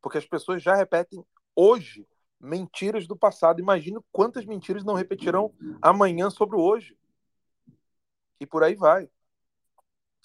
Porque 0.00 0.16
as 0.16 0.26
pessoas 0.26 0.62
já 0.62 0.74
repetem 0.74 1.22
hoje 1.54 2.08
mentiras 2.40 3.06
do 3.06 3.14
passado. 3.14 3.60
Imagino 3.60 4.02
quantas 4.10 4.46
mentiras 4.46 4.84
não 4.84 4.94
repetirão 4.94 5.52
amanhã 5.82 6.30
sobre 6.30 6.56
o 6.56 6.60
hoje. 6.60 6.96
E 8.40 8.46
por 8.46 8.64
aí 8.64 8.74
vai. 8.74 9.10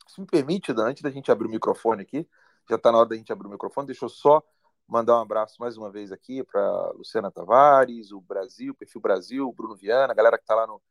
Se 0.08 0.22
me 0.22 0.28
permite, 0.28 0.72
antes 0.72 1.04
da 1.04 1.10
gente 1.10 1.32
abrir 1.32 1.48
o 1.48 1.52
microfone 1.52 2.04
aqui, 2.04 2.28
já 2.70 2.78
está 2.78 2.94
na 2.94 3.00
hora 3.00 3.10
da 3.10 3.16
gente 3.16 3.32
abrir 3.32 3.48
o 3.48 3.52
microfone, 3.52 3.88
deixa 3.88 4.06
eu 4.06 4.10
só 4.10 4.42
mandar 4.88 5.18
um 5.18 5.22
abraço 5.22 5.58
mais 5.60 5.78
uma 5.78 5.90
vez 5.90 6.14
aqui 6.14 6.44
para 6.44 6.92
Luciana 6.92 7.30
Tavares, 7.30 8.12
o 8.12 8.22
Brasil, 8.22 8.74
Perfil 8.74 9.02
Brasil, 9.02 9.52
Bruno 9.52 9.76
Viana, 9.76 10.12
a 10.12 10.16
galera 10.16 10.38
que 10.38 10.44
está 10.44 10.56
lá 10.56 10.68
no, 10.68 10.82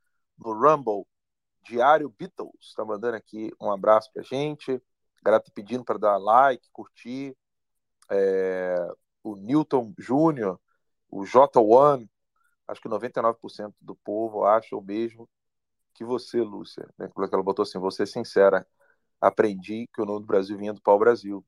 no 0.40 0.52
Rumble, 0.52 1.06
Diário 1.62 2.08
Beatles, 2.08 2.50
está 2.60 2.84
mandando 2.84 3.16
aqui 3.16 3.52
um 3.60 3.70
abraço 3.70 4.10
para 4.12 4.22
gente. 4.22 4.72
A 4.72 5.24
galera 5.24 5.42
está 5.42 5.52
pedindo 5.54 5.84
para 5.84 5.98
dar 5.98 6.16
like, 6.16 6.68
curtir, 6.72 7.36
é, 8.10 8.76
o 9.22 9.36
Newton 9.36 9.94
Júnior, 9.98 10.58
o 11.10 11.22
J1, 11.22 12.08
acho 12.66 12.80
que 12.80 12.88
99% 12.88 13.74
do 13.80 13.94
povo 13.96 14.44
acha 14.44 14.74
o 14.76 14.82
mesmo 14.82 15.28
que 15.94 16.04
você, 16.04 16.40
Lúcia. 16.40 16.88
Né? 16.98 17.10
Ela 17.16 17.42
botou 17.42 17.62
assim, 17.62 17.78
você 17.78 18.04
é 18.04 18.06
sincera, 18.06 18.66
aprendi 19.20 19.86
que 19.94 20.00
o 20.00 20.06
nome 20.06 20.20
do 20.20 20.26
Brasil 20.26 20.56
vinha 20.56 20.72
do 20.72 20.80
pau-brasil. 20.80 21.44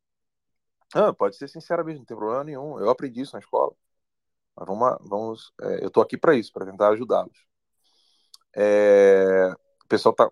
Ah, 0.94 1.12
pode 1.12 1.36
ser 1.36 1.48
sincera 1.48 1.82
mesmo, 1.82 2.00
não 2.00 2.06
tem 2.06 2.16
problema 2.16 2.44
nenhum. 2.44 2.78
Eu 2.78 2.90
aprendi 2.90 3.22
isso 3.22 3.34
na 3.34 3.40
escola. 3.40 3.74
Mas 4.56 4.66
vamos, 4.66 4.98
vamos 5.08 5.52
é, 5.62 5.84
eu 5.84 5.88
estou 5.88 6.02
aqui 6.02 6.18
para 6.18 6.34
isso, 6.34 6.52
para 6.52 6.66
tentar 6.66 6.90
ajudá-los. 6.90 7.51
É, 8.54 9.52
o 9.84 9.88
pessoal 9.88 10.12
está 10.12 10.30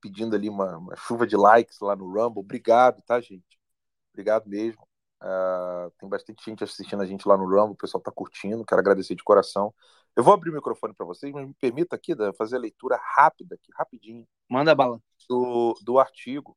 pedindo 0.00 0.36
ali 0.36 0.48
uma, 0.48 0.76
uma, 0.76 0.96
chuva 0.96 1.26
de 1.26 1.36
likes 1.36 1.80
lá 1.80 1.96
no 1.96 2.06
Rumble. 2.06 2.40
Obrigado, 2.40 3.02
tá, 3.02 3.20
gente? 3.20 3.58
Obrigado 4.12 4.48
mesmo. 4.48 4.86
Uh, 5.22 5.90
tem 5.98 6.08
bastante 6.08 6.44
gente 6.44 6.62
assistindo 6.62 7.02
a 7.02 7.06
gente 7.06 7.26
lá 7.26 7.36
no 7.36 7.48
Rumble, 7.48 7.72
o 7.72 7.76
pessoal 7.76 7.98
está 7.98 8.12
curtindo, 8.12 8.64
quero 8.64 8.80
agradecer 8.80 9.14
de 9.14 9.24
coração. 9.24 9.74
Eu 10.14 10.22
vou 10.22 10.34
abrir 10.34 10.50
o 10.50 10.54
microfone 10.54 10.92
para 10.94 11.06
vocês, 11.06 11.32
mas 11.32 11.46
me 11.48 11.54
permita 11.54 11.96
aqui 11.96 12.14
fazer 12.36 12.56
a 12.56 12.60
leitura 12.60 13.00
rápida, 13.16 13.54
aqui, 13.54 13.72
rapidinho. 13.74 14.26
Manda 14.48 14.74
bala. 14.74 15.00
Do, 15.28 15.74
do 15.82 15.98
artigo. 15.98 16.56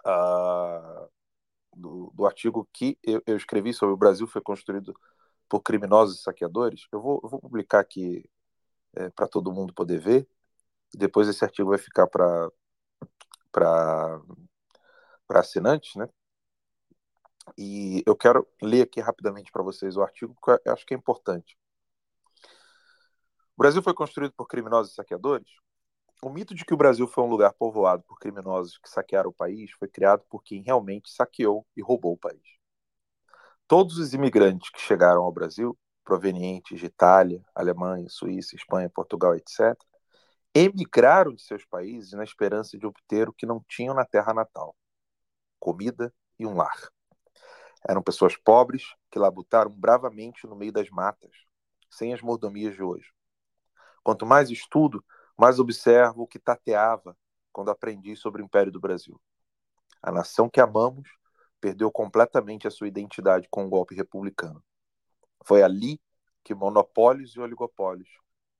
Uh, 0.00 1.08
do, 1.76 2.10
do, 2.14 2.26
artigo 2.26 2.68
que 2.72 2.98
eu, 3.02 3.22
eu, 3.26 3.36
escrevi 3.36 3.74
sobre 3.74 3.92
o 3.94 3.98
Brasil 3.98 4.26
foi 4.26 4.40
construído 4.40 4.94
por 5.48 5.60
criminosos 5.60 6.18
e 6.18 6.22
saqueadores. 6.22 6.86
Eu 6.90 7.00
vou, 7.00 7.20
eu 7.22 7.28
vou 7.28 7.40
publicar 7.40 7.80
aqui 7.80 8.24
é, 8.94 9.10
para 9.10 9.28
todo 9.28 9.52
mundo 9.52 9.72
poder 9.74 9.98
ver. 9.98 10.28
Depois 10.94 11.28
esse 11.28 11.44
artigo 11.44 11.70
vai 11.70 11.78
ficar 11.78 12.06
para 12.06 12.50
para 13.50 15.40
assinantes, 15.40 15.94
né? 15.96 16.08
E 17.56 18.02
eu 18.06 18.16
quero 18.16 18.46
ler 18.62 18.82
aqui 18.82 19.00
rapidamente 19.00 19.50
para 19.50 19.62
vocês 19.62 19.96
o 19.96 20.02
artigo, 20.02 20.34
que 20.42 20.50
eu 20.50 20.72
acho 20.72 20.86
que 20.86 20.94
é 20.94 20.96
importante. 20.96 21.56
O 23.56 23.58
Brasil 23.58 23.82
foi 23.82 23.94
construído 23.94 24.32
por 24.32 24.46
criminosos 24.46 24.92
e 24.92 24.94
saqueadores? 24.94 25.48
O 26.22 26.30
mito 26.30 26.54
de 26.54 26.64
que 26.64 26.74
o 26.74 26.76
Brasil 26.76 27.06
foi 27.06 27.24
um 27.24 27.28
lugar 27.28 27.52
povoado 27.52 28.02
por 28.04 28.18
criminosos 28.18 28.78
que 28.78 28.88
saquearam 28.88 29.30
o 29.30 29.34
país 29.34 29.70
foi 29.72 29.88
criado 29.88 30.24
por 30.28 30.42
quem 30.42 30.62
realmente 30.62 31.10
saqueou 31.10 31.66
e 31.76 31.82
roubou 31.82 32.12
o 32.12 32.18
país. 32.18 32.42
Todos 33.66 33.98
os 33.98 34.14
imigrantes 34.14 34.70
que 34.70 34.80
chegaram 34.80 35.22
ao 35.22 35.32
Brasil, 35.32 35.78
provenientes 36.08 36.80
de 36.80 36.86
Itália, 36.86 37.44
Alemanha, 37.54 38.08
Suíça, 38.08 38.56
Espanha, 38.56 38.88
Portugal, 38.88 39.34
etc., 39.34 39.76
emigraram 40.54 41.34
de 41.34 41.42
seus 41.42 41.66
países 41.66 42.12
na 42.12 42.24
esperança 42.24 42.78
de 42.78 42.86
obter 42.86 43.28
o 43.28 43.32
que 43.34 43.44
não 43.44 43.62
tinham 43.68 43.94
na 43.94 44.06
terra 44.06 44.32
natal: 44.32 44.74
comida 45.60 46.10
e 46.38 46.46
um 46.46 46.54
lar. 46.54 46.88
Eram 47.86 48.02
pessoas 48.02 48.38
pobres 48.38 48.94
que 49.10 49.18
labutaram 49.18 49.70
bravamente 49.70 50.46
no 50.46 50.56
meio 50.56 50.72
das 50.72 50.88
matas, 50.88 51.30
sem 51.90 52.14
as 52.14 52.22
mordomias 52.22 52.74
de 52.74 52.82
hoje. 52.82 53.12
Quanto 54.02 54.24
mais 54.24 54.48
estudo, 54.48 55.04
mais 55.36 55.60
observo 55.60 56.22
o 56.22 56.26
que 56.26 56.38
tateava 56.38 57.14
quando 57.52 57.70
aprendi 57.70 58.16
sobre 58.16 58.40
o 58.40 58.46
Império 58.46 58.72
do 58.72 58.80
Brasil. 58.80 59.20
A 60.02 60.10
nação 60.10 60.48
que 60.48 60.58
amamos 60.58 61.06
perdeu 61.60 61.92
completamente 61.92 62.66
a 62.66 62.70
sua 62.70 62.88
identidade 62.88 63.46
com 63.50 63.66
o 63.66 63.68
golpe 63.68 63.94
republicano. 63.94 64.64
Foi 65.48 65.62
ali 65.62 65.98
que 66.44 66.54
monopólios 66.54 67.34
e 67.34 67.40
oligopólios 67.40 68.10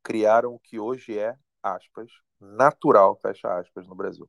criaram 0.03 0.55
o 0.55 0.59
que 0.59 0.81
hoje 0.81 1.19
é, 1.19 1.37
aspas, 1.63 2.11
natural, 2.41 3.15
fecha 3.21 3.59
aspas, 3.59 3.87
no 3.87 3.95
Brasil. 3.95 4.27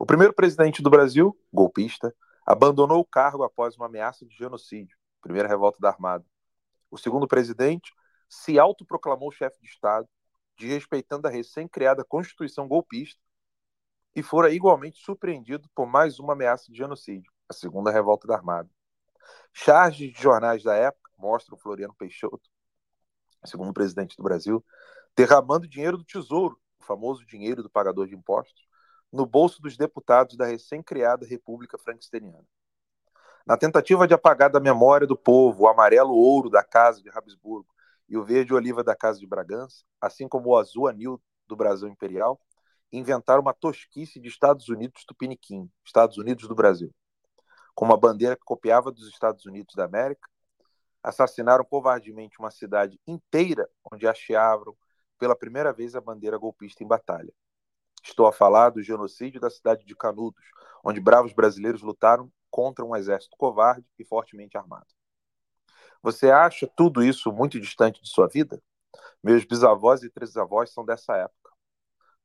O 0.00 0.06
primeiro 0.06 0.32
presidente 0.32 0.80
do 0.82 0.88
Brasil, 0.88 1.38
golpista, 1.52 2.16
abandonou 2.46 3.00
o 3.00 3.04
cargo 3.04 3.42
após 3.42 3.76
uma 3.76 3.84
ameaça 3.84 4.24
de 4.24 4.34
genocídio, 4.34 4.96
primeira 5.20 5.46
revolta 5.46 5.76
da 5.78 5.90
Armada. 5.90 6.24
O 6.90 6.96
segundo 6.96 7.28
presidente 7.28 7.92
se 8.30 8.58
autoproclamou 8.58 9.30
chefe 9.30 9.60
de 9.60 9.66
Estado, 9.66 10.08
desrespeitando 10.56 11.28
a 11.28 11.30
recém-criada 11.30 12.02
Constituição 12.02 12.66
golpista, 12.66 13.20
e 14.16 14.22
fora 14.22 14.50
igualmente 14.50 15.04
surpreendido 15.04 15.68
por 15.74 15.86
mais 15.86 16.18
uma 16.18 16.32
ameaça 16.32 16.72
de 16.72 16.78
genocídio, 16.78 17.30
a 17.46 17.52
segunda 17.52 17.90
revolta 17.90 18.26
da 18.26 18.36
Armada. 18.36 18.70
Charges 19.52 20.14
de 20.14 20.22
jornais 20.22 20.62
da 20.62 20.74
época 20.74 21.01
mostram 21.22 21.56
Floriano 21.56 21.94
Peixoto, 21.94 22.50
segundo 23.44 23.72
presidente 23.72 24.16
do 24.16 24.24
Brasil, 24.24 24.64
derramando 25.16 25.68
dinheiro 25.68 25.96
do 25.96 26.04
tesouro, 26.04 26.58
o 26.80 26.84
famoso 26.84 27.24
dinheiro 27.24 27.62
do 27.62 27.70
pagador 27.70 28.08
de 28.08 28.14
impostos, 28.16 28.66
no 29.12 29.24
bolso 29.24 29.62
dos 29.62 29.76
deputados 29.76 30.36
da 30.36 30.46
recém-criada 30.46 31.24
República 31.24 31.78
Frankensteiniana. 31.78 32.46
Na 33.46 33.56
tentativa 33.56 34.06
de 34.06 34.14
apagar 34.14 34.50
da 34.50 34.58
memória 34.58 35.06
do 35.06 35.16
povo 35.16 35.64
o 35.64 35.68
amarelo 35.68 36.12
ouro 36.12 36.50
da 36.50 36.64
Casa 36.64 37.00
de 37.00 37.10
Habsburgo 37.10 37.68
e 38.08 38.16
o 38.16 38.24
verde 38.24 38.52
oliva 38.52 38.82
da 38.82 38.96
Casa 38.96 39.18
de 39.20 39.26
Bragança, 39.26 39.84
assim 40.00 40.28
como 40.28 40.50
o 40.50 40.56
azul 40.56 40.88
anil 40.88 41.22
do 41.46 41.54
Brasil 41.54 41.88
Imperial, 41.88 42.40
inventaram 42.92 43.42
uma 43.42 43.54
tosquice 43.54 44.20
de 44.20 44.28
Estados 44.28 44.68
Unidos 44.68 45.04
tupiniquim, 45.04 45.70
Estados 45.84 46.18
Unidos 46.18 46.48
do 46.48 46.54
Brasil, 46.54 46.92
com 47.74 47.84
uma 47.84 47.96
bandeira 47.96 48.36
que 48.36 48.44
copiava 48.44 48.90
dos 48.90 49.08
Estados 49.08 49.44
Unidos 49.46 49.74
da 49.74 49.84
América, 49.84 50.28
assassinaram 51.02 51.64
covardemente 51.64 52.38
uma 52.38 52.50
cidade 52.50 53.00
inteira 53.06 53.68
onde 53.90 54.06
hasteavam 54.06 54.76
pela 55.18 55.36
primeira 55.36 55.72
vez 55.72 55.94
a 55.94 56.00
bandeira 56.00 56.38
golpista 56.38 56.82
em 56.82 56.86
batalha. 56.86 57.32
Estou 58.02 58.26
a 58.26 58.32
falar 58.32 58.70
do 58.70 58.82
genocídio 58.82 59.40
da 59.40 59.48
cidade 59.48 59.84
de 59.84 59.94
Canudos, 59.94 60.44
onde 60.84 61.00
bravos 61.00 61.32
brasileiros 61.32 61.82
lutaram 61.82 62.30
contra 62.50 62.84
um 62.84 62.96
exército 62.96 63.36
covarde 63.36 63.86
e 63.98 64.04
fortemente 64.04 64.58
armado. 64.58 64.86
Você 66.02 66.30
acha 66.30 66.66
tudo 66.66 67.02
isso 67.02 67.32
muito 67.32 67.60
distante 67.60 68.02
de 68.02 68.08
sua 68.08 68.26
vida? 68.26 68.60
Meus 69.22 69.44
bisavós 69.44 70.02
e 70.02 70.10
trisavós 70.10 70.70
são 70.72 70.84
dessa 70.84 71.16
época. 71.16 71.52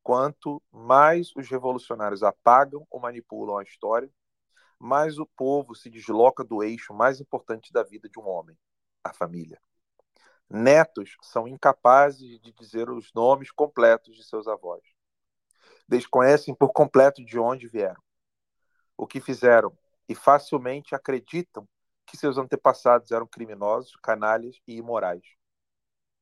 Quanto 0.01 0.61
mais 0.71 1.31
os 1.35 1.47
revolucionários 1.47 2.23
apagam 2.23 2.87
ou 2.89 2.99
manipulam 2.99 3.57
a 3.57 3.63
história, 3.63 4.09
mais 4.79 5.17
o 5.17 5.25
povo 5.25 5.75
se 5.75 5.89
desloca 5.89 6.43
do 6.43 6.63
eixo 6.63 6.93
mais 6.93 7.19
importante 7.19 7.71
da 7.73 7.83
vida 7.83 8.07
de 8.09 8.19
um 8.19 8.27
homem, 8.27 8.57
a 9.03 9.13
família. 9.13 9.59
Netos 10.49 11.17
são 11.21 11.47
incapazes 11.47 12.39
de 12.39 12.51
dizer 12.53 12.89
os 12.89 13.11
nomes 13.13 13.51
completos 13.51 14.15
de 14.15 14.23
seus 14.23 14.47
avós 14.47 14.83
desconhecem 15.87 16.53
por 16.53 16.71
completo 16.73 17.23
de 17.23 17.39
onde 17.39 17.67
vieram, 17.67 18.01
o 18.97 19.07
que 19.07 19.21
fizeram 19.21 19.75
e 20.09 20.13
facilmente 20.13 20.93
acreditam 20.93 21.67
que 22.05 22.17
seus 22.17 22.37
antepassados 22.37 23.11
eram 23.11 23.27
criminosos, 23.27 23.95
canalhas 24.01 24.59
e 24.67 24.75
imorais, 24.77 25.23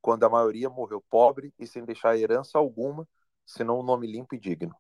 quando 0.02 0.24
a 0.24 0.30
maioria 0.30 0.70
morreu 0.70 1.02
pobre 1.10 1.54
e 1.58 1.66
sem 1.66 1.84
deixar 1.84 2.18
herança 2.18 2.58
alguma, 2.58 3.08
senão 3.46 3.80
um 3.80 3.84
nome 3.84 4.08
limpo 4.08 4.36
e 4.36 4.40
digno. 4.40 4.76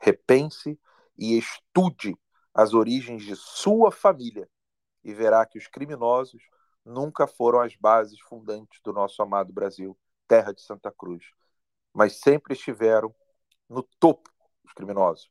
Repense 0.00 0.78
e 1.16 1.38
estude 1.38 2.16
as 2.54 2.74
origens 2.74 3.22
de 3.22 3.36
sua 3.36 3.90
família 3.90 4.48
e 5.02 5.12
verá 5.12 5.44
que 5.46 5.58
os 5.58 5.66
criminosos 5.66 6.42
nunca 6.84 7.26
foram 7.26 7.60
as 7.60 7.74
bases 7.76 8.20
fundantes 8.20 8.80
do 8.82 8.92
nosso 8.92 9.22
amado 9.22 9.52
Brasil, 9.52 9.98
terra 10.26 10.52
de 10.52 10.62
Santa 10.62 10.90
Cruz, 10.90 11.24
mas 11.92 12.20
sempre 12.20 12.54
estiveram 12.54 13.14
no 13.68 13.82
topo 13.82 14.30
os 14.64 14.72
criminosos, 14.72 15.30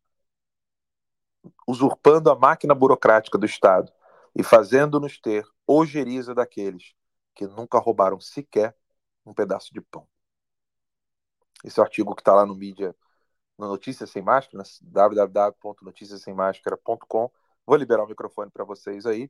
usurpando 1.68 2.30
a 2.30 2.36
máquina 2.36 2.76
burocrática 2.76 3.38
do 3.38 3.46
Estado 3.46 3.92
e 4.36 4.44
fazendo-nos 4.44 5.20
ter 5.20 5.46
ojeriza 5.68 6.34
daqueles 6.34 6.94
que 7.34 7.48
nunca 7.48 7.80
roubaram 7.80 8.20
sequer 8.20 8.76
um 9.26 9.34
pedaço 9.34 9.74
de 9.74 9.82
pão. 9.82 10.08
Esse 11.64 11.80
artigo 11.80 12.16
que 12.16 12.22
está 12.22 12.34
lá 12.34 12.46
no 12.46 12.56
mídia, 12.56 12.96
no 13.62 13.68
Notícias 13.68 14.10
Sem 14.10 14.24
Máscara, 14.24 14.64
www.noticiassemmascara.com. 14.82 17.32
Vou 17.66 17.78
liberar 17.78 18.04
o 18.04 18.08
microfone 18.08 18.50
para 18.50 18.66
vocês 18.66 19.06
aí. 19.06 19.30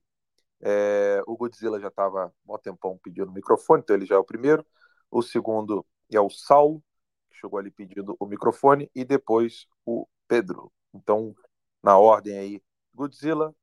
É, 0.61 1.21
o 1.27 1.35
Godzilla 1.35 1.81
já 1.81 1.89
estava 1.89 2.33
há 2.47 2.53
um 2.53 2.57
tempão 2.57 2.97
pedindo 3.03 3.29
o 3.29 3.33
microfone, 3.33 3.81
então 3.83 3.93
ele 3.93 4.05
já 4.05 4.15
é 4.15 4.17
o 4.17 4.23
primeiro. 4.23 4.65
O 5.09 5.21
segundo 5.21 5.85
é 6.09 6.21
o 6.21 6.29
Saulo, 6.29 6.81
chegou 7.29 7.59
ali 7.59 7.69
pedindo 7.69 8.15
o 8.17 8.25
microfone, 8.25 8.89
e 8.95 9.03
depois 9.03 9.67
o 9.85 10.07
Pedro. 10.29 10.71
Então, 10.93 11.35
na 11.83 11.97
ordem 11.97 12.37
aí, 12.37 12.63
Godzilla, 12.93 13.53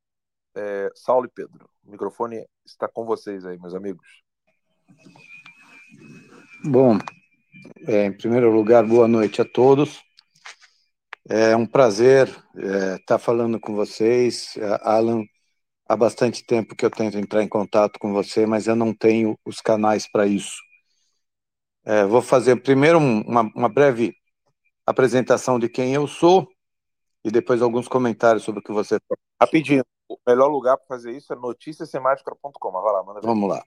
é, 0.55 0.91
Saulo 0.95 1.25
e 1.25 1.31
Pedro. 1.31 1.71
O 1.83 1.91
microfone 1.91 2.47
está 2.67 2.87
com 2.87 3.07
vocês 3.07 3.47
aí, 3.47 3.59
meus 3.59 3.75
amigos. 3.75 4.23
Bom, 6.65 6.99
é, 7.87 8.05
em 8.05 8.13
primeiro 8.13 8.53
lugar, 8.53 8.87
boa 8.87 9.09
noite 9.09 9.41
a 9.41 9.47
todos. 9.47 10.07
É 11.31 11.55
um 11.55 11.67
prazer 11.67 12.35
é, 12.57 12.97
estar 12.97 13.19
falando 13.19 13.61
com 13.61 13.75
vocês. 13.75 14.57
É, 14.57 14.81
Alan, 14.83 15.25
há 15.87 15.95
bastante 15.95 16.43
tempo 16.43 16.75
que 16.75 16.83
eu 16.83 16.91
tento 16.91 17.19
entrar 17.19 17.43
em 17.43 17.49
contato 17.49 17.99
com 17.99 18.15
você, 18.15 18.47
mas 18.47 18.67
eu 18.67 18.75
não 18.75 18.95
tenho 18.95 19.39
os 19.45 19.61
canais 19.61 20.11
para 20.11 20.27
isso. 20.27 20.57
É, 21.85 22.07
vou 22.07 22.23
fazer 22.23 22.57
primeiro 22.63 22.99
uma, 22.99 23.43
uma, 23.55 23.69
breve 23.69 24.15
apresentação 24.87 25.59
de 25.59 25.69
quem 25.69 25.93
eu 25.93 26.07
sou 26.07 26.49
e 27.23 27.31
depois 27.31 27.61
alguns 27.61 27.89
comentários 27.89 28.43
sobre 28.43 28.61
o 28.61 28.63
que 28.63 28.73
você. 28.73 28.99
Rapidinho, 29.39 29.85
o 30.09 30.17
melhor 30.27 30.49
lugar 30.49 30.79
para 30.79 30.87
fazer 30.87 31.15
isso 31.15 31.31
é 31.31 31.37
noticiasemática.com. 31.37 32.73
Vai 32.73 32.93
lá, 32.93 33.03
manda. 33.03 33.21
Vamos 33.21 33.51
lá. 33.51 33.63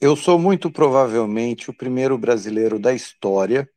Eu 0.00 0.16
sou 0.16 0.38
muito 0.38 0.70
provavelmente 0.70 1.68
o 1.68 1.76
primeiro 1.76 2.16
brasileiro 2.16 2.78
da 2.78 2.94
história 2.94 3.68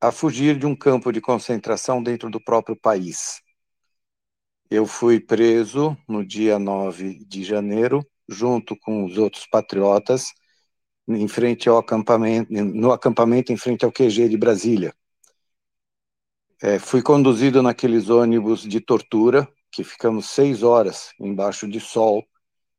a 0.00 0.10
fugir 0.10 0.58
de 0.58 0.66
um 0.66 0.74
campo 0.74 1.12
de 1.12 1.20
concentração 1.20 2.02
dentro 2.02 2.30
do 2.30 2.42
próprio 2.42 2.74
país. 2.74 3.42
Eu 4.70 4.86
fui 4.86 5.20
preso 5.20 5.96
no 6.08 6.24
dia 6.24 6.58
9 6.58 7.24
de 7.26 7.44
janeiro, 7.44 8.06
junto 8.28 8.76
com 8.76 9.04
os 9.04 9.18
outros 9.18 9.46
patriotas, 9.46 10.28
em 11.08 11.28
frente 11.28 11.68
ao 11.68 11.76
acampamento, 11.76 12.52
no 12.52 12.92
acampamento 12.92 13.52
em 13.52 13.56
frente 13.56 13.84
ao 13.84 13.92
QG 13.92 14.28
de 14.28 14.38
Brasília. 14.38 14.94
É, 16.62 16.78
fui 16.78 17.02
conduzido 17.02 17.62
naqueles 17.62 18.08
ônibus 18.08 18.62
de 18.62 18.80
tortura, 18.80 19.48
que 19.72 19.82
ficamos 19.82 20.30
seis 20.30 20.62
horas 20.62 21.10
embaixo 21.20 21.68
de 21.68 21.80
sol, 21.80 22.24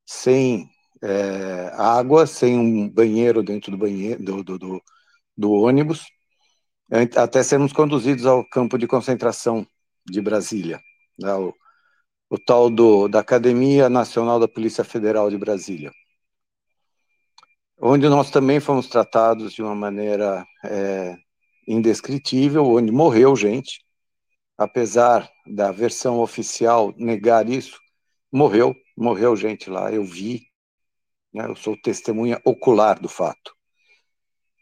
sem 0.06 0.70
é, 1.04 1.72
água, 1.76 2.26
sem 2.26 2.58
um 2.58 2.90
banheiro 2.90 3.44
dentro 3.44 3.72
do 3.72 3.78
banheiro 3.78 4.24
do, 4.24 4.44
do, 4.44 4.60
do, 4.60 4.82
do 5.36 5.52
ônibus, 5.52 6.06
até 6.92 7.42
sermos 7.42 7.72
conduzidos 7.72 8.26
ao 8.26 8.44
campo 8.44 8.78
de 8.78 8.86
concentração 8.86 9.66
de 10.06 10.22
Brasília, 10.22 10.82
né, 11.18 11.34
o, 11.34 11.54
o, 12.30 12.38
tal 12.38 12.70
do, 12.70 13.08
da 13.08 13.20
Academia 13.20 13.90
Nacional 13.90 14.40
da 14.40 14.48
Polícia 14.48 14.84
Federal 14.84 15.30
de 15.30 15.38
Brasília, 15.38 15.92
onde 17.80 18.10
nós 18.10 18.30
também 18.30 18.60
fomos 18.60 18.88
tratados 18.88 19.54
de 19.54 19.62
uma 19.62 19.74
maneira 19.74 20.46
é, 20.66 21.16
indescritível, 21.66 22.66
onde 22.66 22.92
morreu 22.92 23.36
gente, 23.38 23.86
apesar 24.58 25.32
da 25.48 25.72
versão 25.72 26.20
oficial 26.20 26.94
negar 26.98 27.48
isso, 27.50 27.80
morreu, 28.30 28.76
morreu 28.98 29.36
gente 29.36 29.70
lá, 29.70 29.92
eu 29.94 30.04
vi, 30.04 30.42
né, 31.34 31.46
eu 31.48 31.56
sou 31.56 31.78
testemunha 31.82 32.42
ocular 32.44 33.00
do 33.00 33.08
fato. 33.08 33.61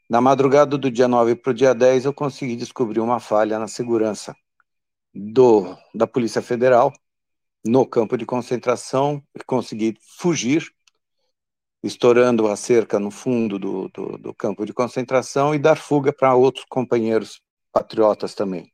Na 0.10 0.20
madrugada 0.20 0.76
do 0.76 0.90
dia 0.90 1.08
9 1.08 1.36
para 1.36 1.52
o 1.52 1.54
dia 1.54 1.72
10, 1.72 2.06
eu 2.06 2.14
consegui 2.14 2.56
descobrir 2.56 3.00
uma 3.00 3.20
falha 3.20 3.60
na 3.60 3.68
segurança 3.68 4.36
do, 5.14 5.78
da 5.94 6.08
Polícia 6.08 6.42
Federal 6.42 6.92
no 7.64 7.86
campo 7.86 8.18
de 8.18 8.26
concentração 8.26 9.22
e 9.36 9.44
consegui 9.44 9.96
fugir, 10.18 10.68
estourando 11.84 12.48
a 12.48 12.56
cerca 12.56 13.00
no 13.00 13.12
fundo 13.12 13.60
do, 13.60 13.88
do, 13.90 14.18
do 14.18 14.34
campo 14.34 14.66
de 14.66 14.74
concentração 14.74 15.54
e 15.54 15.60
dar 15.60 15.78
fuga 15.78 16.12
para 16.12 16.34
outros 16.34 16.66
companheiros 16.68 17.40
patriotas 17.72 18.34
também. 18.34 18.74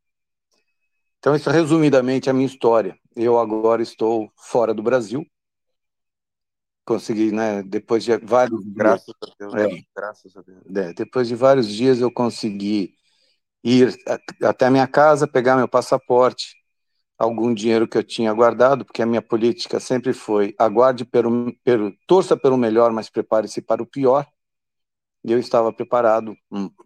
Então, 1.20 1.36
isso 1.36 1.50
resumidamente 1.50 2.30
é 2.30 2.32
a 2.32 2.34
minha 2.34 2.46
história. 2.46 2.98
Eu 3.14 3.38
agora 3.38 3.82
estou 3.82 4.32
fora 4.38 4.74
do 4.74 4.82
Brasil, 4.82 5.26
consegui, 6.86 7.32
né? 7.32 7.64
Depois 7.64 8.04
de 8.04 8.16
vários 8.18 8.64
graças 8.66 9.06
dias, 9.06 9.18
a 9.22 9.36
Deus, 9.40 9.54
é, 9.56 9.84
graças 9.96 10.38
a 10.38 10.42
Deus. 10.42 10.62
É, 10.76 10.94
depois 10.94 11.28
de 11.28 11.36
vários 11.36 11.68
dias 11.68 12.00
eu 12.00 12.12
consegui 12.12 12.96
ir 13.64 13.96
até 14.44 14.68
a 14.68 14.72
minha 14.72 14.88
casa, 14.88 15.28
pegar 15.28 15.58
meu 15.58 15.68
passaporte, 15.68 16.56
algum 17.18 17.54
dinheiro 17.54 17.88
que 17.88 17.98
eu 17.98 18.04
tinha 18.04 18.32
guardado, 18.32 18.86
porque 18.86 19.02
a 19.02 19.06
minha 19.06 19.22
política 19.22 19.80
sempre 19.80 20.14
foi 20.14 20.54
aguarde 20.58 21.04
pelo, 21.04 21.52
pelo 21.64 21.92
torça 22.06 22.38
pelo 22.38 22.58
melhor, 22.58 22.92
mas 22.92 23.10
prepare-se 23.10 23.62
para 23.62 23.82
o 23.82 23.88
pior. 23.88 24.28
E 25.24 25.32
eu 25.32 25.40
estava 25.40 25.74
preparado, 25.74 26.38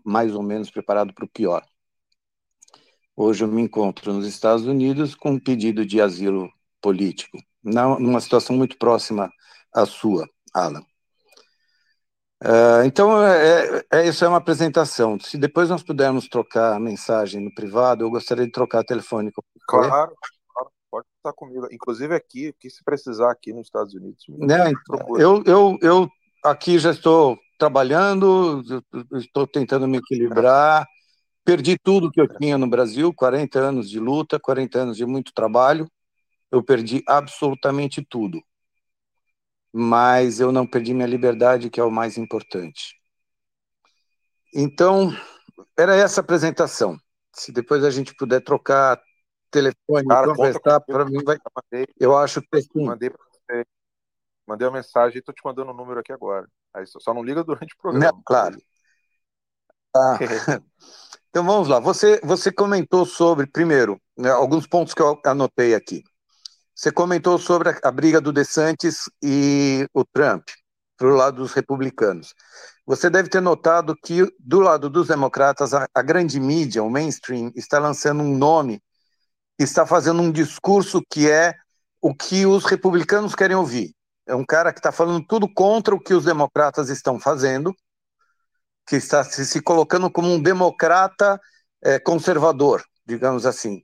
mais 0.03 0.33
ou 0.33 0.41
menos 0.41 0.71
preparado 0.71 1.13
para 1.13 1.25
o 1.25 1.29
pior. 1.29 1.61
Hoje 3.13 3.43
eu 3.43 3.49
me 3.49 3.61
encontro 3.61 4.13
nos 4.13 4.25
Estados 4.25 4.65
Unidos 4.65 5.13
com 5.13 5.31
um 5.31 5.39
pedido 5.39 5.85
de 5.85 5.99
asilo 5.99 6.49
político, 6.81 7.37
numa 7.61 8.21
situação 8.21 8.55
muito 8.55 8.77
próxima 8.77 9.29
a 9.73 9.85
sua, 9.85 10.27
Alan. 10.53 10.83
Uh, 12.41 12.85
então, 12.85 13.21
é, 13.21 13.83
é, 13.91 14.07
isso 14.07 14.23
é 14.23 14.27
uma 14.27 14.37
apresentação. 14.37 15.19
Se 15.19 15.37
depois 15.37 15.69
nós 15.69 15.83
pudermos 15.83 16.29
trocar 16.29 16.79
mensagem 16.79 17.41
no 17.41 17.53
privado, 17.53 18.05
eu 18.05 18.09
gostaria 18.09 18.45
de 18.45 18.51
trocar 18.51 18.83
telefônico. 18.83 19.43
Claro, 19.67 20.15
claro, 20.53 20.71
pode 20.89 21.05
estar 21.17 21.33
comigo. 21.33 21.67
Inclusive 21.69 22.15
aqui, 22.15 22.53
que 22.57 22.69
se 22.69 22.81
precisar 22.83 23.31
aqui 23.31 23.51
nos 23.51 23.67
Estados 23.67 23.93
Unidos. 23.93 24.23
Né, 24.29 24.71
eu, 25.17 25.43
eu, 25.45 25.77
eu 25.81 26.09
aqui 26.45 26.79
já 26.79 26.91
estou 26.91 27.37
trabalhando, 27.57 28.63
estou 29.15 29.45
tentando 29.45 29.85
me 29.85 29.97
equilibrar. 29.97 30.87
Perdi 31.43 31.77
tudo 31.77 32.11
que 32.11 32.21
eu 32.21 32.27
tinha 32.37 32.57
no 32.57 32.69
Brasil, 32.69 33.13
40 33.13 33.59
anos 33.59 33.89
de 33.89 33.99
luta, 33.99 34.39
40 34.39 34.79
anos 34.79 34.97
de 34.97 35.05
muito 35.05 35.33
trabalho. 35.33 35.89
Eu 36.49 36.63
perdi 36.63 37.03
absolutamente 37.05 38.05
tudo 38.07 38.41
mas 39.73 40.39
eu 40.39 40.51
não 40.51 40.65
perdi 40.65 40.93
minha 40.93 41.07
liberdade, 41.07 41.69
que 41.69 41.79
é 41.79 41.83
o 41.83 41.91
mais 41.91 42.17
importante. 42.17 42.95
Então, 44.53 45.11
era 45.77 45.95
essa 45.95 46.21
apresentação. 46.21 46.97
Se 47.33 47.51
depois 47.51 47.83
a 47.83 47.91
gente 47.91 48.15
puder 48.15 48.41
trocar 48.41 48.99
telefone 49.51 50.07
Cara, 50.07 50.27
conversar, 50.27 50.79
para 50.81 51.05
mim 51.05 51.23
vai. 51.23 51.37
Eu 51.99 52.17
acho 52.17 52.41
que. 52.41 52.47
Mandei 52.75 53.09
para 53.09 53.23
você. 53.31 53.65
Mandei 54.47 54.67
uma 54.67 54.77
mensagem, 54.77 55.19
estou 55.19 55.33
te 55.33 55.41
mandando 55.45 55.71
o 55.71 55.73
um 55.73 55.77
número 55.77 55.99
aqui 55.99 56.11
agora. 56.11 56.47
Aí 56.73 56.85
só 56.87 57.13
não 57.13 57.23
liga 57.23 57.43
durante 57.43 57.73
o 57.73 57.77
programa. 57.77 58.11
Não, 58.11 58.21
claro. 58.23 58.57
Ah, 59.95 60.17
então 61.29 61.45
vamos 61.45 61.67
lá. 61.67 61.79
Você, 61.79 62.19
você 62.23 62.51
comentou 62.51 63.05
sobre, 63.05 63.47
primeiro, 63.47 63.99
né, 64.17 64.31
alguns 64.31 64.67
pontos 64.67 64.93
que 64.93 65.01
eu 65.01 65.19
anotei 65.25 65.75
aqui. 65.75 66.03
Você 66.79 66.93
comentou 66.93 67.37
sobre 67.37 67.71
a, 67.71 67.79
a 67.83 67.91
briga 67.91 68.21
do 68.21 68.31
DeSantis 68.31 69.09
e 69.21 69.85
o 69.93 70.05
Trump, 70.05 70.47
para 70.95 71.09
o 71.09 71.13
lado 71.13 71.41
dos 71.41 71.51
republicanos. 71.51 72.33
Você 72.85 73.09
deve 73.09 73.27
ter 73.27 73.41
notado 73.41 73.93
que, 74.01 74.25
do 74.39 74.61
lado 74.61 74.89
dos 74.89 75.09
democratas, 75.09 75.73
a, 75.73 75.89
a 75.93 76.01
grande 76.01 76.39
mídia, 76.39 76.81
o 76.81 76.89
mainstream, 76.89 77.51
está 77.53 77.79
lançando 77.79 78.23
um 78.23 78.33
nome, 78.33 78.81
está 79.59 79.85
fazendo 79.85 80.21
um 80.21 80.31
discurso 80.31 81.01
que 81.11 81.29
é 81.29 81.53
o 82.01 82.15
que 82.15 82.45
os 82.45 82.63
republicanos 82.63 83.35
querem 83.35 83.57
ouvir. 83.57 83.93
É 84.25 84.33
um 84.33 84.45
cara 84.45 84.71
que 84.71 84.79
está 84.79 84.93
falando 84.93 85.27
tudo 85.27 85.53
contra 85.53 85.93
o 85.93 85.99
que 85.99 86.13
os 86.13 86.23
democratas 86.23 86.87
estão 86.87 87.19
fazendo, 87.19 87.75
que 88.87 88.95
está 88.95 89.21
se, 89.25 89.45
se 89.45 89.61
colocando 89.61 90.09
como 90.09 90.29
um 90.29 90.41
democrata 90.41 91.37
é, 91.83 91.99
conservador, 91.99 92.81
digamos 93.05 93.45
assim, 93.45 93.81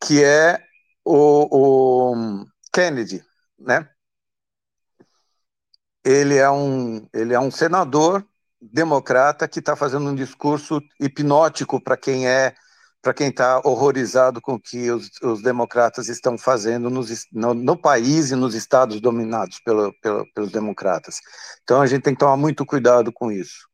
que 0.00 0.22
é 0.22 0.67
o, 1.08 2.12
o 2.12 2.44
Kennedy, 2.72 3.24
né? 3.58 3.88
Ele 6.04 6.36
é 6.36 6.50
um, 6.50 7.06
ele 7.12 7.34
é 7.34 7.40
um 7.40 7.50
senador 7.50 8.26
democrata 8.60 9.48
que 9.48 9.58
está 9.58 9.74
fazendo 9.74 10.08
um 10.10 10.14
discurso 10.14 10.80
hipnótico 11.00 11.82
para 11.82 11.96
quem 11.96 12.28
é 12.28 12.54
para 13.00 13.14
quem 13.14 13.28
está 13.28 13.60
horrorizado 13.60 14.40
com 14.40 14.54
o 14.54 14.60
que 14.60 14.90
os, 14.90 15.08
os 15.22 15.40
democratas 15.40 16.08
estão 16.08 16.36
fazendo 16.36 16.90
nos, 16.90 17.08
no, 17.32 17.54
no, 17.54 17.80
país 17.80 18.32
e 18.32 18.34
nos 18.34 18.56
estados 18.56 19.00
dominados 19.00 19.60
pelo, 19.60 19.94
pelo, 20.02 20.26
pelos 20.34 20.50
democratas. 20.50 21.20
Então 21.62 21.80
a 21.80 21.86
gente 21.86 22.02
tem 22.02 22.12
que 22.12 22.18
tomar 22.18 22.36
muito 22.36 22.66
cuidado 22.66 23.12
com 23.12 23.30
isso. 23.30 23.68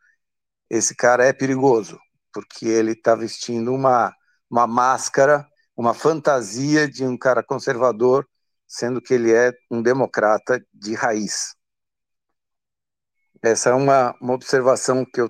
Esse 0.69 0.95
cara 0.95 1.25
é 1.25 1.33
perigoso, 1.33 1.99
porque 2.35 2.67
ele 2.67 2.93
está 2.93 3.15
vestindo 3.15 3.73
uma, 3.73 4.15
uma 4.51 4.67
máscara 4.67 5.49
uma 5.77 5.95
fantasia 5.95 6.89
de 6.89 7.05
um 7.05 7.17
cara 7.17 7.43
conservador, 7.43 8.29
sendo 8.67 9.01
que 9.01 9.15
ele 9.15 9.33
é 9.33 9.53
um 9.71 9.83
democrata 9.83 10.65
de 10.73 10.95
raiz. 10.95 11.55
Essa 13.43 13.71
é 13.71 13.75
uma, 13.75 14.15
uma 14.21 14.35
observação 14.35 15.05
que 15.05 15.21
eu, 15.21 15.29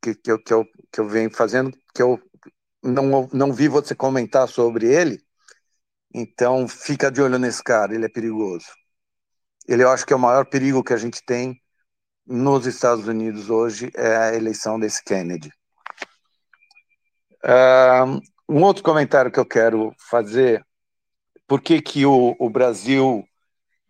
que, 0.00 0.14
que, 0.14 0.30
eu, 0.30 0.42
que, 0.42 0.52
eu, 0.52 0.64
que 0.92 1.00
eu 1.00 1.08
venho 1.08 1.30
fazendo, 1.34 1.76
que 1.94 2.02
eu 2.02 2.20
não, 2.82 3.28
não 3.32 3.52
vi 3.52 3.68
você 3.68 3.94
comentar 3.94 4.48
sobre 4.48 4.86
ele, 4.86 5.20
então 6.14 6.68
fica 6.68 7.10
de 7.10 7.20
olho 7.20 7.38
nesse 7.38 7.62
cara, 7.62 7.94
ele 7.94 8.06
é 8.06 8.08
perigoso. 8.08 8.66
Ele 9.66 9.82
eu 9.82 9.90
acho 9.90 10.06
que 10.06 10.12
é 10.12 10.16
o 10.16 10.20
maior 10.20 10.46
perigo 10.46 10.84
que 10.84 10.92
a 10.92 10.96
gente 10.96 11.24
tem 11.24 11.60
nos 12.26 12.66
Estados 12.66 13.06
Unidos 13.06 13.50
hoje 13.50 13.90
é 13.94 14.16
a 14.16 14.34
eleição 14.34 14.78
desse 14.78 15.02
Kennedy. 15.02 15.50
Uh, 17.44 18.20
um 18.48 18.62
outro 18.62 18.82
comentário 18.82 19.30
que 19.30 19.40
eu 19.40 19.46
quero 19.46 19.92
fazer, 20.10 20.64
por 21.46 21.60
que, 21.60 21.80
que 21.80 22.06
o, 22.06 22.36
o 22.38 22.50
Brasil 22.50 23.24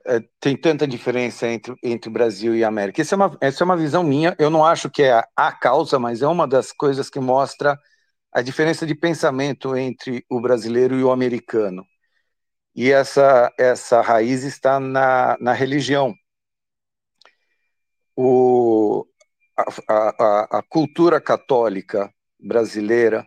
é, 0.06 0.20
tem 0.40 0.56
tanta 0.56 0.86
diferença 0.86 1.46
entre, 1.48 1.74
entre 1.82 2.10
Brasil 2.10 2.54
e 2.54 2.64
América? 2.64 3.02
Essa 3.02 3.14
é, 3.14 3.16
uma, 3.16 3.38
essa 3.40 3.62
é 3.62 3.64
uma 3.64 3.76
visão 3.76 4.02
minha, 4.02 4.34
eu 4.38 4.50
não 4.50 4.64
acho 4.64 4.90
que 4.90 5.02
é 5.02 5.12
a, 5.12 5.28
a 5.36 5.52
causa, 5.52 5.98
mas 5.98 6.22
é 6.22 6.26
uma 6.26 6.46
das 6.46 6.72
coisas 6.72 7.10
que 7.10 7.20
mostra 7.20 7.78
a 8.32 8.42
diferença 8.42 8.86
de 8.86 8.94
pensamento 8.94 9.76
entre 9.76 10.24
o 10.28 10.40
brasileiro 10.40 10.98
e 10.98 11.04
o 11.04 11.10
americano. 11.10 11.84
E 12.74 12.90
essa, 12.90 13.50
essa 13.58 14.02
raiz 14.02 14.44
está 14.44 14.78
na, 14.78 15.36
na 15.40 15.52
religião. 15.54 16.14
O, 18.14 19.06
a, 19.56 19.64
a, 19.88 20.58
a 20.58 20.62
cultura 20.62 21.20
católica 21.20 22.12
brasileira 22.38 23.26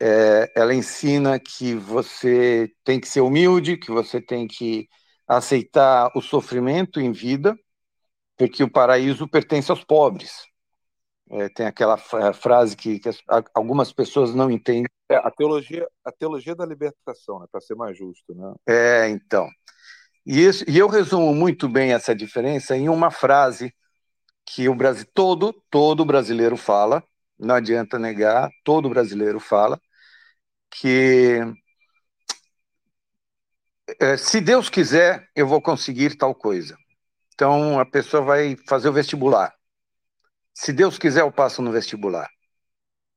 é, 0.00 0.52
ela 0.54 0.74
ensina 0.74 1.38
que 1.38 1.74
você 1.74 2.70
tem 2.84 3.00
que 3.00 3.08
ser 3.08 3.20
humilde, 3.20 3.76
que 3.76 3.90
você 3.90 4.20
tem 4.20 4.46
que 4.46 4.88
aceitar 5.26 6.10
o 6.14 6.20
sofrimento 6.20 7.00
em 7.00 7.12
vida, 7.12 7.56
porque 8.36 8.62
o 8.62 8.70
paraíso 8.70 9.28
pertence 9.28 9.70
aos 9.70 9.84
pobres. 9.84 10.42
É, 11.30 11.48
tem 11.48 11.66
aquela 11.66 11.96
frase 11.96 12.76
que, 12.76 12.98
que, 12.98 13.08
algumas 13.54 13.92
pessoas 13.92 14.34
não 14.34 14.50
entendem. 14.50 14.86
É, 15.08 15.16
a 15.16 15.30
teologia, 15.30 15.86
a 16.04 16.12
teologia 16.12 16.54
da 16.54 16.66
libertação, 16.66 17.40
né, 17.40 17.46
para 17.50 17.60
ser 17.60 17.74
mais 17.74 17.96
justo, 17.96 18.34
né? 18.34 18.54
É, 18.66 19.08
então. 19.08 19.48
E, 20.26 20.44
isso, 20.44 20.64
e 20.68 20.78
eu 20.78 20.88
resumo 20.88 21.34
muito 21.34 21.68
bem 21.68 21.92
essa 21.92 22.14
diferença 22.14 22.76
em 22.76 22.88
uma 22.88 23.10
frase 23.10 23.74
que 24.46 24.68
o 24.68 24.74
Brasil 24.74 25.06
todo, 25.14 25.54
todo 25.70 26.04
brasileiro 26.04 26.56
fala, 26.56 27.02
não 27.38 27.54
adianta 27.54 27.98
negar, 27.98 28.50
todo 28.64 28.88
brasileiro 28.88 29.40
fala, 29.40 29.80
que 30.70 31.40
é, 34.00 34.16
se 34.16 34.40
Deus 34.40 34.68
quiser, 34.70 35.28
eu 35.34 35.46
vou 35.46 35.60
conseguir 35.60 36.16
tal 36.16 36.34
coisa. 36.34 36.76
Então 37.34 37.78
a 37.78 37.86
pessoa 37.86 38.22
vai 38.22 38.56
fazer 38.68 38.88
o 38.88 38.92
vestibular. 38.92 39.52
Se 40.54 40.72
Deus 40.72 40.98
quiser, 40.98 41.22
eu 41.22 41.32
passo 41.32 41.60
no 41.62 41.72
vestibular. 41.72 42.28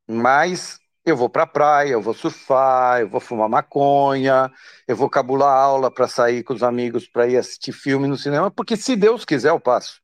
Mas 0.08 0.80
eu 1.06 1.16
vou 1.16 1.30
para 1.30 1.44
a 1.44 1.48
praia, 1.48 1.92
eu 1.92 2.02
vou 2.02 2.14
surfar, 2.14 3.02
eu 3.02 3.10
vou 3.10 3.22
fumar 3.22 3.50
maconha, 3.50 4.52
eu 4.88 4.96
vou 4.96 5.10
cabular 5.10 5.54
aula 5.54 5.92
para 5.92 6.08
sair 6.08 6.44
com 6.44 6.54
os 6.54 6.64
amigos 6.64 7.08
para 7.08 7.28
ir 7.28 7.38
assistir 7.38 7.72
filme 7.72 8.08
no 8.08 8.18
cinema, 8.18 8.52
porque 8.52 8.76
se 8.76 8.96
Deus 8.96 9.24
quiser, 9.26 9.50
eu 9.50 9.60
passo. 9.60 10.02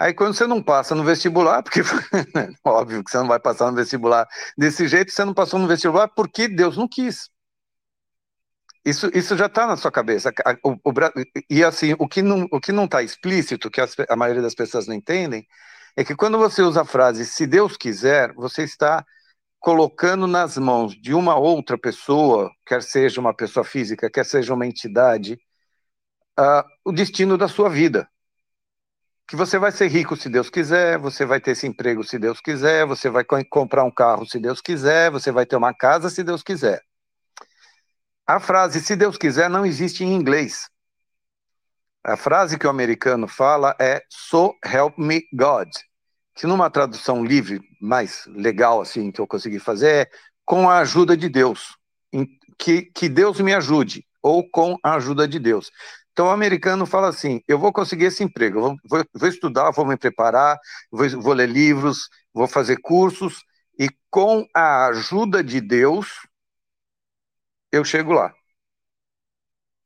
Aí 0.00 0.14
quando 0.14 0.32
você 0.32 0.46
não 0.46 0.62
passa 0.62 0.94
no 0.94 1.04
vestibular, 1.04 1.62
porque 1.62 1.80
óbvio 2.64 3.04
que 3.04 3.10
você 3.10 3.18
não 3.18 3.28
vai 3.28 3.38
passar 3.38 3.70
no 3.70 3.76
vestibular 3.76 4.26
desse 4.56 4.88
jeito, 4.88 5.12
você 5.12 5.26
não 5.26 5.34
passou 5.34 5.60
no 5.60 5.68
vestibular 5.68 6.08
porque 6.08 6.48
Deus 6.48 6.74
não 6.78 6.88
quis. 6.88 7.28
Isso, 8.82 9.10
isso 9.14 9.36
já 9.36 9.44
está 9.44 9.66
na 9.66 9.76
sua 9.76 9.92
cabeça. 9.92 10.32
O, 10.64 10.70
o, 10.72 10.94
e 11.50 11.62
assim, 11.62 11.94
o 11.98 12.08
que 12.08 12.22
não 12.22 12.48
o 12.50 12.58
que 12.58 12.72
não 12.72 12.86
está 12.86 13.02
explícito, 13.02 13.70
que 13.70 13.78
a 14.08 14.16
maioria 14.16 14.40
das 14.40 14.54
pessoas 14.54 14.86
não 14.86 14.94
entendem, 14.94 15.46
é 15.94 16.02
que 16.02 16.16
quando 16.16 16.38
você 16.38 16.62
usa 16.62 16.80
a 16.80 16.84
frase 16.86 17.26
"se 17.26 17.46
Deus 17.46 17.76
quiser", 17.76 18.32
você 18.32 18.62
está 18.62 19.04
colocando 19.58 20.26
nas 20.26 20.56
mãos 20.58 20.94
de 21.00 21.12
uma 21.14 21.36
outra 21.36 21.78
pessoa, 21.78 22.50
quer 22.66 22.82
seja 22.82 23.20
uma 23.20 23.34
pessoa 23.34 23.64
física, 23.64 24.10
quer 24.10 24.24
seja 24.24 24.54
uma 24.54 24.66
entidade, 24.66 25.38
uh, 26.38 26.64
o 26.84 26.92
destino 26.92 27.36
da 27.38 27.48
sua 27.48 27.68
vida. 27.68 28.08
Que 29.30 29.36
você 29.36 29.58
vai 29.58 29.72
ser 29.72 29.86
rico 29.88 30.16
se 30.16 30.28
Deus 30.28 30.50
quiser, 30.50 30.98
você 30.98 31.24
vai 31.24 31.40
ter 31.40 31.52
esse 31.52 31.66
emprego 31.66 32.04
se 32.04 32.18
Deus 32.18 32.40
quiser, 32.40 32.84
você 32.84 33.08
vai 33.08 33.24
comprar 33.24 33.84
um 33.84 33.90
carro 33.90 34.26
se 34.26 34.38
Deus 34.38 34.60
quiser, 34.60 35.10
você 35.10 35.32
vai 35.32 35.46
ter 35.46 35.56
uma 35.56 35.72
casa 35.72 36.10
se 36.10 36.22
Deus 36.22 36.42
quiser. 36.42 36.82
A 38.26 38.38
frase 38.38 38.80
se 38.80 38.94
Deus 38.94 39.16
quiser 39.16 39.48
não 39.48 39.64
existe 39.64 40.04
em 40.04 40.14
inglês. 40.14 40.68
A 42.04 42.16
frase 42.16 42.58
que 42.58 42.66
o 42.66 42.70
americano 42.70 43.26
fala 43.26 43.74
é 43.80 44.02
So 44.10 44.52
help 44.64 44.98
me 44.98 45.22
God 45.32 45.68
que 46.40 46.46
numa 46.46 46.70
tradução 46.70 47.22
livre, 47.22 47.60
mais 47.78 48.24
legal 48.26 48.80
assim, 48.80 49.12
que 49.12 49.20
eu 49.20 49.26
consegui 49.26 49.58
fazer, 49.58 50.06
é 50.06 50.10
com 50.42 50.70
a 50.70 50.78
ajuda 50.78 51.14
de 51.14 51.28
Deus. 51.28 51.76
Que, 52.58 52.82
que 52.82 53.10
Deus 53.10 53.38
me 53.40 53.52
ajude, 53.52 54.06
ou 54.22 54.48
com 54.50 54.78
a 54.82 54.94
ajuda 54.94 55.28
de 55.28 55.38
Deus. 55.38 55.70
Então 56.12 56.26
o 56.26 56.30
americano 56.30 56.86
fala 56.86 57.08
assim: 57.08 57.40
eu 57.48 57.58
vou 57.58 57.72
conseguir 57.72 58.06
esse 58.06 58.22
emprego, 58.22 58.60
vou, 58.60 58.76
vou, 58.88 59.04
vou 59.14 59.28
estudar, 59.28 59.70
vou 59.70 59.86
me 59.86 59.96
preparar, 59.96 60.58
vou, 60.90 61.08
vou 61.20 61.32
ler 61.32 61.48
livros, 61.48 62.08
vou 62.32 62.46
fazer 62.46 62.78
cursos, 62.80 63.42
e 63.78 63.88
com 64.10 64.46
a 64.54 64.86
ajuda 64.86 65.42
de 65.42 65.60
Deus, 65.60 66.08
eu 67.72 67.84
chego 67.84 68.12
lá. 68.12 68.32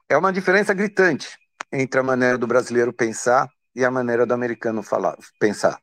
É 0.09 0.17
uma 0.17 0.33
diferença 0.33 0.75
gritante 0.75 1.39
entre 1.73 2.01
a 2.01 2.03
maneira 2.03 2.39
do 2.39 2.47
brasileiro 2.47 2.93
pensar 2.93 3.49
e 3.75 3.85
a 3.85 3.91
maneira 3.91 4.25
do 4.27 4.35
americano 4.35 4.83
falar, 4.83 5.17
pensar. 5.39 5.81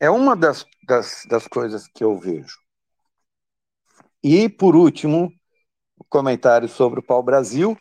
É 0.00 0.10
uma 0.10 0.34
das, 0.34 0.66
das, 0.86 1.24
das 1.28 1.46
coisas 1.46 1.86
que 1.94 2.02
eu 2.02 2.18
vejo. 2.18 2.56
E, 4.22 4.48
por 4.48 4.74
último, 4.76 5.32
comentário 6.08 6.68
sobre 6.68 7.00
o 7.00 7.02
pau-brasil, 7.02 7.76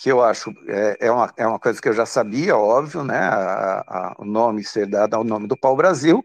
que 0.00 0.10
eu 0.10 0.22
acho 0.24 0.50
é, 0.66 1.08
é, 1.08 1.12
uma, 1.12 1.32
é 1.36 1.46
uma 1.46 1.58
coisa 1.58 1.80
que 1.80 1.86
eu 1.88 1.92
já 1.92 2.06
sabia, 2.06 2.56
óbvio, 2.56 3.04
né? 3.04 3.18
A, 3.18 3.80
a, 3.86 4.16
o 4.18 4.24
nome 4.24 4.64
ser 4.64 4.86
dado 4.86 5.14
ao 5.14 5.22
nome 5.22 5.46
do 5.46 5.58
pau-brasil. 5.58 6.24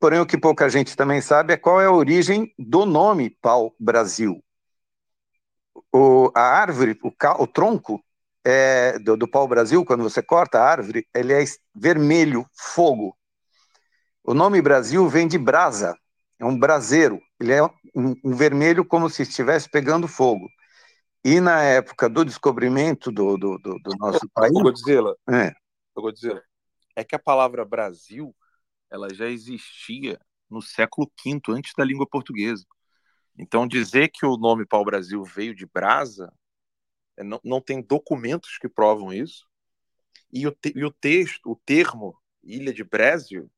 Porém, 0.00 0.20
o 0.20 0.26
que 0.26 0.36
pouca 0.36 0.68
gente 0.68 0.96
também 0.96 1.20
sabe 1.20 1.52
é 1.52 1.56
qual 1.56 1.80
é 1.80 1.86
a 1.86 1.92
origem 1.92 2.52
do 2.58 2.84
nome 2.84 3.30
pau-brasil. 3.40 4.42
O, 5.92 6.32
a 6.34 6.40
árvore, 6.40 6.98
o, 7.02 7.12
o 7.42 7.46
tronco 7.46 8.02
é, 8.44 8.98
do, 8.98 9.16
do 9.16 9.28
pau-brasil, 9.28 9.84
quando 9.84 10.02
você 10.02 10.20
corta 10.20 10.58
a 10.58 10.68
árvore, 10.68 11.06
ele 11.14 11.32
é 11.32 11.44
vermelho, 11.74 12.46
fogo. 12.52 13.16
O 14.24 14.34
nome 14.34 14.60
Brasil 14.60 15.08
vem 15.08 15.28
de 15.28 15.38
brasa, 15.38 15.96
é 16.38 16.44
um 16.44 16.58
braseiro. 16.58 17.20
Ele 17.40 17.52
é 17.52 17.62
um, 17.62 18.14
um 18.24 18.34
vermelho 18.34 18.84
como 18.84 19.08
se 19.08 19.22
estivesse 19.22 19.70
pegando 19.70 20.08
fogo. 20.08 20.48
E 21.28 21.42
na 21.42 21.62
época 21.62 22.08
do 22.08 22.24
descobrimento 22.24 23.12
do, 23.12 23.36
do, 23.36 23.58
do, 23.58 23.78
do 23.80 23.96
nosso 23.98 24.26
país. 24.32 24.50
Godzilla, 24.50 25.14
é. 25.28 25.52
Godzilla, 25.94 26.42
é 26.96 27.04
que 27.04 27.14
a 27.14 27.18
palavra 27.18 27.66
Brasil 27.66 28.34
ela 28.90 29.12
já 29.12 29.28
existia 29.28 30.18
no 30.48 30.62
século 30.62 31.06
V, 31.22 31.38
antes 31.50 31.74
da 31.76 31.84
língua 31.84 32.06
portuguesa. 32.06 32.64
Então, 33.36 33.68
dizer 33.68 34.08
que 34.08 34.24
o 34.24 34.38
nome 34.38 34.64
pau-brasil 34.64 35.22
veio 35.22 35.54
de 35.54 35.66
brasa, 35.66 36.32
é, 37.14 37.22
não, 37.22 37.38
não 37.44 37.60
tem 37.60 37.82
documentos 37.82 38.56
que 38.56 38.66
provam 38.66 39.12
isso. 39.12 39.46
E 40.32 40.46
o, 40.46 40.50
te, 40.50 40.72
e 40.74 40.82
o 40.82 40.90
texto, 40.90 41.50
o 41.50 41.56
termo 41.56 42.18
Ilha 42.42 42.72
de 42.72 42.82
Brésio, 42.82 43.50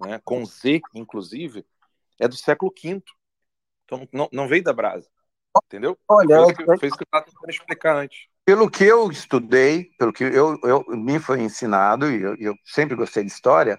né, 0.00 0.20
com 0.24 0.44
Z, 0.44 0.80
inclusive, 0.92 1.64
é 2.18 2.26
do 2.26 2.34
século 2.34 2.74
V. 2.76 3.00
Então 3.84 4.08
não, 4.12 4.28
não 4.32 4.48
veio 4.48 4.64
da 4.64 4.72
Brasa. 4.72 5.08
Entendeu? 5.66 5.96
Olha, 6.08 6.36
foi 6.36 6.46
isso 6.46 6.56
que, 6.56 6.64
foi 6.64 6.88
isso 6.88 6.96
que 6.96 7.02
eu 7.02 7.06
estava 7.06 7.24
tentando 7.24 7.50
explicar 7.50 7.96
antes. 7.96 8.26
Pelo 8.44 8.70
que 8.70 8.84
eu 8.84 9.10
estudei, 9.10 9.90
pelo 9.98 10.12
que 10.12 10.24
eu, 10.24 10.58
eu 10.62 10.84
me 10.88 11.18
foi 11.18 11.40
ensinado, 11.40 12.10
e 12.10 12.22
eu, 12.22 12.34
eu 12.36 12.54
sempre 12.64 12.96
gostei 12.96 13.24
de 13.24 13.30
história, 13.30 13.78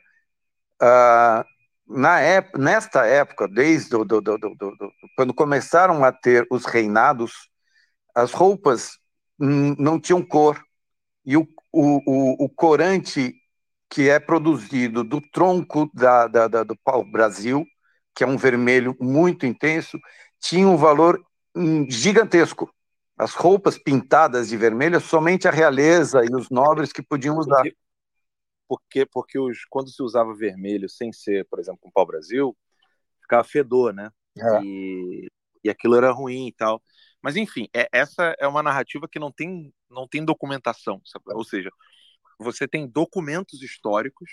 uh, 0.82 1.46
na 1.88 2.20
época, 2.20 2.58
nesta 2.58 3.06
época, 3.06 3.48
desde 3.48 3.90
do, 3.90 4.06
do, 4.06 4.38
do, 4.38 4.92
quando 5.16 5.34
começaram 5.34 6.04
a 6.04 6.12
ter 6.12 6.48
os 6.50 6.66
reinados, 6.66 7.50
as 8.16 8.32
roupas 8.32 8.98
não 9.38 10.00
tinham 10.00 10.24
cor. 10.24 10.64
E 11.26 11.38
o, 11.38 11.48
o, 11.72 12.46
o, 12.46 12.50
corante 12.50 13.36
que 13.90 14.10
é 14.10 14.20
produzido 14.20 15.04
do 15.04 15.22
tronco 15.22 15.90
da, 15.94 16.28
da, 16.28 16.48
da, 16.48 16.64
do 16.64 16.76
pau-brasil, 16.84 17.66
que 18.16 18.24
é 18.24 18.28
um 18.28 18.38
vermelho 18.38 18.96
muito 19.00 19.46
intenso, 19.46 20.00
tinha 20.40 20.68
um 20.68 20.78
valor 20.78 21.20
gigantesco. 21.90 22.74
As 23.18 23.34
roupas 23.34 23.78
pintadas 23.78 24.50
de 24.50 24.58
vermelho, 24.58 25.00
somente 25.00 25.48
a 25.48 25.52
realeza 25.52 26.22
e 26.26 26.36
os 26.36 26.50
nobres 26.50 26.92
que 26.92 27.02
podiam 27.02 27.38
usar. 27.38 27.64
Porque, 28.68 29.06
porque 29.06 29.40
os, 29.40 29.64
quando 29.70 29.90
se 29.90 30.04
usava 30.04 30.34
vermelho 30.34 30.90
sem 30.90 31.14
ser, 31.14 31.46
por 31.46 31.60
exemplo, 31.60 31.80
com 31.82 31.92
pau-brasil, 31.92 32.56
ficava 33.22 33.44
fedor, 33.44 33.94
né? 33.94 34.10
É. 34.38 34.62
E, 34.64 35.28
e 35.64 35.70
aquilo 35.70 35.96
era 35.96 36.12
ruim 36.12 36.48
e 36.48 36.52
tal. 36.52 36.82
Mas, 37.22 37.38
enfim, 37.38 37.70
é, 37.74 37.88
essa 37.92 38.36
é 38.38 38.48
uma 38.48 38.62
narrativa 38.62 39.08
que 39.08 39.18
não 39.18 39.32
tem, 39.32 39.74
não 39.90 40.08
tem 40.08 40.26
documentação. 40.26 41.02
Sabe? 41.06 41.26
Ou 41.30 41.44
seja, 41.44 41.72
você 42.38 42.68
tem 42.68 42.86
documentos 42.86 43.62
históricos, 43.62 44.30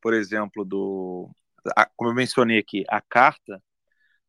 por 0.00 0.12
exemplo, 0.12 0.64
do, 0.64 1.30
a, 1.76 1.88
como 1.96 2.10
eu 2.10 2.14
mencionei 2.14 2.58
aqui, 2.58 2.84
a 2.88 3.00
carta 3.00 3.62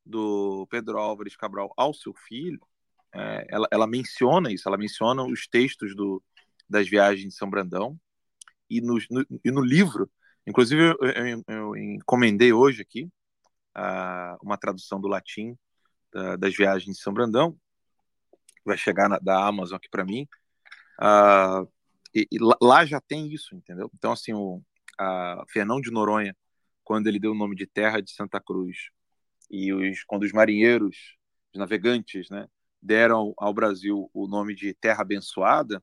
do 0.05 0.67
Pedro 0.69 0.97
Álvares 0.97 1.35
Cabral 1.35 1.73
ao 1.77 1.93
seu 1.93 2.13
filho, 2.13 2.59
é, 3.13 3.45
ela, 3.49 3.67
ela, 3.71 3.87
menciona 3.87 4.51
isso, 4.51 4.67
ela 4.67 4.77
menciona 4.77 5.23
os 5.23 5.47
textos 5.47 5.95
do, 5.95 6.21
das 6.69 6.87
viagens 6.87 7.33
de 7.33 7.37
São 7.37 7.49
Brandão, 7.49 7.99
e 8.69 8.81
no, 8.81 8.97
no, 9.09 9.25
e 9.43 9.51
no 9.51 9.61
livro, 9.61 10.09
inclusive 10.47 10.81
eu, 10.81 10.97
eu, 11.01 11.43
eu 11.47 11.75
encomendei 11.75 12.51
hoje 12.51 12.81
aqui 12.81 13.09
uma 14.41 14.57
tradução 14.57 14.99
do 14.99 15.07
latim 15.07 15.57
da, 16.11 16.35
das 16.35 16.55
viagens 16.55 16.95
de 16.95 17.01
São 17.01 17.13
Brandão, 17.13 17.57
vai 18.65 18.77
chegar 18.77 19.09
na, 19.09 19.19
da 19.19 19.45
Amazon 19.45 19.77
aqui 19.77 19.89
para 19.89 20.05
mim, 20.05 20.27
e, 22.15 22.27
e, 22.31 22.37
lá 22.61 22.85
já 22.85 23.01
tem 23.01 23.31
isso, 23.33 23.55
entendeu? 23.55 23.89
Então, 23.93 24.11
assim, 24.11 24.33
o 24.33 24.61
Fernão 25.49 25.81
de 25.81 25.91
Noronha, 25.91 26.35
quando 26.83 27.07
ele 27.07 27.19
deu 27.19 27.31
o 27.31 27.37
nome 27.37 27.55
de 27.55 27.65
Terra 27.65 28.01
de 28.01 28.11
Santa 28.11 28.39
Cruz, 28.39 28.89
e 29.53 29.71
os, 29.71 30.03
quando 30.03 30.23
os 30.23 30.31
marinheiros, 30.31 31.15
os 31.53 31.59
navegantes, 31.59 32.27
né, 32.31 32.47
deram 32.81 33.35
ao 33.37 33.53
Brasil 33.53 34.09
o 34.11 34.27
nome 34.27 34.55
de 34.55 34.73
Terra 34.73 35.03
Abençoada, 35.03 35.81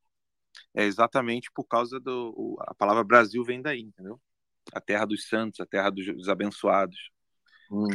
é 0.75 0.85
exatamente 0.85 1.49
por 1.55 1.65
causa 1.65 2.01
do. 2.01 2.57
A 2.67 2.75
palavra 2.75 3.05
Brasil 3.05 3.45
vem 3.45 3.63
daí, 3.63 3.83
entendeu? 3.83 4.21
A 4.73 4.81
terra 4.81 5.05
dos 5.05 5.29
santos, 5.29 5.61
a 5.61 5.67
terra 5.67 5.89
dos, 5.89 6.05
dos 6.07 6.29
abençoados. 6.29 6.99
Hum. 7.71 7.87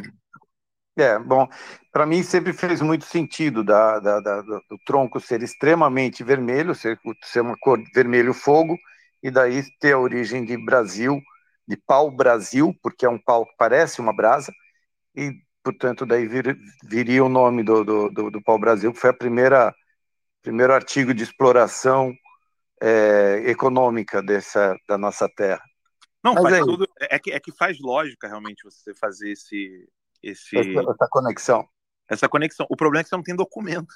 É, 0.98 1.20
bom, 1.20 1.46
para 1.92 2.06
mim 2.06 2.24
sempre 2.24 2.54
fez 2.54 2.82
muito 2.82 3.04
sentido 3.04 3.62
da, 3.62 4.00
da, 4.00 4.22
da, 4.22 4.42
do 4.42 4.78
tronco 4.86 5.20
ser 5.20 5.44
extremamente 5.44 6.24
vermelho, 6.24 6.74
ser, 6.74 6.98
ser 7.22 7.42
uma 7.42 7.58
cor 7.60 7.84
vermelho 7.94 8.34
fogo, 8.34 8.78
e 9.22 9.30
daí 9.30 9.62
ter 9.82 9.92
a 9.92 10.00
origem 10.00 10.46
de 10.46 10.58
Brasil, 10.58 11.20
de 11.68 11.76
pau-brasil, 11.76 12.74
porque 12.82 13.06
é 13.06 13.10
um 13.10 13.22
pau 13.22 13.46
que 13.46 13.54
parece 13.58 14.00
uma 14.00 14.16
brasa, 14.16 14.54
e, 15.14 15.34
portanto, 15.66 16.06
daí 16.06 16.28
vir, 16.28 16.56
viria 16.88 17.26
o 17.26 17.30
nome 17.30 17.64
do, 17.64 17.84
do, 17.84 18.10
do, 18.12 18.30
do 18.30 18.44
pau-brasil, 18.44 18.94
que 18.94 19.00
foi 19.00 19.10
a 19.10 19.18
primeira 19.18 19.74
primeiro 20.44 20.72
artigo 20.72 21.12
de 21.12 21.24
exploração 21.24 22.14
é, 22.80 23.50
econômica 23.50 24.22
dessa, 24.22 24.78
da 24.88 24.96
nossa 24.96 25.28
terra. 25.36 25.64
Não, 26.24 26.36
Mas 26.36 26.44
faz 26.44 26.54
é, 26.54 26.60
tudo, 26.60 26.88
é, 27.00 27.18
que, 27.18 27.32
é 27.32 27.40
que 27.40 27.52
faz 27.52 27.80
lógica 27.80 28.28
realmente 28.28 28.64
você 28.64 28.94
fazer 28.94 29.32
esse, 29.32 29.90
esse 30.22 30.56
essa, 30.56 30.92
essa 30.92 31.08
conexão. 31.10 31.68
Essa 32.08 32.30
conexão. 32.30 32.68
O 32.70 32.76
problema 32.76 33.02
é 33.02 33.04
que 33.04 33.10
você 33.10 33.16
não 33.16 33.24
tem 33.24 33.36
documento. 33.36 33.94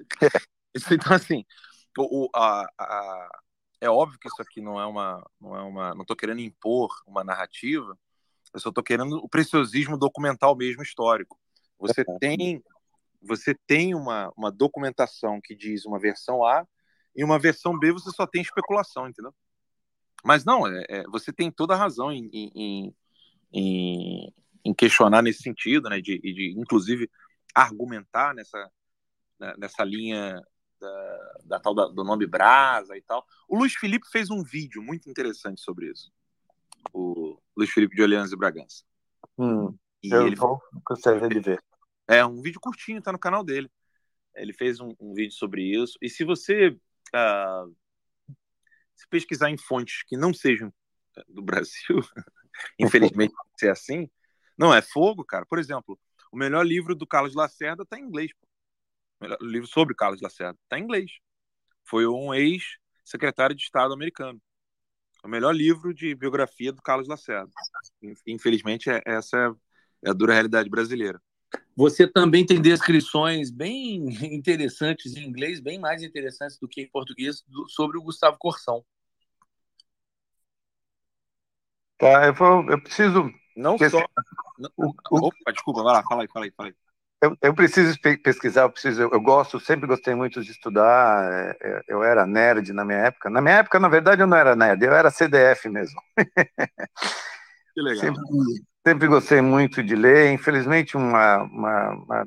Então, 0.92 1.14
assim, 1.14 1.44
o, 1.96 2.28
a, 2.36 2.62
a, 2.78 3.28
é 3.80 3.88
óbvio 3.88 4.18
que 4.20 4.28
isso 4.28 4.40
aqui 4.40 4.60
não 4.60 4.78
é 4.78 4.86
uma. 4.86 5.24
Não 5.40 5.56
é 5.56 5.62
uma. 5.62 5.94
Não 5.94 6.02
estou 6.02 6.14
querendo 6.14 6.40
impor 6.40 6.90
uma 7.06 7.24
narrativa, 7.24 7.98
eu 8.52 8.60
só 8.60 8.68
estou 8.70 8.82
querendo 8.82 9.16
o 9.16 9.28
preciosismo 9.28 9.96
documental 9.96 10.56
mesmo 10.56 10.82
histórico. 10.82 11.38
Você 11.78 12.04
tem, 12.18 12.62
você 13.22 13.54
tem 13.66 13.94
uma, 13.94 14.32
uma 14.36 14.50
documentação 14.50 15.40
que 15.42 15.54
diz 15.54 15.84
uma 15.84 15.98
versão 15.98 16.44
A 16.44 16.66
e 17.14 17.22
uma 17.22 17.38
versão 17.38 17.78
B 17.78 17.92
você 17.92 18.10
só 18.10 18.26
tem 18.26 18.42
especulação, 18.42 19.08
entendeu? 19.08 19.34
Mas 20.24 20.44
não, 20.44 20.66
é, 20.66 20.84
é, 20.88 21.02
você 21.04 21.32
tem 21.32 21.50
toda 21.50 21.74
a 21.74 21.76
razão 21.76 22.10
em, 22.10 22.28
em, 22.32 22.94
em, 23.52 24.34
em, 24.64 24.74
questionar 24.74 25.22
nesse 25.22 25.42
sentido, 25.42 25.88
né? 25.88 26.00
De, 26.00 26.18
de 26.18 26.54
inclusive 26.58 27.08
argumentar 27.54 28.34
nessa, 28.34 28.70
né, 29.38 29.54
nessa 29.58 29.84
linha 29.84 30.42
da, 30.80 31.38
da 31.44 31.60
tal 31.60 31.74
da, 31.74 31.86
do 31.86 32.02
nome 32.04 32.26
Brasa 32.26 32.96
e 32.96 33.02
tal. 33.02 33.24
O 33.48 33.56
Luiz 33.56 33.74
Felipe 33.74 34.06
fez 34.10 34.30
um 34.30 34.42
vídeo 34.42 34.82
muito 34.82 35.08
interessante 35.08 35.60
sobre 35.60 35.90
isso. 35.90 36.12
O 36.92 37.38
Luiz 37.56 37.70
Felipe 37.70 37.94
de 37.94 38.02
Orleans 38.02 38.32
e 38.32 38.36
Bragança. 38.36 38.84
Hum, 39.36 39.76
e 40.02 40.12
eu 40.12 40.26
ele 40.26 40.36
vou, 40.36 40.60
gostaria 40.84 41.28
de 41.28 41.40
ver. 41.40 41.62
É 42.06 42.24
um 42.24 42.40
vídeo 42.40 42.60
curtinho, 42.60 43.02
tá 43.02 43.12
no 43.12 43.18
canal 43.18 43.44
dele. 43.44 43.70
Ele 44.34 44.52
fez 44.52 44.80
um, 44.80 44.94
um 45.00 45.12
vídeo 45.14 45.32
sobre 45.32 45.62
isso. 45.62 45.98
E 46.00 46.08
se 46.08 46.24
você 46.24 46.68
uh, 46.68 47.76
se 48.98 49.08
pesquisar 49.08 49.50
em 49.50 49.56
fontes 49.56 50.02
que 50.02 50.16
não 50.16 50.34
sejam 50.34 50.72
eh, 51.16 51.24
do 51.28 51.40
Brasil, 51.40 52.00
infelizmente 52.78 53.34
ser 53.56 53.70
assim, 53.70 54.10
não 54.56 54.74
é 54.74 54.82
fogo, 54.82 55.24
cara. 55.24 55.46
Por 55.46 55.58
exemplo, 55.58 55.98
o 56.32 56.36
melhor 56.36 56.66
livro 56.66 56.94
do 56.94 57.06
Carlos 57.06 57.34
Lacerda 57.34 57.84
está 57.84 57.98
em 57.98 58.02
inglês. 58.02 58.32
Pô. 58.40 58.48
O 59.40 59.46
livro 59.46 59.68
sobre 59.68 59.94
Carlos 59.94 60.20
Lacerda 60.20 60.58
está 60.64 60.78
em 60.78 60.82
inglês. 60.82 61.10
Foi 61.84 62.06
um 62.06 62.34
ex-secretário 62.34 63.54
de 63.54 63.62
Estado 63.62 63.94
americano. 63.94 64.40
O 65.28 65.30
melhor 65.30 65.54
livro 65.54 65.92
de 65.92 66.14
biografia 66.14 66.72
do 66.72 66.80
Carlos 66.80 67.06
Lacerda. 67.06 67.52
Infelizmente, 68.26 68.88
é, 68.88 69.02
essa 69.04 69.54
é 70.02 70.08
a 70.08 70.14
dura 70.14 70.32
realidade 70.32 70.70
brasileira. 70.70 71.20
Você 71.76 72.06
também 72.06 72.46
tem 72.46 72.58
descrições 72.62 73.50
bem 73.50 74.06
interessantes 74.34 75.14
em 75.18 75.28
inglês, 75.28 75.60
bem 75.60 75.78
mais 75.78 76.02
interessantes 76.02 76.58
do 76.58 76.66
que 76.66 76.80
em 76.80 76.88
português, 76.88 77.44
sobre 77.66 77.98
o 77.98 78.02
Gustavo 78.02 78.38
Corsão. 78.38 78.82
Tá, 81.98 82.26
eu, 82.26 82.32
vou, 82.32 82.70
eu 82.70 82.82
preciso. 82.82 83.30
Não 83.54 83.76
só. 83.76 84.02
O, 84.78 84.86
o... 85.10 85.26
Opa, 85.26 85.52
desculpa, 85.52 85.82
vai 85.82 85.92
lá, 85.92 86.02
fala 86.04 86.22
aí, 86.22 86.28
fala 86.32 86.46
aí, 86.46 86.52
fala 86.52 86.70
aí. 86.70 86.74
Eu, 87.20 87.36
eu 87.42 87.52
preciso 87.52 87.98
pesquisar, 88.22 88.62
eu 88.62 88.70
preciso, 88.70 89.02
eu, 89.02 89.10
eu, 89.10 89.20
gosto, 89.20 89.58
sempre 89.58 89.88
gostei 89.88 90.14
muito 90.14 90.40
de 90.40 90.52
estudar. 90.52 91.24
É, 91.32 91.56
é, 91.60 91.82
eu 91.88 92.02
era 92.02 92.24
nerd 92.24 92.72
na 92.72 92.84
minha 92.84 92.98
época. 92.98 93.28
Na 93.28 93.40
minha 93.40 93.56
época, 93.56 93.80
na 93.80 93.88
verdade, 93.88 94.22
eu 94.22 94.26
não 94.26 94.36
era 94.36 94.54
nerd, 94.54 94.84
eu 94.84 94.92
era 94.92 95.10
CDF 95.10 95.68
mesmo. 95.68 96.00
Que 97.74 97.82
legal. 97.82 98.00
Sempre, 98.00 98.22
sempre 98.84 99.06
gostei 99.06 99.40
muito 99.40 99.84
de 99.84 99.94
ler. 99.94 100.32
Infelizmente, 100.32 100.96
uma, 100.96 101.44
uma, 101.44 101.90
uma, 101.90 102.26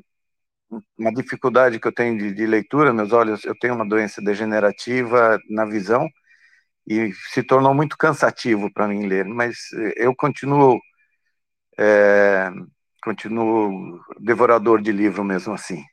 uma 0.98 1.12
dificuldade 1.12 1.78
que 1.78 1.86
eu 1.86 1.92
tenho 1.92 2.16
de, 2.16 2.32
de, 2.32 2.46
leitura, 2.46 2.90
meus 2.90 3.12
olhos, 3.12 3.44
eu 3.44 3.54
tenho 3.58 3.74
uma 3.74 3.86
doença 3.86 4.22
degenerativa 4.22 5.38
na 5.50 5.66
visão 5.66 6.08
e 6.86 7.12
se 7.32 7.42
tornou 7.42 7.74
muito 7.74 7.98
cansativo 7.98 8.72
para 8.72 8.88
mim 8.88 9.06
ler. 9.06 9.26
Mas 9.26 9.58
eu 9.96 10.14
continuo 10.16 10.80
é, 11.78 12.50
continuo 13.02 14.00
devorador 14.20 14.80
de 14.80 14.92
livro 14.92 15.24
mesmo 15.24 15.54
assim. 15.54 15.84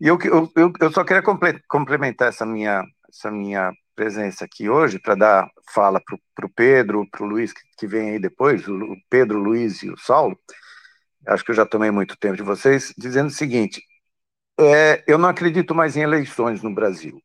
E 0.00 0.06
eu, 0.08 0.18
eu, 0.56 0.72
eu 0.80 0.92
só 0.92 1.04
queria 1.04 1.22
complementar 1.68 2.28
essa 2.28 2.44
minha, 2.44 2.84
essa 3.08 3.30
minha 3.30 3.72
presença 3.94 4.44
aqui 4.44 4.68
hoje 4.68 4.98
para 4.98 5.14
dar 5.14 5.48
fala 5.72 6.00
para 6.34 6.46
o 6.46 6.50
Pedro, 6.50 7.08
para 7.10 7.24
o 7.24 7.26
Luiz, 7.26 7.52
que, 7.52 7.60
que 7.78 7.86
vem 7.86 8.10
aí 8.10 8.18
depois, 8.18 8.66
o 8.68 8.96
Pedro, 9.08 9.38
o 9.38 9.42
Luiz 9.42 9.82
e 9.82 9.90
o 9.90 9.98
Saulo. 9.98 10.38
Acho 11.26 11.44
que 11.44 11.50
eu 11.50 11.54
já 11.54 11.66
tomei 11.66 11.90
muito 11.90 12.16
tempo 12.16 12.36
de 12.36 12.42
vocês, 12.42 12.92
dizendo 12.96 13.28
o 13.28 13.32
seguinte: 13.32 13.82
é, 14.60 15.02
eu 15.06 15.18
não 15.18 15.28
acredito 15.28 15.74
mais 15.74 15.96
em 15.96 16.02
eleições 16.02 16.62
no 16.62 16.72
Brasil. 16.72 17.20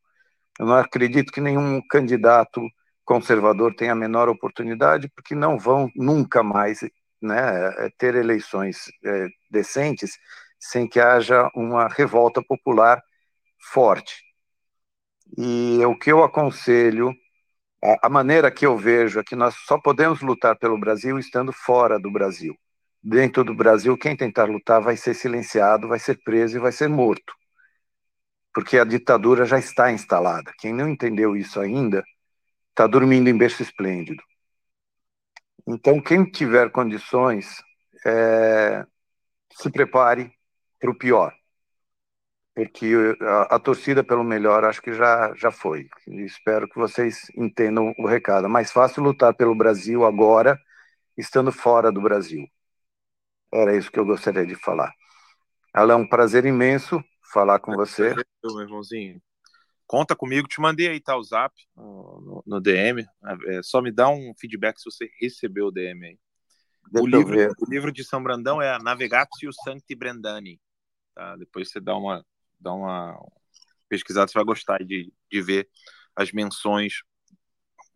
Eu 0.60 0.66
não 0.66 0.76
acredito 0.76 1.32
que 1.32 1.42
nenhum 1.42 1.82
candidato 1.88 2.62
conservador 3.04 3.76
tenha 3.76 3.92
a 3.94 3.96
menor 3.96 4.30
oportunidade, 4.30 5.10
porque 5.16 5.36
não 5.36 5.58
vão 5.58 5.90
nunca 5.96 6.42
mais 6.44 6.82
né, 7.22 7.86
é, 7.86 7.90
ter 7.98 8.16
eleições 8.16 8.86
é, 9.04 9.28
decentes 9.50 10.18
sem 10.60 10.88
que 10.88 11.00
haja 11.00 11.50
uma 11.56 11.88
revolta 11.88 12.42
popular 12.44 13.02
forte. 13.72 14.24
E 15.38 15.80
o 15.86 15.98
que 15.98 16.12
eu 16.12 16.24
aconselho, 16.24 17.14
a, 17.84 18.08
a 18.08 18.10
maneira 18.10 18.52
que 18.52 18.66
eu 18.66 18.78
vejo 18.78 19.20
é 19.20 19.24
que 19.24 19.36
nós 19.36 19.56
só 19.66 19.78
podemos 19.80 20.22
lutar 20.22 20.58
pelo 20.58 20.80
Brasil 20.80 21.18
estando 21.20 21.54
fora 21.54 22.00
do 22.00 22.12
Brasil. 22.12 22.56
Dentro 23.04 23.44
do 23.44 23.56
Brasil, 23.56 23.98
quem 23.98 24.16
tentar 24.16 24.46
lutar 24.46 24.82
vai 24.82 24.96
ser 24.98 25.14
silenciado, 25.16 25.88
vai 25.88 26.00
ser 26.00 26.22
preso 26.24 26.58
e 26.58 26.60
vai 26.60 26.72
ser 26.72 26.88
morto. 26.88 27.34
Porque 28.54 28.78
a 28.78 28.84
ditadura 28.84 29.46
já 29.46 29.58
está 29.58 29.92
instalada. 29.92 30.52
Quem 30.60 30.74
não 30.74 30.90
entendeu 30.90 31.36
isso 31.36 31.60
ainda 31.60 32.04
está 32.70 32.86
dormindo 32.86 33.30
em 33.30 33.38
berço 33.38 33.64
esplêndido. 33.64 34.22
Então, 35.68 36.02
quem 36.02 36.26
tiver 36.26 36.72
condições, 36.72 37.62
é, 38.06 38.86
se 39.54 39.70
prepare 39.70 40.32
para 40.80 40.90
o 40.90 40.98
pior, 40.98 41.34
porque 42.54 42.94
a, 43.22 43.56
a, 43.56 43.60
torcida 43.60 44.04
pelo 44.04 44.24
melhor 44.24 44.66
acho 44.66 44.82
que 44.82 44.94
já, 44.94 45.34
já 45.36 45.52
foi. 45.52 45.88
Espero 46.08 46.68
que 46.68 46.78
vocês 46.78 47.28
entendam 47.36 47.94
o 47.98 48.08
recado. 48.08 48.46
É 48.46 48.50
mais 48.50 48.72
fácil 48.72 49.04
lutar 49.04 49.34
pelo 49.34 49.56
Brasil 49.56 50.06
agora, 50.06 50.60
estando 51.18 51.52
fora 51.52 51.92
do 51.92 52.02
Brasil. 52.02 52.46
Era 53.54 53.76
isso 53.76 53.92
que 53.92 54.00
eu 54.00 54.06
gostaria 54.06 54.46
de 54.46 54.56
falar. 54.56 54.92
É 55.74 55.96
um 55.96 56.08
prazer 56.08 56.46
imenso 56.46 57.02
falar 57.32 57.60
com 57.60 57.74
é 57.74 57.76
você. 57.78 58.14
Meu 58.44 58.62
irmãozinho. 58.62 59.22
Conta 59.92 60.16
comigo, 60.16 60.48
te 60.48 60.62
mandei 60.62 60.88
aí, 60.88 61.02
tá, 61.02 61.18
o 61.18 61.22
zap 61.22 61.54
no, 61.76 62.42
no 62.48 62.62
DM. 62.62 63.06
É, 63.48 63.62
só 63.62 63.82
me 63.82 63.92
dá 63.92 64.08
um 64.08 64.34
feedback 64.40 64.80
se 64.80 64.86
você 64.90 65.12
recebeu 65.20 65.66
o 65.66 65.72
DM 65.72 66.06
aí. 66.06 66.20
o 66.94 67.06
livro, 67.06 67.36
o 67.60 67.70
livro 67.70 67.92
de 67.92 68.02
São 68.02 68.24
Brandão 68.24 68.62
é 68.62 68.82
Navigatio 68.82 69.52
Sancti 69.52 69.94
Brandani. 69.94 70.62
Tá? 71.14 71.36
Depois 71.36 71.70
você 71.70 71.82
dá 71.82 71.94
uma, 71.94 72.26
dá 72.58 72.72
uma 72.72 73.22
pesquisada, 73.90 74.32
você 74.32 74.36
vai 74.36 74.46
gostar 74.46 74.82
de, 74.82 75.12
de 75.30 75.42
ver 75.42 75.70
as 76.16 76.32
menções 76.32 77.04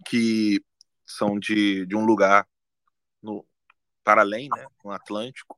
que 0.05 0.61
são 1.05 1.39
de, 1.39 1.85
de 1.85 1.95
um 1.95 2.03
lugar 2.03 2.45
no, 3.23 3.47
para 4.03 4.19
além, 4.19 4.49
né, 4.53 4.67
no 4.83 4.91
Atlântico, 4.91 5.57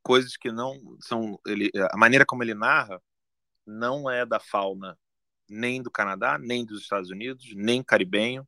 coisas 0.00 0.36
que 0.36 0.52
não 0.52 0.80
são 1.00 1.40
ele, 1.44 1.72
a 1.90 1.96
maneira 1.96 2.24
como 2.24 2.44
ele 2.44 2.54
narra 2.54 3.02
não 3.66 4.08
é 4.08 4.24
da 4.24 4.38
fauna 4.38 4.96
nem 5.48 5.82
do 5.82 5.90
Canadá, 5.90 6.38
nem 6.38 6.64
dos 6.64 6.82
Estados 6.82 7.10
Unidos, 7.10 7.52
nem 7.54 7.82
caribenho. 7.82 8.46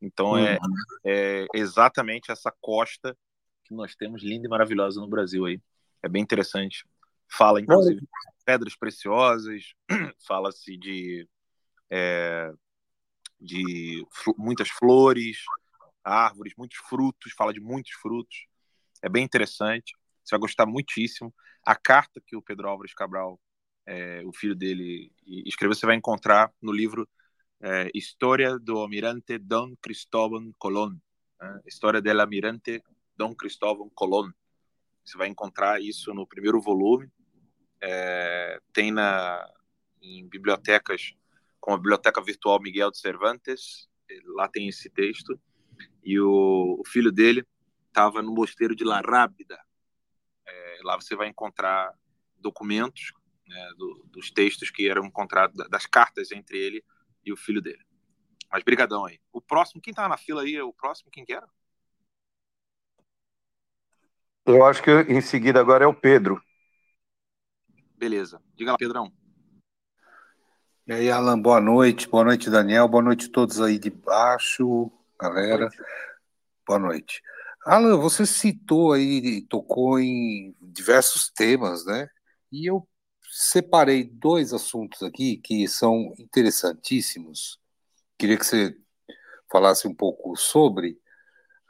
Então 0.00 0.36
é, 0.36 0.54
uhum. 0.54 0.74
é, 1.04 1.46
exatamente 1.54 2.30
essa 2.30 2.52
costa 2.60 3.16
que 3.64 3.74
nós 3.74 3.94
temos 3.94 4.22
linda 4.22 4.46
e 4.46 4.50
maravilhosa 4.50 5.00
no 5.00 5.08
Brasil 5.08 5.44
aí. 5.44 5.60
É 6.02 6.08
bem 6.08 6.22
interessante. 6.22 6.86
Fala, 7.28 7.60
inclusive, 7.60 8.00
de 8.00 8.08
pedras 8.44 8.74
preciosas, 8.74 9.74
fala-se 10.26 10.76
de, 10.76 11.28
é, 11.90 12.50
de 13.38 14.06
muitas 14.38 14.70
flores, 14.70 15.38
árvores, 16.02 16.54
muitos 16.56 16.78
frutos, 16.78 17.32
fala 17.36 17.52
de 17.52 17.60
muitos 17.60 17.92
frutos. 17.92 18.46
É 19.02 19.08
bem 19.08 19.24
interessante. 19.24 19.94
Você 20.24 20.34
vai 20.34 20.40
gostar 20.40 20.66
muitíssimo. 20.66 21.34
A 21.64 21.74
carta 21.74 22.22
que 22.26 22.36
o 22.36 22.42
Pedro 22.42 22.68
Álvares 22.68 22.94
Cabral 22.94 23.38
é, 23.88 24.22
o 24.26 24.32
filho 24.34 24.54
dele 24.54 25.10
escreveu, 25.26 25.74
você 25.74 25.86
vai 25.86 25.96
encontrar 25.96 26.52
no 26.60 26.70
livro 26.70 27.08
é, 27.58 27.90
História 27.94 28.58
do 28.58 28.76
Almirante 28.76 29.38
Dom 29.38 29.74
Cristóvão 29.80 30.52
Colón. 30.58 30.94
Né? 31.40 31.60
História 31.66 32.02
do 32.02 32.10
Almirante 32.10 32.82
Dom 33.16 33.34
Cristóvão 33.34 33.88
Colón. 33.94 34.30
Você 35.02 35.16
vai 35.16 35.28
encontrar 35.28 35.80
isso 35.80 36.12
no 36.12 36.26
primeiro 36.26 36.60
volume. 36.60 37.10
É, 37.80 38.60
tem 38.74 38.92
na, 38.92 39.50
em 40.02 40.28
bibliotecas, 40.28 41.14
como 41.58 41.74
a 41.74 41.78
Biblioteca 41.78 42.20
Virtual 42.20 42.60
Miguel 42.60 42.90
de 42.90 42.98
Cervantes, 42.98 43.88
lá 44.26 44.48
tem 44.48 44.68
esse 44.68 44.90
texto. 44.90 45.40
E 46.04 46.20
o, 46.20 46.76
o 46.78 46.82
filho 46.86 47.10
dele 47.10 47.42
estava 47.86 48.20
no 48.20 48.34
mosteiro 48.34 48.76
de 48.76 48.84
La 48.84 49.00
Rábida. 49.00 49.58
É, 50.46 50.78
lá 50.82 50.94
você 50.96 51.16
vai 51.16 51.28
encontrar 51.28 51.90
documentos 52.38 53.12
né, 53.48 53.70
do, 53.76 54.04
dos 54.06 54.30
textos 54.30 54.70
que 54.70 54.88
eram 54.88 55.04
encontrados, 55.06 55.56
das 55.68 55.86
cartas 55.86 56.30
entre 56.30 56.58
ele 56.58 56.84
e 57.24 57.32
o 57.32 57.36
filho 57.36 57.60
dele. 57.60 57.84
Mas 58.50 58.62
brigadão 58.62 59.04
aí. 59.04 59.18
O 59.32 59.40
próximo, 59.40 59.80
quem 59.80 59.92
tá 59.92 60.08
na 60.08 60.16
fila 60.16 60.42
aí, 60.42 60.54
é 60.54 60.62
o 60.62 60.72
próximo, 60.72 61.10
quem 61.10 61.24
que 61.24 61.32
era? 61.32 61.48
Eu 64.46 64.64
acho 64.64 64.82
que 64.82 64.90
em 64.90 65.20
seguida 65.20 65.60
agora 65.60 65.84
é 65.84 65.86
o 65.86 65.94
Pedro. 65.94 66.42
Beleza. 67.96 68.40
Diga 68.54 68.72
lá, 68.72 68.78
Pedrão. 68.78 69.12
E 70.86 70.92
aí, 70.92 71.10
Alan, 71.10 71.38
boa 71.38 71.60
noite. 71.60 72.08
Boa 72.08 72.24
noite, 72.24 72.48
Daniel. 72.48 72.88
Boa 72.88 73.02
noite 73.02 73.26
a 73.26 73.32
todos 73.32 73.60
aí 73.60 73.78
de 73.78 73.90
baixo, 73.90 74.90
galera. 75.20 75.68
Boa 76.66 76.78
noite. 76.78 77.22
Alan, 77.66 77.98
você 77.98 78.24
citou 78.24 78.94
aí, 78.94 79.42
tocou 79.42 80.00
em 80.00 80.56
diversos 80.62 81.28
temas, 81.28 81.84
né? 81.84 82.08
E 82.50 82.70
eu 82.70 82.88
separei 83.40 84.02
dois 84.02 84.52
assuntos 84.52 85.00
aqui 85.00 85.36
que 85.36 85.68
são 85.68 86.12
interessantíssimos. 86.18 87.60
Queria 88.18 88.36
que 88.36 88.44
você 88.44 88.76
falasse 89.48 89.86
um 89.86 89.94
pouco 89.94 90.34
sobre 90.36 90.98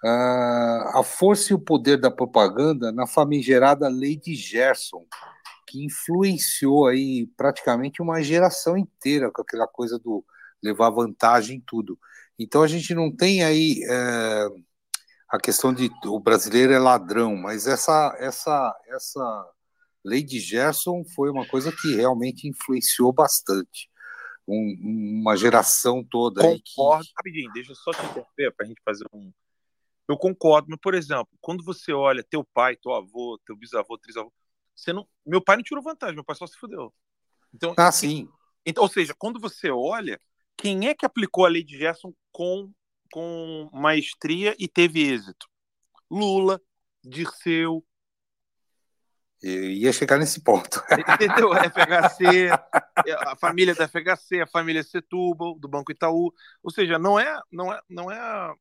uh, 0.03 0.99
a 0.99 1.03
força 1.05 1.53
e 1.53 1.55
o 1.55 1.61
poder 1.61 1.99
da 1.99 2.11
propaganda 2.11 2.91
na 2.91 3.07
famigerada 3.07 3.87
lei 3.87 4.17
de 4.17 4.35
Gerson, 4.35 5.05
que 5.67 5.85
influenciou 5.85 6.87
aí 6.87 7.27
praticamente 7.37 8.01
uma 8.01 8.23
geração 8.23 8.75
inteira 8.75 9.31
com 9.31 9.43
aquela 9.43 9.69
coisa 9.69 9.99
do 9.99 10.25
levar 10.63 10.89
vantagem 10.89 11.59
em 11.59 11.61
tudo. 11.61 11.99
Então 12.39 12.63
a 12.63 12.67
gente 12.67 12.95
não 12.95 13.15
tem 13.15 13.45
aí 13.45 13.83
é, 13.87 14.49
a 15.29 15.39
questão 15.39 15.75
de 15.75 15.91
o 16.07 16.19
brasileiro 16.19 16.73
é 16.73 16.79
ladrão, 16.79 17.37
mas 17.37 17.67
essa 17.67 18.17
essa 18.19 18.75
essa 18.89 19.53
de 20.05 20.41
Gerson 20.41 21.05
foi 21.15 21.31
uma 21.31 21.47
coisa 21.47 21.71
que 21.73 21.95
realmente 21.95 22.49
influenciou 22.49 23.13
bastante 23.13 23.91
um, 24.47 25.21
uma 25.21 25.37
geração 25.37 26.03
toda. 26.03 26.41
Concordo. 26.43 27.05
Que... 27.05 27.13
Rapidinho, 27.17 27.53
deixa 27.53 27.73
eu 27.73 27.77
só 27.77 27.91
te 27.91 28.05
interromper 28.05 28.55
para 28.55 28.65
a 28.65 28.69
gente 28.69 28.81
fazer 28.85 29.05
um. 29.13 29.31
Eu 30.09 30.17
concordo, 30.17 30.69
mas 30.71 30.81
por 30.81 30.95
exemplo, 30.95 31.29
quando 31.41 31.63
você 31.63 31.93
olha 31.93 32.25
teu 32.25 32.43
pai, 32.43 32.77
teu 32.77 32.95
avô, 32.95 33.39
teu 33.45 33.55
bisavô, 33.55 33.99
trisavô, 33.99 34.33
você 34.75 34.93
não, 34.93 35.07
meu 35.27 35.43
pai 35.43 35.57
não 35.57 35.63
tirou 35.63 35.83
vantagem, 35.83 36.15
meu 36.15 36.25
pai 36.25 36.35
só 36.35 36.47
se 36.47 36.57
fudeu. 36.57 36.95
Então, 37.53 37.75
ah, 37.77 37.93
sim. 37.93 38.27
Então, 38.65 38.83
ou 38.83 38.89
seja, 38.89 39.15
quando 39.19 39.39
você 39.39 39.71
olha, 39.71 40.19
quem 40.57 40.89
é 40.89 40.95
que 40.95 41.05
aplicou 41.05 41.45
a 41.45 41.49
lei 41.49 41.63
de 41.63 41.77
Gerson 41.77 42.15
com, 42.33 42.73
com 43.13 43.69
maestria 43.73 44.57
e 44.59 44.67
teve 44.67 45.03
êxito? 45.03 45.47
Lula, 46.11 46.61
Dirceu. 47.05 47.85
Ia 49.43 49.93
chegar 49.93 50.19
nesse 50.19 50.43
ponto. 50.43 50.83
Entendeu? 51.15 51.53
FHC, 51.55 52.51
a 53.27 53.37
família 53.37 53.75
da 53.75 53.87
FHC, 53.87 54.41
a 54.41 54.47
família 54.47 54.83
Setúbal, 54.83 55.59
do 55.59 55.69
Banco 55.69 55.93
Itaú. 55.93 56.33
Ou 56.63 56.71
seja, 56.71 56.99
não 56.99 57.19
é, 57.19 57.41
não 57.51 57.73
é, 57.73 57.81
não 57.89 58.11
é 58.11 58.55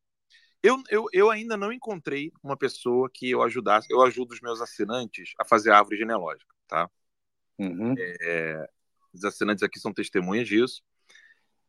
eu, 0.62 0.82
eu, 0.90 1.06
eu 1.12 1.30
ainda 1.30 1.56
não 1.56 1.72
encontrei 1.72 2.32
uma 2.42 2.56
pessoa 2.56 3.08
que 3.12 3.30
eu 3.30 3.42
ajudasse. 3.42 3.92
Eu 3.92 4.02
ajudo 4.02 4.32
os 4.32 4.40
meus 4.40 4.60
assinantes 4.60 5.32
a 5.38 5.44
fazer 5.44 5.70
árvore 5.70 5.96
genealógica, 5.96 6.52
tá? 6.66 6.90
Uhum. 7.58 7.94
É, 7.98 8.68
os 9.12 9.24
assinantes 9.24 9.62
aqui 9.62 9.78
são 9.78 9.92
testemunhas 9.92 10.48
disso. 10.48 10.82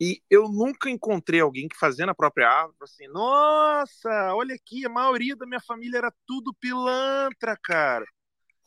E 0.01 0.21
eu 0.29 0.47
nunca 0.47 0.89
encontrei 0.89 1.41
alguém 1.41 1.67
que 1.67 1.77
fazendo 1.77 2.09
a 2.09 2.15
própria 2.15 2.49
árvore, 2.49 2.77
assim, 2.81 3.07
nossa, 3.09 4.33
olha 4.33 4.55
aqui, 4.55 4.85
a 4.85 4.89
maioria 4.89 5.35
da 5.35 5.45
minha 5.45 5.59
família 5.59 5.97
era 5.97 6.13
tudo 6.25 6.53
pilantra, 6.53 7.57
cara. 7.61 8.05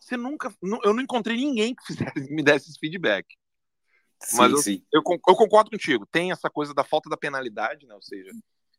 Você 0.02 0.16
nunca, 0.16 0.52
eu 0.82 0.92
não 0.92 1.00
encontrei 1.00 1.36
ninguém 1.36 1.74
que 1.74 1.86
fizesse, 1.86 2.12
me 2.34 2.42
desse 2.42 2.70
esse 2.70 2.78
feedback. 2.78 3.24
Sim, 4.20 4.36
Mas 4.36 4.52
eu, 4.52 4.58
sim. 4.58 4.84
Eu, 4.92 5.00
eu, 5.06 5.36
concordo 5.36 5.70
contigo. 5.70 6.04
Tem 6.06 6.32
essa 6.32 6.50
coisa 6.50 6.74
da 6.74 6.82
falta 6.82 7.08
da 7.08 7.16
penalidade, 7.16 7.86
né? 7.86 7.94
Ou 7.94 8.02
seja, 8.02 8.30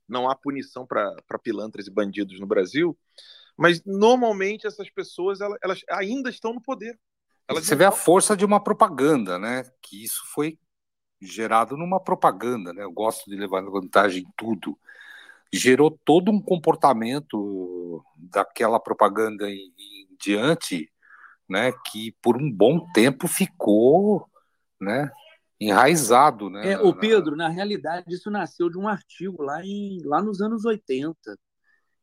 não 0.07 0.29
há 0.29 0.35
punição 0.35 0.85
para 0.85 1.15
pilantras 1.41 1.87
e 1.87 1.91
bandidos 1.91 2.39
no 2.41 2.45
Brasil, 2.45 2.97
mas 3.57 3.81
normalmente 3.85 4.67
essas 4.67 4.89
pessoas 4.89 5.39
elas, 5.39 5.57
elas 5.63 5.81
ainda 5.89 6.29
estão 6.29 6.53
no 6.53 6.61
poder. 6.61 6.99
Elas 7.47 7.65
Você 7.65 7.75
vê 7.75 7.85
a 7.85 7.91
força 7.91 8.35
de 8.35 8.43
uma 8.43 8.61
propaganda, 8.61 9.39
né? 9.39 9.63
Que 9.81 10.03
isso 10.03 10.23
foi 10.33 10.59
gerado 11.21 11.77
numa 11.77 12.01
propaganda, 12.01 12.73
né? 12.73 12.83
Eu 12.83 12.91
gosto 12.91 13.29
de 13.29 13.37
levar 13.37 13.61
vantagem 13.63 14.23
em 14.23 14.31
tudo. 14.35 14.77
Gerou 15.53 15.97
todo 16.03 16.31
um 16.31 16.41
comportamento 16.41 18.03
daquela 18.17 18.79
propaganda 18.79 19.49
em, 19.49 19.73
em 19.77 20.07
diante, 20.19 20.92
né? 21.53 21.71
Que 21.91 22.11
por 22.21 22.35
um 22.35 22.51
bom 22.51 22.91
tempo 22.91 23.27
ficou, 23.27 24.27
né? 24.81 25.11
enraizado, 25.59 26.49
né? 26.49 26.73
É, 26.73 26.79
o 26.79 26.93
Pedro, 26.93 27.35
na 27.35 27.47
realidade, 27.47 28.13
isso 28.13 28.29
nasceu 28.29 28.69
de 28.69 28.77
um 28.77 28.87
artigo 28.87 29.41
lá, 29.41 29.63
em, 29.63 30.01
lá 30.03 30.21
nos 30.21 30.41
anos 30.41 30.65
80. 30.65 31.15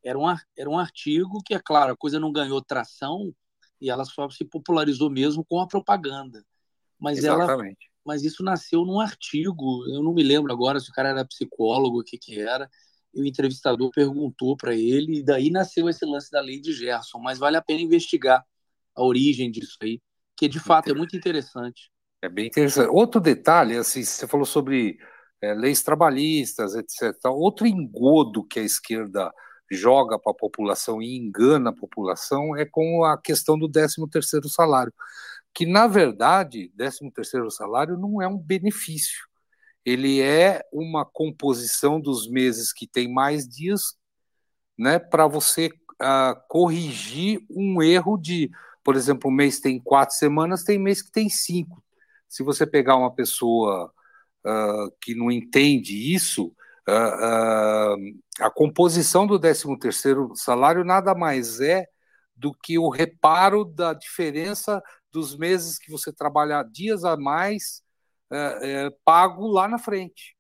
Era 0.03 0.19
um, 0.19 0.25
era 0.57 0.71
um 0.71 0.79
artigo 0.79 1.43
que, 1.45 1.55
é 1.55 1.61
claro, 1.63 1.93
a 1.93 1.97
coisa 1.97 2.19
não 2.19 2.33
ganhou 2.33 2.63
tração 2.63 3.35
e 3.81 3.91
ela 3.91 4.05
só 4.05 4.31
se 4.31 4.45
popularizou 4.45 5.11
mesmo 5.11 5.45
com 5.45 5.61
a 5.61 5.67
propaganda. 5.67 6.43
Mas 6.99 7.19
Exatamente. 7.19 7.87
ela, 7.87 7.93
mas 8.05 8.23
isso 8.23 8.43
nasceu 8.43 8.85
num 8.85 9.01
artigo. 9.01 9.85
Eu 9.89 10.03
não 10.03 10.15
me 10.15 10.23
lembro 10.23 10.53
agora 10.53 10.81
se 10.81 10.91
o 10.91 10.95
cara 10.95 11.11
era 11.11 11.25
psicólogo, 11.25 12.01
o 12.01 12.05
que 12.05 12.17
que 12.17 12.41
era. 12.41 12.69
E 13.13 13.21
o 13.21 13.27
entrevistador 13.27 13.91
perguntou 13.91 14.57
para 14.57 14.75
ele 14.75 15.19
e 15.19 15.23
daí 15.23 15.51
nasceu 15.51 15.89
esse 15.89 16.07
lance 16.07 16.31
da 16.31 16.41
lei 16.41 16.61
de 16.61 16.73
Gerson. 16.73 17.19
Mas 17.19 17.39
vale 17.39 17.57
a 17.57 17.63
pena 17.63 17.81
investigar 17.81 18.45
a 19.01 19.05
origem 19.05 19.51
disso 19.51 19.77
aí, 19.83 20.01
que 20.37 20.49
de 20.49 20.61
fato 20.61 20.91
é 20.91 20.95
muito 20.95 21.17
interessante. 21.17 21.91
É 22.23 22.29
bem 22.29 22.47
interessante. 22.47 22.89
Outro 22.91 23.21
detalhe, 23.21 23.77
assim, 23.77 24.03
você 24.05 24.27
falou 24.27 24.45
sobre 24.45 24.99
é, 25.43 25.55
leis 25.55 25.83
trabalhistas, 25.83 26.75
etc. 26.75 27.15
Outro 27.27 27.67
engodo 27.67 28.45
que 28.45 28.61
a 28.61 28.63
esquerda 28.63 29.33
joga 29.71 30.19
para 30.19 30.33
a 30.33 30.37
população 30.37 31.01
e 31.01 31.17
engana 31.17 31.71
a 31.71 31.75
população 31.75 32.57
é 32.57 32.67
com 32.67 33.05
a 33.05 33.17
questão 33.17 33.59
do 33.59 33.69
13º 33.69 34.49
salário, 34.49 34.93
que 35.55 35.65
na 35.65 35.87
verdade, 35.87 36.73
13º 36.77 37.51
salário 37.51 37.97
não 37.97 38.21
é 38.21 38.29
um 38.29 38.39
benefício. 38.39 39.27
Ele 39.85 40.21
é 40.21 40.63
uma 40.73 41.07
composição 41.07 42.01
dos 42.01 42.29
meses 42.29 42.73
que 42.73 42.87
tem 42.87 43.13
mais 43.13 43.49
dias, 43.49 43.97
né, 44.79 44.99
para 44.99 45.27
você 45.27 45.71
uh, 46.03 46.37
corrigir 46.49 47.41
um 47.51 47.83
erro 47.83 48.19
de, 48.19 48.51
por 48.91 48.97
exemplo, 48.97 49.31
um 49.31 49.33
mês 49.33 49.61
tem 49.61 49.79
quatro 49.79 50.17
semanas, 50.17 50.65
tem 50.65 50.77
mês 50.77 51.01
que 51.01 51.13
tem 51.13 51.29
cinco 51.29 51.81
se 52.29 52.43
você 52.43 52.67
pegar 52.67 52.97
uma 52.97 53.15
pessoa 53.15 53.93
uh, 54.45 54.91
que 55.01 55.15
não 55.15 55.31
entende 55.31 56.13
isso, 56.13 56.53
uh, 56.89 57.95
uh, 57.95 58.21
a 58.41 58.51
composição 58.51 59.29
do 59.29 59.39
13º 59.39 60.35
salário 60.35 60.85
nada 60.85 61.15
mais 61.15 61.61
é 61.61 61.87
do 62.35 62.53
que 62.53 62.77
o 62.81 62.89
reparo 62.89 63.65
da 63.65 63.93
diferença 63.93 64.83
dos 65.13 65.39
meses 65.39 65.79
que 65.79 65.89
você 65.89 66.13
trabalha 66.13 66.65
dias 66.65 67.05
a 67.05 67.17
mais 67.17 67.81
é, 68.33 68.91
pago 69.05 69.47
lá 69.47 69.69
na 69.69 69.79
frente, 69.79 70.37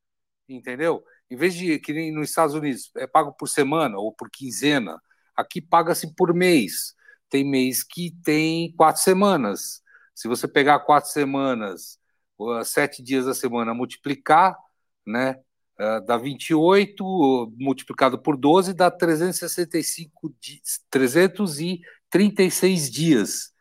entendeu? 0.48 1.04
Em 1.30 1.36
vez 1.36 1.54
de 1.54 1.78
que 1.78 1.92
nem 1.92 2.12
nos 2.12 2.30
Estados 2.30 2.56
Unidos 2.56 2.90
é 2.96 3.06
pago 3.06 3.32
por 3.32 3.48
semana 3.48 3.96
ou 3.96 4.12
por 4.12 4.28
quinzena, 4.28 5.00
aqui 5.36 5.60
paga-se 5.60 6.12
por 6.16 6.34
mês. 6.34 6.96
Tem 7.30 7.44
mês 7.44 7.82
que 7.82 8.10
tem 8.24 8.74
quatro 8.76 9.00
semanas, 9.00 9.80
se 10.14 10.28
você 10.28 10.46
pegar 10.46 10.80
quatro 10.80 11.10
semanas, 11.10 11.98
sete 12.64 13.02
dias 13.02 13.24
da 13.24 13.32
semana, 13.32 13.72
multiplicar, 13.72 14.54
né? 15.06 15.36
Uh, 15.80 16.04
dá 16.04 16.18
28, 16.18 17.54
multiplicado 17.56 18.18
por 18.18 18.36
12, 18.36 18.74
dá 18.74 18.90
365 18.90 20.34
dias, 20.38 20.84
336 20.90 22.90
dias, 22.90 23.54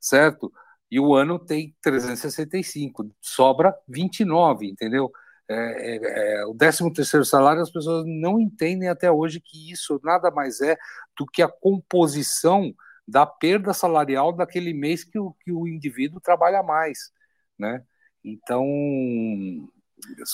certo? 0.00 0.50
E 0.90 0.98
o 0.98 1.14
ano 1.14 1.38
tem 1.38 1.76
365, 1.82 3.14
sobra 3.20 3.76
29, 3.86 4.70
entendeu? 4.70 5.12
É, 5.48 5.54
é, 5.54 6.40
é, 6.40 6.46
o 6.46 6.54
13 6.54 6.90
terceiro 6.94 7.26
salário, 7.26 7.60
as 7.60 7.70
pessoas 7.70 8.06
não 8.06 8.40
entendem 8.40 8.88
até 8.88 9.10
hoje 9.10 9.38
que 9.38 9.70
isso 9.70 10.00
nada 10.02 10.30
mais 10.30 10.62
é 10.62 10.78
do 11.16 11.26
que 11.26 11.42
a 11.42 11.48
composição 11.48 12.74
da 13.06 13.24
perda 13.24 13.72
salarial 13.72 14.32
daquele 14.32 14.72
mês 14.72 15.04
que 15.04 15.18
o, 15.18 15.32
que 15.44 15.52
o 15.52 15.66
indivíduo 15.66 16.20
trabalha 16.20 16.62
mais, 16.62 17.10
né? 17.58 17.84
Então, 18.24 18.64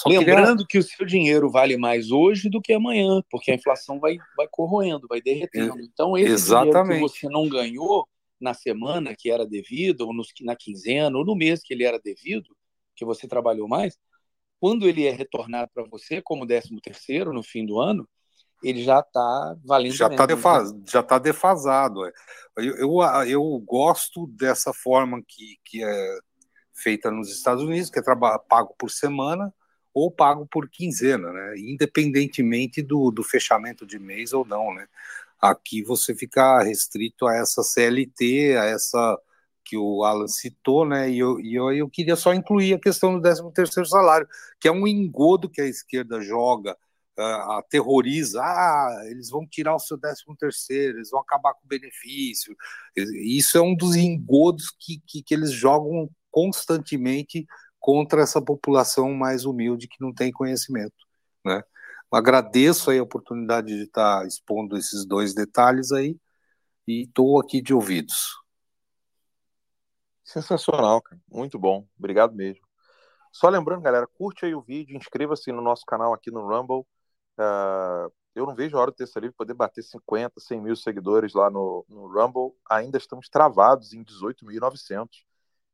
lembrando 0.06 0.64
queria... 0.64 0.66
que 0.68 0.78
o 0.78 0.82
seu 0.82 1.04
dinheiro 1.04 1.50
vale 1.50 1.76
mais 1.76 2.10
hoje 2.10 2.48
do 2.48 2.60
que 2.60 2.72
amanhã, 2.72 3.22
porque 3.30 3.50
a 3.50 3.54
inflação 3.54 4.00
vai, 4.00 4.16
vai 4.36 4.48
corroendo, 4.50 5.06
vai 5.06 5.20
derretendo. 5.20 5.80
Então, 5.80 6.16
esse 6.16 6.32
Exatamente. 6.32 6.72
dinheiro 6.72 7.12
que 7.12 7.20
você 7.20 7.28
não 7.28 7.48
ganhou 7.48 8.08
na 8.40 8.54
semana 8.54 9.14
que 9.16 9.30
era 9.30 9.46
devido, 9.46 10.02
ou 10.02 10.14
na 10.40 10.56
quinzena, 10.56 11.16
ou 11.16 11.24
no 11.24 11.36
mês 11.36 11.62
que 11.62 11.74
ele 11.74 11.84
era 11.84 11.98
devido, 11.98 12.56
que 12.96 13.04
você 13.04 13.28
trabalhou 13.28 13.68
mais, 13.68 13.96
quando 14.58 14.88
ele 14.88 15.06
é 15.06 15.10
retornado 15.10 15.70
para 15.72 15.84
você 15.84 16.22
como 16.22 16.46
13 16.46 16.80
terceiro 16.82 17.32
no 17.32 17.42
fim 17.42 17.66
do 17.66 17.78
ano, 17.78 18.08
ele 18.62 18.82
já 18.82 19.00
está 19.00 19.56
valendo. 19.64 19.94
Já 19.94 20.08
está 20.08 20.26
defas, 20.26 20.74
já 20.88 21.02
tá 21.02 21.18
defasado. 21.18 22.06
É. 22.06 22.12
Eu, 22.56 22.76
eu, 22.76 23.02
eu, 23.26 23.58
gosto 23.66 24.26
dessa 24.26 24.72
forma 24.72 25.22
que, 25.26 25.56
que 25.64 25.82
é 25.82 26.18
feita 26.74 27.10
nos 27.10 27.30
Estados 27.30 27.62
Unidos, 27.62 27.90
que 27.90 27.98
é 27.98 28.02
pago 28.48 28.74
por 28.78 28.90
semana 28.90 29.52
ou 29.94 30.10
pago 30.10 30.46
por 30.46 30.68
quinzena, 30.68 31.30
né? 31.32 31.54
independentemente 31.58 32.82
do, 32.82 33.10
do 33.10 33.22
fechamento 33.22 33.86
de 33.86 33.98
mês 33.98 34.32
ou 34.32 34.44
não. 34.44 34.74
Né? 34.74 34.86
Aqui 35.40 35.82
você 35.82 36.14
fica 36.14 36.62
restrito 36.62 37.26
a 37.26 37.36
essa 37.36 37.62
CLT, 37.62 38.56
a 38.56 38.64
essa 38.64 39.18
que 39.64 39.76
o 39.76 40.04
Alan 40.04 40.28
citou, 40.28 40.84
né? 40.84 41.08
E 41.08 41.18
eu, 41.18 41.40
e 41.40 41.54
eu, 41.54 41.72
eu 41.72 41.88
queria 41.88 42.16
só 42.16 42.34
incluir 42.34 42.74
a 42.74 42.80
questão 42.80 43.14
do 43.14 43.22
13 43.22 43.52
terceiro 43.54 43.88
salário, 43.88 44.28
que 44.60 44.66
é 44.66 44.72
um 44.72 44.86
engodo 44.86 45.48
que 45.48 45.60
a 45.60 45.66
esquerda 45.66 46.20
joga, 46.20 46.76
uh, 47.18 47.52
aterroriza, 47.52 48.40
ah, 48.42 49.02
eles 49.06 49.30
vão 49.30 49.46
tirar 49.46 49.74
o 49.74 49.78
seu 49.78 49.98
13 49.98 50.22
terceiro, 50.38 50.98
eles 50.98 51.10
vão 51.10 51.20
acabar 51.20 51.54
com 51.54 51.64
o 51.64 51.68
benefício. 51.68 52.56
Isso 52.96 53.56
é 53.58 53.60
um 53.60 53.74
dos 53.74 53.96
engodos 53.96 54.70
que, 54.78 55.00
que, 55.06 55.22
que 55.22 55.34
eles 55.34 55.52
jogam 55.52 56.10
constantemente 56.30 57.46
contra 57.78 58.22
essa 58.22 58.40
população 58.40 59.12
mais 59.12 59.44
humilde 59.44 59.88
que 59.88 60.00
não 60.00 60.14
tem 60.14 60.32
conhecimento, 60.32 60.94
né? 61.44 61.62
Agradeço 62.12 62.90
aí 62.90 62.98
a 62.98 63.02
oportunidade 63.02 63.68
de 63.68 63.84
estar 63.84 64.26
expondo 64.26 64.76
esses 64.76 65.06
dois 65.06 65.34
detalhes 65.34 65.92
aí 65.92 66.16
e 66.86 67.04
estou 67.04 67.40
aqui 67.40 67.62
de 67.62 67.72
ouvidos. 67.72 68.36
Sensacional, 70.22 71.00
cara. 71.00 71.20
Muito 71.30 71.58
bom. 71.58 71.86
Obrigado 71.98 72.34
mesmo. 72.34 72.62
Só 73.32 73.48
lembrando, 73.48 73.82
galera, 73.82 74.06
curte 74.06 74.44
aí 74.44 74.54
o 74.54 74.60
vídeo, 74.60 74.96
inscreva-se 74.96 75.50
no 75.52 75.62
nosso 75.62 75.84
canal 75.86 76.12
aqui 76.12 76.30
no 76.30 76.46
Rumble. 76.46 76.86
Uh, 77.38 78.12
eu 78.34 78.46
não 78.46 78.54
vejo 78.54 78.76
a 78.76 78.80
hora 78.80 78.90
de 78.90 78.96
Terça 78.98 79.20
Livre 79.20 79.36
poder 79.36 79.54
bater 79.54 79.82
50, 79.82 80.40
100 80.40 80.60
mil 80.60 80.76
seguidores 80.76 81.34
lá 81.34 81.50
no, 81.50 81.84
no 81.88 82.06
Rumble. 82.06 82.56
Ainda 82.70 82.98
estamos 82.98 83.28
travados 83.28 83.92
em 83.92 84.02
18.900. 84.02 85.24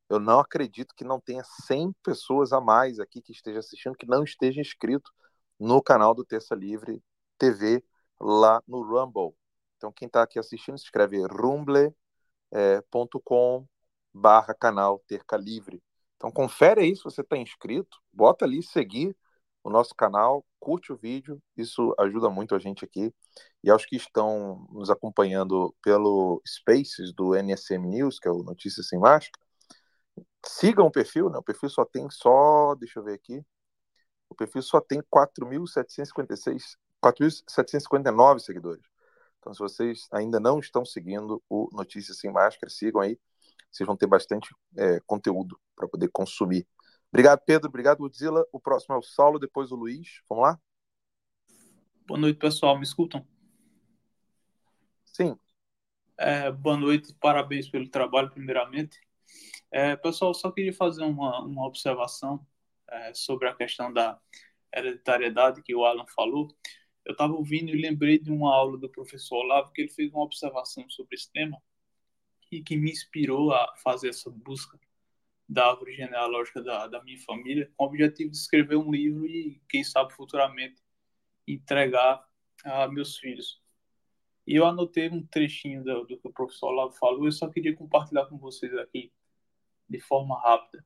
Eu 0.08 0.18
não 0.18 0.40
acredito 0.40 0.94
que 0.94 1.04
não 1.04 1.20
tenha 1.20 1.44
100 1.44 1.92
pessoas 2.02 2.52
a 2.52 2.60
mais 2.60 2.98
aqui 2.98 3.20
que 3.20 3.32
esteja 3.32 3.60
assistindo, 3.60 3.96
que 3.96 4.06
não 4.06 4.24
esteja 4.24 4.60
inscrito 4.60 5.12
no 5.58 5.82
canal 5.82 6.14
do 6.14 6.24
Terça 6.24 6.54
Livre 6.54 7.02
TV 7.36 7.84
lá 8.20 8.62
no 8.66 8.82
Rumble. 8.82 9.34
Então, 9.76 9.92
quem 9.92 10.06
está 10.06 10.22
aqui 10.22 10.38
assistindo, 10.38 10.78
se 10.78 10.84
inscreve 10.84 11.22
rumble.com 11.26 11.68
barra 14.12 14.54
canal 14.54 14.98
Terca 15.06 15.36
Livre. 15.36 15.82
Então, 16.16 16.32
confere 16.32 16.80
aí 16.82 16.96
se 16.96 17.04
você 17.04 17.20
está 17.20 17.36
inscrito, 17.36 17.98
bota 18.12 18.44
ali 18.44 18.62
seguir 18.62 19.16
o 19.62 19.70
nosso 19.70 19.94
canal, 19.94 20.44
curte 20.60 20.92
o 20.92 20.96
vídeo, 20.96 21.40
isso 21.56 21.94
ajuda 21.98 22.28
muito 22.30 22.54
a 22.54 22.58
gente 22.58 22.84
aqui. 22.84 23.12
E 23.62 23.70
aos 23.70 23.84
que 23.86 23.96
estão 23.96 24.66
nos 24.70 24.90
acompanhando 24.90 25.74
pelo 25.82 26.42
Spaces 26.46 27.12
do 27.12 27.34
NSM 27.34 27.86
News, 27.86 28.18
que 28.18 28.28
é 28.28 28.30
o 28.30 28.42
Notícias 28.42 28.88
Sem 28.88 28.98
Máscara, 28.98 29.32
sigam 30.44 30.86
o 30.86 30.90
perfil, 30.90 31.30
né? 31.30 31.38
O 31.38 31.42
perfil 31.42 31.68
só 31.68 31.84
tem 31.84 32.08
só, 32.10 32.74
deixa 32.74 32.98
eu 32.98 33.04
ver 33.04 33.14
aqui, 33.14 33.44
o 34.28 34.34
perfil 34.34 34.62
só 34.62 34.80
tem 34.80 35.00
4.756, 35.02 36.76
4.759 37.02 38.40
seguidores. 38.40 38.84
Então, 39.38 39.54
se 39.54 39.60
vocês 39.60 40.08
ainda 40.12 40.38
não 40.38 40.58
estão 40.58 40.84
seguindo 40.84 41.42
o 41.48 41.68
Notícias 41.72 42.18
Sem 42.18 42.30
Máscara, 42.32 42.70
sigam 42.70 43.00
aí. 43.00 43.18
Vocês 43.70 43.86
vão 43.86 43.96
ter 43.96 44.06
bastante 44.06 44.54
é, 44.76 45.00
conteúdo 45.06 45.58
para 45.76 45.88
poder 45.88 46.08
consumir. 46.08 46.66
Obrigado, 47.10 47.40
Pedro. 47.44 47.68
Obrigado, 47.68 47.98
Godzilla. 47.98 48.44
O 48.52 48.60
próximo 48.60 48.94
é 48.94 48.98
o 48.98 49.02
Saulo, 49.02 49.38
depois 49.38 49.72
o 49.72 49.76
Luiz. 49.76 50.20
Vamos 50.28 50.44
lá? 50.44 50.60
Boa 52.06 52.20
noite, 52.20 52.38
pessoal. 52.38 52.76
Me 52.76 52.84
escutam? 52.84 53.26
Sim. 55.04 55.38
É, 56.16 56.50
boa 56.50 56.76
noite, 56.76 57.14
parabéns 57.14 57.68
pelo 57.68 57.88
trabalho, 57.88 58.30
primeiramente. 58.30 58.98
É, 59.70 59.96
pessoal, 59.96 60.34
só 60.34 60.50
queria 60.50 60.72
fazer 60.72 61.04
uma, 61.04 61.40
uma 61.44 61.66
observação 61.66 62.44
é, 62.90 63.14
sobre 63.14 63.48
a 63.48 63.54
questão 63.54 63.92
da 63.92 64.18
hereditariedade 64.74 65.62
que 65.62 65.74
o 65.74 65.84
Alan 65.84 66.06
falou. 66.14 66.48
Eu 67.04 67.12
estava 67.12 67.32
ouvindo 67.32 67.70
e 67.70 67.80
lembrei 67.80 68.18
de 68.18 68.30
uma 68.30 68.54
aula 68.54 68.76
do 68.76 68.88
professor 68.88 69.36
Olavo 69.36 69.72
que 69.72 69.80
ele 69.80 69.90
fez 69.90 70.12
uma 70.12 70.24
observação 70.24 70.88
sobre 70.90 71.14
esse 71.14 71.30
tema 71.30 71.60
e 72.50 72.62
que 72.62 72.76
me 72.76 72.90
inspirou 72.90 73.52
a 73.52 73.76
fazer 73.76 74.08
essa 74.08 74.30
busca 74.30 74.78
da 75.48 75.70
árvore 75.70 75.94
genealógica 75.94 76.62
da, 76.62 76.86
da 76.86 77.02
minha 77.02 77.18
família, 77.20 77.70
com 77.76 77.84
o 77.84 77.88
objetivo 77.88 78.30
de 78.30 78.36
escrever 78.36 78.76
um 78.76 78.90
livro 78.90 79.26
e, 79.26 79.60
quem 79.68 79.82
sabe, 79.82 80.12
futuramente 80.12 80.82
entregar 81.46 82.22
a 82.64 82.88
meus 82.88 83.16
filhos. 83.16 83.62
E 84.46 84.54
eu 84.56 84.66
anotei 84.66 85.08
um 85.08 85.24
trechinho 85.26 85.82
do, 85.82 86.04
do 86.04 86.18
que 86.18 86.28
o 86.28 86.32
professor 86.32 86.68
Olavo 86.68 86.92
falou, 86.94 87.24
eu 87.24 87.32
só 87.32 87.48
queria 87.48 87.74
compartilhar 87.74 88.26
com 88.26 88.38
vocês 88.38 88.74
aqui 88.76 89.12
de 89.88 90.00
forma 90.00 90.38
rápida 90.40 90.84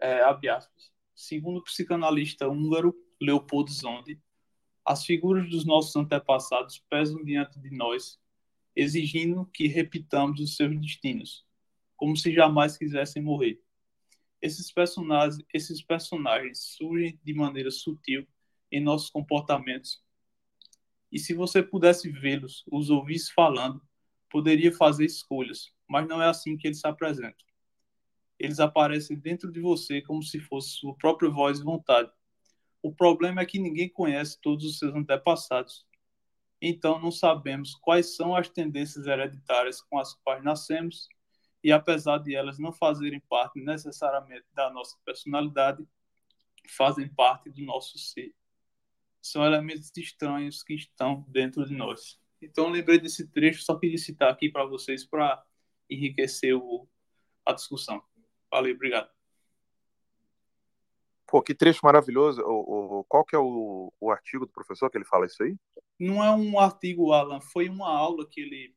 é, 0.00 0.20
abre 0.22 0.48
aspas. 0.48 0.92
Segundo 1.14 1.58
o 1.58 1.64
psicanalista 1.64 2.48
húngaro 2.48 2.94
Leopoldo 3.20 3.70
Zondi, 3.70 4.20
as 4.84 5.04
figuras 5.04 5.48
dos 5.50 5.66
nossos 5.66 5.94
antepassados 5.96 6.78
pesam 6.88 7.22
diante 7.24 7.58
de 7.58 7.70
nós, 7.70 8.18
exigindo 8.74 9.44
que 9.46 9.66
repitamos 9.66 10.40
os 10.40 10.56
seus 10.56 10.80
destinos, 10.80 11.44
como 11.98 12.16
se 12.16 12.32
jamais 12.32 12.78
quisessem 12.78 13.22
morrer. 13.22 13.60
Esses 14.40 14.72
personagens, 14.72 15.44
esses 15.52 15.82
personagens 15.82 16.60
surgem 16.60 17.20
de 17.22 17.34
maneira 17.34 17.70
sutil 17.70 18.26
em 18.72 18.80
nossos 18.80 19.10
comportamentos. 19.10 20.02
E 21.12 21.18
se 21.18 21.34
você 21.34 21.62
pudesse 21.62 22.10
vê-los, 22.10 22.64
os 22.72 22.88
ouvisse 22.88 23.34
falando, 23.34 23.82
poderia 24.30 24.72
fazer 24.72 25.04
escolhas, 25.04 25.70
mas 25.86 26.08
não 26.08 26.22
é 26.22 26.28
assim 26.28 26.56
que 26.56 26.68
eles 26.68 26.80
se 26.80 26.86
apresentam 26.86 27.48
eles 28.38 28.60
aparecem 28.60 29.18
dentro 29.18 29.50
de 29.50 29.60
você 29.60 30.00
como 30.00 30.22
se 30.22 30.38
fosse 30.38 30.70
sua 30.70 30.94
própria 30.94 31.28
voz 31.28 31.58
e 31.58 31.64
vontade. 31.64 32.10
O 32.80 32.94
problema 32.94 33.40
é 33.40 33.46
que 33.46 33.58
ninguém 33.58 33.88
conhece 33.88 34.40
todos 34.40 34.64
os 34.64 34.78
seus 34.78 34.94
antepassados. 34.94 35.84
Então 36.62 37.00
não 37.00 37.10
sabemos 37.10 37.74
quais 37.74 38.14
são 38.14 38.36
as 38.36 38.48
tendências 38.48 39.06
hereditárias 39.06 39.80
com 39.80 39.98
as 39.98 40.14
quais 40.14 40.42
nascemos 40.44 41.08
e 41.62 41.72
apesar 41.72 42.18
de 42.18 42.34
elas 42.34 42.58
não 42.58 42.72
fazerem 42.72 43.20
parte 43.28 43.60
necessariamente 43.60 44.46
da 44.52 44.70
nossa 44.70 44.96
personalidade, 45.04 45.86
fazem 46.68 47.08
parte 47.08 47.50
do 47.50 47.62
nosso 47.62 47.98
ser. 47.98 48.34
São 49.20 49.44
elementos 49.44 49.90
estranhos 49.96 50.62
que 50.62 50.74
estão 50.74 51.24
dentro 51.28 51.66
de 51.66 51.74
nós. 51.74 52.20
Então 52.40 52.68
lembrei 52.68 52.98
desse 52.98 53.26
trecho, 53.28 53.62
só 53.62 53.76
queria 53.76 53.98
citar 53.98 54.30
aqui 54.30 54.48
para 54.48 54.64
vocês 54.64 55.04
para 55.04 55.42
enriquecer 55.90 56.54
o, 56.54 56.88
a 57.44 57.52
discussão. 57.52 58.02
Valeu, 58.50 58.74
obrigado. 58.74 59.10
Pô, 61.26 61.42
que 61.42 61.54
trecho 61.54 61.80
maravilhoso. 61.82 62.40
O, 62.42 63.00
o, 63.00 63.04
qual 63.04 63.24
que 63.24 63.36
é 63.36 63.38
o, 63.38 63.92
o 64.00 64.10
artigo 64.10 64.46
do 64.46 64.52
professor 64.52 64.88
que 64.88 64.96
ele 64.96 65.04
fala 65.04 65.26
isso 65.26 65.42
aí? 65.42 65.56
Não 65.98 66.24
é 66.24 66.30
um 66.30 66.58
artigo, 66.58 67.12
Alan, 67.12 67.40
foi 67.40 67.68
uma 67.68 67.88
aula 67.88 68.26
que 68.26 68.40
ele 68.40 68.74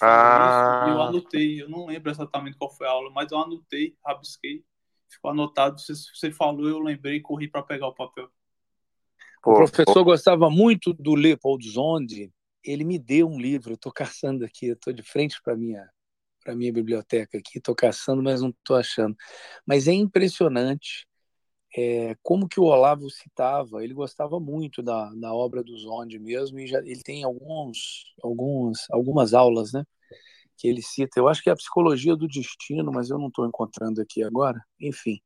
ah. 0.00 0.86
eu 0.88 1.02
anotei, 1.02 1.62
eu 1.62 1.68
não 1.68 1.86
lembro 1.86 2.10
exatamente 2.10 2.56
qual 2.56 2.70
foi 2.70 2.86
a 2.86 2.90
aula, 2.90 3.10
mas 3.10 3.30
eu 3.30 3.38
anotei, 3.38 3.96
rabisquei, 4.04 4.64
ficou 5.08 5.30
anotado. 5.30 5.80
Você, 5.80 5.92
você 5.94 6.30
falou, 6.30 6.68
eu 6.68 6.78
lembrei, 6.78 7.20
corri 7.20 7.48
para 7.48 7.62
pegar 7.62 7.88
o 7.88 7.94
papel. 7.94 8.28
Pô, 9.42 9.52
o 9.52 9.56
professor 9.56 9.94
pô. 9.94 10.04
gostava 10.04 10.50
muito 10.50 10.92
do 10.92 11.14
Leopold 11.14 11.68
Zonde. 11.68 12.32
Ele 12.62 12.84
me 12.84 12.98
deu 12.98 13.28
um 13.28 13.40
livro, 13.40 13.72
eu 13.72 13.74
estou 13.74 13.92
caçando 13.92 14.44
aqui, 14.44 14.66
eu 14.66 14.74
estou 14.74 14.92
de 14.92 15.02
frente 15.02 15.40
para 15.42 15.56
minha 15.56 15.88
para 16.42 16.56
minha 16.56 16.72
biblioteca 16.72 17.36
aqui, 17.36 17.58
estou 17.58 17.74
caçando, 17.74 18.22
mas 18.22 18.40
não 18.40 18.48
estou 18.48 18.74
achando. 18.74 19.14
Mas 19.66 19.86
é 19.86 19.92
impressionante 19.92 21.06
é, 21.76 22.16
como 22.22 22.48
que 22.48 22.60
o 22.60 22.64
Olavo 22.64 23.08
citava, 23.10 23.84
ele 23.84 23.94
gostava 23.94 24.40
muito 24.40 24.82
da, 24.82 25.10
da 25.14 25.32
obra 25.34 25.62
do 25.62 25.76
Zonde 25.76 26.18
mesmo, 26.18 26.58
e 26.60 26.66
já, 26.66 26.78
ele 26.80 27.02
tem 27.02 27.24
alguns, 27.24 28.14
alguns, 28.22 28.86
algumas 28.90 29.34
aulas, 29.34 29.72
né, 29.72 29.84
que 30.56 30.68
ele 30.68 30.82
cita. 30.82 31.18
Eu 31.20 31.28
acho 31.28 31.42
que 31.42 31.50
é 31.50 31.52
a 31.52 31.56
psicologia 31.56 32.16
do 32.16 32.28
destino, 32.28 32.92
mas 32.92 33.10
eu 33.10 33.18
não 33.18 33.28
estou 33.28 33.46
encontrando 33.46 34.00
aqui 34.00 34.22
agora. 34.22 34.60
Enfim, 34.80 35.20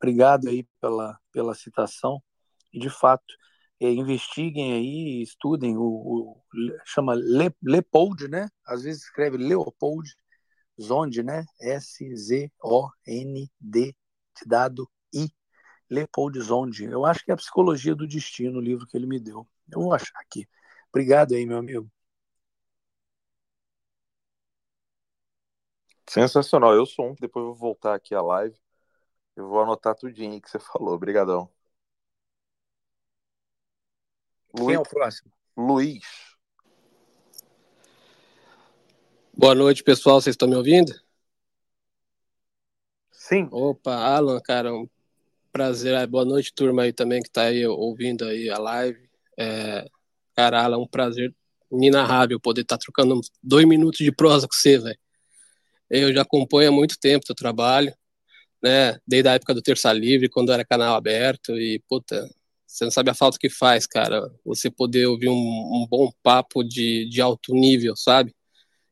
obrigado 0.00 0.48
aí 0.48 0.66
pela, 0.80 1.18
pela 1.32 1.54
citação, 1.54 2.22
e 2.72 2.78
de 2.78 2.90
fato, 2.90 3.34
é, 3.80 3.90
investiguem 3.90 4.72
aí, 4.74 5.22
estudem, 5.22 5.76
o, 5.76 5.82
o 5.82 6.42
chama 6.84 7.14
Le, 7.14 7.50
Leopold, 7.62 8.28
né, 8.28 8.48
às 8.66 8.82
vezes 8.82 9.04
escreve 9.04 9.36
Leopold, 9.36 10.08
Zonde, 10.80 11.22
né? 11.22 11.44
S-Z-O-N-D, 11.60 12.54
de 13.72 14.46
dado 14.46 14.84
I. 14.84 14.97
Leopold 15.90 16.40
Zonde. 16.40 16.84
Eu 16.84 17.04
acho 17.04 17.24
que 17.24 17.30
é 17.30 17.34
a 17.34 17.36
Psicologia 17.36 17.94
do 17.94 18.06
Destino, 18.06 18.58
o 18.58 18.62
livro 18.62 18.86
que 18.86 18.96
ele 18.96 19.06
me 19.06 19.18
deu. 19.18 19.46
Eu 19.70 19.80
vou 19.80 19.94
achar 19.94 20.18
aqui. 20.20 20.46
Obrigado 20.90 21.34
aí, 21.34 21.46
meu 21.46 21.58
amigo. 21.58 21.90
Sensacional. 26.08 26.74
Eu 26.74 26.86
sou 26.86 27.10
um, 27.10 27.14
depois 27.14 27.44
eu 27.44 27.54
vou 27.54 27.54
voltar 27.54 27.94
aqui 27.94 28.14
à 28.14 28.22
live. 28.22 28.58
Eu 29.36 29.48
vou 29.48 29.60
anotar 29.60 29.94
tudinho 29.94 30.40
que 30.40 30.50
você 30.50 30.58
falou. 30.60 30.94
Obrigadão. 30.94 31.50
Quem 34.56 34.74
é 34.74 34.78
o 34.78 34.82
próximo? 34.82 35.30
Luiz. 35.56 36.04
Boa 39.36 39.54
noite, 39.54 39.84
pessoal. 39.84 40.20
Vocês 40.20 40.34
estão 40.34 40.48
me 40.48 40.56
ouvindo? 40.56 40.92
Sim. 43.12 43.46
Opa, 43.52 43.94
Alan, 43.94 44.40
cara, 44.40 44.74
um 44.74 44.88
prazer. 45.52 46.06
Boa 46.06 46.24
noite, 46.24 46.52
turma 46.54 46.82
aí 46.82 46.92
também 46.92 47.22
que 47.22 47.28
está 47.28 47.42
aí 47.42 47.66
ouvindo 47.66 48.24
aí 48.24 48.48
a 48.50 48.58
live. 48.58 48.98
É, 49.38 49.86
cara, 50.34 50.62
Alan, 50.62 50.78
um 50.78 50.86
prazer 50.86 51.34
inenarrável 51.70 52.40
poder 52.40 52.62
estar 52.62 52.76
tá 52.76 52.82
trocando 52.82 53.20
dois 53.42 53.66
minutos 53.66 53.98
de 53.98 54.12
prosa 54.12 54.46
com 54.46 54.54
você, 54.54 54.78
velho. 54.78 54.98
Eu 55.90 56.12
já 56.12 56.22
acompanho 56.22 56.70
há 56.70 56.72
muito 56.72 56.98
tempo 56.98 57.24
o 57.30 57.34
trabalho, 57.34 57.94
né? 58.62 58.98
Desde 59.06 59.28
a 59.28 59.34
época 59.34 59.54
do 59.54 59.62
Terça 59.62 59.92
Livre, 59.92 60.28
quando 60.28 60.52
era 60.52 60.64
canal 60.64 60.96
aberto, 60.96 61.56
e 61.58 61.80
puta, 61.88 62.28
você 62.66 62.84
não 62.84 62.90
sabe 62.90 63.10
a 63.10 63.14
falta 63.14 63.38
que 63.38 63.48
faz, 63.48 63.86
cara. 63.86 64.30
Você 64.44 64.70
poder 64.70 65.06
ouvir 65.06 65.28
um, 65.28 65.32
um 65.34 65.86
bom 65.88 66.12
papo 66.22 66.62
de, 66.62 67.08
de 67.08 67.20
alto 67.20 67.54
nível, 67.54 67.96
sabe? 67.96 68.34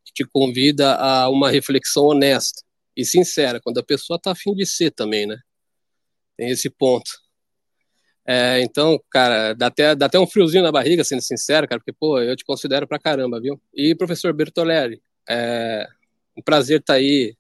Que 0.04 0.12
te 0.12 0.24
convida 0.24 0.96
a 0.96 1.28
uma 1.28 1.50
reflexão 1.50 2.04
honesta 2.06 2.62
e 2.96 3.04
sincera, 3.04 3.60
quando 3.60 3.78
a 3.78 3.84
pessoa 3.84 4.18
tá 4.18 4.32
afim 4.32 4.54
de 4.54 4.64
ser 4.64 4.90
também, 4.90 5.26
né? 5.26 5.38
Tem 6.36 6.50
esse 6.50 6.68
ponto. 6.70 7.10
É, 8.26 8.60
então, 8.60 9.00
cara, 9.08 9.54
dá 9.54 9.68
até, 9.68 9.94
dá 9.94 10.06
até 10.06 10.18
um 10.18 10.26
friozinho 10.26 10.64
na 10.64 10.72
barriga, 10.72 11.04
sendo 11.04 11.22
sincero, 11.22 11.68
cara, 11.68 11.78
porque, 11.78 11.92
pô, 11.92 12.18
eu 12.20 12.34
te 12.34 12.44
considero 12.44 12.86
pra 12.86 12.98
caramba, 12.98 13.40
viu? 13.40 13.60
E, 13.72 13.94
professor 13.94 14.32
Bertoleri, 14.32 15.00
é 15.28 15.86
um 16.36 16.42
prazer 16.42 16.80
estar 16.80 16.94
tá 16.94 16.98
aí, 16.98 17.36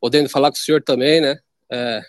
podendo 0.00 0.28
falar 0.28 0.50
com 0.50 0.56
o 0.56 0.60
senhor 0.60 0.82
também, 0.82 1.20
né? 1.20 1.38
É, 1.70 2.02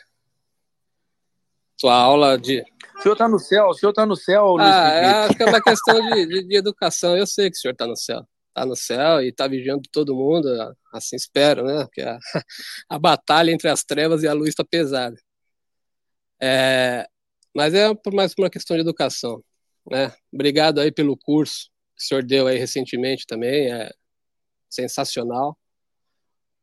sua 1.79 1.93
aula 1.93 2.37
de. 2.37 2.63
O 2.97 3.01
senhor 3.01 3.13
está 3.13 3.27
no 3.27 3.39
céu, 3.39 3.67
o 3.67 3.73
senhor 3.73 3.91
está 3.91 4.05
no 4.05 4.15
céu, 4.15 4.45
Luiz 4.53 4.67
Ah, 4.67 4.89
é, 4.89 5.05
acho 5.05 5.37
que 5.37 5.43
é 5.43 5.45
uma 5.45 5.61
questão 5.61 6.01
de, 6.09 6.25
de, 6.27 6.47
de, 6.47 6.55
educação. 6.55 7.17
Eu 7.17 7.27
sei 7.27 7.51
que 7.51 7.57
o 7.57 7.59
senhor 7.59 7.73
está 7.73 7.85
no 7.85 7.95
céu. 7.95 8.25
Está 8.49 8.65
no 8.65 8.75
céu 8.75 9.21
e 9.21 9.29
está 9.29 9.47
vigiando 9.47 9.83
todo 9.91 10.15
mundo, 10.15 10.47
assim 10.93 11.15
espero, 11.15 11.63
né? 11.63 11.83
Porque 11.83 12.01
a, 12.01 12.17
a 12.89 12.97
batalha 12.97 13.51
entre 13.51 13.69
as 13.69 13.83
trevas 13.83 14.23
e 14.23 14.27
a 14.27 14.33
luz 14.33 14.49
está 14.49 14.63
pesada. 14.63 15.15
É, 16.47 17.07
mas 17.55 17.73
é 17.73 17.91
por 17.95 18.13
mais 18.13 18.35
uma 18.37 18.51
questão 18.51 18.77
de 18.77 18.81
educação. 18.81 19.43
Né? 19.89 20.13
Obrigado 20.31 20.79
aí 20.79 20.91
pelo 20.91 21.17
curso 21.17 21.71
que 21.95 22.03
o 22.03 22.07
senhor 22.07 22.23
deu 22.23 22.45
aí 22.45 22.57
recentemente 22.59 23.25
também, 23.25 23.71
é 23.71 23.89
sensacional. 24.69 25.57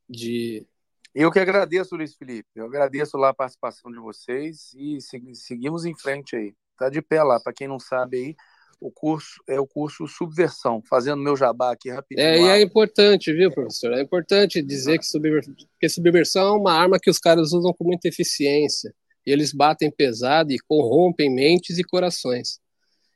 De... 0.08 0.64
Eu 1.12 1.32
que 1.32 1.40
agradeço, 1.40 1.96
Luiz 1.96 2.14
Felipe. 2.14 2.48
Eu 2.54 2.66
agradeço 2.66 3.16
lá 3.16 3.30
a 3.30 3.34
participação 3.34 3.90
de 3.90 3.98
vocês 3.98 4.72
e 4.74 4.98
seguimos 5.34 5.84
em 5.84 5.96
frente 5.96 6.36
aí. 6.36 6.54
Tá 6.78 6.88
de 6.88 7.02
pé 7.02 7.22
lá, 7.22 7.40
para 7.40 7.52
quem 7.52 7.66
não 7.66 7.80
sabe 7.80 8.18
aí, 8.18 8.36
o 8.80 8.90
curso 8.90 9.42
é 9.48 9.58
o 9.58 9.66
curso 9.66 10.06
Subversão, 10.06 10.82
fazendo 10.88 11.22
meu 11.22 11.36
jabá 11.36 11.72
aqui 11.72 11.90
rapidinho. 11.90 12.26
É, 12.26 12.38
e 12.38 12.48
é 12.48 12.62
importante, 12.62 13.32
viu, 13.32 13.50
professor? 13.50 13.92
É 13.94 14.02
importante 14.02 14.62
dizer 14.62 14.98
que, 14.98 15.06
subver... 15.06 15.42
que 15.80 15.88
subversão 15.88 16.48
é 16.54 16.58
uma 16.58 16.72
arma 16.72 16.98
que 17.00 17.10
os 17.10 17.18
caras 17.18 17.52
usam 17.52 17.72
com 17.72 17.84
muita 17.84 18.08
eficiência 18.08 18.94
eles 19.24 19.52
batem 19.52 19.90
pesado 19.90 20.52
e 20.52 20.58
corrompem 20.58 21.30
mentes 21.30 21.78
e 21.78 21.84
corações. 21.84 22.60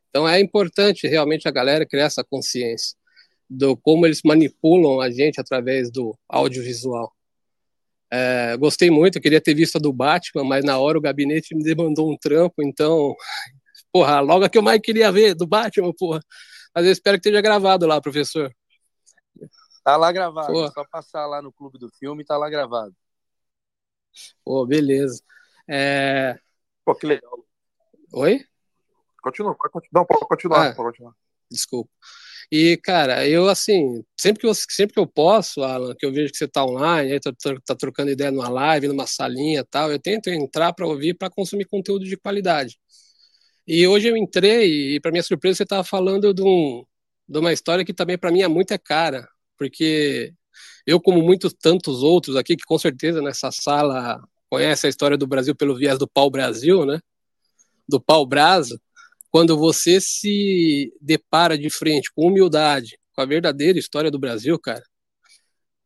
Então 0.09 0.29
é 0.29 0.41
importante 0.41 1.07
realmente 1.07 1.47
a 1.49 1.51
galera 1.51 1.87
criar 1.87 2.05
essa 2.05 2.25
consciência 2.25 2.97
do 3.49 3.77
como 3.77 4.07
eles 4.07 4.21
manipulam 4.25 5.01
a 5.01 5.11
gente 5.11 5.41
através 5.41 5.91
do 5.91 6.17
audiovisual. 6.29 7.13
É, 8.11 8.57
gostei 8.57 8.91
muito, 8.91 9.21
queria 9.21 9.41
ter 9.41 9.55
visto 9.55 9.77
a 9.77 9.81
do 9.81 9.93
Batman, 9.93 10.45
mas 10.45 10.65
na 10.65 10.79
hora 10.79 10.97
o 10.97 11.01
gabinete 11.01 11.55
me 11.55 11.63
demandou 11.63 12.11
um 12.11 12.17
trampo, 12.17 12.63
então, 12.63 13.15
porra, 13.93 14.21
logo 14.21 14.45
a 14.45 14.49
que 14.49 14.57
eu 14.57 14.63
mais 14.63 14.81
queria 14.81 15.11
ver 15.11 15.35
do 15.35 15.47
Batman, 15.47 15.93
porra. 15.93 16.21
Mas 16.75 16.87
eu 16.87 16.93
espero 16.93 17.17
que 17.17 17.29
esteja 17.29 17.41
gravado 17.41 17.87
lá, 17.87 18.01
professor. 18.01 18.53
Tá 19.83 19.97
lá 19.97 20.13
gravado, 20.13 20.53
porra. 20.53 20.71
só 20.73 20.85
passar 20.91 21.27
lá 21.27 21.41
no 21.41 21.53
clube 21.53 21.79
do 21.79 21.89
filme, 21.91 22.25
tá 22.25 22.37
lá 22.37 22.49
gravado. 22.49 22.95
Pô, 24.45 24.65
beleza. 24.67 25.23
É... 25.69 26.39
Pô, 26.85 26.95
que 26.95 27.07
legal. 27.07 27.45
Oi? 28.13 28.45
Continua, 29.23 29.55
pode 29.55 29.73
continuar. 29.73 30.01
Não, 30.01 30.07
pode 30.07 30.29
continuar, 30.29 30.69
ah, 30.69 30.75
pode 30.75 30.89
continuar. 30.91 31.15
Desculpa. 31.51 31.91
E, 32.51 32.77
cara, 32.77 33.27
eu, 33.29 33.49
assim, 33.49 34.05
sempre 34.17 34.43
que 34.43 34.47
eu, 34.47 34.55
sempre 34.55 34.95
que 34.95 35.01
eu 35.01 35.07
posso, 35.07 35.63
Alan, 35.65 35.95
que 35.99 36.07
eu 36.07 36.13
vejo 36.13 36.31
que 36.31 36.39
você 36.39 36.47
tá 36.47 36.65
online, 36.65 37.13
aí 37.13 37.21
tá, 37.21 37.33
tá 37.65 37.75
trocando 37.75 38.11
ideia 38.11 38.31
numa 38.31 38.49
live, 38.49 38.87
numa 38.87 39.07
salinha 39.07 39.65
tal, 39.65 39.91
eu 39.91 39.99
tento 39.99 40.29
entrar 40.29 40.73
para 40.73 40.87
ouvir, 40.87 41.15
para 41.15 41.29
consumir 41.29 41.65
conteúdo 41.65 42.05
de 42.05 42.17
qualidade. 42.17 42.79
E 43.67 43.87
hoje 43.87 44.09
eu 44.09 44.17
entrei 44.17 44.95
e, 44.95 45.01
para 45.01 45.11
minha 45.11 45.25
surpresa, 45.25 45.57
você 45.57 45.63
estava 45.65 45.83
falando 45.83 46.33
de, 46.33 46.43
um, 46.43 46.85
de 47.29 47.39
uma 47.39 47.53
história 47.53 47.85
que 47.85 47.93
também 47.93 48.17
para 48.17 48.31
mim 48.31 48.43
é 48.43 48.49
muito 48.49 48.73
é 48.73 48.79
cara, 48.79 49.29
porque 49.59 50.33
eu, 50.87 51.01
como 51.01 51.21
muitos 51.23 51.53
tantos 51.53 52.03
outros 52.03 52.37
aqui, 52.37 52.57
que 52.57 52.65
com 52.65 52.79
certeza 52.79 53.21
nessa 53.21 53.51
sala 53.51 54.23
conhece 54.57 54.87
a 54.87 54.89
história 54.89 55.19
do 55.19 55.27
Brasil 55.27 55.55
pelo 55.55 55.77
viés 55.77 55.99
do 55.99 56.09
pau-brasil, 56.09 56.87
né? 56.87 56.99
Do 57.87 58.01
pau-brasa. 58.01 58.81
Quando 59.31 59.55
você 59.55 60.01
se 60.01 60.91
depara 60.99 61.59
de 61.59 61.69
frente 61.69 62.11
com 62.11 62.29
humildade, 62.29 62.99
com 63.13 63.21
a 63.21 63.27
verdadeira 63.27 63.79
história 63.79 64.11
do 64.11 64.19
Brasil, 64.19 64.59
cara, 64.59 64.83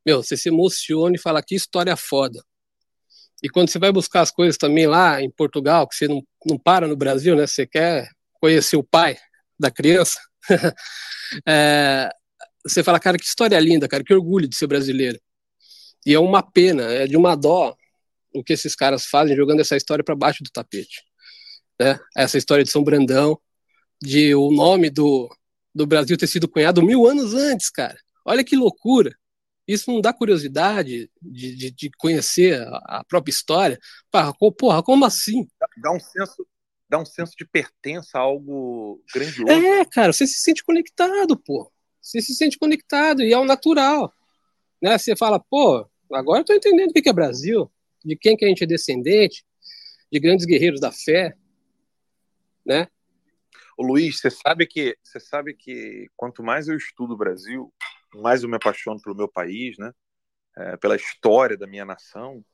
meu, 0.07 0.23
você 0.23 0.37
se 0.37 0.51
emociona 0.51 1.17
e 1.17 1.19
fala 1.19 1.43
que 1.43 1.57
história 1.57 1.97
foda. 1.97 2.41
E 3.43 3.49
quando 3.49 3.71
você 3.71 3.79
vai 3.81 3.91
buscar 3.91 4.21
as 4.21 4.31
coisas 4.31 4.57
também 4.57 4.87
lá 4.87 5.21
em 5.21 5.29
Portugal, 5.29 5.89
que 5.89 5.97
você 5.97 6.07
não, 6.07 6.23
não 6.47 6.57
para 6.57 6.87
no 6.87 6.97
Brasil, 6.97 7.35
né? 7.35 7.49
Você 7.49 7.67
quer 7.67 8.09
conhecer 8.35 8.77
o 8.77 8.85
pai 8.85 9.19
da 9.59 9.69
criança, 9.69 10.21
é, 11.45 12.09
você 12.65 12.85
fala, 12.85 13.01
cara, 13.01 13.19
que 13.19 13.25
história 13.25 13.59
linda, 13.59 13.89
cara, 13.89 14.05
que 14.05 14.15
orgulho 14.15 14.49
de 14.49 14.55
ser 14.55 14.69
brasileiro. 14.69 15.21
E 16.07 16.15
é 16.15 16.21
uma 16.21 16.41
pena, 16.41 16.85
é 16.85 17.09
de 17.09 17.17
uma 17.17 17.35
dó 17.35 17.75
o 18.35 18.43
que 18.43 18.53
esses 18.53 18.75
caras 18.75 19.07
fazem 19.07 19.37
jogando 19.37 19.61
essa 19.61 19.77
história 19.77 20.05
para 20.05 20.15
baixo 20.15 20.43
do 20.43 20.51
tapete. 20.51 21.03
Né? 21.79 21.99
Essa 22.17 22.39
história 22.39 22.65
de 22.65 22.71
São 22.71 22.85
Brandão, 22.85 23.41
de 24.01 24.35
o 24.35 24.51
nome 24.51 24.91
do, 24.91 25.29
do 25.75 25.87
Brasil 25.87 26.17
ter 26.17 26.27
sido 26.27 26.49
cunhado 26.49 26.83
mil 26.83 27.07
anos 27.07 27.35
antes, 27.35 27.71
cara. 27.71 27.99
Olha 28.25 28.45
que 28.45 28.57
loucura. 28.57 29.15
Isso 29.67 29.91
não 29.91 30.01
dá 30.01 30.13
curiosidade 30.13 31.11
de, 31.23 31.57
de, 31.57 31.71
de 31.71 31.91
conhecer 31.97 32.61
a, 32.87 33.05
própria 33.09 33.31
história? 33.31 33.79
Porra, 34.11 34.33
porra, 34.59 34.83
como 34.83 35.05
assim? 35.05 35.47
Dá 35.81 35.93
um 35.93 36.01
senso, 36.01 36.47
dá 36.89 36.99
um 36.99 37.05
senso 37.05 37.33
de 37.37 37.47
pertença 37.47 38.19
a 38.19 38.23
algo 38.23 39.03
grandioso. 39.15 39.53
É, 39.53 39.85
cara, 39.85 40.13
você 40.13 40.27
se 40.27 40.41
sente 40.41 40.65
conectado, 40.65 41.37
pô. 41.37 41.71
Você 42.01 42.21
se 42.21 42.35
sente 42.35 42.59
conectado 42.59 43.23
e 43.23 43.33
é 43.33 43.39
o 43.39 43.45
natural. 43.45 44.13
Né? 44.83 44.99
Você 44.99 45.15
fala, 45.15 45.39
pô, 45.39 45.89
agora 46.13 46.41
eu 46.41 46.45
tô 46.45 46.53
entendendo 46.53 46.91
o 46.91 46.93
que 46.93 47.09
é 47.09 47.13
Brasil 47.13 47.71
de 48.05 48.17
quem 48.17 48.37
que 48.37 48.45
a 48.45 48.49
gente 48.49 48.65
é 48.65 48.67
descendente, 48.67 49.45
de 50.11 50.19
grandes 50.19 50.47
guerreiros 50.47 50.81
da 50.81 50.91
fé, 50.91 51.37
né? 52.65 52.89
O 53.77 53.83
Luiz, 53.83 54.21
você 54.21 54.31
sabe 54.31 54.67
que 54.67 54.97
você 55.03 55.19
sabe 55.19 55.55
que 55.55 56.07
quanto 56.17 56.43
mais 56.43 56.69
eu 56.69 56.77
estudo 56.77 57.15
o 57.15 57.17
Brasil, 57.17 57.73
mais 58.15 58.43
eu 58.43 58.49
me 58.49 58.57
apaixono 58.57 59.01
pelo 59.01 59.17
meu 59.17 59.29
país, 59.29 59.77
né? 59.79 59.93
É, 60.57 60.77
pela 60.77 60.97
história 60.97 61.57
da 61.57 61.67
minha 61.67 61.85
nação, 61.85 62.45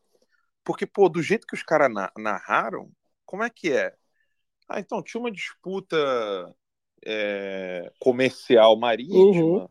porque 0.63 0.85
pô, 0.85 1.09
do 1.09 1.23
jeito 1.23 1.47
que 1.47 1.55
os 1.55 1.63
caras 1.63 1.93
na 1.93 2.13
narraram, 2.19 2.91
como 3.25 3.43
é 3.43 3.49
que 3.49 3.73
é? 3.73 3.95
Ah, 4.69 4.81
então 4.81 5.03
tinha 5.03 5.21
uma 5.21 5.31
disputa 5.31 5.97
é, 7.05 7.91
comercial 8.01 8.77
marítima. 8.77 9.17
Uhum. 9.17 9.69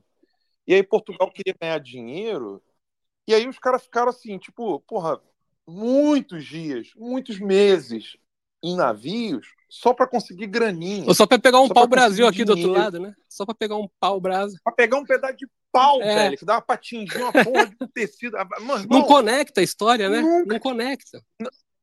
E 0.66 0.74
aí 0.74 0.82
Portugal 0.82 1.30
queria 1.32 1.54
ganhar 1.60 1.80
dinheiro. 1.80 2.64
E 3.28 3.34
aí 3.34 3.48
os 3.48 3.60
caras 3.60 3.84
ficaram 3.84 4.10
assim, 4.10 4.38
tipo, 4.38 4.80
porra, 4.82 5.22
muitos 5.68 6.46
dias, 6.46 6.90
muitos 6.96 7.40
meses 7.40 8.18
em 8.64 8.76
navios 8.76 9.48
só 9.70 9.94
para 9.94 10.08
conseguir 10.08 10.48
graninha. 10.48 11.06
Ou 11.08 11.14
só 11.14 11.26
para 11.28 11.40
pegar 11.40 11.60
um 11.60 11.68
pau 11.68 11.88
Brasil 11.88 12.26
aqui 12.28 12.44
dinheiro. 12.44 12.62
do 12.62 12.68
outro 12.68 12.82
lado, 12.82 13.00
né? 13.00 13.14
Só 13.28 13.46
para 13.46 13.56
pegar 13.56 13.76
um 13.76 13.90
pau 14.00 14.22
Brasil. 14.22 14.58
Para 14.64 14.74
pegar 14.74 14.98
um 14.98 15.04
pedaço 15.04 15.36
de 15.36 15.48
pau, 15.72 16.02
é. 16.02 16.16
velho, 16.16 16.38
que 16.38 16.46
dá 16.46 16.62
pra 16.62 16.76
atingir 16.76 17.18
uma 17.18 17.32
porra 17.32 17.66
de 17.68 17.88
tecido. 17.94 18.38
Mano, 18.62 18.88
não 18.90 19.04
conecta 19.04 19.60
a 19.60 19.64
história, 19.64 20.10
né? 20.10 20.22
Nunca. 20.22 20.54
Não 20.54 20.60
conecta. 20.60 21.22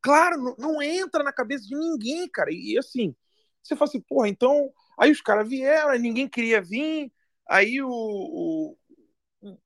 Claro, 0.00 0.38
não, 0.38 0.56
não, 0.58 0.82
entra 0.82 1.22
na 1.22 1.32
cabeça 1.32 1.66
de 1.66 1.76
ninguém, 1.76 2.28
cara. 2.28 2.50
E, 2.50 2.72
e 2.72 2.78
assim, 2.78 3.14
você 3.62 3.76
fala 3.76 3.88
assim, 3.88 4.00
porra, 4.00 4.28
então. 4.28 4.70
Aí 4.98 5.10
os 5.10 5.20
caras 5.20 5.48
vieram, 5.48 5.96
ninguém 5.98 6.28
queria 6.28 6.60
vir. 6.60 7.12
Aí 7.48 7.82
o, 7.82 7.88
o, 7.90 8.76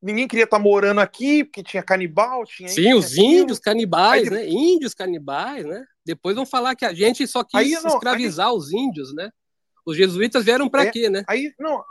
ninguém 0.00 0.26
queria 0.26 0.44
estar 0.44 0.56
tá 0.56 0.62
morando 0.62 1.00
aqui, 1.00 1.44
porque 1.44 1.62
tinha 1.62 1.82
canibal, 1.82 2.44
tinha 2.44 2.68
Sim, 2.68 2.94
os 2.94 3.12
aquilo. 3.12 3.26
índios 3.26 3.58
canibais, 3.58 4.24
aí, 4.24 4.30
né? 4.30 4.48
Índios 4.48 4.94
canibais, 4.94 5.64
né? 5.64 5.84
Depois 6.04 6.36
vão 6.36 6.46
falar 6.46 6.74
que 6.74 6.84
a 6.84 6.94
gente 6.94 7.26
só 7.26 7.44
quis 7.44 7.60
aí, 7.60 7.82
não, 7.82 7.94
escravizar 7.94 8.48
aí, 8.48 8.54
os 8.54 8.72
índios, 8.72 9.14
né? 9.14 9.30
Os 9.84 9.96
jesuítas 9.96 10.44
vieram 10.44 10.68
para 10.68 10.84
é, 10.84 10.90
quê, 10.90 11.10
né? 11.10 11.24
Aí 11.28 11.52
não. 11.58 11.84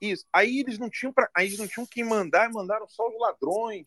Isso. 0.00 0.24
Aí 0.32 0.60
eles 0.60 0.78
não 0.78 0.88
tinham 0.88 1.12
para, 1.12 1.28
aí 1.34 1.46
eles 1.46 1.58
não 1.58 1.66
tinham 1.66 1.86
quem 1.86 2.04
mandar, 2.04 2.50
mandaram 2.50 2.86
só 2.88 3.06
os 3.08 3.18
ladrões 3.18 3.84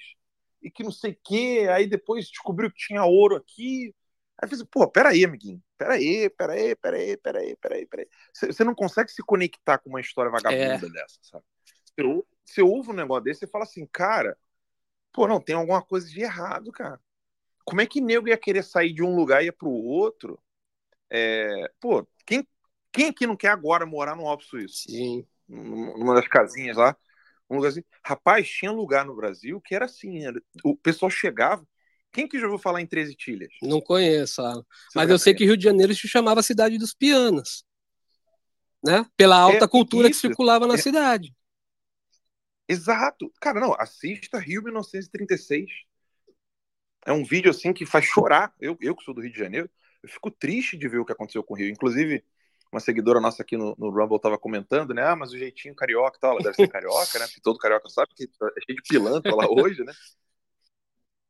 e 0.62 0.70
que 0.70 0.84
não 0.84 0.92
sei 0.92 1.18
quê. 1.24 1.68
Aí 1.72 1.88
depois 1.88 2.28
descobriu 2.28 2.70
que 2.70 2.78
tinha 2.78 3.04
ouro 3.06 3.36
aqui. 3.36 3.94
Aí 4.38 4.46
eu 4.46 4.50
falei, 4.50 4.66
pô, 4.72 4.88
peraí, 4.88 5.26
amiguinho. 5.26 5.62
Peraí, 5.78 6.30
peraí, 6.30 6.76
peraí, 6.76 7.18
peraí, 7.18 7.56
peraí, 7.56 7.86
peraí. 7.86 8.08
Você 8.34 8.64
não 8.64 8.76
consegue 8.76 9.12
se 9.12 9.24
conectar 9.24 9.78
com 9.78 9.90
uma 9.90 10.02
história 10.02 10.32
vagabunda 10.32 10.88
é. 10.88 10.90
dessa, 10.90 11.20
sabe? 11.22 11.44
Você 11.66 12.04
você 12.50 12.62
ouve 12.62 12.90
um 12.90 12.94
negócio 12.94 13.24
desse 13.24 13.46
e 13.46 13.48
fala 13.48 13.64
assim, 13.64 13.86
cara, 13.86 14.38
pô, 15.12 15.28
não, 15.28 15.40
tem 15.40 15.56
alguma 15.56 15.82
coisa 15.82 16.10
de 16.10 16.22
errado, 16.22 16.72
cara. 16.72 17.00
Como 17.66 17.82
é 17.82 17.86
que 17.86 18.02
nego 18.02 18.28
ia 18.28 18.38
querer 18.38 18.64
sair 18.64 18.94
de 18.94 19.04
um 19.04 19.16
lugar 19.16 19.44
e 19.44 19.48
ir 19.48 19.52
pro 19.52 19.70
outro? 19.70 20.40
É, 21.10 21.72
pô, 21.80 22.08
quem, 22.26 22.48
quem 22.92 23.08
aqui 23.08 23.28
não 23.28 23.36
quer 23.36 23.50
agora 23.50 23.86
morar 23.86 24.16
no 24.16 24.28
Alto 24.28 24.44
Suíço? 24.46 24.84
Sim. 24.90 25.26
Numa 25.48 26.16
das 26.16 26.28
casinhas 26.28 26.78
lá. 26.78 26.96
Um 27.50 27.56
lugar 27.56 27.70
assim. 27.70 27.84
Rapaz, 28.04 28.48
tinha 28.48 28.72
lugar 28.72 29.06
no 29.06 29.16
Brasil 29.16 29.60
que 29.62 29.74
era 29.74 29.86
assim, 29.86 30.26
era... 30.26 30.40
o 30.64 30.76
pessoal 30.76 31.10
chegava. 31.10 31.66
Quem 32.12 32.28
que 32.28 32.40
já 32.40 32.46
ouviu 32.46 32.60
falar 32.60 32.82
em 32.82 32.88
13 32.88 33.16
Tilhas? 33.16 33.52
Não 33.62 33.80
conheço, 33.80 34.42
Alan. 34.42 34.66
Mas 34.96 35.10
eu 35.10 35.20
sei 35.20 35.34
que 35.34 35.46
Rio 35.46 35.56
de 35.56 35.64
Janeiro 35.64 35.94
se 35.94 36.08
chamava 36.08 36.42
Cidade 36.42 36.78
dos 36.78 36.94
Pianos. 36.94 37.64
Né? 38.84 39.06
Pela 39.16 39.38
alta 39.38 39.66
é, 39.66 39.68
cultura 39.68 40.10
isso. 40.10 40.22
que 40.22 40.28
circulava 40.28 40.66
na 40.66 40.74
é... 40.74 40.78
cidade. 40.78 41.36
Exato. 42.70 43.34
Cara, 43.42 43.60
não, 43.60 43.74
assista 43.80 44.38
Rio 44.38 44.64
1936. 44.64 45.72
É 47.04 47.12
um 47.12 47.26
vídeo 47.26 47.50
assim 47.50 47.74
que 47.74 47.84
faz 47.84 48.06
chorar. 48.06 48.54
Eu, 48.60 48.78
eu 48.80 48.96
que 48.96 49.04
sou 49.04 49.14
do 49.14 49.22
Rio 49.22 49.32
de 49.34 49.40
Janeiro, 49.40 49.68
eu 50.04 50.08
fico 50.08 50.30
triste 50.30 50.78
de 50.78 50.88
ver 50.88 51.00
o 51.00 51.06
que 51.06 51.12
aconteceu 51.12 51.44
com 51.44 51.56
o 51.56 51.58
Rio. 51.58 51.68
Inclusive, 51.68 52.24
uma 52.72 52.80
seguidora 52.80 53.20
nossa 53.20 53.42
aqui 53.42 53.58
no, 53.58 53.76
no 53.80 53.90
Rumble 53.90 54.18
estava 54.18 54.38
comentando, 54.38 54.94
né? 54.94 55.02
Ah, 55.04 55.16
mas 55.16 55.32
o 55.32 55.38
jeitinho 55.38 55.74
carioca 55.74 56.18
e 56.18 56.20
tal, 56.20 56.32
ela 56.34 56.44
deve 56.44 56.56
ser 56.56 56.68
carioca, 56.68 57.18
né? 57.18 57.26
Porque 57.26 57.42
todo 57.42 57.58
carioca 57.58 57.90
sabe 57.90 58.12
que 58.16 58.26
é 58.26 58.62
cheio 58.66 58.82
de 58.82 58.88
pilantra 58.88 59.34
lá 59.34 59.50
hoje, 59.50 59.84
né? 59.84 59.92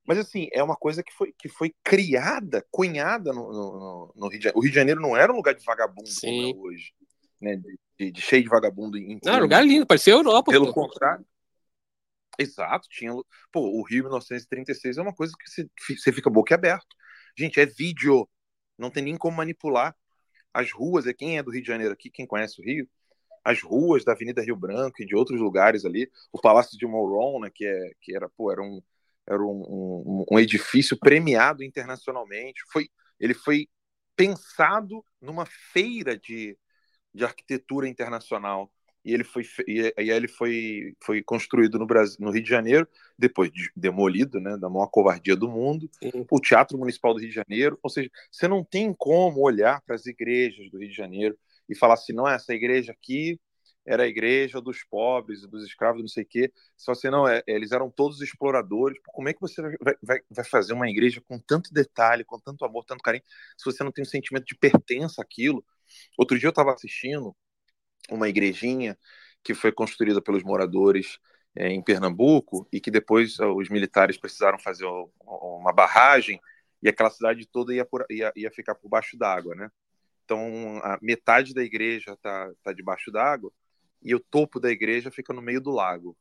Mas 0.06 0.18
assim, 0.18 0.50
é 0.52 0.62
uma 0.62 0.76
coisa 0.76 1.02
que 1.02 1.14
foi, 1.14 1.32
que 1.32 1.48
foi 1.48 1.74
criada, 1.84 2.66
cunhada 2.70 3.32
no, 3.32 3.54
no, 3.54 4.14
no 4.16 4.28
Rio 4.28 4.40
de 4.40 4.44
Janeiro. 4.44 4.58
O 4.58 4.62
Rio 4.62 4.72
de 4.72 4.76
Janeiro 4.76 5.00
não 5.00 5.16
era 5.16 5.32
um 5.32 5.36
lugar 5.36 5.54
de 5.54 5.64
vagabundo 5.64 6.10
Sim. 6.10 6.54
como 6.54 6.68
é 6.68 6.68
hoje, 6.68 6.94
né? 7.42 7.62
De, 7.98 8.12
de, 8.12 8.22
cheio 8.22 8.44
de 8.44 8.50
vagabundo. 8.50 8.98
Em, 8.98 9.20
não, 9.24 9.38
um 9.38 9.42
lugar 9.42 9.66
lindo, 9.66 9.86
parecia 9.86 10.14
Europa. 10.14 10.52
Pelo 10.52 10.68
pô. 10.68 10.74
contrário. 10.74 11.26
Exato, 12.38 12.88
tinha. 12.90 13.12
Pô, 13.52 13.62
o 13.62 13.84
Rio 13.84 14.04
1936 14.04 14.98
é 14.98 15.02
uma 15.02 15.14
coisa 15.14 15.34
que 15.38 15.96
você, 15.98 16.12
fica 16.12 16.30
boquiaberto. 16.30 16.96
Gente, 17.38 17.60
é 17.60 17.66
vídeo. 17.66 18.28
Não 18.78 18.90
tem 18.90 19.04
nem 19.04 19.18
como 19.18 19.36
manipular. 19.36 19.96
As 20.54 20.72
ruas, 20.72 21.06
é 21.06 21.14
quem 21.14 21.38
é 21.38 21.44
do 21.44 21.52
Rio 21.52 21.62
de 21.62 21.68
Janeiro 21.68 21.94
aqui, 21.94 22.10
quem 22.10 22.26
conhece 22.26 22.60
o 22.60 22.64
Rio, 22.64 22.90
as 23.44 23.62
ruas 23.62 24.04
da 24.04 24.14
Avenida 24.14 24.42
Rio 24.42 24.56
Branco 24.56 25.02
e 25.02 25.06
de 25.06 25.16
outros 25.16 25.40
lugares 25.40 25.86
ali, 25.86 26.10
o 26.32 26.40
Palácio 26.40 26.78
de 26.78 26.86
Mouron, 26.88 27.42
né, 27.42 27.52
que, 27.54 27.66
é, 27.66 27.92
que 28.02 28.16
era, 28.16 28.28
pô, 28.30 28.52
era, 28.52 28.62
um, 28.62 28.82
era 29.28 29.42
um, 29.42 29.62
um, 29.62 30.26
um 30.32 30.40
edifício 30.40 30.98
premiado 30.98 31.64
internacionalmente. 31.64 32.62
Foi, 32.72 32.90
ele 33.20 33.34
foi 33.34 33.68
pensado 34.16 35.04
numa 35.22 35.46
feira 35.46 36.18
de, 36.18 36.58
de 37.14 37.24
arquitetura 37.24 37.88
internacional 37.88 38.72
e 39.04 39.14
ele 39.14 39.24
foi 39.24 39.44
e 39.68 39.94
aí 39.98 40.10
ele 40.10 40.28
foi 40.28 40.94
foi 41.02 41.24
construído 41.24 41.80
no 41.80 41.86
Brasil, 41.86 42.18
no 42.20 42.32
Rio 42.32 42.44
de 42.44 42.50
Janeiro, 42.50 42.88
depois 43.18 43.52
de, 43.52 43.72
demolido, 43.76 44.40
né, 44.40 44.58
da 44.58 44.70
maior 44.70 44.88
covardia 44.88 45.36
do 45.36 45.50
mundo, 45.50 45.90
Sim. 46.02 46.26
o 46.30 46.40
Teatro 46.40 46.78
Municipal 46.78 47.14
do 47.14 47.20
Rio 47.20 47.30
de 47.30 47.36
Janeiro, 47.36 47.80
ou 47.82 47.90
seja, 47.90 48.10
você 48.32 48.48
não 48.48 48.64
tem 48.64 48.94
como 48.94 49.42
olhar 49.42 49.82
para 49.82 49.96
as 49.96 50.06
igrejas 50.06 50.70
do 50.70 50.80
Rio 50.80 50.90
de 50.90 50.96
Janeiro 50.96 51.38
e 51.68 51.76
falar 51.76 51.94
assim, 51.94 52.14
não 52.14 52.28
essa 52.28 52.54
igreja 52.54 52.92
aqui 52.92 53.40
era 53.86 54.04
a 54.04 54.08
igreja 54.08 54.62
dos 54.62 54.84
pobres, 54.84 55.42
dos 55.48 55.64
escravos, 55.64 56.02
não 56.02 56.08
sei 56.08 56.24
o 56.24 56.28
quê. 56.28 56.54
Se 56.78 56.86
você 56.86 57.10
não 57.10 57.28
é, 57.28 57.42
eles 57.48 57.72
eram 57.72 57.90
todos 57.90 58.22
exploradores. 58.22 59.00
Como 59.08 59.28
é 59.28 59.34
que 59.34 59.42
você 59.42 59.62
vai, 59.62 59.96
vai, 60.04 60.20
vai 60.30 60.46
fazer 60.46 60.74
uma 60.74 60.88
igreja 60.88 61.20
com 61.28 61.40
tanto 61.40 61.74
detalhe, 61.74 62.24
com 62.24 62.40
tanto 62.40 62.64
amor, 62.64 62.86
tanto 62.86 63.02
carinho, 63.02 63.24
se 63.58 63.66
você 63.66 63.84
não 63.84 63.92
tem 63.92 64.04
um 64.04 64.08
sentimento 64.08 64.46
de 64.46 64.56
pertença 64.56 65.24
àquilo? 65.24 65.66
Outro 66.18 66.38
dia 66.38 66.48
eu 66.48 66.52
estava 66.52 66.74
assistindo 66.74 67.36
uma 68.10 68.30
igrejinha 68.30 68.98
que 69.44 69.54
foi 69.54 69.72
construída 69.72 70.22
pelos 70.22 70.44
moradores 70.44 71.20
é, 71.56 71.70
em 71.70 71.82
Pernambuco 71.82 72.68
e 72.72 72.80
que 72.80 72.92
depois 72.92 73.40
os 73.40 73.70
militares 73.70 74.18
precisaram 74.18 74.60
fazer 74.60 74.86
uma 75.22 75.74
barragem 75.74 76.40
e 76.82 76.90
aquela 76.90 77.10
cidade 77.10 77.46
toda 77.46 77.74
ia, 77.74 77.86
por, 77.86 78.06
ia, 78.10 78.32
ia 78.36 78.52
ficar 78.52 78.76
por 78.76 78.90
baixo 78.90 79.18
d'água, 79.18 79.56
né? 79.56 79.70
Então, 80.24 80.80
a 80.84 81.00
metade 81.02 81.54
da 81.54 81.64
igreja 81.64 82.14
está 82.14 82.52
tá 82.64 82.72
debaixo 82.72 83.12
d'água 83.12 83.52
e 84.02 84.14
o 84.14 84.20
topo 84.20 84.60
da 84.60 84.70
igreja 84.70 85.12
fica 85.12 85.34
no 85.34 85.42
meio 85.42 85.60
do 85.60 85.72
lago. 85.72 86.16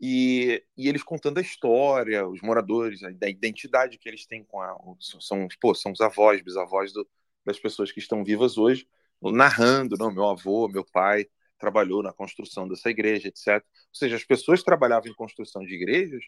E, 0.00 0.64
e 0.76 0.88
eles 0.88 1.02
contando 1.02 1.38
a 1.38 1.42
história, 1.42 2.26
os 2.26 2.40
moradores, 2.40 3.02
a, 3.02 3.10
da 3.10 3.28
identidade 3.28 3.98
que 3.98 4.08
eles 4.08 4.26
têm 4.26 4.44
com 4.44 4.60
a. 4.60 4.74
São, 4.98 5.46
pô, 5.60 5.74
são 5.74 5.92
os 5.92 6.00
avós, 6.00 6.40
bisavós 6.42 6.92
do, 6.92 7.08
das 7.44 7.58
pessoas 7.58 7.90
que 7.92 7.98
estão 7.98 8.24
vivas 8.24 8.58
hoje, 8.58 8.88
narrando, 9.22 9.96
não, 9.98 10.10
meu 10.10 10.28
avô, 10.28 10.68
meu 10.68 10.84
pai 10.84 11.26
trabalhou 11.58 12.02
na 12.02 12.12
construção 12.12 12.66
dessa 12.66 12.88
igreja, 12.88 13.28
etc. 13.28 13.56
Ou 13.56 13.62
seja, 13.92 14.16
as 14.16 14.24
pessoas 14.24 14.62
trabalhavam 14.62 15.10
em 15.10 15.14
construção 15.14 15.62
de 15.62 15.74
igrejas 15.74 16.24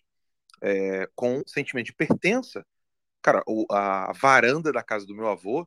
é, 0.61 1.09
com 1.15 1.43
sentimento 1.47 1.87
de 1.87 1.95
pertença. 1.95 2.65
Cara, 3.23 3.43
a 3.71 4.13
varanda 4.13 4.73
da 4.73 4.83
casa 4.83 5.07
do 5.07 5.15
meu 5.15 5.29
avô 5.29 5.67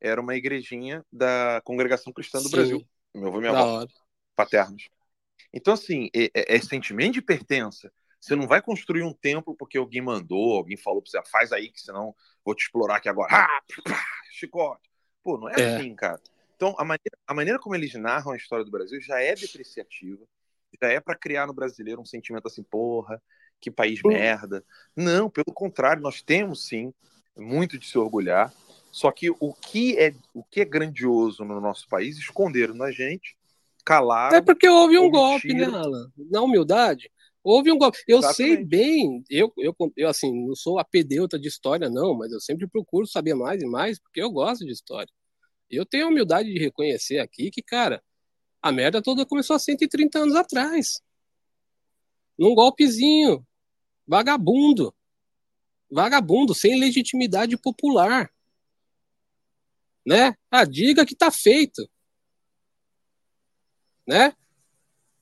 era 0.00 0.20
uma 0.20 0.34
igrejinha 0.34 1.04
da 1.12 1.60
Congregação 1.64 2.12
Cristã 2.12 2.38
do 2.38 2.48
Sim. 2.48 2.56
Brasil. 2.56 2.88
Meu 3.14 3.28
avô 3.28 3.38
e 3.38 3.40
minha 3.40 3.52
avó, 3.52 3.86
paternos. 4.34 4.88
Então, 5.52 5.74
assim, 5.74 6.08
é, 6.14 6.24
é, 6.34 6.56
é, 6.56 6.60
sentimento 6.60 7.14
de 7.14 7.22
pertença. 7.22 7.92
Você 8.22 8.36
não 8.36 8.46
vai 8.46 8.62
construir 8.62 9.02
um 9.02 9.12
templo 9.12 9.52
porque 9.52 9.76
alguém 9.76 10.00
mandou, 10.00 10.56
alguém 10.56 10.76
falou 10.76 11.02
pra 11.02 11.10
você, 11.10 11.18
ah, 11.18 11.24
faz 11.24 11.50
aí 11.50 11.68
que 11.68 11.80
senão 11.80 12.14
vou 12.44 12.54
te 12.54 12.62
explorar 12.62 12.98
aqui 12.98 13.08
agora. 13.08 13.34
Ah, 13.34 13.60
chicote. 14.30 14.88
Pô, 15.24 15.36
não 15.36 15.48
é, 15.48 15.54
é. 15.58 15.76
assim, 15.76 15.92
cara. 15.96 16.20
Então, 16.54 16.72
a 16.78 16.84
maneira, 16.84 17.18
a 17.26 17.34
maneira 17.34 17.58
como 17.58 17.74
eles 17.74 17.92
narram 17.94 18.30
a 18.30 18.36
história 18.36 18.64
do 18.64 18.70
Brasil 18.70 19.00
já 19.00 19.20
é 19.20 19.34
depreciativa, 19.34 20.24
já 20.80 20.88
é 20.88 21.00
para 21.00 21.16
criar 21.16 21.48
no 21.48 21.52
brasileiro 21.52 22.00
um 22.00 22.04
sentimento 22.04 22.46
assim, 22.46 22.62
porra, 22.62 23.20
que 23.60 23.72
país 23.72 24.00
merda. 24.04 24.64
Não, 24.94 25.28
pelo 25.28 25.52
contrário, 25.52 26.00
nós 26.00 26.22
temos 26.22 26.68
sim 26.68 26.94
muito 27.36 27.76
de 27.76 27.88
se 27.88 27.98
orgulhar. 27.98 28.54
Só 28.92 29.10
que 29.10 29.30
o 29.30 29.52
que 29.52 29.98
é 29.98 30.14
o 30.32 30.44
que 30.44 30.60
é 30.60 30.64
grandioso 30.64 31.44
no 31.44 31.60
nosso 31.60 31.88
país 31.88 32.18
esconderam 32.18 32.74
na 32.74 32.92
gente, 32.92 33.36
calaram. 33.84 34.36
É 34.36 34.40
porque 34.40 34.68
houve 34.68 34.96
um 34.96 35.10
golpe, 35.10 35.52
né, 35.52 35.64
Alan? 35.64 36.08
Na 36.30 36.40
humildade, 36.40 37.10
houve 37.42 37.72
um 37.72 37.78
golpe. 37.78 37.98
Eu 38.06 38.18
Exatamente. 38.18 38.54
sei 38.56 38.64
bem, 38.64 39.24
eu, 39.28 39.52
eu, 39.58 39.74
eu 39.96 40.08
assim, 40.08 40.46
não 40.46 40.54
sou 40.54 40.78
apedeuta 40.78 41.38
de 41.38 41.48
história, 41.48 41.88
não, 41.88 42.14
mas 42.14 42.32
eu 42.32 42.40
sempre 42.40 42.66
procuro 42.66 43.06
saber 43.06 43.34
mais 43.34 43.62
e 43.62 43.66
mais, 43.66 43.98
porque 43.98 44.22
eu 44.22 44.30
gosto 44.30 44.64
de 44.64 44.72
história. 44.72 45.12
Eu 45.70 45.86
tenho 45.86 46.06
a 46.06 46.08
humildade 46.08 46.52
de 46.52 46.58
reconhecer 46.58 47.18
aqui 47.18 47.50
que, 47.50 47.62
cara, 47.62 48.02
a 48.60 48.70
merda 48.70 49.02
toda 49.02 49.26
começou 49.26 49.56
há 49.56 49.58
130 49.58 50.18
anos 50.18 50.36
atrás. 50.36 51.02
Num 52.38 52.54
golpezinho. 52.54 53.44
Vagabundo. 54.06 54.94
Vagabundo, 55.90 56.54
sem 56.54 56.78
legitimidade 56.78 57.56
popular. 57.56 58.30
Né? 60.06 60.36
Ah, 60.50 60.64
diga 60.64 61.06
que 61.06 61.16
tá 61.16 61.30
feito. 61.30 61.88
Né? 64.06 64.34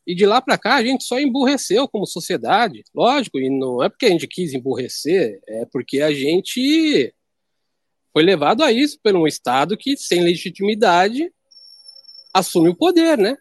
E 0.07 0.15
de 0.15 0.27
lá 0.27 0.41
para 0.41 0.59
cá 0.59 0.77
a 0.77 0.85
gente 0.85 1.05
só 1.05 1.21
emburreceu 1.21 1.87
como 1.89 2.07
sociedade. 2.07 2.83
Lógico, 2.95 3.39
e 3.39 3.51
não 3.51 3.83
é 3.83 3.89
porque 3.89 4.07
a 4.07 4.11
gente 4.11 4.27
quis 4.27 4.55
emburrecer, 4.55 5.41
é 5.47 5.67
porque 5.67 6.01
a 6.01 6.13
gente 6.13 7.15
foi 8.13 8.23
levado 8.23 8.63
a 8.63 8.73
isso 8.73 8.99
por 9.03 9.15
um 9.15 9.27
Estado 9.27 9.77
que, 9.77 9.97
sem 9.97 10.23
legitimidade, 10.23 11.33
assume 12.35 12.71
o 12.71 12.75
poder, 12.75 13.17
né? 13.17 13.37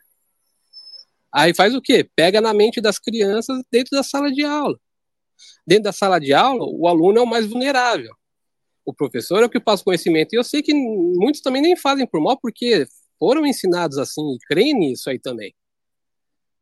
Aí 1.31 1.53
faz 1.53 1.75
o 1.75 1.81
quê? 1.81 2.07
Pega 2.15 2.41
na 2.41 2.53
mente 2.53 2.81
das 2.81 2.97
crianças 2.97 3.63
dentro 3.71 3.95
da 3.95 4.03
sala 4.03 4.31
de 4.31 4.43
aula. 4.43 4.79
Dentro 5.65 5.83
da 5.83 5.91
sala 5.91 6.19
de 6.19 6.33
aula, 6.33 6.65
o 6.65 6.87
aluno 6.87 7.19
é 7.19 7.21
o 7.21 7.27
mais 7.27 7.45
vulnerável. 7.45 8.13
O 8.83 8.93
professor 8.93 9.43
é 9.43 9.45
o 9.45 9.49
que 9.49 9.59
passa 9.59 9.83
conhecimento. 9.83 10.33
E 10.33 10.37
eu 10.37 10.43
sei 10.43 10.63
que 10.63 10.73
muitos 10.73 11.41
também 11.41 11.61
nem 11.61 11.75
fazem 11.75 12.07
por 12.07 12.19
mal, 12.19 12.39
porque 12.39 12.87
foram 13.19 13.45
ensinados 13.45 13.97
assim 13.97 14.21
e 14.33 14.39
creem 14.47 14.73
nisso 14.73 15.09
aí 15.09 15.19
também. 15.19 15.53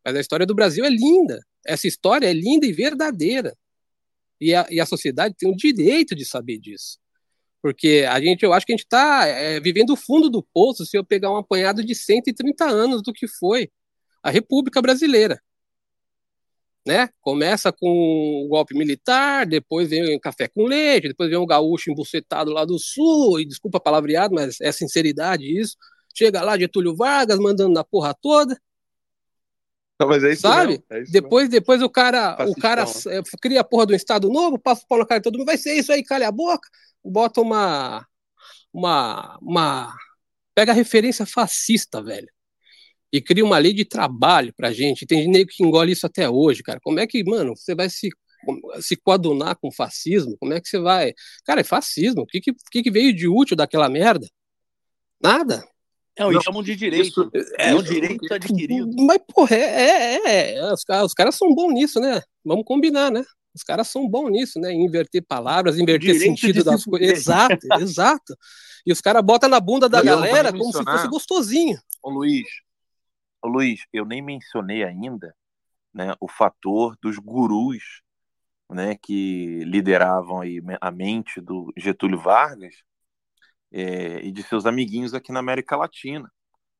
Mas 0.07 0.15
a 0.15 0.21
história 0.21 0.45
do 0.45 0.55
Brasil 0.55 0.85
é 0.85 0.89
linda. 0.89 1.45
Essa 1.65 1.85
história 1.85 2.27
é 2.27 2.31
linda 2.31 2.65
e 2.65 2.71
verdadeira. 2.71 3.53
E 4.39 4.55
a, 4.55 4.65
e 4.69 4.79
a 4.79 4.85
sociedade 4.85 5.35
tem 5.37 5.51
o 5.51 5.55
direito 5.55 6.15
de 6.15 6.23
saber 6.23 6.59
disso. 6.59 6.97
Porque 7.61 8.05
a 8.09 8.17
gente, 8.21 8.41
eu 8.43 8.53
acho 8.53 8.65
que 8.65 8.71
a 8.71 8.75
gente 8.77 8.85
está 8.85 9.25
é, 9.27 9.59
vivendo 9.59 9.89
o 9.89 9.97
fundo 9.97 10.29
do 10.29 10.41
poço 10.41 10.85
se 10.85 10.97
eu 10.97 11.03
pegar 11.03 11.29
um 11.29 11.35
apanhado 11.35 11.83
de 11.83 11.93
130 11.93 12.63
anos 12.63 13.01
do 13.03 13.11
que 13.11 13.27
foi 13.27 13.69
a 14.23 14.29
República 14.29 14.81
Brasileira. 14.81 15.41
Né? 16.85 17.09
Começa 17.19 17.69
com 17.73 18.45
o 18.45 18.47
golpe 18.47 18.73
militar, 18.77 19.45
depois 19.45 19.89
vem 19.89 20.15
o 20.15 20.19
café 20.21 20.47
com 20.47 20.63
leite, 20.63 21.09
depois 21.09 21.29
vem 21.29 21.37
o 21.37 21.45
gaúcho 21.45 21.91
embucetado 21.91 22.49
lá 22.53 22.63
do 22.63 22.79
sul, 22.79 23.41
e 23.41 23.45
desculpa 23.45 23.77
palavreado, 23.77 24.33
mas 24.33 24.61
é 24.61 24.71
sinceridade 24.71 25.43
isso. 25.43 25.75
Chega 26.15 26.41
lá 26.41 26.57
Getúlio 26.57 26.95
Vargas 26.95 27.39
mandando 27.39 27.73
na 27.73 27.83
porra 27.83 28.13
toda. 28.13 28.57
Não, 29.99 30.07
mas 30.07 30.23
é 30.23 30.33
isso 30.33 30.43
Sabe? 30.43 30.83
É 30.89 31.01
isso 31.01 31.11
depois, 31.11 31.49
depois 31.49 31.81
o 31.81 31.89
cara, 31.89 32.37
o 32.47 32.53
cara 32.55 32.83
é, 32.83 33.21
cria 33.41 33.61
a 33.61 33.63
porra 33.63 33.87
do 33.87 33.95
Estado 33.95 34.29
Novo, 34.29 34.59
passa 34.59 34.85
o 34.87 35.03
de 35.03 35.21
todo 35.21 35.37
mundo, 35.37 35.47
vai 35.47 35.57
ser 35.57 35.73
isso 35.73 35.91
aí, 35.91 36.03
calha 36.03 36.27
a 36.27 36.31
boca 36.31 36.67
bota 37.09 37.41
uma, 37.41 38.05
uma, 38.73 39.37
uma. 39.41 39.93
Pega 40.53 40.71
a 40.71 40.75
referência 40.75 41.25
fascista, 41.25 42.01
velho. 42.01 42.27
E 43.11 43.21
cria 43.21 43.45
uma 43.45 43.57
lei 43.57 43.73
de 43.73 43.85
trabalho 43.85 44.53
pra 44.55 44.73
gente. 44.73 45.05
Tem 45.05 45.23
gente 45.23 45.45
que 45.45 45.63
engole 45.63 45.93
isso 45.93 46.05
até 46.05 46.29
hoje, 46.29 46.61
cara. 46.61 46.79
Como 46.81 46.99
é 46.99 47.07
que, 47.07 47.23
mano, 47.23 47.55
você 47.55 47.73
vai 47.73 47.89
se, 47.89 48.09
se 48.81 48.95
coadunar 48.97 49.57
com 49.59 49.71
fascismo? 49.71 50.35
Como 50.37 50.53
é 50.53 50.59
que 50.59 50.67
você 50.67 50.79
vai. 50.79 51.13
Cara, 51.45 51.61
é 51.61 51.63
fascismo. 51.63 52.23
O 52.23 52.25
que, 52.25 52.41
que, 52.41 52.83
que 52.83 52.91
veio 52.91 53.13
de 53.13 53.27
útil 53.27 53.55
daquela 53.55 53.89
merda? 53.89 54.27
Nada. 55.21 55.65
Não, 56.19 56.31
e 56.31 56.41
chamam 56.41 56.63
de 56.63 56.75
direito. 56.75 57.29
É, 57.57 57.75
um 57.75 57.81
direito 57.83 58.33
adquirido. 58.33 58.89
Mas, 59.05 59.19
porra, 59.33 59.55
é, 59.55 60.15
é, 60.15 60.55
é. 60.55 60.73
Os, 60.73 60.83
caras- 60.83 61.05
os 61.05 61.13
caras 61.13 61.35
são 61.35 61.53
bons 61.53 61.73
nisso, 61.73 61.99
né? 61.99 62.21
Vamos 62.43 62.65
combinar, 62.65 63.11
né? 63.11 63.23
Os 63.53 63.63
caras 63.63 63.87
são 63.87 64.07
bons 64.07 64.29
nisso, 64.29 64.59
né? 64.59 64.71
Inverter 64.71 65.23
palavras, 65.27 65.77
inverter 65.77 66.13
Direito 66.13 66.39
sentido 66.39 66.63
das 66.63 66.81
se 66.81 66.89
coisas. 66.89 67.17
Exato, 67.17 67.67
exato. 67.81 68.37
E 68.85 68.91
os 68.91 69.01
caras 69.01 69.23
botam 69.23 69.49
na 69.49 69.59
bunda 69.59 69.89
da 69.89 69.99
Eu 69.99 70.05
não 70.05 70.11
galera 70.15 70.51
como 70.51 70.71
se 70.71 70.83
fosse 70.83 71.07
gostosinho. 71.07 71.77
Ô 72.01 72.09
Luiz, 72.09 72.47
ô 73.41 73.47
Luiz, 73.47 73.81
eu 73.91 74.05
nem 74.05 74.21
mencionei 74.21 74.83
ainda 74.83 75.35
né, 75.93 76.13
o 76.19 76.27
fator 76.27 76.95
dos 77.01 77.17
gurus 77.17 78.01
né, 78.69 78.95
que 79.01 79.63
lideravam 79.65 80.41
aí 80.41 80.61
a 80.79 80.91
mente 80.91 81.41
do 81.41 81.73
Getúlio 81.75 82.19
Vargas 82.19 82.75
é, 83.71 84.25
e 84.25 84.31
de 84.31 84.43
seus 84.43 84.65
amiguinhos 84.65 85.13
aqui 85.13 85.31
na 85.31 85.39
América 85.39 85.75
Latina. 85.75 86.31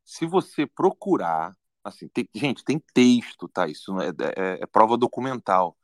Se 0.06 0.26
você 0.26 0.66
procurar, 0.66 1.56
assim, 1.84 2.08
tem- 2.10 2.30
gente, 2.34 2.64
tem 2.64 2.82
texto, 2.94 3.48
tá? 3.50 3.68
Isso 3.68 4.00
é, 4.02 4.10
é- 4.10 4.64
é 4.64 4.66
prova 4.68 4.98
documental. 4.98 5.78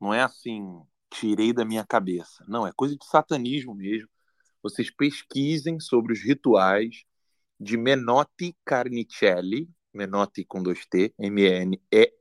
Não 0.00 0.12
é 0.14 0.22
assim, 0.22 0.80
tirei 1.10 1.52
da 1.52 1.64
minha 1.64 1.84
cabeça. 1.84 2.44
Não, 2.48 2.66
é 2.66 2.72
coisa 2.74 2.96
de 2.96 3.06
satanismo 3.06 3.74
mesmo. 3.74 4.08
Vocês 4.62 4.90
pesquisem 4.90 5.78
sobre 5.80 6.12
os 6.12 6.22
rituais 6.22 7.04
de 7.58 7.76
Menotti 7.76 8.56
Carnicelli, 8.64 9.68
Menotti 9.94 10.44
com 10.44 10.62
dois 10.62 10.86
T, 10.86 11.14
M-E-N, 11.18 11.80
é 11.92 12.12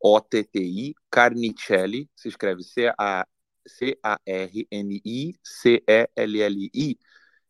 O-T-T-I, 0.00 0.94
Carnicelli, 1.10 2.10
se 2.16 2.28
escreve 2.28 2.62
C-A- 2.62 3.26
C-A-R-N-I-C-E-L-L-I. 3.66 4.98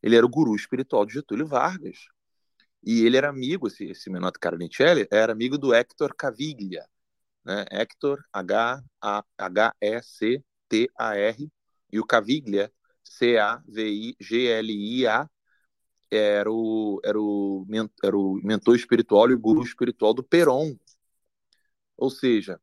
Ele 0.01 0.15
era 0.15 0.25
o 0.25 0.29
guru 0.29 0.55
espiritual 0.55 1.05
de 1.05 1.13
Getúlio 1.13 1.47
Vargas. 1.47 1.97
E 2.83 3.05
ele 3.05 3.17
era 3.17 3.29
amigo, 3.29 3.67
esse, 3.67 3.85
esse 3.85 4.09
Menotti 4.09 4.39
Carnicelli, 4.39 5.07
era 5.11 5.31
amigo 5.31 5.57
do 5.57 5.73
Hector 5.73 6.13
Caviglia, 6.15 6.85
né? 7.45 7.65
Hector, 7.71 8.23
H-E-C-T-A-R, 9.37 10.41
e 11.91 11.99
o 11.99 12.05
Caviglia, 12.05 12.71
C-A-V-I-G-L-I-A, 13.03 13.69
era 16.11 16.51
o, 16.51 16.99
era, 17.03 17.19
o, 17.19 17.65
era 18.03 18.17
o 18.17 18.39
mentor 18.43 18.75
espiritual 18.75 19.29
e 19.31 19.33
o 19.33 19.39
guru 19.39 19.63
espiritual 19.63 20.13
do 20.13 20.23
Peron. 20.23 20.77
Ou 21.97 22.09
seja, 22.09 22.59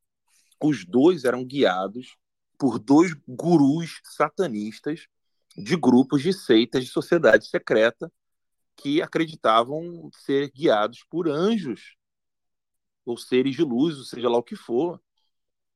os 0.61 0.85
dois 0.85 1.25
eram 1.25 1.43
guiados 1.45 2.17
por 2.61 2.77
dois 2.77 3.11
gurus 3.27 4.01
satanistas 4.03 5.07
de 5.57 5.75
grupos 5.75 6.21
de 6.21 6.31
seitas 6.31 6.85
de 6.85 6.91
sociedade 6.91 7.47
secreta 7.47 8.13
que 8.77 9.01
acreditavam 9.01 10.11
ser 10.13 10.51
guiados 10.51 11.03
por 11.09 11.27
anjos 11.27 11.95
ou 13.03 13.17
seres 13.17 13.55
de 13.55 13.63
luz, 13.63 13.97
ou 13.97 14.03
seja 14.03 14.29
lá 14.29 14.37
o 14.37 14.43
que 14.43 14.55
for. 14.55 15.01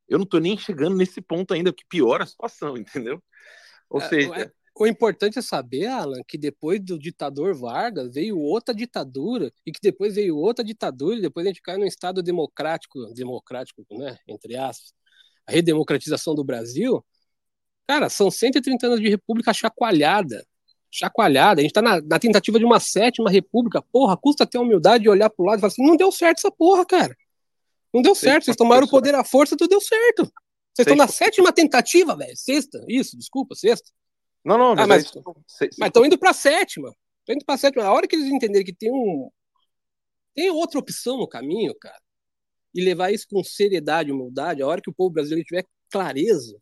Eu 0.07 0.19
não 0.19 0.25
estou 0.25 0.39
nem 0.39 0.55
chegando 0.55 0.95
nesse 0.95 1.19
ponto 1.21 1.55
ainda, 1.55 1.73
que 1.73 1.83
piora 1.89 2.23
a 2.23 2.27
situação, 2.27 2.77
entendeu? 2.77 3.19
Ou 3.89 3.99
É, 3.99 4.07
seja, 4.07 4.41
é- 4.43 4.51
O 4.77 4.85
importante 4.85 5.39
é 5.39 5.41
saber, 5.41 5.87
Alan, 5.87 6.21
que 6.27 6.37
depois 6.37 6.79
do 6.79 6.99
ditador 6.99 7.55
Vargas 7.55 8.13
veio 8.13 8.37
outra 8.37 8.75
ditadura, 8.75 9.51
e 9.65 9.71
que 9.71 9.79
depois 9.81 10.13
veio 10.13 10.37
outra 10.37 10.63
ditadura, 10.63 11.17
e 11.17 11.21
depois 11.21 11.47
a 11.47 11.49
gente 11.49 11.63
cai 11.63 11.77
num 11.77 11.85
Estado 11.85 12.21
democrático, 12.21 13.11
democrático, 13.15 13.83
né? 13.89 14.19
Entre 14.27 14.55
aspas, 14.55 14.93
a 15.47 15.51
redemocratização 15.51 16.35
do 16.35 16.43
Brasil. 16.43 17.03
Cara, 17.87 18.09
são 18.09 18.31
130 18.31 18.87
anos 18.87 18.99
de 18.99 19.09
república 19.09 19.53
chacoalhada. 19.53 20.45
Chacoalhada. 20.89 21.61
A 21.61 21.63
gente 21.63 21.73
tá 21.73 21.81
na, 21.81 22.01
na 22.01 22.19
tentativa 22.19 22.57
de 22.57 22.65
uma 22.65 22.79
sétima 22.79 23.29
república. 23.29 23.81
Porra, 23.81 24.17
custa 24.17 24.45
ter 24.45 24.57
a 24.57 24.61
humildade 24.61 25.03
de 25.03 25.09
olhar 25.09 25.29
pro 25.29 25.45
lado 25.45 25.57
e 25.57 25.61
falar 25.61 25.71
assim: 25.71 25.85
não 25.85 25.95
deu 25.95 26.11
certo 26.11 26.39
essa 26.39 26.51
porra, 26.51 26.85
cara. 26.85 27.15
Não 27.93 28.01
deu 28.01 28.15
certo. 28.15 28.45
Vocês 28.45 28.57
tomaram 28.57 28.85
o 28.85 28.89
poder 28.89 29.15
à 29.15 29.23
força, 29.23 29.55
tudo 29.55 29.69
deu 29.69 29.81
certo. 29.81 30.23
Vocês 30.73 30.85
estão 30.85 30.95
na 30.95 31.07
sétima 31.07 31.53
tentativa, 31.53 32.15
velho. 32.15 32.35
Sexta. 32.35 32.83
Isso, 32.89 33.17
desculpa, 33.17 33.55
sexta. 33.55 33.89
não, 34.43 34.57
não, 34.57 34.71
Ah, 34.73 34.85
mas, 34.85 35.05
estão 35.81 36.05
indo 36.05 36.17
para 36.17 36.33
sétima. 36.33 36.93
Estão 37.19 37.35
indo 37.35 37.45
para 37.45 37.57
sétima. 37.57 37.85
A 37.85 37.93
hora 37.93 38.07
que 38.07 38.15
eles 38.15 38.27
entenderem 38.27 38.65
que 38.65 38.73
tem 38.73 38.91
um 38.91 39.29
tem 40.35 40.49
outra 40.51 40.77
opção 40.77 41.17
no 41.17 41.27
caminho, 41.27 41.73
cara, 41.79 41.97
e 42.75 42.83
levar 42.83 43.11
isso 43.11 43.25
com 43.29 43.41
seriedade, 43.41 44.11
humildade, 44.11 44.61
a 44.61 44.67
hora 44.67 44.81
que 44.81 44.89
o 44.89 44.93
povo 44.93 45.09
brasileiro 45.09 45.47
tiver 45.47 45.65
clareza, 45.89 46.59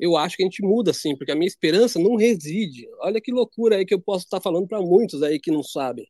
eu 0.00 0.16
acho 0.16 0.36
que 0.36 0.42
a 0.42 0.46
gente 0.46 0.62
muda 0.62 0.92
sim, 0.92 1.14
porque 1.14 1.30
a 1.30 1.36
minha 1.36 1.46
esperança 1.46 1.98
não 1.98 2.16
reside. 2.16 2.88
Olha 3.00 3.20
que 3.20 3.30
loucura 3.30 3.76
aí 3.76 3.84
que 3.84 3.94
eu 3.94 4.00
posso 4.00 4.24
estar 4.24 4.40
falando 4.40 4.66
para 4.66 4.80
muitos 4.80 5.22
aí 5.22 5.38
que 5.38 5.50
não 5.50 5.62
sabem. 5.62 6.08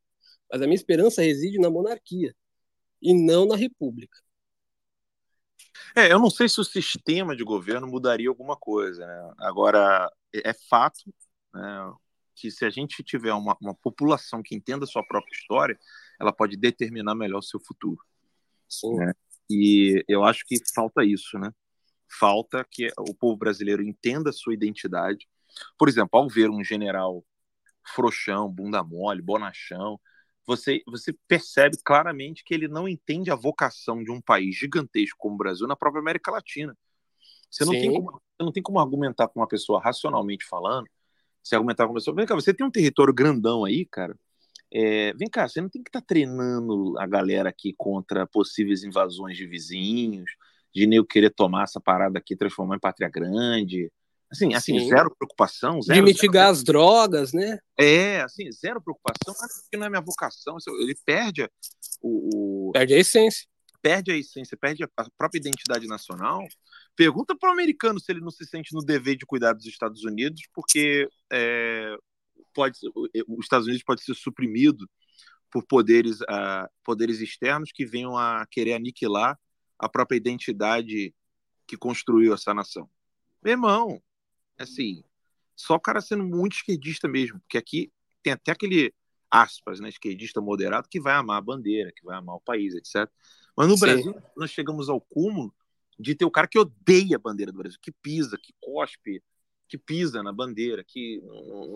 Mas 0.50 0.62
a 0.62 0.66
minha 0.66 0.76
esperança 0.76 1.20
reside 1.20 1.58
na 1.58 1.68
monarquia 1.68 2.32
e 3.02 3.12
não 3.12 3.44
na 3.44 3.56
república. 3.56 4.16
É, 5.96 6.10
eu 6.10 6.18
não 6.18 6.30
sei 6.30 6.48
se 6.48 6.60
o 6.60 6.64
sistema 6.64 7.36
de 7.36 7.42
governo 7.44 7.86
mudaria 7.86 8.28
alguma 8.28 8.56
coisa. 8.56 9.04
Né? 9.04 9.32
Agora, 9.40 10.10
é 10.32 10.50
é 10.50 10.54
fato 10.70 11.12
né, 11.52 11.92
que 12.34 12.50
se 12.50 12.64
a 12.64 12.70
gente 12.70 13.02
tiver 13.02 13.34
uma, 13.34 13.56
uma 13.60 13.74
população 13.74 14.42
que 14.42 14.54
entenda 14.54 14.84
a 14.84 14.88
sua 14.88 15.04
própria 15.04 15.34
história, 15.34 15.78
ela 16.20 16.32
pode 16.32 16.56
determinar 16.56 17.14
melhor 17.14 17.40
o 17.40 17.42
seu 17.42 17.60
futuro. 17.60 18.00
Sim. 18.72 19.02
É. 19.02 19.12
E 19.50 20.02
eu 20.08 20.24
acho 20.24 20.44
que 20.46 20.56
falta 20.74 21.04
isso, 21.04 21.38
né? 21.38 21.50
Falta 22.18 22.66
que 22.70 22.88
o 22.98 23.14
povo 23.14 23.36
brasileiro 23.36 23.82
entenda 23.82 24.30
a 24.30 24.32
sua 24.32 24.54
identidade. 24.54 25.28
Por 25.78 25.88
exemplo, 25.88 26.18
ao 26.18 26.28
ver 26.28 26.48
um 26.48 26.64
general 26.64 27.24
frouxão, 27.94 28.48
bunda 28.48 28.82
mole, 28.82 29.20
bonachão, 29.20 30.00
você, 30.46 30.82
você 30.86 31.14
percebe 31.28 31.76
claramente 31.84 32.42
que 32.44 32.54
ele 32.54 32.66
não 32.66 32.88
entende 32.88 33.30
a 33.30 33.36
vocação 33.36 34.02
de 34.02 34.10
um 34.10 34.20
país 34.20 34.56
gigantesco 34.56 35.16
como 35.18 35.34
o 35.34 35.38
Brasil 35.38 35.66
na 35.66 35.76
própria 35.76 36.00
América 36.00 36.30
Latina. 36.30 36.76
Você 37.50 37.64
não, 37.64 37.72
Sim. 37.72 37.80
tem 37.80 37.92
como, 37.92 38.10
você 38.12 38.44
não 38.44 38.52
tem 38.52 38.62
como 38.62 38.80
argumentar 38.80 39.28
com 39.28 39.40
uma 39.40 39.46
pessoa 39.46 39.80
racionalmente 39.80 40.46
falando. 40.46 40.88
Você 41.42 41.54
argumentar 41.54 41.84
com 41.84 41.90
uma 41.90 41.96
pessoa, 41.96 42.14
vem 42.14 42.26
cá, 42.26 42.34
você 42.34 42.54
tem 42.54 42.66
um 42.66 42.70
território 42.70 43.12
grandão 43.12 43.64
aí, 43.64 43.84
cara. 43.84 44.16
É, 44.74 45.12
vem 45.14 45.28
cá, 45.28 45.46
você 45.46 45.60
não 45.60 45.68
tem 45.68 45.82
que 45.82 45.90
estar 45.90 46.00
treinando 46.00 46.98
a 46.98 47.06
galera 47.06 47.50
aqui 47.50 47.74
contra 47.76 48.26
possíveis 48.26 48.82
invasões 48.82 49.36
de 49.36 49.46
vizinhos, 49.46 50.30
de 50.74 50.86
nem 50.86 50.96
eu 50.96 51.04
querer 51.04 51.28
tomar 51.30 51.64
essa 51.64 51.78
parada 51.78 52.18
aqui, 52.18 52.32
e 52.32 52.36
transformar 52.36 52.76
em 52.76 52.80
pátria 52.80 53.08
grande. 53.10 53.92
Assim, 54.30 54.54
assim 54.54 54.78
Sim. 54.78 54.88
zero 54.88 55.14
preocupação, 55.14 55.82
zero, 55.82 55.98
De 55.98 56.02
mitigar 56.02 56.48
as 56.48 56.62
drogas, 56.64 57.34
né? 57.34 57.58
é, 57.78 58.22
assim, 58.22 58.50
zero 58.50 58.80
preocupação, 58.80 59.34
que 59.70 59.76
não 59.76 59.86
é 59.86 59.90
minha 59.90 60.00
vocação. 60.00 60.56
Ele 60.80 60.96
perde 61.04 61.42
a- 61.42 61.50
o, 62.00 62.68
o- 62.68 62.72
Perde 62.72 62.94
a 62.94 62.98
essência. 62.98 63.46
perde 63.82 64.10
a 64.10 64.16
essência, 64.16 64.56
perde 64.56 64.84
a 64.84 64.88
a 64.96 65.06
própria 65.18 65.38
identidade 65.38 65.86
nacional. 65.86 66.40
Pergunta 66.96 67.36
para 67.36 67.50
o 67.50 67.52
americano 67.52 68.00
se 68.00 68.10
ele 68.10 68.20
não 68.22 68.30
se 68.30 68.46
sente 68.46 68.72
no 68.74 68.80
dever 68.82 69.16
de 69.16 69.26
cuidar 69.26 69.52
dos 69.52 69.66
Estados 69.66 70.02
Unidos, 70.02 70.40
porque 70.54 71.06
é, 71.30 71.94
pode, 72.52 72.78
o- 72.94 73.08
os 73.28 73.44
Estados 73.44 73.66
Unidos 73.66 73.84
pode 73.84 74.02
ser 74.02 74.14
suprimido 74.14 74.88
por 75.50 75.64
poderes, 75.66 76.20
ah, 76.28 76.70
poderes 76.84 77.20
externos 77.20 77.70
que 77.72 77.84
venham 77.84 78.16
a 78.16 78.46
querer 78.50 78.74
aniquilar 78.74 79.38
a 79.78 79.88
própria 79.88 80.16
identidade 80.16 81.14
que 81.66 81.76
construiu 81.76 82.32
essa 82.32 82.54
nação. 82.54 82.88
Meu 83.42 83.52
irmão, 83.52 84.02
assim, 84.58 85.04
só 85.56 85.74
o 85.74 85.80
cara 85.80 86.00
sendo 86.00 86.24
muito 86.24 86.56
esquerdista 86.56 87.08
mesmo, 87.08 87.40
porque 87.40 87.58
aqui 87.58 87.92
tem 88.22 88.32
até 88.32 88.52
aquele 88.52 88.94
aspas, 89.30 89.80
né, 89.80 89.88
esquerdista 89.88 90.40
moderado 90.40 90.88
que 90.88 91.00
vai 91.00 91.14
amar 91.14 91.38
a 91.38 91.42
bandeira, 91.42 91.92
que 91.92 92.04
vai 92.04 92.16
amar 92.16 92.36
o 92.36 92.40
país, 92.40 92.74
etc. 92.74 93.10
Mas 93.56 93.68
no 93.68 93.74
Sim. 93.74 93.80
Brasil 93.80 94.14
nós 94.36 94.50
chegamos 94.50 94.88
ao 94.88 95.00
cúmulo 95.00 95.54
de 95.98 96.14
ter 96.14 96.24
o 96.24 96.30
cara 96.30 96.46
que 96.46 96.58
odeia 96.58 97.16
a 97.16 97.18
bandeira 97.18 97.52
do 97.52 97.58
Brasil, 97.58 97.78
que 97.80 97.92
pisa, 97.92 98.38
que 98.38 98.54
cospe, 98.60 99.22
que 99.72 99.78
pisa 99.78 100.22
na 100.22 100.30
bandeira, 100.30 100.84
que 100.86 101.22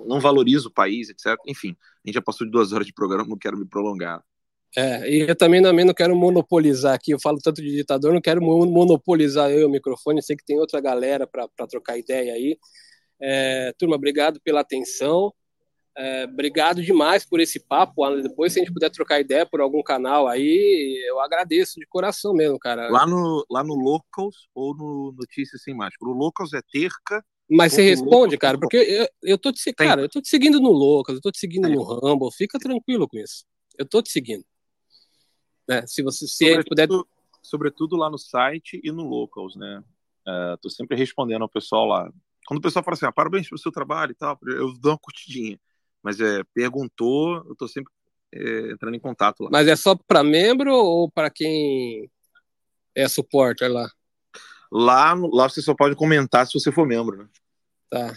não- 0.06 0.20
valoriza 0.20 0.68
o 0.68 0.70
país, 0.70 1.08
etc. 1.08 1.34
Enfim, 1.46 1.74
a 2.04 2.06
gente 2.06 2.14
já 2.14 2.20
passou 2.20 2.46
de 2.46 2.50
duas 2.50 2.70
horas 2.70 2.86
de 2.86 2.92
programa, 2.92 3.26
não 3.26 3.38
quero 3.38 3.56
me 3.56 3.64
prolongar. 3.66 4.22
É, 4.76 5.10
e 5.10 5.20
eu 5.20 5.34
também, 5.34 5.62
também 5.62 5.82
não 5.86 5.94
quero 5.94 6.14
monopolizar 6.14 6.92
aqui, 6.94 7.12
eu 7.12 7.18
falo 7.18 7.38
tanto 7.42 7.62
de 7.62 7.74
ditador, 7.74 8.12
não 8.12 8.20
quero 8.20 8.42
mo- 8.42 8.66
monopolizar 8.66 9.50
eu 9.50 9.60
e 9.60 9.64
o 9.64 9.70
microfone, 9.70 10.22
sei 10.22 10.36
que 10.36 10.44
tem 10.44 10.58
outra 10.58 10.78
galera 10.78 11.26
para 11.26 11.48
trocar 11.66 11.96
ideia 11.96 12.34
aí. 12.34 12.58
É, 13.18 13.72
turma, 13.78 13.96
obrigado 13.96 14.38
pela 14.42 14.60
atenção, 14.60 15.32
é, 15.96 16.24
obrigado 16.24 16.82
demais 16.82 17.24
por 17.24 17.40
esse 17.40 17.58
papo, 17.58 18.06
depois 18.20 18.52
se 18.52 18.60
a 18.60 18.62
gente 18.62 18.74
puder 18.74 18.90
trocar 18.90 19.18
ideia 19.18 19.46
por 19.46 19.62
algum 19.62 19.82
canal 19.82 20.28
aí, 20.28 21.02
eu 21.08 21.18
agradeço 21.18 21.80
de 21.80 21.86
coração 21.86 22.34
mesmo, 22.34 22.58
cara. 22.58 22.90
Lá 22.90 23.06
no, 23.06 23.46
lá 23.50 23.64
no 23.64 23.74
Locals 23.74 24.48
ou 24.54 24.76
no 24.76 25.14
Notícias 25.16 25.62
Sem 25.62 25.74
Máscara. 25.74 26.10
O 26.10 26.14
Locals 26.14 26.52
é 26.52 26.60
terca. 26.70 27.24
Mas 27.48 27.72
você 27.72 27.82
responde, 27.82 28.36
cara, 28.36 28.58
porque 28.58 28.76
eu, 28.76 29.08
eu 29.22 29.38
tô 29.38 29.52
te 29.52 29.72
cara, 29.72 30.02
eu 30.02 30.08
tô 30.08 30.20
te 30.20 30.28
seguindo 30.28 30.60
no 30.60 30.70
Loucas, 30.70 31.14
eu 31.14 31.20
tô 31.20 31.30
te 31.30 31.38
seguindo 31.38 31.68
no 31.68 31.82
Rumble, 31.82 32.32
fica 32.32 32.58
tranquilo 32.58 33.08
com 33.08 33.18
isso. 33.18 33.44
Eu 33.78 33.86
tô 33.86 34.02
te 34.02 34.10
seguindo. 34.10 34.44
Né? 35.68 35.86
Se 35.86 36.02
você 36.02 36.26
se 36.26 36.44
gente 36.44 36.64
puder 36.64 36.88
Sobretudo, 36.88 37.08
sobretudo 37.42 37.96
lá 37.96 38.10
no 38.10 38.18
site 38.18 38.80
e 38.82 38.90
no 38.90 39.04
Locals, 39.04 39.56
né? 39.56 39.82
Uh, 40.26 40.56
tô 40.60 40.68
sempre 40.68 40.96
respondendo 40.96 41.42
ao 41.42 41.48
pessoal 41.48 41.86
lá. 41.86 42.12
Quando 42.46 42.58
o 42.58 42.62
pessoal 42.62 42.84
fala 42.84 42.94
assim, 42.94 43.06
ah, 43.06 43.12
parabéns 43.12 43.48
pelo 43.48 43.58
seu 43.58 43.70
trabalho 43.70 44.12
e 44.12 44.14
tal, 44.14 44.38
eu 44.46 44.72
dou 44.78 44.92
uma 44.92 44.98
curtidinha. 44.98 45.58
Mas 46.02 46.20
é, 46.20 46.42
perguntou, 46.54 47.36
eu 47.44 47.52
estou 47.52 47.68
sempre 47.68 47.92
é, 48.32 48.72
entrando 48.72 48.94
em 48.94 49.00
contato 49.00 49.44
lá. 49.44 49.50
Mas 49.50 49.68
é 49.68 49.76
só 49.76 49.94
para 49.94 50.22
membro 50.22 50.74
ou 50.74 51.10
para 51.10 51.30
quem 51.30 52.10
é 52.94 53.08
supporter 53.08 53.70
lá? 53.70 53.88
Lá, 54.70 55.14
lá 55.14 55.48
você 55.48 55.62
só 55.62 55.74
pode 55.74 55.94
comentar 55.94 56.46
se 56.46 56.58
você 56.58 56.72
for 56.72 56.86
membro, 56.86 57.16
né? 57.16 57.28
Tá. 57.90 58.14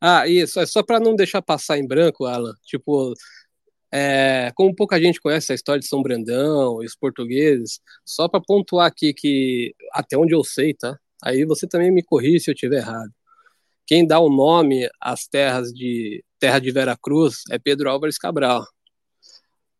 Ah, 0.00 0.28
isso, 0.28 0.60
é 0.60 0.66
só 0.66 0.82
para 0.82 1.00
não 1.00 1.16
deixar 1.16 1.42
passar 1.42 1.78
em 1.78 1.86
branco, 1.86 2.24
Alan. 2.24 2.54
Tipo, 2.64 3.14
é, 3.92 4.50
como 4.54 4.74
pouca 4.74 5.00
gente 5.00 5.20
conhece 5.20 5.52
a 5.52 5.54
história 5.54 5.80
de 5.80 5.86
São 5.86 6.02
Brandão 6.02 6.82
e 6.82 6.86
os 6.86 6.96
portugueses, 6.96 7.80
só 8.04 8.28
para 8.28 8.40
pontuar 8.40 8.86
aqui 8.86 9.12
que, 9.12 9.74
até 9.92 10.16
onde 10.16 10.34
eu 10.34 10.42
sei, 10.44 10.74
tá? 10.74 10.98
Aí 11.22 11.44
você 11.44 11.66
também 11.66 11.90
me 11.90 12.02
corrige 12.02 12.40
se 12.40 12.50
eu 12.50 12.54
estiver 12.54 12.78
errado. 12.78 13.12
Quem 13.86 14.06
dá 14.06 14.18
o 14.18 14.30
nome 14.30 14.88
às 15.00 15.26
terras 15.26 15.72
de 15.72 16.24
terra 16.38 16.58
de 16.58 16.70
Vera 16.70 16.96
Cruz 17.00 17.42
é 17.50 17.58
Pedro 17.58 17.90
Álvares 17.90 18.18
Cabral. 18.18 18.66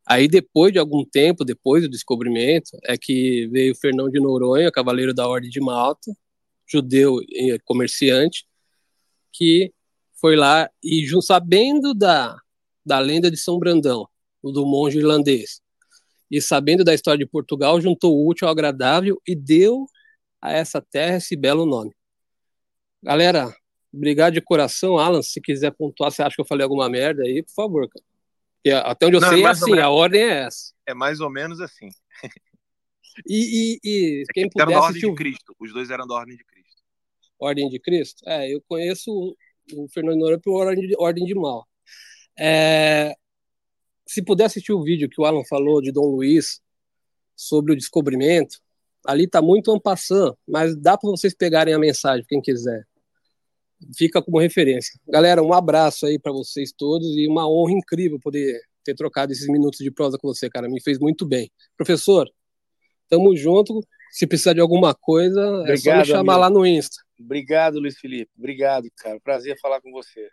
Aí, 0.05 0.27
depois 0.27 0.73
de 0.73 0.79
algum 0.79 1.05
tempo, 1.05 1.45
depois 1.45 1.83
do 1.83 1.89
descobrimento, 1.89 2.71
é 2.83 2.97
que 2.97 3.47
veio 3.47 3.75
Fernão 3.75 4.09
de 4.09 4.19
Noronha, 4.19 4.71
cavaleiro 4.71 5.13
da 5.13 5.27
Ordem 5.27 5.49
de 5.49 5.61
Malta, 5.61 6.11
judeu 6.67 7.19
e 7.29 7.57
comerciante, 7.63 8.45
que 9.31 9.73
foi 10.19 10.35
lá 10.35 10.69
e, 10.83 11.05
sabendo 11.21 11.93
da, 11.93 12.37
da 12.85 12.99
lenda 12.99 13.31
de 13.31 13.37
São 13.37 13.57
Brandão, 13.57 14.07
do 14.43 14.65
monge 14.65 14.97
irlandês, 14.97 15.61
e 16.29 16.41
sabendo 16.41 16.83
da 16.83 16.93
história 16.93 17.19
de 17.19 17.29
Portugal, 17.29 17.79
juntou 17.79 18.17
o 18.17 18.27
útil 18.27 18.47
ao 18.47 18.51
agradável 18.51 19.21
e 19.25 19.35
deu 19.35 19.85
a 20.41 20.51
essa 20.51 20.81
terra 20.81 21.17
esse 21.17 21.35
belo 21.35 21.65
nome. 21.65 21.95
Galera, 23.01 23.55
obrigado 23.93 24.33
de 24.33 24.41
coração. 24.41 24.97
Alan, 24.97 25.21
se 25.21 25.39
quiser 25.39 25.71
pontuar, 25.71 26.11
você 26.11 26.23
acha 26.23 26.35
que 26.35 26.41
eu 26.41 26.45
falei 26.45 26.63
alguma 26.63 26.89
merda 26.89 27.23
aí, 27.23 27.43
por 27.43 27.53
favor, 27.53 27.87
cara. 27.87 28.12
Até 28.71 29.05
onde 29.07 29.17
eu 29.17 29.21
Não, 29.21 29.29
sei 29.29 29.43
é 29.43 29.47
assim, 29.47 29.79
a 29.79 29.89
ordem 29.89 30.21
é 30.21 30.43
essa. 30.45 30.73
É 30.87 30.93
mais 30.93 31.19
ou 31.19 31.29
menos 31.29 31.59
assim. 31.59 31.89
E, 33.27 33.79
e, 33.83 34.21
e 34.23 34.23
quem 34.33 34.49
puder 34.49 34.63
era 34.63 34.71
da 34.71 34.85
Ordem 34.85 35.01
de 35.01 35.15
Cristo. 35.15 35.55
Os 35.59 35.71
dois 35.71 35.91
eram 35.91 36.07
da 36.07 36.15
Ordem 36.15 36.35
de 36.35 36.43
Cristo. 36.43 36.81
Ordem 37.39 37.69
de 37.69 37.79
Cristo? 37.79 38.27
É, 38.27 38.51
eu 38.51 38.59
conheço 38.67 39.35
o, 39.73 39.87
Fernando 39.89 40.17
Noronha 40.17 40.39
por 40.39 40.65
Ordem 40.65 40.87
de, 40.87 40.95
Ordem 40.97 41.25
de 41.25 41.35
Mal. 41.35 41.67
É, 42.37 43.13
se 44.07 44.23
puder 44.23 44.45
assistir 44.45 44.73
o 44.73 44.81
vídeo 44.81 45.09
que 45.09 45.21
o 45.21 45.25
Alan 45.25 45.43
falou 45.47 45.81
de 45.81 45.91
Dom 45.91 46.07
Luiz 46.07 46.59
sobre 47.35 47.73
o 47.73 47.75
descobrimento, 47.75 48.57
ali 49.05 49.25
está 49.25 49.41
muito 49.41 49.71
ampassando, 49.71 50.37
mas 50.47 50.75
dá 50.75 50.97
para 50.97 51.09
vocês 51.11 51.35
pegarem 51.35 51.73
a 51.73 51.79
mensagem, 51.79 52.25
quem 52.27 52.41
quiser 52.41 52.87
fica 53.97 54.21
como 54.21 54.39
referência. 54.39 54.99
Galera, 55.07 55.41
um 55.41 55.53
abraço 55.53 56.05
aí 56.05 56.19
para 56.19 56.31
vocês 56.31 56.71
todos 56.71 57.07
e 57.17 57.27
uma 57.27 57.47
honra 57.47 57.73
incrível 57.73 58.19
poder 58.19 58.59
ter 58.83 58.95
trocado 58.95 59.31
esses 59.31 59.47
minutos 59.47 59.79
de 59.79 59.91
prosa 59.91 60.17
com 60.17 60.27
você, 60.27 60.49
cara. 60.49 60.69
Me 60.69 60.81
fez 60.81 60.99
muito 60.99 61.25
bem. 61.25 61.51
Professor, 61.77 62.29
tamo 63.09 63.35
junto. 63.35 63.81
Se 64.11 64.27
precisar 64.27 64.53
de 64.53 64.59
alguma 64.59 64.93
coisa, 64.93 65.41
Obrigado, 65.41 65.71
é 65.71 65.77
só 65.77 65.97
me 65.97 66.05
chamar 66.05 66.33
amigo. 66.33 66.39
lá 66.41 66.49
no 66.49 66.65
Insta. 66.65 66.97
Obrigado, 67.19 67.79
Luiz 67.79 67.97
Felipe. 67.97 68.31
Obrigado, 68.37 68.87
cara. 68.97 69.19
Prazer 69.19 69.57
falar 69.59 69.81
com 69.81 69.91
você. 69.91 70.29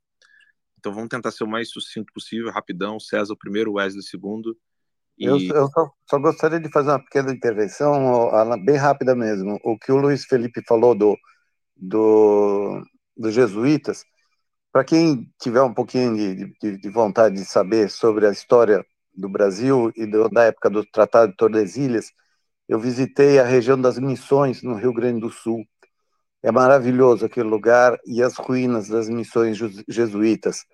Então 0.79 0.93
vamos 0.93 1.09
tentar 1.09 1.31
ser 1.31 1.45
o 1.45 1.49
mais 1.49 1.71
sucinto 1.71 2.13
possível, 2.13 2.51
rapidão. 2.51 3.01
César 3.01 3.37
primeiro, 3.37 3.75
Wesley 3.75 4.03
segundo. 4.03 4.57
E... 5.19 5.25
Eu, 5.25 5.39
eu 5.41 5.69
só, 5.69 5.91
só, 6.09 6.19
gostaria 6.19 6.61
de 6.61 6.71
fazer 6.71 6.91
uma 6.91 7.03
pequena 7.03 7.33
intervenção, 7.33 8.31
bem 8.65 8.77
rápida 8.77 9.15
mesmo. 9.15 9.59
O 9.65 9.77
que 9.77 9.91
o 9.91 9.97
Luiz 9.97 10.25
Felipe 10.25 10.63
falou 10.67 10.95
do, 10.95 11.19
do, 11.77 12.83
dos 13.17 13.35
jesuítas, 13.35 14.05
para 14.73 14.85
quem 14.85 15.31
tiver 15.41 15.63
um 15.63 15.73
pouquinho 15.73 16.15
de, 16.15 16.53
de, 16.61 16.79
de, 16.79 16.91
vontade 16.91 17.37
de 17.37 17.45
saber 17.45 17.91
sobre 17.91 18.27
a 18.27 18.31
história 18.31 18.85
do 19.15 19.29
Brasil 19.29 19.91
e 19.97 20.07
do, 20.07 20.29
da 20.29 20.45
época 20.45 20.71
do 20.71 20.85
Tratado 20.85 21.33
de 21.33 21.37
Tordesilhas, 21.37 22.13
eu 22.69 22.79
visitei 22.79 23.39
a 23.39 23.45
região 23.45 23.81
das 23.81 23.99
Missões, 23.99 24.63
no 24.63 24.75
Rio 24.75 24.93
Grande 24.93 25.21
do 25.21 25.31
Sul. 25.31 25.65
É 26.43 26.53
maravilhoso 26.53 27.25
aquele 27.25 27.49
lugar 27.49 27.99
e 28.07 28.23
as 28.23 28.37
ruínas 28.37 28.89
das 28.89 29.09
missões 29.09 29.59
jesuítas. 29.89 30.65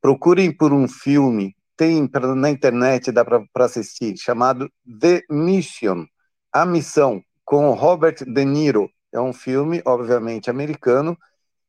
Procurem 0.00 0.54
por 0.54 0.72
um 0.72 0.86
filme, 0.86 1.56
tem 1.76 2.08
na 2.36 2.50
internet, 2.50 3.10
dá 3.10 3.24
para 3.24 3.64
assistir, 3.64 4.16
chamado 4.18 4.70
The 5.00 5.22
Mission, 5.30 6.04
A 6.52 6.66
Missão, 6.66 7.22
com 7.44 7.72
Robert 7.72 8.16
De 8.26 8.44
Niro. 8.44 8.90
É 9.12 9.18
um 9.18 9.32
filme, 9.32 9.80
obviamente, 9.86 10.50
americano, 10.50 11.16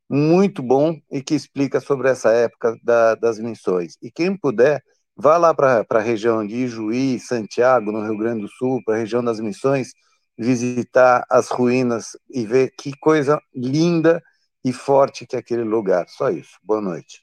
muito 0.09 0.63
bom 0.63 0.99
e 1.11 1.21
que 1.21 1.35
explica 1.35 1.79
sobre 1.79 2.09
essa 2.09 2.31
época 2.31 2.75
da, 2.83 3.15
das 3.15 3.38
missões. 3.38 3.95
E 4.01 4.09
quem 4.09 4.35
puder, 4.35 4.83
vá 5.15 5.38
lá 5.38 5.53
para 5.53 5.85
a 5.88 5.99
região 5.99 6.45
de 6.45 6.55
Ijuí, 6.55 7.19
Santiago, 7.19 7.91
no 7.91 8.01
Rio 8.01 8.17
Grande 8.17 8.41
do 8.41 8.47
Sul, 8.47 8.81
para 8.83 8.95
a 8.95 8.97
região 8.97 9.23
das 9.23 9.39
missões, 9.39 9.91
visitar 10.38 11.23
as 11.29 11.49
ruínas 11.49 12.17
e 12.29 12.45
ver 12.45 12.71
que 12.79 12.91
coisa 12.97 13.39
linda 13.53 14.21
e 14.63 14.73
forte 14.73 15.27
que 15.27 15.35
é 15.35 15.39
aquele 15.39 15.63
lugar. 15.63 16.07
Só 16.09 16.29
isso. 16.29 16.57
Boa 16.63 16.81
noite. 16.81 17.21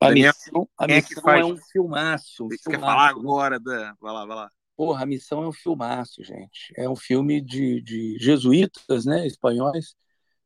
A 0.00 0.10
missão, 0.10 0.68
a 0.78 0.84
é 0.84 0.96
missão 0.96 1.30
é, 1.30 1.44
um 1.44 1.56
filmaço. 1.56 2.48
Você 2.48 2.70
quer 2.70 2.80
falar 2.80 3.08
agora? 3.08 3.58
Da... 3.58 3.94
Vai 3.98 4.12
lá, 4.12 4.26
vai 4.26 4.36
lá. 4.36 4.50
Porra, 4.76 5.04
a 5.04 5.06
missão 5.06 5.42
é 5.42 5.48
um 5.48 5.52
filmaço, 5.52 6.22
gente. 6.22 6.72
É 6.76 6.86
um 6.88 6.94
filme 6.94 7.40
de, 7.40 7.80
de 7.80 8.18
jesuítas, 8.18 9.06
né, 9.06 9.26
espanhóis, 9.26 9.94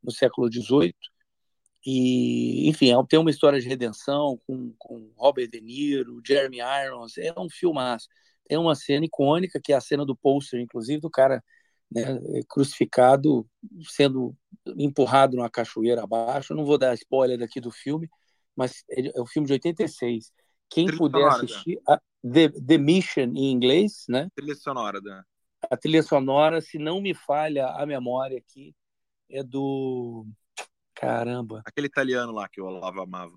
no 0.03 0.13
século 0.13 0.49
XVIII, 0.51 0.95
e, 1.85 2.69
enfim, 2.69 2.93
é 2.93 2.95
tem 3.09 3.19
uma 3.19 3.31
história 3.31 3.61
de 3.61 3.69
redenção 3.69 4.39
com, 4.47 4.75
com 4.79 5.13
Robert 5.17 5.49
De 5.49 5.61
Niro, 5.61 6.21
Jeremy 6.27 6.59
Irons, 6.59 7.17
é 7.17 7.33
um 7.39 7.49
filmaço. 7.49 8.09
Tem 8.47 8.59
uma 8.59 8.75
cena 8.75 9.07
icônica, 9.07 9.61
que 9.63 9.73
é 9.73 9.77
a 9.77 9.81
cena 9.81 10.05
do 10.05 10.17
pôster, 10.17 10.61
inclusive, 10.61 11.01
do 11.01 11.11
cara 11.11 11.43
né, 11.91 12.21
crucificado, 12.49 13.49
sendo 13.85 14.37
empurrado 14.77 15.37
numa 15.37 15.51
cachoeira 15.51 16.05
abaixo. 16.05 16.53
Eu 16.53 16.57
não 16.57 16.65
vou 16.65 16.79
dar 16.79 16.95
spoiler 16.95 17.39
daqui 17.39 17.61
do 17.61 17.71
filme, 17.71 18.09
mas 18.55 18.85
é 18.91 19.21
o 19.21 19.27
filme 19.27 19.47
de 19.47 19.55
86. 19.55 20.33
Quem 20.69 20.87
trilha 20.87 20.99
puder 20.99 21.19
sonora, 21.19 21.45
assistir, 21.45 21.81
a 21.89 22.01
The, 22.23 22.49
The 22.49 22.79
Mission 22.79 23.33
em 23.35 23.51
inglês, 23.51 24.05
né? 24.09 24.29
Trilha 24.35 24.55
sonora, 24.55 25.01
Dan. 25.01 25.23
A 25.71 25.77
trilha 25.77 26.03
sonora, 26.03 26.61
se 26.61 26.79
não 26.79 27.01
me 27.01 27.15
falha 27.15 27.67
a 27.67 27.85
memória 27.85 28.39
aqui, 28.39 28.75
é 29.29 29.43
do. 29.43 30.27
Caramba. 31.01 31.63
Aquele 31.65 31.87
italiano 31.87 32.31
lá 32.31 32.47
que 32.47 32.61
o 32.61 32.67
Olavo 32.67 33.01
amava. 33.01 33.33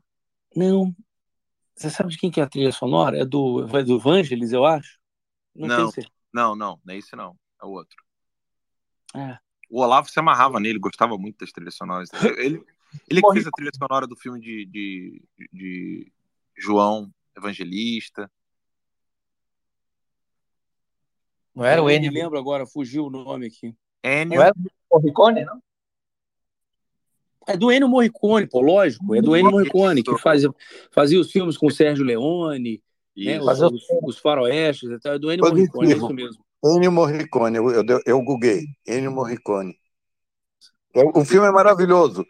Não. 0.53 0.93
Você 1.73 1.89
sabe 1.89 2.09
de 2.09 2.17
quem 2.17 2.29
que 2.29 2.41
é 2.41 2.43
a 2.43 2.49
trilha 2.49 2.73
sonora? 2.73 3.17
É 3.17 3.25
do, 3.25 3.65
é 3.73 3.83
do 3.83 3.97
Vangelis, 3.97 4.51
eu 4.51 4.65
acho? 4.65 4.99
Não, 5.55 5.67
não, 5.67 5.91
não, 6.33 6.55
não, 6.55 6.81
não 6.83 6.93
é 6.93 6.97
esse 6.97 7.15
não. 7.15 7.37
É 7.61 7.65
o 7.65 7.69
outro. 7.69 7.95
É. 9.15 9.39
O 9.69 9.81
Olavo 9.81 10.09
se 10.09 10.19
amarrava 10.19 10.59
nele, 10.59 10.77
gostava 10.77 11.17
muito 11.17 11.37
das 11.37 11.53
trilhas 11.53 11.75
sonoras. 11.75 12.09
Ele, 12.37 12.61
ele 13.09 13.21
que 13.21 13.31
fez 13.31 13.47
a 13.47 13.51
trilha 13.51 13.71
sonora 13.73 14.05
do 14.05 14.15
filme 14.15 14.39
de, 14.39 14.65
de, 14.65 15.23
de 15.51 16.11
João 16.55 17.11
Evangelista. 17.35 18.29
Não 21.55 21.63
era 21.63 21.81
o 21.81 21.89
Ennio? 21.89 22.09
Eu 22.09 22.13
lembro 22.13 22.37
agora, 22.37 22.67
fugiu 22.67 23.05
o 23.05 23.09
nome 23.09 23.47
aqui. 23.47 23.73
Ennio. 24.03 24.37
Não 24.37 24.45
era 24.45 24.53
o 24.53 24.95
Morricone, 24.97 25.45
não? 25.45 25.59
É 27.47 27.57
do 27.57 27.71
Ennio 27.71 27.89
Morricone, 27.89 28.47
pô, 28.47 28.61
lógico. 28.61 29.15
É 29.15 29.21
do 29.21 29.35
Ennio 29.35 29.51
Morricone, 29.51 30.03
que 30.03 30.17
fazia, 30.17 30.49
fazia 30.91 31.19
os 31.19 31.31
filmes 31.31 31.57
com 31.57 31.67
o 31.67 31.71
Sérgio 31.71 32.05
Leone, 32.05 32.81
né, 33.15 33.39
os, 33.39 33.61
os, 33.61 33.83
os 34.03 34.17
faroestes, 34.17 34.89
é 35.05 35.19
do 35.19 35.31
Ennio 35.31 35.45
Morricone, 35.47 35.91
é 35.91 35.95
isso 35.95 36.13
mesmo. 36.13 36.43
Ennio 36.65 36.91
Morricone, 36.91 37.57
eu, 37.57 37.69
eu, 37.71 38.01
eu 38.05 38.21
googlei, 38.21 38.65
Ennio 38.87 39.11
Morricone. 39.11 39.75
O 41.13 41.25
filme 41.25 41.47
é 41.47 41.51
maravilhoso 41.51 42.25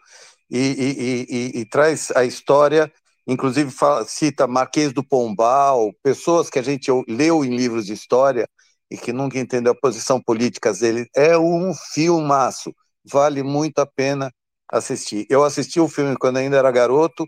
e, 0.50 0.58
e, 0.58 1.26
e, 1.28 1.60
e 1.60 1.64
traz 1.66 2.10
a 2.16 2.24
história, 2.24 2.90
inclusive 3.26 3.70
fala, 3.70 4.04
cita 4.04 4.46
Marquês 4.46 4.92
do 4.92 5.06
Pombal, 5.06 5.92
pessoas 6.02 6.48
que 6.48 6.58
a 6.58 6.62
gente 6.62 6.90
leu 7.06 7.44
em 7.44 7.54
livros 7.54 7.86
de 7.86 7.92
história 7.92 8.48
e 8.90 8.96
que 8.96 9.12
nunca 9.12 9.38
entendeu 9.38 9.72
a 9.72 9.80
posição 9.80 10.20
política 10.20 10.72
dele. 10.72 11.06
É 11.14 11.36
um 11.38 11.72
filmaço, 11.92 12.74
vale 13.04 13.42
muito 13.42 13.78
a 13.78 13.86
pena 13.86 14.32
assistir. 14.78 15.26
Eu 15.30 15.44
assisti 15.44 15.78
o 15.80 15.88
filme 15.88 16.16
quando 16.16 16.38
ainda 16.38 16.56
era 16.56 16.70
garoto 16.70 17.24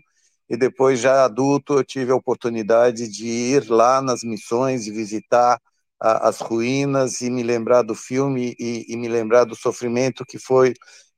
e 0.49 0.57
depois 0.57 0.99
já 0.99 1.23
adulto 1.23 1.73
eu 1.73 1.83
tive 1.83 2.11
a 2.11 2.15
oportunidade 2.15 3.07
de 3.07 3.25
ir 3.25 3.69
lá 3.69 4.01
nas 4.01 4.21
missões 4.23 4.85
e 4.85 4.91
visitar 4.91 5.59
a, 5.99 6.27
as 6.27 6.39
ruínas 6.39 7.21
e 7.21 7.29
me 7.29 7.43
lembrar 7.43 7.83
do 7.83 7.95
filme 7.95 8.55
e, 8.59 8.85
e 8.87 8.97
me 8.97 9.07
lembrar 9.07 9.45
do 9.45 9.55
sofrimento 9.55 10.25
que 10.25 10.37
foi 10.37 10.73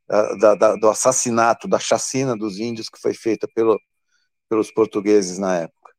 uh, 0.10 0.38
da, 0.40 0.56
da, 0.56 0.76
do 0.76 0.88
assassinato, 0.88 1.68
da 1.68 1.80
chacina 1.80 2.38
dos 2.38 2.60
índios 2.60 2.90
que 2.90 3.00
foi 3.00 3.14
feita 3.14 3.48
pelo, 3.54 3.80
pelos 4.48 4.72
portugueses 4.72 5.38
na 5.40 5.58
época. 5.58 5.94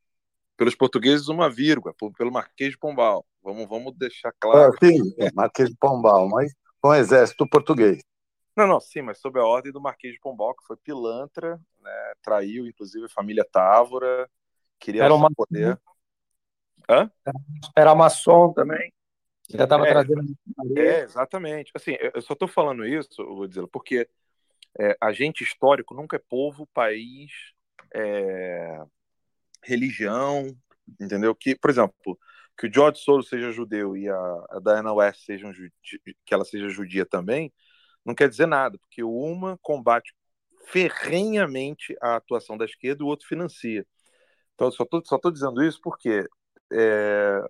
Pelos 0.57 0.75
portugueses, 0.75 1.29
uma 1.29 1.51
vírgula, 1.51 1.95
pelo 2.17 2.31
Marquês 2.31 2.73
de 2.73 2.79
Pombal. 2.79 3.25
Vamos, 3.43 3.67
vamos 3.67 3.97
deixar 3.97 4.33
claro. 4.39 4.75
Ah, 4.75 4.79
sim, 4.85 5.15
é, 5.19 5.33
Marquês 5.33 5.71
de 5.71 5.77
Pombal, 5.77 6.29
mas 6.29 6.53
com 6.81 6.89
o 6.89 6.95
exército 6.95 7.49
português. 7.49 8.03
Não, 8.57 8.67
não, 8.67 8.81
sim, 8.81 9.03
mas 9.03 9.19
sob 9.19 9.39
a 9.39 9.45
ordem 9.45 9.73
do 9.73 9.81
Marquês 9.81 10.15
de 10.15 10.21
Pombal, 10.21 10.55
que 10.55 10.67
foi 10.67 10.77
pilantra, 10.77 11.61
né, 11.81 12.13
traiu 12.23 12.67
inclusive 12.67 13.07
a 13.07 13.11
família 13.11 13.45
Távora, 13.45 14.29
queria 14.79 15.05
Era 15.05 15.15
uma... 15.15 15.31
poder. 15.31 15.81
Hã? 16.89 17.11
Era 17.77 17.95
maçom 17.95 18.53
também. 18.53 18.93
Já 19.49 19.65
estava 19.65 19.87
é, 19.87 19.91
trazendo. 19.91 20.23
É, 20.77 21.01
exatamente. 21.01 21.73
Assim, 21.75 21.97
eu 22.15 22.23
só 22.23 22.35
estou 22.35 22.49
falando 22.49 22.85
isso, 22.85 23.25
vou 23.25 23.47
dizer, 23.47 23.67
porque 23.69 24.09
é, 24.79 24.97
agente 25.01 25.43
histórico 25.43 25.95
nunca 25.95 26.17
é 26.17 26.23
povo, 26.29 26.67
país, 26.69 27.31
é, 27.95 28.83
religião, 29.63 30.47
entendeu? 31.01 31.35
Que, 31.35 31.57
por 31.57 31.71
exemplo, 31.71 32.19
que 32.57 32.67
o 32.67 32.73
George 32.73 33.01
Soros 33.01 33.29
seja 33.29 33.53
judeu 33.53 33.97
e 33.97 34.09
a, 34.09 34.17
a 34.51 34.61
Diana 34.63 34.93
West 34.93 35.25
seja 35.25 35.51
que 35.83 36.35
ela 36.35 36.45
seja 36.45 36.69
judia 36.69 37.05
também, 37.05 37.53
não 38.05 38.15
quer 38.15 38.29
dizer 38.29 38.47
nada, 38.47 38.79
porque 38.79 39.03
uma 39.03 39.59
combate 39.63 40.15
ferrenhamente 40.67 41.97
a 42.01 42.17
atuação 42.17 42.57
da 42.57 42.65
esquerda 42.65 43.03
e 43.03 43.05
o 43.05 43.09
outro 43.09 43.27
financia. 43.27 43.87
Então, 44.55 44.71
só 44.71 44.85
estou 44.85 45.03
só 45.05 45.19
tô 45.19 45.31
dizendo 45.31 45.63
isso 45.63 45.81
porque 45.83 46.27
é, 46.73 47.43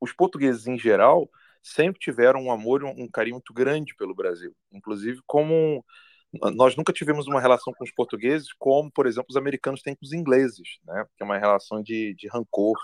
os 0.00 0.12
portugueses, 0.12 0.66
em 0.66 0.78
geral, 0.78 1.28
sempre 1.62 2.00
tiveram 2.00 2.40
um 2.42 2.52
amor 2.52 2.82
e 2.82 2.84
um, 2.84 3.04
um 3.04 3.08
carinho 3.08 3.36
muito 3.36 3.54
grande 3.54 3.94
pelo 3.94 4.14
Brasil. 4.14 4.54
Inclusive, 4.72 5.20
como 5.26 5.84
nós 6.54 6.76
nunca 6.76 6.92
tivemos 6.92 7.26
uma 7.26 7.40
relação 7.40 7.72
com 7.74 7.84
os 7.84 7.92
portugueses 7.92 8.52
como, 8.58 8.90
por 8.90 9.06
exemplo, 9.06 9.26
os 9.30 9.36
americanos 9.36 9.82
têm 9.82 9.94
com 9.94 10.04
os 10.04 10.12
ingleses, 10.12 10.78
né? 10.84 11.04
Que 11.16 11.22
é 11.22 11.26
uma 11.26 11.38
relação 11.38 11.82
de, 11.82 12.14
de 12.14 12.28
rancor. 12.28 12.78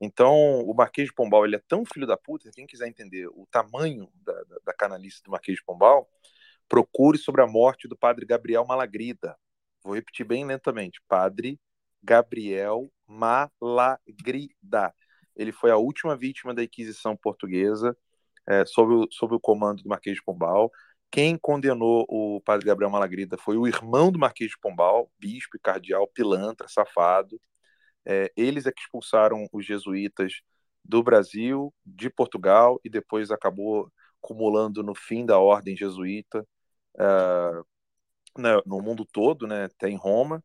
Então, 0.00 0.60
o 0.60 0.74
Marquês 0.74 1.08
de 1.08 1.14
Pombal 1.14 1.44
ele 1.46 1.56
é 1.56 1.62
tão 1.66 1.84
filho 1.84 2.06
da 2.06 2.16
puta, 2.16 2.50
quem 2.54 2.66
quiser 2.66 2.86
entender 2.86 3.26
o 3.28 3.46
tamanho 3.50 4.10
da, 4.14 4.34
da, 4.44 4.56
da 4.66 4.74
canalice 4.74 5.22
do 5.22 5.30
Marquês 5.30 5.56
de 5.56 5.64
Pombal, 5.64 6.08
procure 6.68 7.16
sobre 7.18 7.42
a 7.42 7.46
morte 7.46 7.88
do 7.88 7.96
padre 7.96 8.26
Gabriel 8.26 8.66
Malagrida. 8.66 9.36
Vou 9.82 9.94
repetir 9.94 10.26
bem 10.26 10.44
lentamente. 10.44 11.00
Padre 11.08 11.58
Gabriel 12.02 12.90
Malagrida. 13.08 14.94
Ele 15.34 15.52
foi 15.52 15.70
a 15.70 15.76
última 15.76 16.16
vítima 16.16 16.54
da 16.54 16.62
Inquisição 16.62 17.16
portuguesa 17.16 17.96
é, 18.46 18.64
sob, 18.64 18.92
o, 18.94 19.08
sob 19.10 19.34
o 19.34 19.40
comando 19.40 19.82
do 19.82 19.88
Marquês 19.88 20.16
de 20.16 20.22
Pombal. 20.22 20.70
Quem 21.10 21.36
condenou 21.36 22.04
o 22.08 22.40
padre 22.40 22.66
Gabriel 22.66 22.90
Malagrida 22.90 23.36
foi 23.36 23.56
o 23.56 23.66
irmão 23.66 24.10
do 24.10 24.18
Marquês 24.18 24.50
de 24.50 24.58
Pombal, 24.58 25.10
bispo 25.18 25.56
e 25.56 25.60
cardeal, 25.60 26.06
pilantra, 26.08 26.68
safado. 26.68 27.40
É, 28.06 28.32
eles 28.36 28.66
é 28.66 28.72
que 28.72 28.80
expulsaram 28.80 29.48
os 29.52 29.66
jesuítas 29.66 30.40
do 30.84 31.02
Brasil, 31.02 31.74
de 31.84 32.08
Portugal, 32.08 32.80
e 32.84 32.88
depois 32.88 33.30
acabou 33.30 33.90
acumulando 34.22 34.82
no 34.82 34.94
fim 34.94 35.26
da 35.26 35.38
ordem 35.38 35.76
jesuíta 35.76 36.46
uh, 36.96 37.66
no 38.66 38.80
mundo 38.80 39.04
todo, 39.04 39.46
né, 39.46 39.64
até 39.64 39.88
em 39.88 39.96
Roma, 39.96 40.42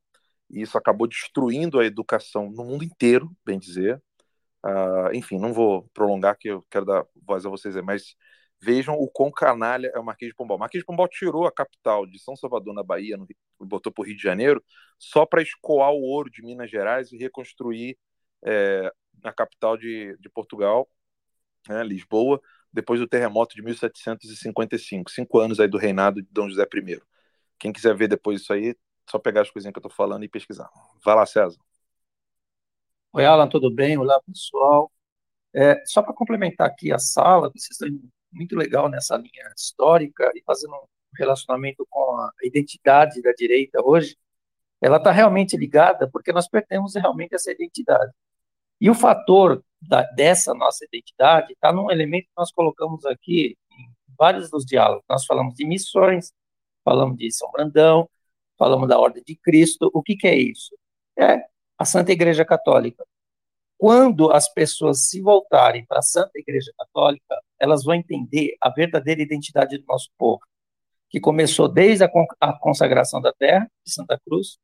e 0.49 0.61
isso 0.61 0.77
acabou 0.77 1.07
destruindo 1.07 1.79
a 1.79 1.85
educação 1.85 2.49
no 2.51 2.63
mundo 2.65 2.83
inteiro, 2.83 3.29
bem 3.45 3.59
dizer. 3.59 4.01
Uh, 4.65 5.13
enfim, 5.13 5.39
não 5.39 5.53
vou 5.53 5.89
prolongar, 5.93 6.37
que 6.37 6.49
eu 6.49 6.63
quero 6.69 6.85
dar 6.85 7.05
voz 7.25 7.45
a 7.45 7.49
vocês, 7.49 7.75
mas 7.83 8.15
vejam 8.61 8.95
o 8.95 9.09
quão 9.09 9.31
canalha 9.31 9.91
é 9.93 9.99
o 9.99 10.03
Marquês 10.03 10.29
de 10.29 10.35
Pombal. 10.35 10.57
O 10.57 10.59
Marquês 10.59 10.81
de 10.81 10.85
Pombal 10.85 11.07
tirou 11.07 11.47
a 11.47 11.51
capital 11.51 12.05
de 12.05 12.19
São 12.19 12.35
Salvador, 12.35 12.73
na 12.73 12.83
Bahia, 12.83 13.17
no, 13.17 13.27
botou 13.65 13.91
para 13.91 14.01
o 14.01 14.05
Rio 14.05 14.15
de 14.15 14.23
Janeiro, 14.23 14.63
só 14.97 15.25
para 15.25 15.41
escoar 15.41 15.91
o 15.91 16.01
ouro 16.01 16.29
de 16.29 16.41
Minas 16.41 16.69
Gerais 16.69 17.11
e 17.11 17.17
reconstruir 17.17 17.97
é, 18.43 18.91
a 19.23 19.31
capital 19.31 19.77
de, 19.77 20.15
de 20.19 20.29
Portugal, 20.29 20.89
né, 21.67 21.83
Lisboa, 21.83 22.41
depois 22.71 22.99
do 22.99 23.07
terremoto 23.07 23.55
de 23.55 23.61
1755, 23.61 25.11
cinco 25.11 25.39
anos 25.39 25.59
aí 25.59 25.67
do 25.67 25.77
reinado 25.77 26.21
de 26.21 26.27
Dom 26.31 26.49
José 26.49 26.63
I. 26.63 27.01
Quem 27.59 27.71
quiser 27.71 27.95
ver 27.95 28.07
depois 28.07 28.41
isso 28.41 28.53
aí, 28.53 28.75
só 29.09 29.19
pegar 29.19 29.41
as 29.41 29.51
coisinhas 29.51 29.73
que 29.73 29.77
eu 29.77 29.87
estou 29.87 29.91
falando 29.91 30.23
e 30.23 30.29
pesquisar. 30.29 30.69
Vai 31.03 31.15
lá, 31.15 31.25
César. 31.25 31.59
Oi, 33.13 33.25
Alan, 33.25 33.47
tudo 33.49 33.69
bem? 33.69 33.97
Olá, 33.97 34.19
pessoal. 34.21 34.91
É, 35.53 35.83
só 35.85 36.01
para 36.01 36.13
complementar 36.13 36.67
aqui 36.67 36.93
a 36.93 36.97
sala, 36.97 37.49
vocês 37.49 37.71
estão 37.71 37.89
muito 38.31 38.55
legal 38.55 38.89
nessa 38.89 39.17
linha 39.17 39.51
histórica 39.55 40.31
e 40.33 40.41
fazendo 40.43 40.73
relacionamento 41.17 41.85
com 41.89 42.15
a 42.17 42.31
identidade 42.43 43.21
da 43.21 43.31
direita 43.31 43.81
hoje, 43.83 44.17
ela 44.81 44.97
está 44.97 45.11
realmente 45.11 45.55
ligada 45.55 46.09
porque 46.09 46.33
nós 46.33 46.47
perdemos 46.47 46.95
realmente 46.95 47.35
essa 47.35 47.51
identidade. 47.51 48.11
E 48.79 48.89
o 48.89 48.95
fator 48.95 49.63
da, 49.79 50.03
dessa 50.03 50.53
nossa 50.53 50.83
identidade 50.85 51.53
está 51.53 51.71
num 51.71 51.91
elemento 51.91 52.25
que 52.25 52.37
nós 52.37 52.51
colocamos 52.51 53.05
aqui 53.05 53.57
em 53.71 53.89
vários 54.17 54.49
dos 54.49 54.65
diálogos. 54.65 55.03
Nós 55.07 55.25
falamos 55.25 55.53
de 55.53 55.65
missões, 55.65 56.33
falamos 56.83 57.17
de 57.17 57.31
São 57.31 57.51
Brandão, 57.51 58.09
falamos 58.57 58.89
da 58.89 58.99
Ordem 58.99 59.23
de 59.23 59.35
Cristo. 59.35 59.91
O 59.93 60.01
que, 60.01 60.15
que 60.15 60.27
é 60.27 60.35
isso? 60.35 60.75
É 61.17 61.43
a 61.77 61.85
Santa 61.85 62.11
Igreja 62.11 62.43
Católica. 62.43 63.05
Quando 63.77 64.31
as 64.31 64.51
pessoas 64.51 65.09
se 65.09 65.21
voltarem 65.21 65.85
para 65.85 65.99
a 65.99 66.03
Santa 66.03 66.37
Igreja 66.37 66.71
Católica, 66.77 67.41
elas 67.59 67.83
vão 67.83 67.95
entender 67.95 68.55
a 68.61 68.69
verdadeira 68.69 69.21
identidade 69.21 69.77
do 69.77 69.85
nosso 69.87 70.09
povo, 70.17 70.41
que 71.11 71.19
começou 71.19 71.67
desde 71.67 72.05
a 72.05 72.53
consagração 72.59 73.21
da 73.21 73.33
terra, 73.33 73.69
de 73.85 73.93
Santa 73.93 74.17
Cruz, 74.25 74.57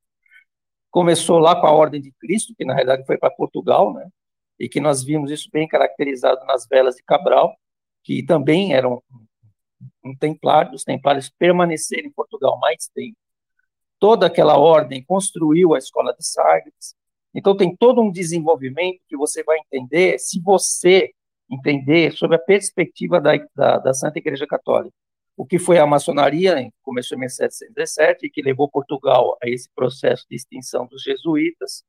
começou 0.89 1.39
lá 1.39 1.59
com 1.59 1.67
a 1.67 1.71
Ordem 1.71 2.01
de 2.01 2.11
Cristo, 2.13 2.55
que 2.57 2.63
na 2.63 2.73
realidade 2.73 3.05
foi 3.05 3.17
para 3.17 3.29
Portugal, 3.29 3.93
né? 3.93 4.07
E 4.57 4.69
que 4.69 4.79
nós 4.79 5.03
vimos 5.03 5.29
isso 5.29 5.49
bem 5.51 5.67
caracterizado 5.67 6.43
nas 6.45 6.65
velas 6.65 6.95
de 6.95 7.03
Cabral, 7.03 7.55
que 8.01 8.23
também 8.25 8.73
eram 8.73 9.03
um 10.03 10.15
templário, 10.15 10.73
os 10.73 10.85
templários 10.85 11.29
permaneceram 11.29 12.07
em 12.07 12.11
Portugal 12.11 12.57
mais 12.59 12.87
tempo. 12.95 13.17
Toda 13.99 14.27
aquela 14.27 14.57
ordem 14.57 15.03
construiu 15.03 15.75
a 15.75 15.77
escola 15.77 16.13
de 16.13 16.25
Sagres. 16.25 16.95
Então 17.35 17.57
tem 17.57 17.75
todo 17.75 18.01
um 18.01 18.09
desenvolvimento 18.09 19.01
que 19.07 19.17
você 19.17 19.43
vai 19.43 19.57
entender 19.59 20.17
se 20.17 20.39
você 20.39 21.11
entender 21.51 22.13
sobre 22.13 22.37
a 22.37 22.39
perspectiva 22.39 23.19
da, 23.19 23.33
da, 23.53 23.77
da 23.79 23.93
Santa 23.93 24.17
Igreja 24.17 24.47
Católica. 24.47 24.95
O 25.37 25.45
que 25.45 25.59
foi 25.59 25.77
a 25.77 25.85
maçonaria, 25.85 26.67
começou 26.81 27.15
em 27.15 27.21
1717, 27.21 28.27
que 28.27 28.41
levou 28.41 28.67
Portugal 28.67 29.37
a 29.41 29.47
esse 29.47 29.69
processo 29.75 30.25
de 30.27 30.35
extinção 30.35 30.87
dos 30.87 31.03
jesuítas, 31.03 31.83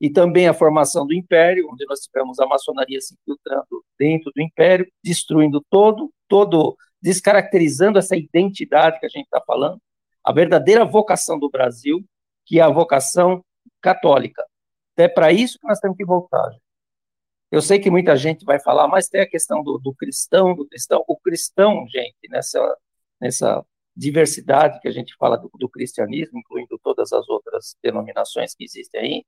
e 0.00 0.10
também 0.10 0.48
a 0.48 0.54
formação 0.54 1.06
do 1.06 1.14
Império, 1.14 1.68
onde 1.70 1.84
nós 1.86 2.00
tivemos 2.00 2.40
a 2.40 2.46
maçonaria 2.46 3.00
se 3.00 3.14
infiltrando 3.14 3.84
dentro 3.96 4.32
do 4.34 4.42
Império, 4.42 4.90
destruindo 5.04 5.64
todo, 5.70 6.12
todo, 6.26 6.76
descaracterizando 7.00 7.96
essa 7.96 8.16
identidade 8.16 8.98
que 8.98 9.06
a 9.06 9.10
gente 9.10 9.26
está 9.26 9.40
falando, 9.46 9.80
a 10.24 10.32
verdadeira 10.32 10.84
vocação 10.84 11.38
do 11.38 11.48
Brasil, 11.48 12.04
que 12.44 12.58
é 12.58 12.62
a 12.62 12.70
vocação 12.70 13.44
católica. 13.80 14.44
É 14.96 15.06
para 15.06 15.32
isso 15.32 15.58
que 15.58 15.66
nós 15.66 15.78
temos 15.78 15.96
que 15.96 16.04
voltar. 16.04 16.50
Gente. 16.50 16.69
Eu 17.50 17.60
sei 17.60 17.80
que 17.80 17.90
muita 17.90 18.16
gente 18.16 18.44
vai 18.44 18.60
falar, 18.60 18.86
mas 18.86 19.08
tem 19.08 19.20
a 19.20 19.28
questão 19.28 19.62
do, 19.62 19.78
do 19.78 19.92
cristão, 19.94 20.54
do 20.54 20.66
cristão. 20.66 21.04
O 21.08 21.16
cristão, 21.16 21.86
gente, 21.88 22.28
nessa, 22.28 22.76
nessa 23.20 23.64
diversidade 23.96 24.80
que 24.80 24.88
a 24.88 24.92
gente 24.92 25.14
fala 25.16 25.36
do, 25.36 25.50
do, 25.54 25.68
cristianismo, 25.68 26.38
incluindo 26.38 26.78
todas 26.82 27.12
as 27.12 27.28
outras 27.28 27.76
denominações 27.82 28.54
que 28.54 28.64
existem 28.64 29.00
aí, 29.00 29.24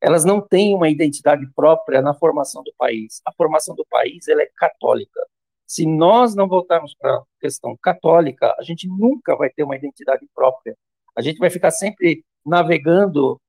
elas 0.00 0.24
não 0.24 0.40
têm 0.40 0.74
uma 0.74 0.88
identidade 0.88 1.46
própria 1.54 2.00
na 2.00 2.14
formação 2.14 2.62
do 2.62 2.72
país. 2.78 3.20
A 3.26 3.32
formação 3.32 3.74
do 3.74 3.84
país 3.90 4.26
ela 4.28 4.42
é 4.42 4.50
católica. 4.56 5.20
Se 5.66 5.86
nós 5.86 6.34
não 6.34 6.48
voltarmos 6.48 6.94
para 6.94 7.14
a 7.14 7.22
questão 7.40 7.76
católica, 7.82 8.54
a 8.58 8.62
gente 8.62 8.88
nunca 8.88 9.36
vai 9.36 9.50
ter 9.50 9.64
uma 9.64 9.76
identidade 9.76 10.26
própria. 10.34 10.76
A 11.16 11.22
gente 11.22 11.38
vai 11.38 11.50
ficar 11.50 11.70
sempre 11.70 12.24
navegando 12.44 13.40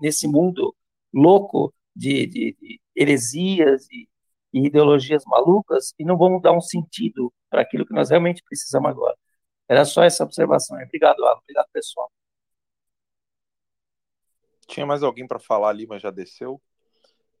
nesse 0.00 0.26
mundo 0.26 0.74
louco 1.12 1.72
de, 1.94 2.26
de, 2.26 2.56
de 2.60 2.80
heresias 2.98 3.86
e, 3.90 4.08
e, 4.52 4.66
ideologias 4.66 5.24
malucas 5.26 5.94
e 5.98 6.04
não 6.04 6.16
vamos 6.16 6.42
dar 6.42 6.52
um 6.52 6.60
sentido 6.60 7.32
para 7.50 7.62
aquilo 7.62 7.86
que 7.86 7.94
nós 7.94 8.10
realmente 8.10 8.42
precisamos 8.44 8.90
agora. 8.90 9.16
Era 9.68 9.84
só 9.84 10.02
essa 10.02 10.24
observação. 10.24 10.78
Obrigado, 10.82 11.24
Alan. 11.24 11.38
Obrigado, 11.42 11.68
pessoal. 11.72 12.10
Tinha 14.66 14.86
mais 14.86 15.02
alguém 15.02 15.26
para 15.26 15.38
falar 15.38 15.70
ali, 15.70 15.86
mas 15.86 16.02
já 16.02 16.10
desceu. 16.10 16.60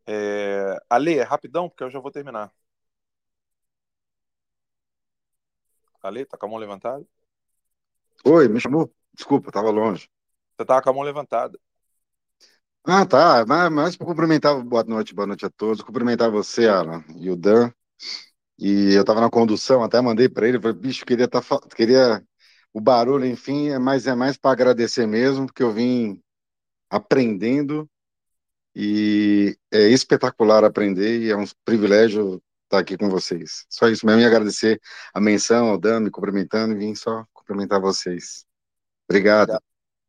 É... 0.06 0.78
Ale, 0.88 1.18
é 1.18 1.22
rapidão, 1.22 1.68
porque 1.68 1.84
eu 1.84 1.90
já 1.90 2.00
vou 2.00 2.10
terminar. 2.10 2.52
Ale, 6.02 6.24
tá 6.24 6.36
com 6.38 6.46
a 6.46 6.48
mão 6.48 6.58
levantada? 6.58 7.04
Oi, 8.24 8.48
me 8.48 8.60
chamou? 8.60 8.92
Desculpa, 9.12 9.48
estava 9.48 9.70
longe. 9.70 10.08
Você 10.56 10.64
tava 10.64 10.82
com 10.82 10.90
a 10.90 10.92
mão 10.92 11.02
levantada. 11.02 11.58
Ah, 12.90 13.04
tá. 13.04 13.44
Mas, 13.46 13.70
mas 13.70 13.96
para 13.96 14.06
cumprimentar, 14.06 14.58
boa 14.64 14.82
noite, 14.82 15.14
boa 15.14 15.26
noite 15.26 15.44
a 15.44 15.50
todos. 15.50 15.82
Cumprimentar 15.82 16.30
você, 16.30 16.66
Alan, 16.66 17.04
e 17.16 17.30
o 17.30 17.36
Dan. 17.36 17.70
E 18.58 18.94
eu 18.94 19.02
estava 19.02 19.20
na 19.20 19.30
condução, 19.30 19.84
até 19.84 20.00
mandei 20.00 20.28
para 20.28 20.48
ele, 20.48 20.60
falei, 20.60 20.76
bicho, 20.76 21.06
queria 21.06 21.28
tá, 21.28 21.42
queria 21.76 22.22
o 22.72 22.80
barulho, 22.80 23.26
enfim, 23.26 23.68
é 23.70 23.78
mais 23.78 24.06
é 24.06 24.14
mais 24.14 24.36
para 24.38 24.52
agradecer 24.52 25.06
mesmo, 25.06 25.46
porque 25.46 25.62
eu 25.62 25.72
vim 25.72 26.22
aprendendo 26.90 27.90
e 28.74 29.56
é 29.72 29.88
espetacular 29.90 30.64
aprender 30.64 31.22
e 31.22 31.30
é 31.30 31.36
um 31.36 31.44
privilégio 31.64 32.42
estar 32.64 32.80
aqui 32.80 32.96
com 32.98 33.10
vocês. 33.10 33.66
Só 33.70 33.88
isso 33.88 34.06
mesmo 34.06 34.22
e 34.22 34.26
agradecer 34.26 34.80
a 35.14 35.20
menção 35.20 35.68
ao 35.68 35.78
Dan 35.78 36.00
me 36.00 36.10
cumprimentando 36.10 36.74
e 36.74 36.78
vim 36.78 36.94
só 36.94 37.24
cumprimentar 37.34 37.80
vocês. 37.80 38.46
Obrigado. 39.08 39.58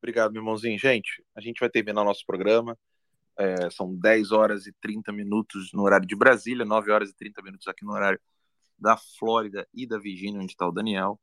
Obrigado. 0.01 0.31
Meu 0.31 0.41
irmãozinho. 0.41 0.77
Gente, 0.79 1.23
a 1.35 1.41
gente 1.41 1.59
vai 1.59 1.69
terminar 1.69 2.01
o 2.01 2.05
nosso 2.05 2.25
programa. 2.25 2.77
É, 3.37 3.69
são 3.69 3.95
10 3.95 4.31
horas 4.31 4.67
e 4.67 4.73
30 4.81 5.11
minutos 5.11 5.71
no 5.73 5.83
horário 5.83 6.07
de 6.07 6.15
Brasília, 6.15 6.65
9 6.65 6.91
horas 6.91 7.09
e 7.09 7.15
30 7.15 7.41
minutos 7.41 7.67
aqui 7.67 7.85
no 7.85 7.93
horário 7.93 8.19
da 8.77 8.97
Flórida 8.97 9.67
e 9.73 9.85
da 9.85 9.97
Virgínia, 9.97 10.39
onde 10.41 10.51
está 10.51 10.67
o 10.67 10.71
Daniel. 10.71 11.19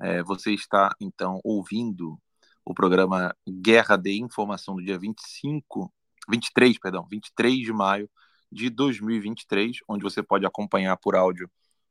É, 0.00 0.22
você 0.22 0.52
está, 0.52 0.94
então, 1.00 1.40
ouvindo 1.42 2.20
o 2.64 2.74
programa 2.74 3.34
Guerra 3.48 3.96
de 3.96 4.12
Informação 4.20 4.74
do 4.76 4.84
dia 4.84 4.98
25, 4.98 5.92
23, 6.28 6.78
perdão, 6.78 7.06
23 7.08 7.58
de 7.58 7.72
maio 7.72 8.10
de 8.50 8.68
2023, 8.68 9.78
onde 9.88 10.02
você 10.02 10.22
pode 10.22 10.44
acompanhar 10.44 10.96
por 10.96 11.14
áudio 11.14 11.50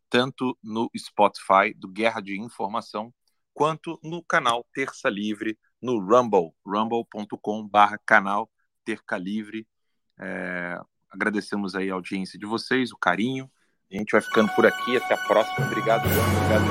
tanto 0.10 0.58
no 0.64 0.90
Spotify 0.98 1.74
do 1.76 1.88
Guerra 1.88 2.22
de 2.22 2.40
Informação, 2.40 3.14
quanto 3.54 4.00
no 4.04 4.24
canal 4.24 4.66
Terça 4.74 5.10
Livre 5.10 5.58
no 5.86 6.00
Rumble, 6.00 6.52
rumble.com/barra 6.66 8.00
canal 8.04 8.50
Terca 8.84 9.18
Livre. 9.18 9.68
É, 10.20 10.80
agradecemos 11.12 11.76
aí 11.76 11.92
a 11.92 11.94
audiência 11.94 12.40
de 12.40 12.46
vocês, 12.46 12.92
o 12.92 12.98
carinho. 12.98 13.50
A 13.92 13.98
gente 13.98 14.12
vai 14.12 14.22
ficando 14.22 14.52
por 14.54 14.66
aqui. 14.66 14.98
Até 14.98 15.14
a 15.14 15.18
próxima. 15.18 15.68
Obrigado, 15.68 16.10
João. 16.10 16.36
Obrigado, 16.38 16.66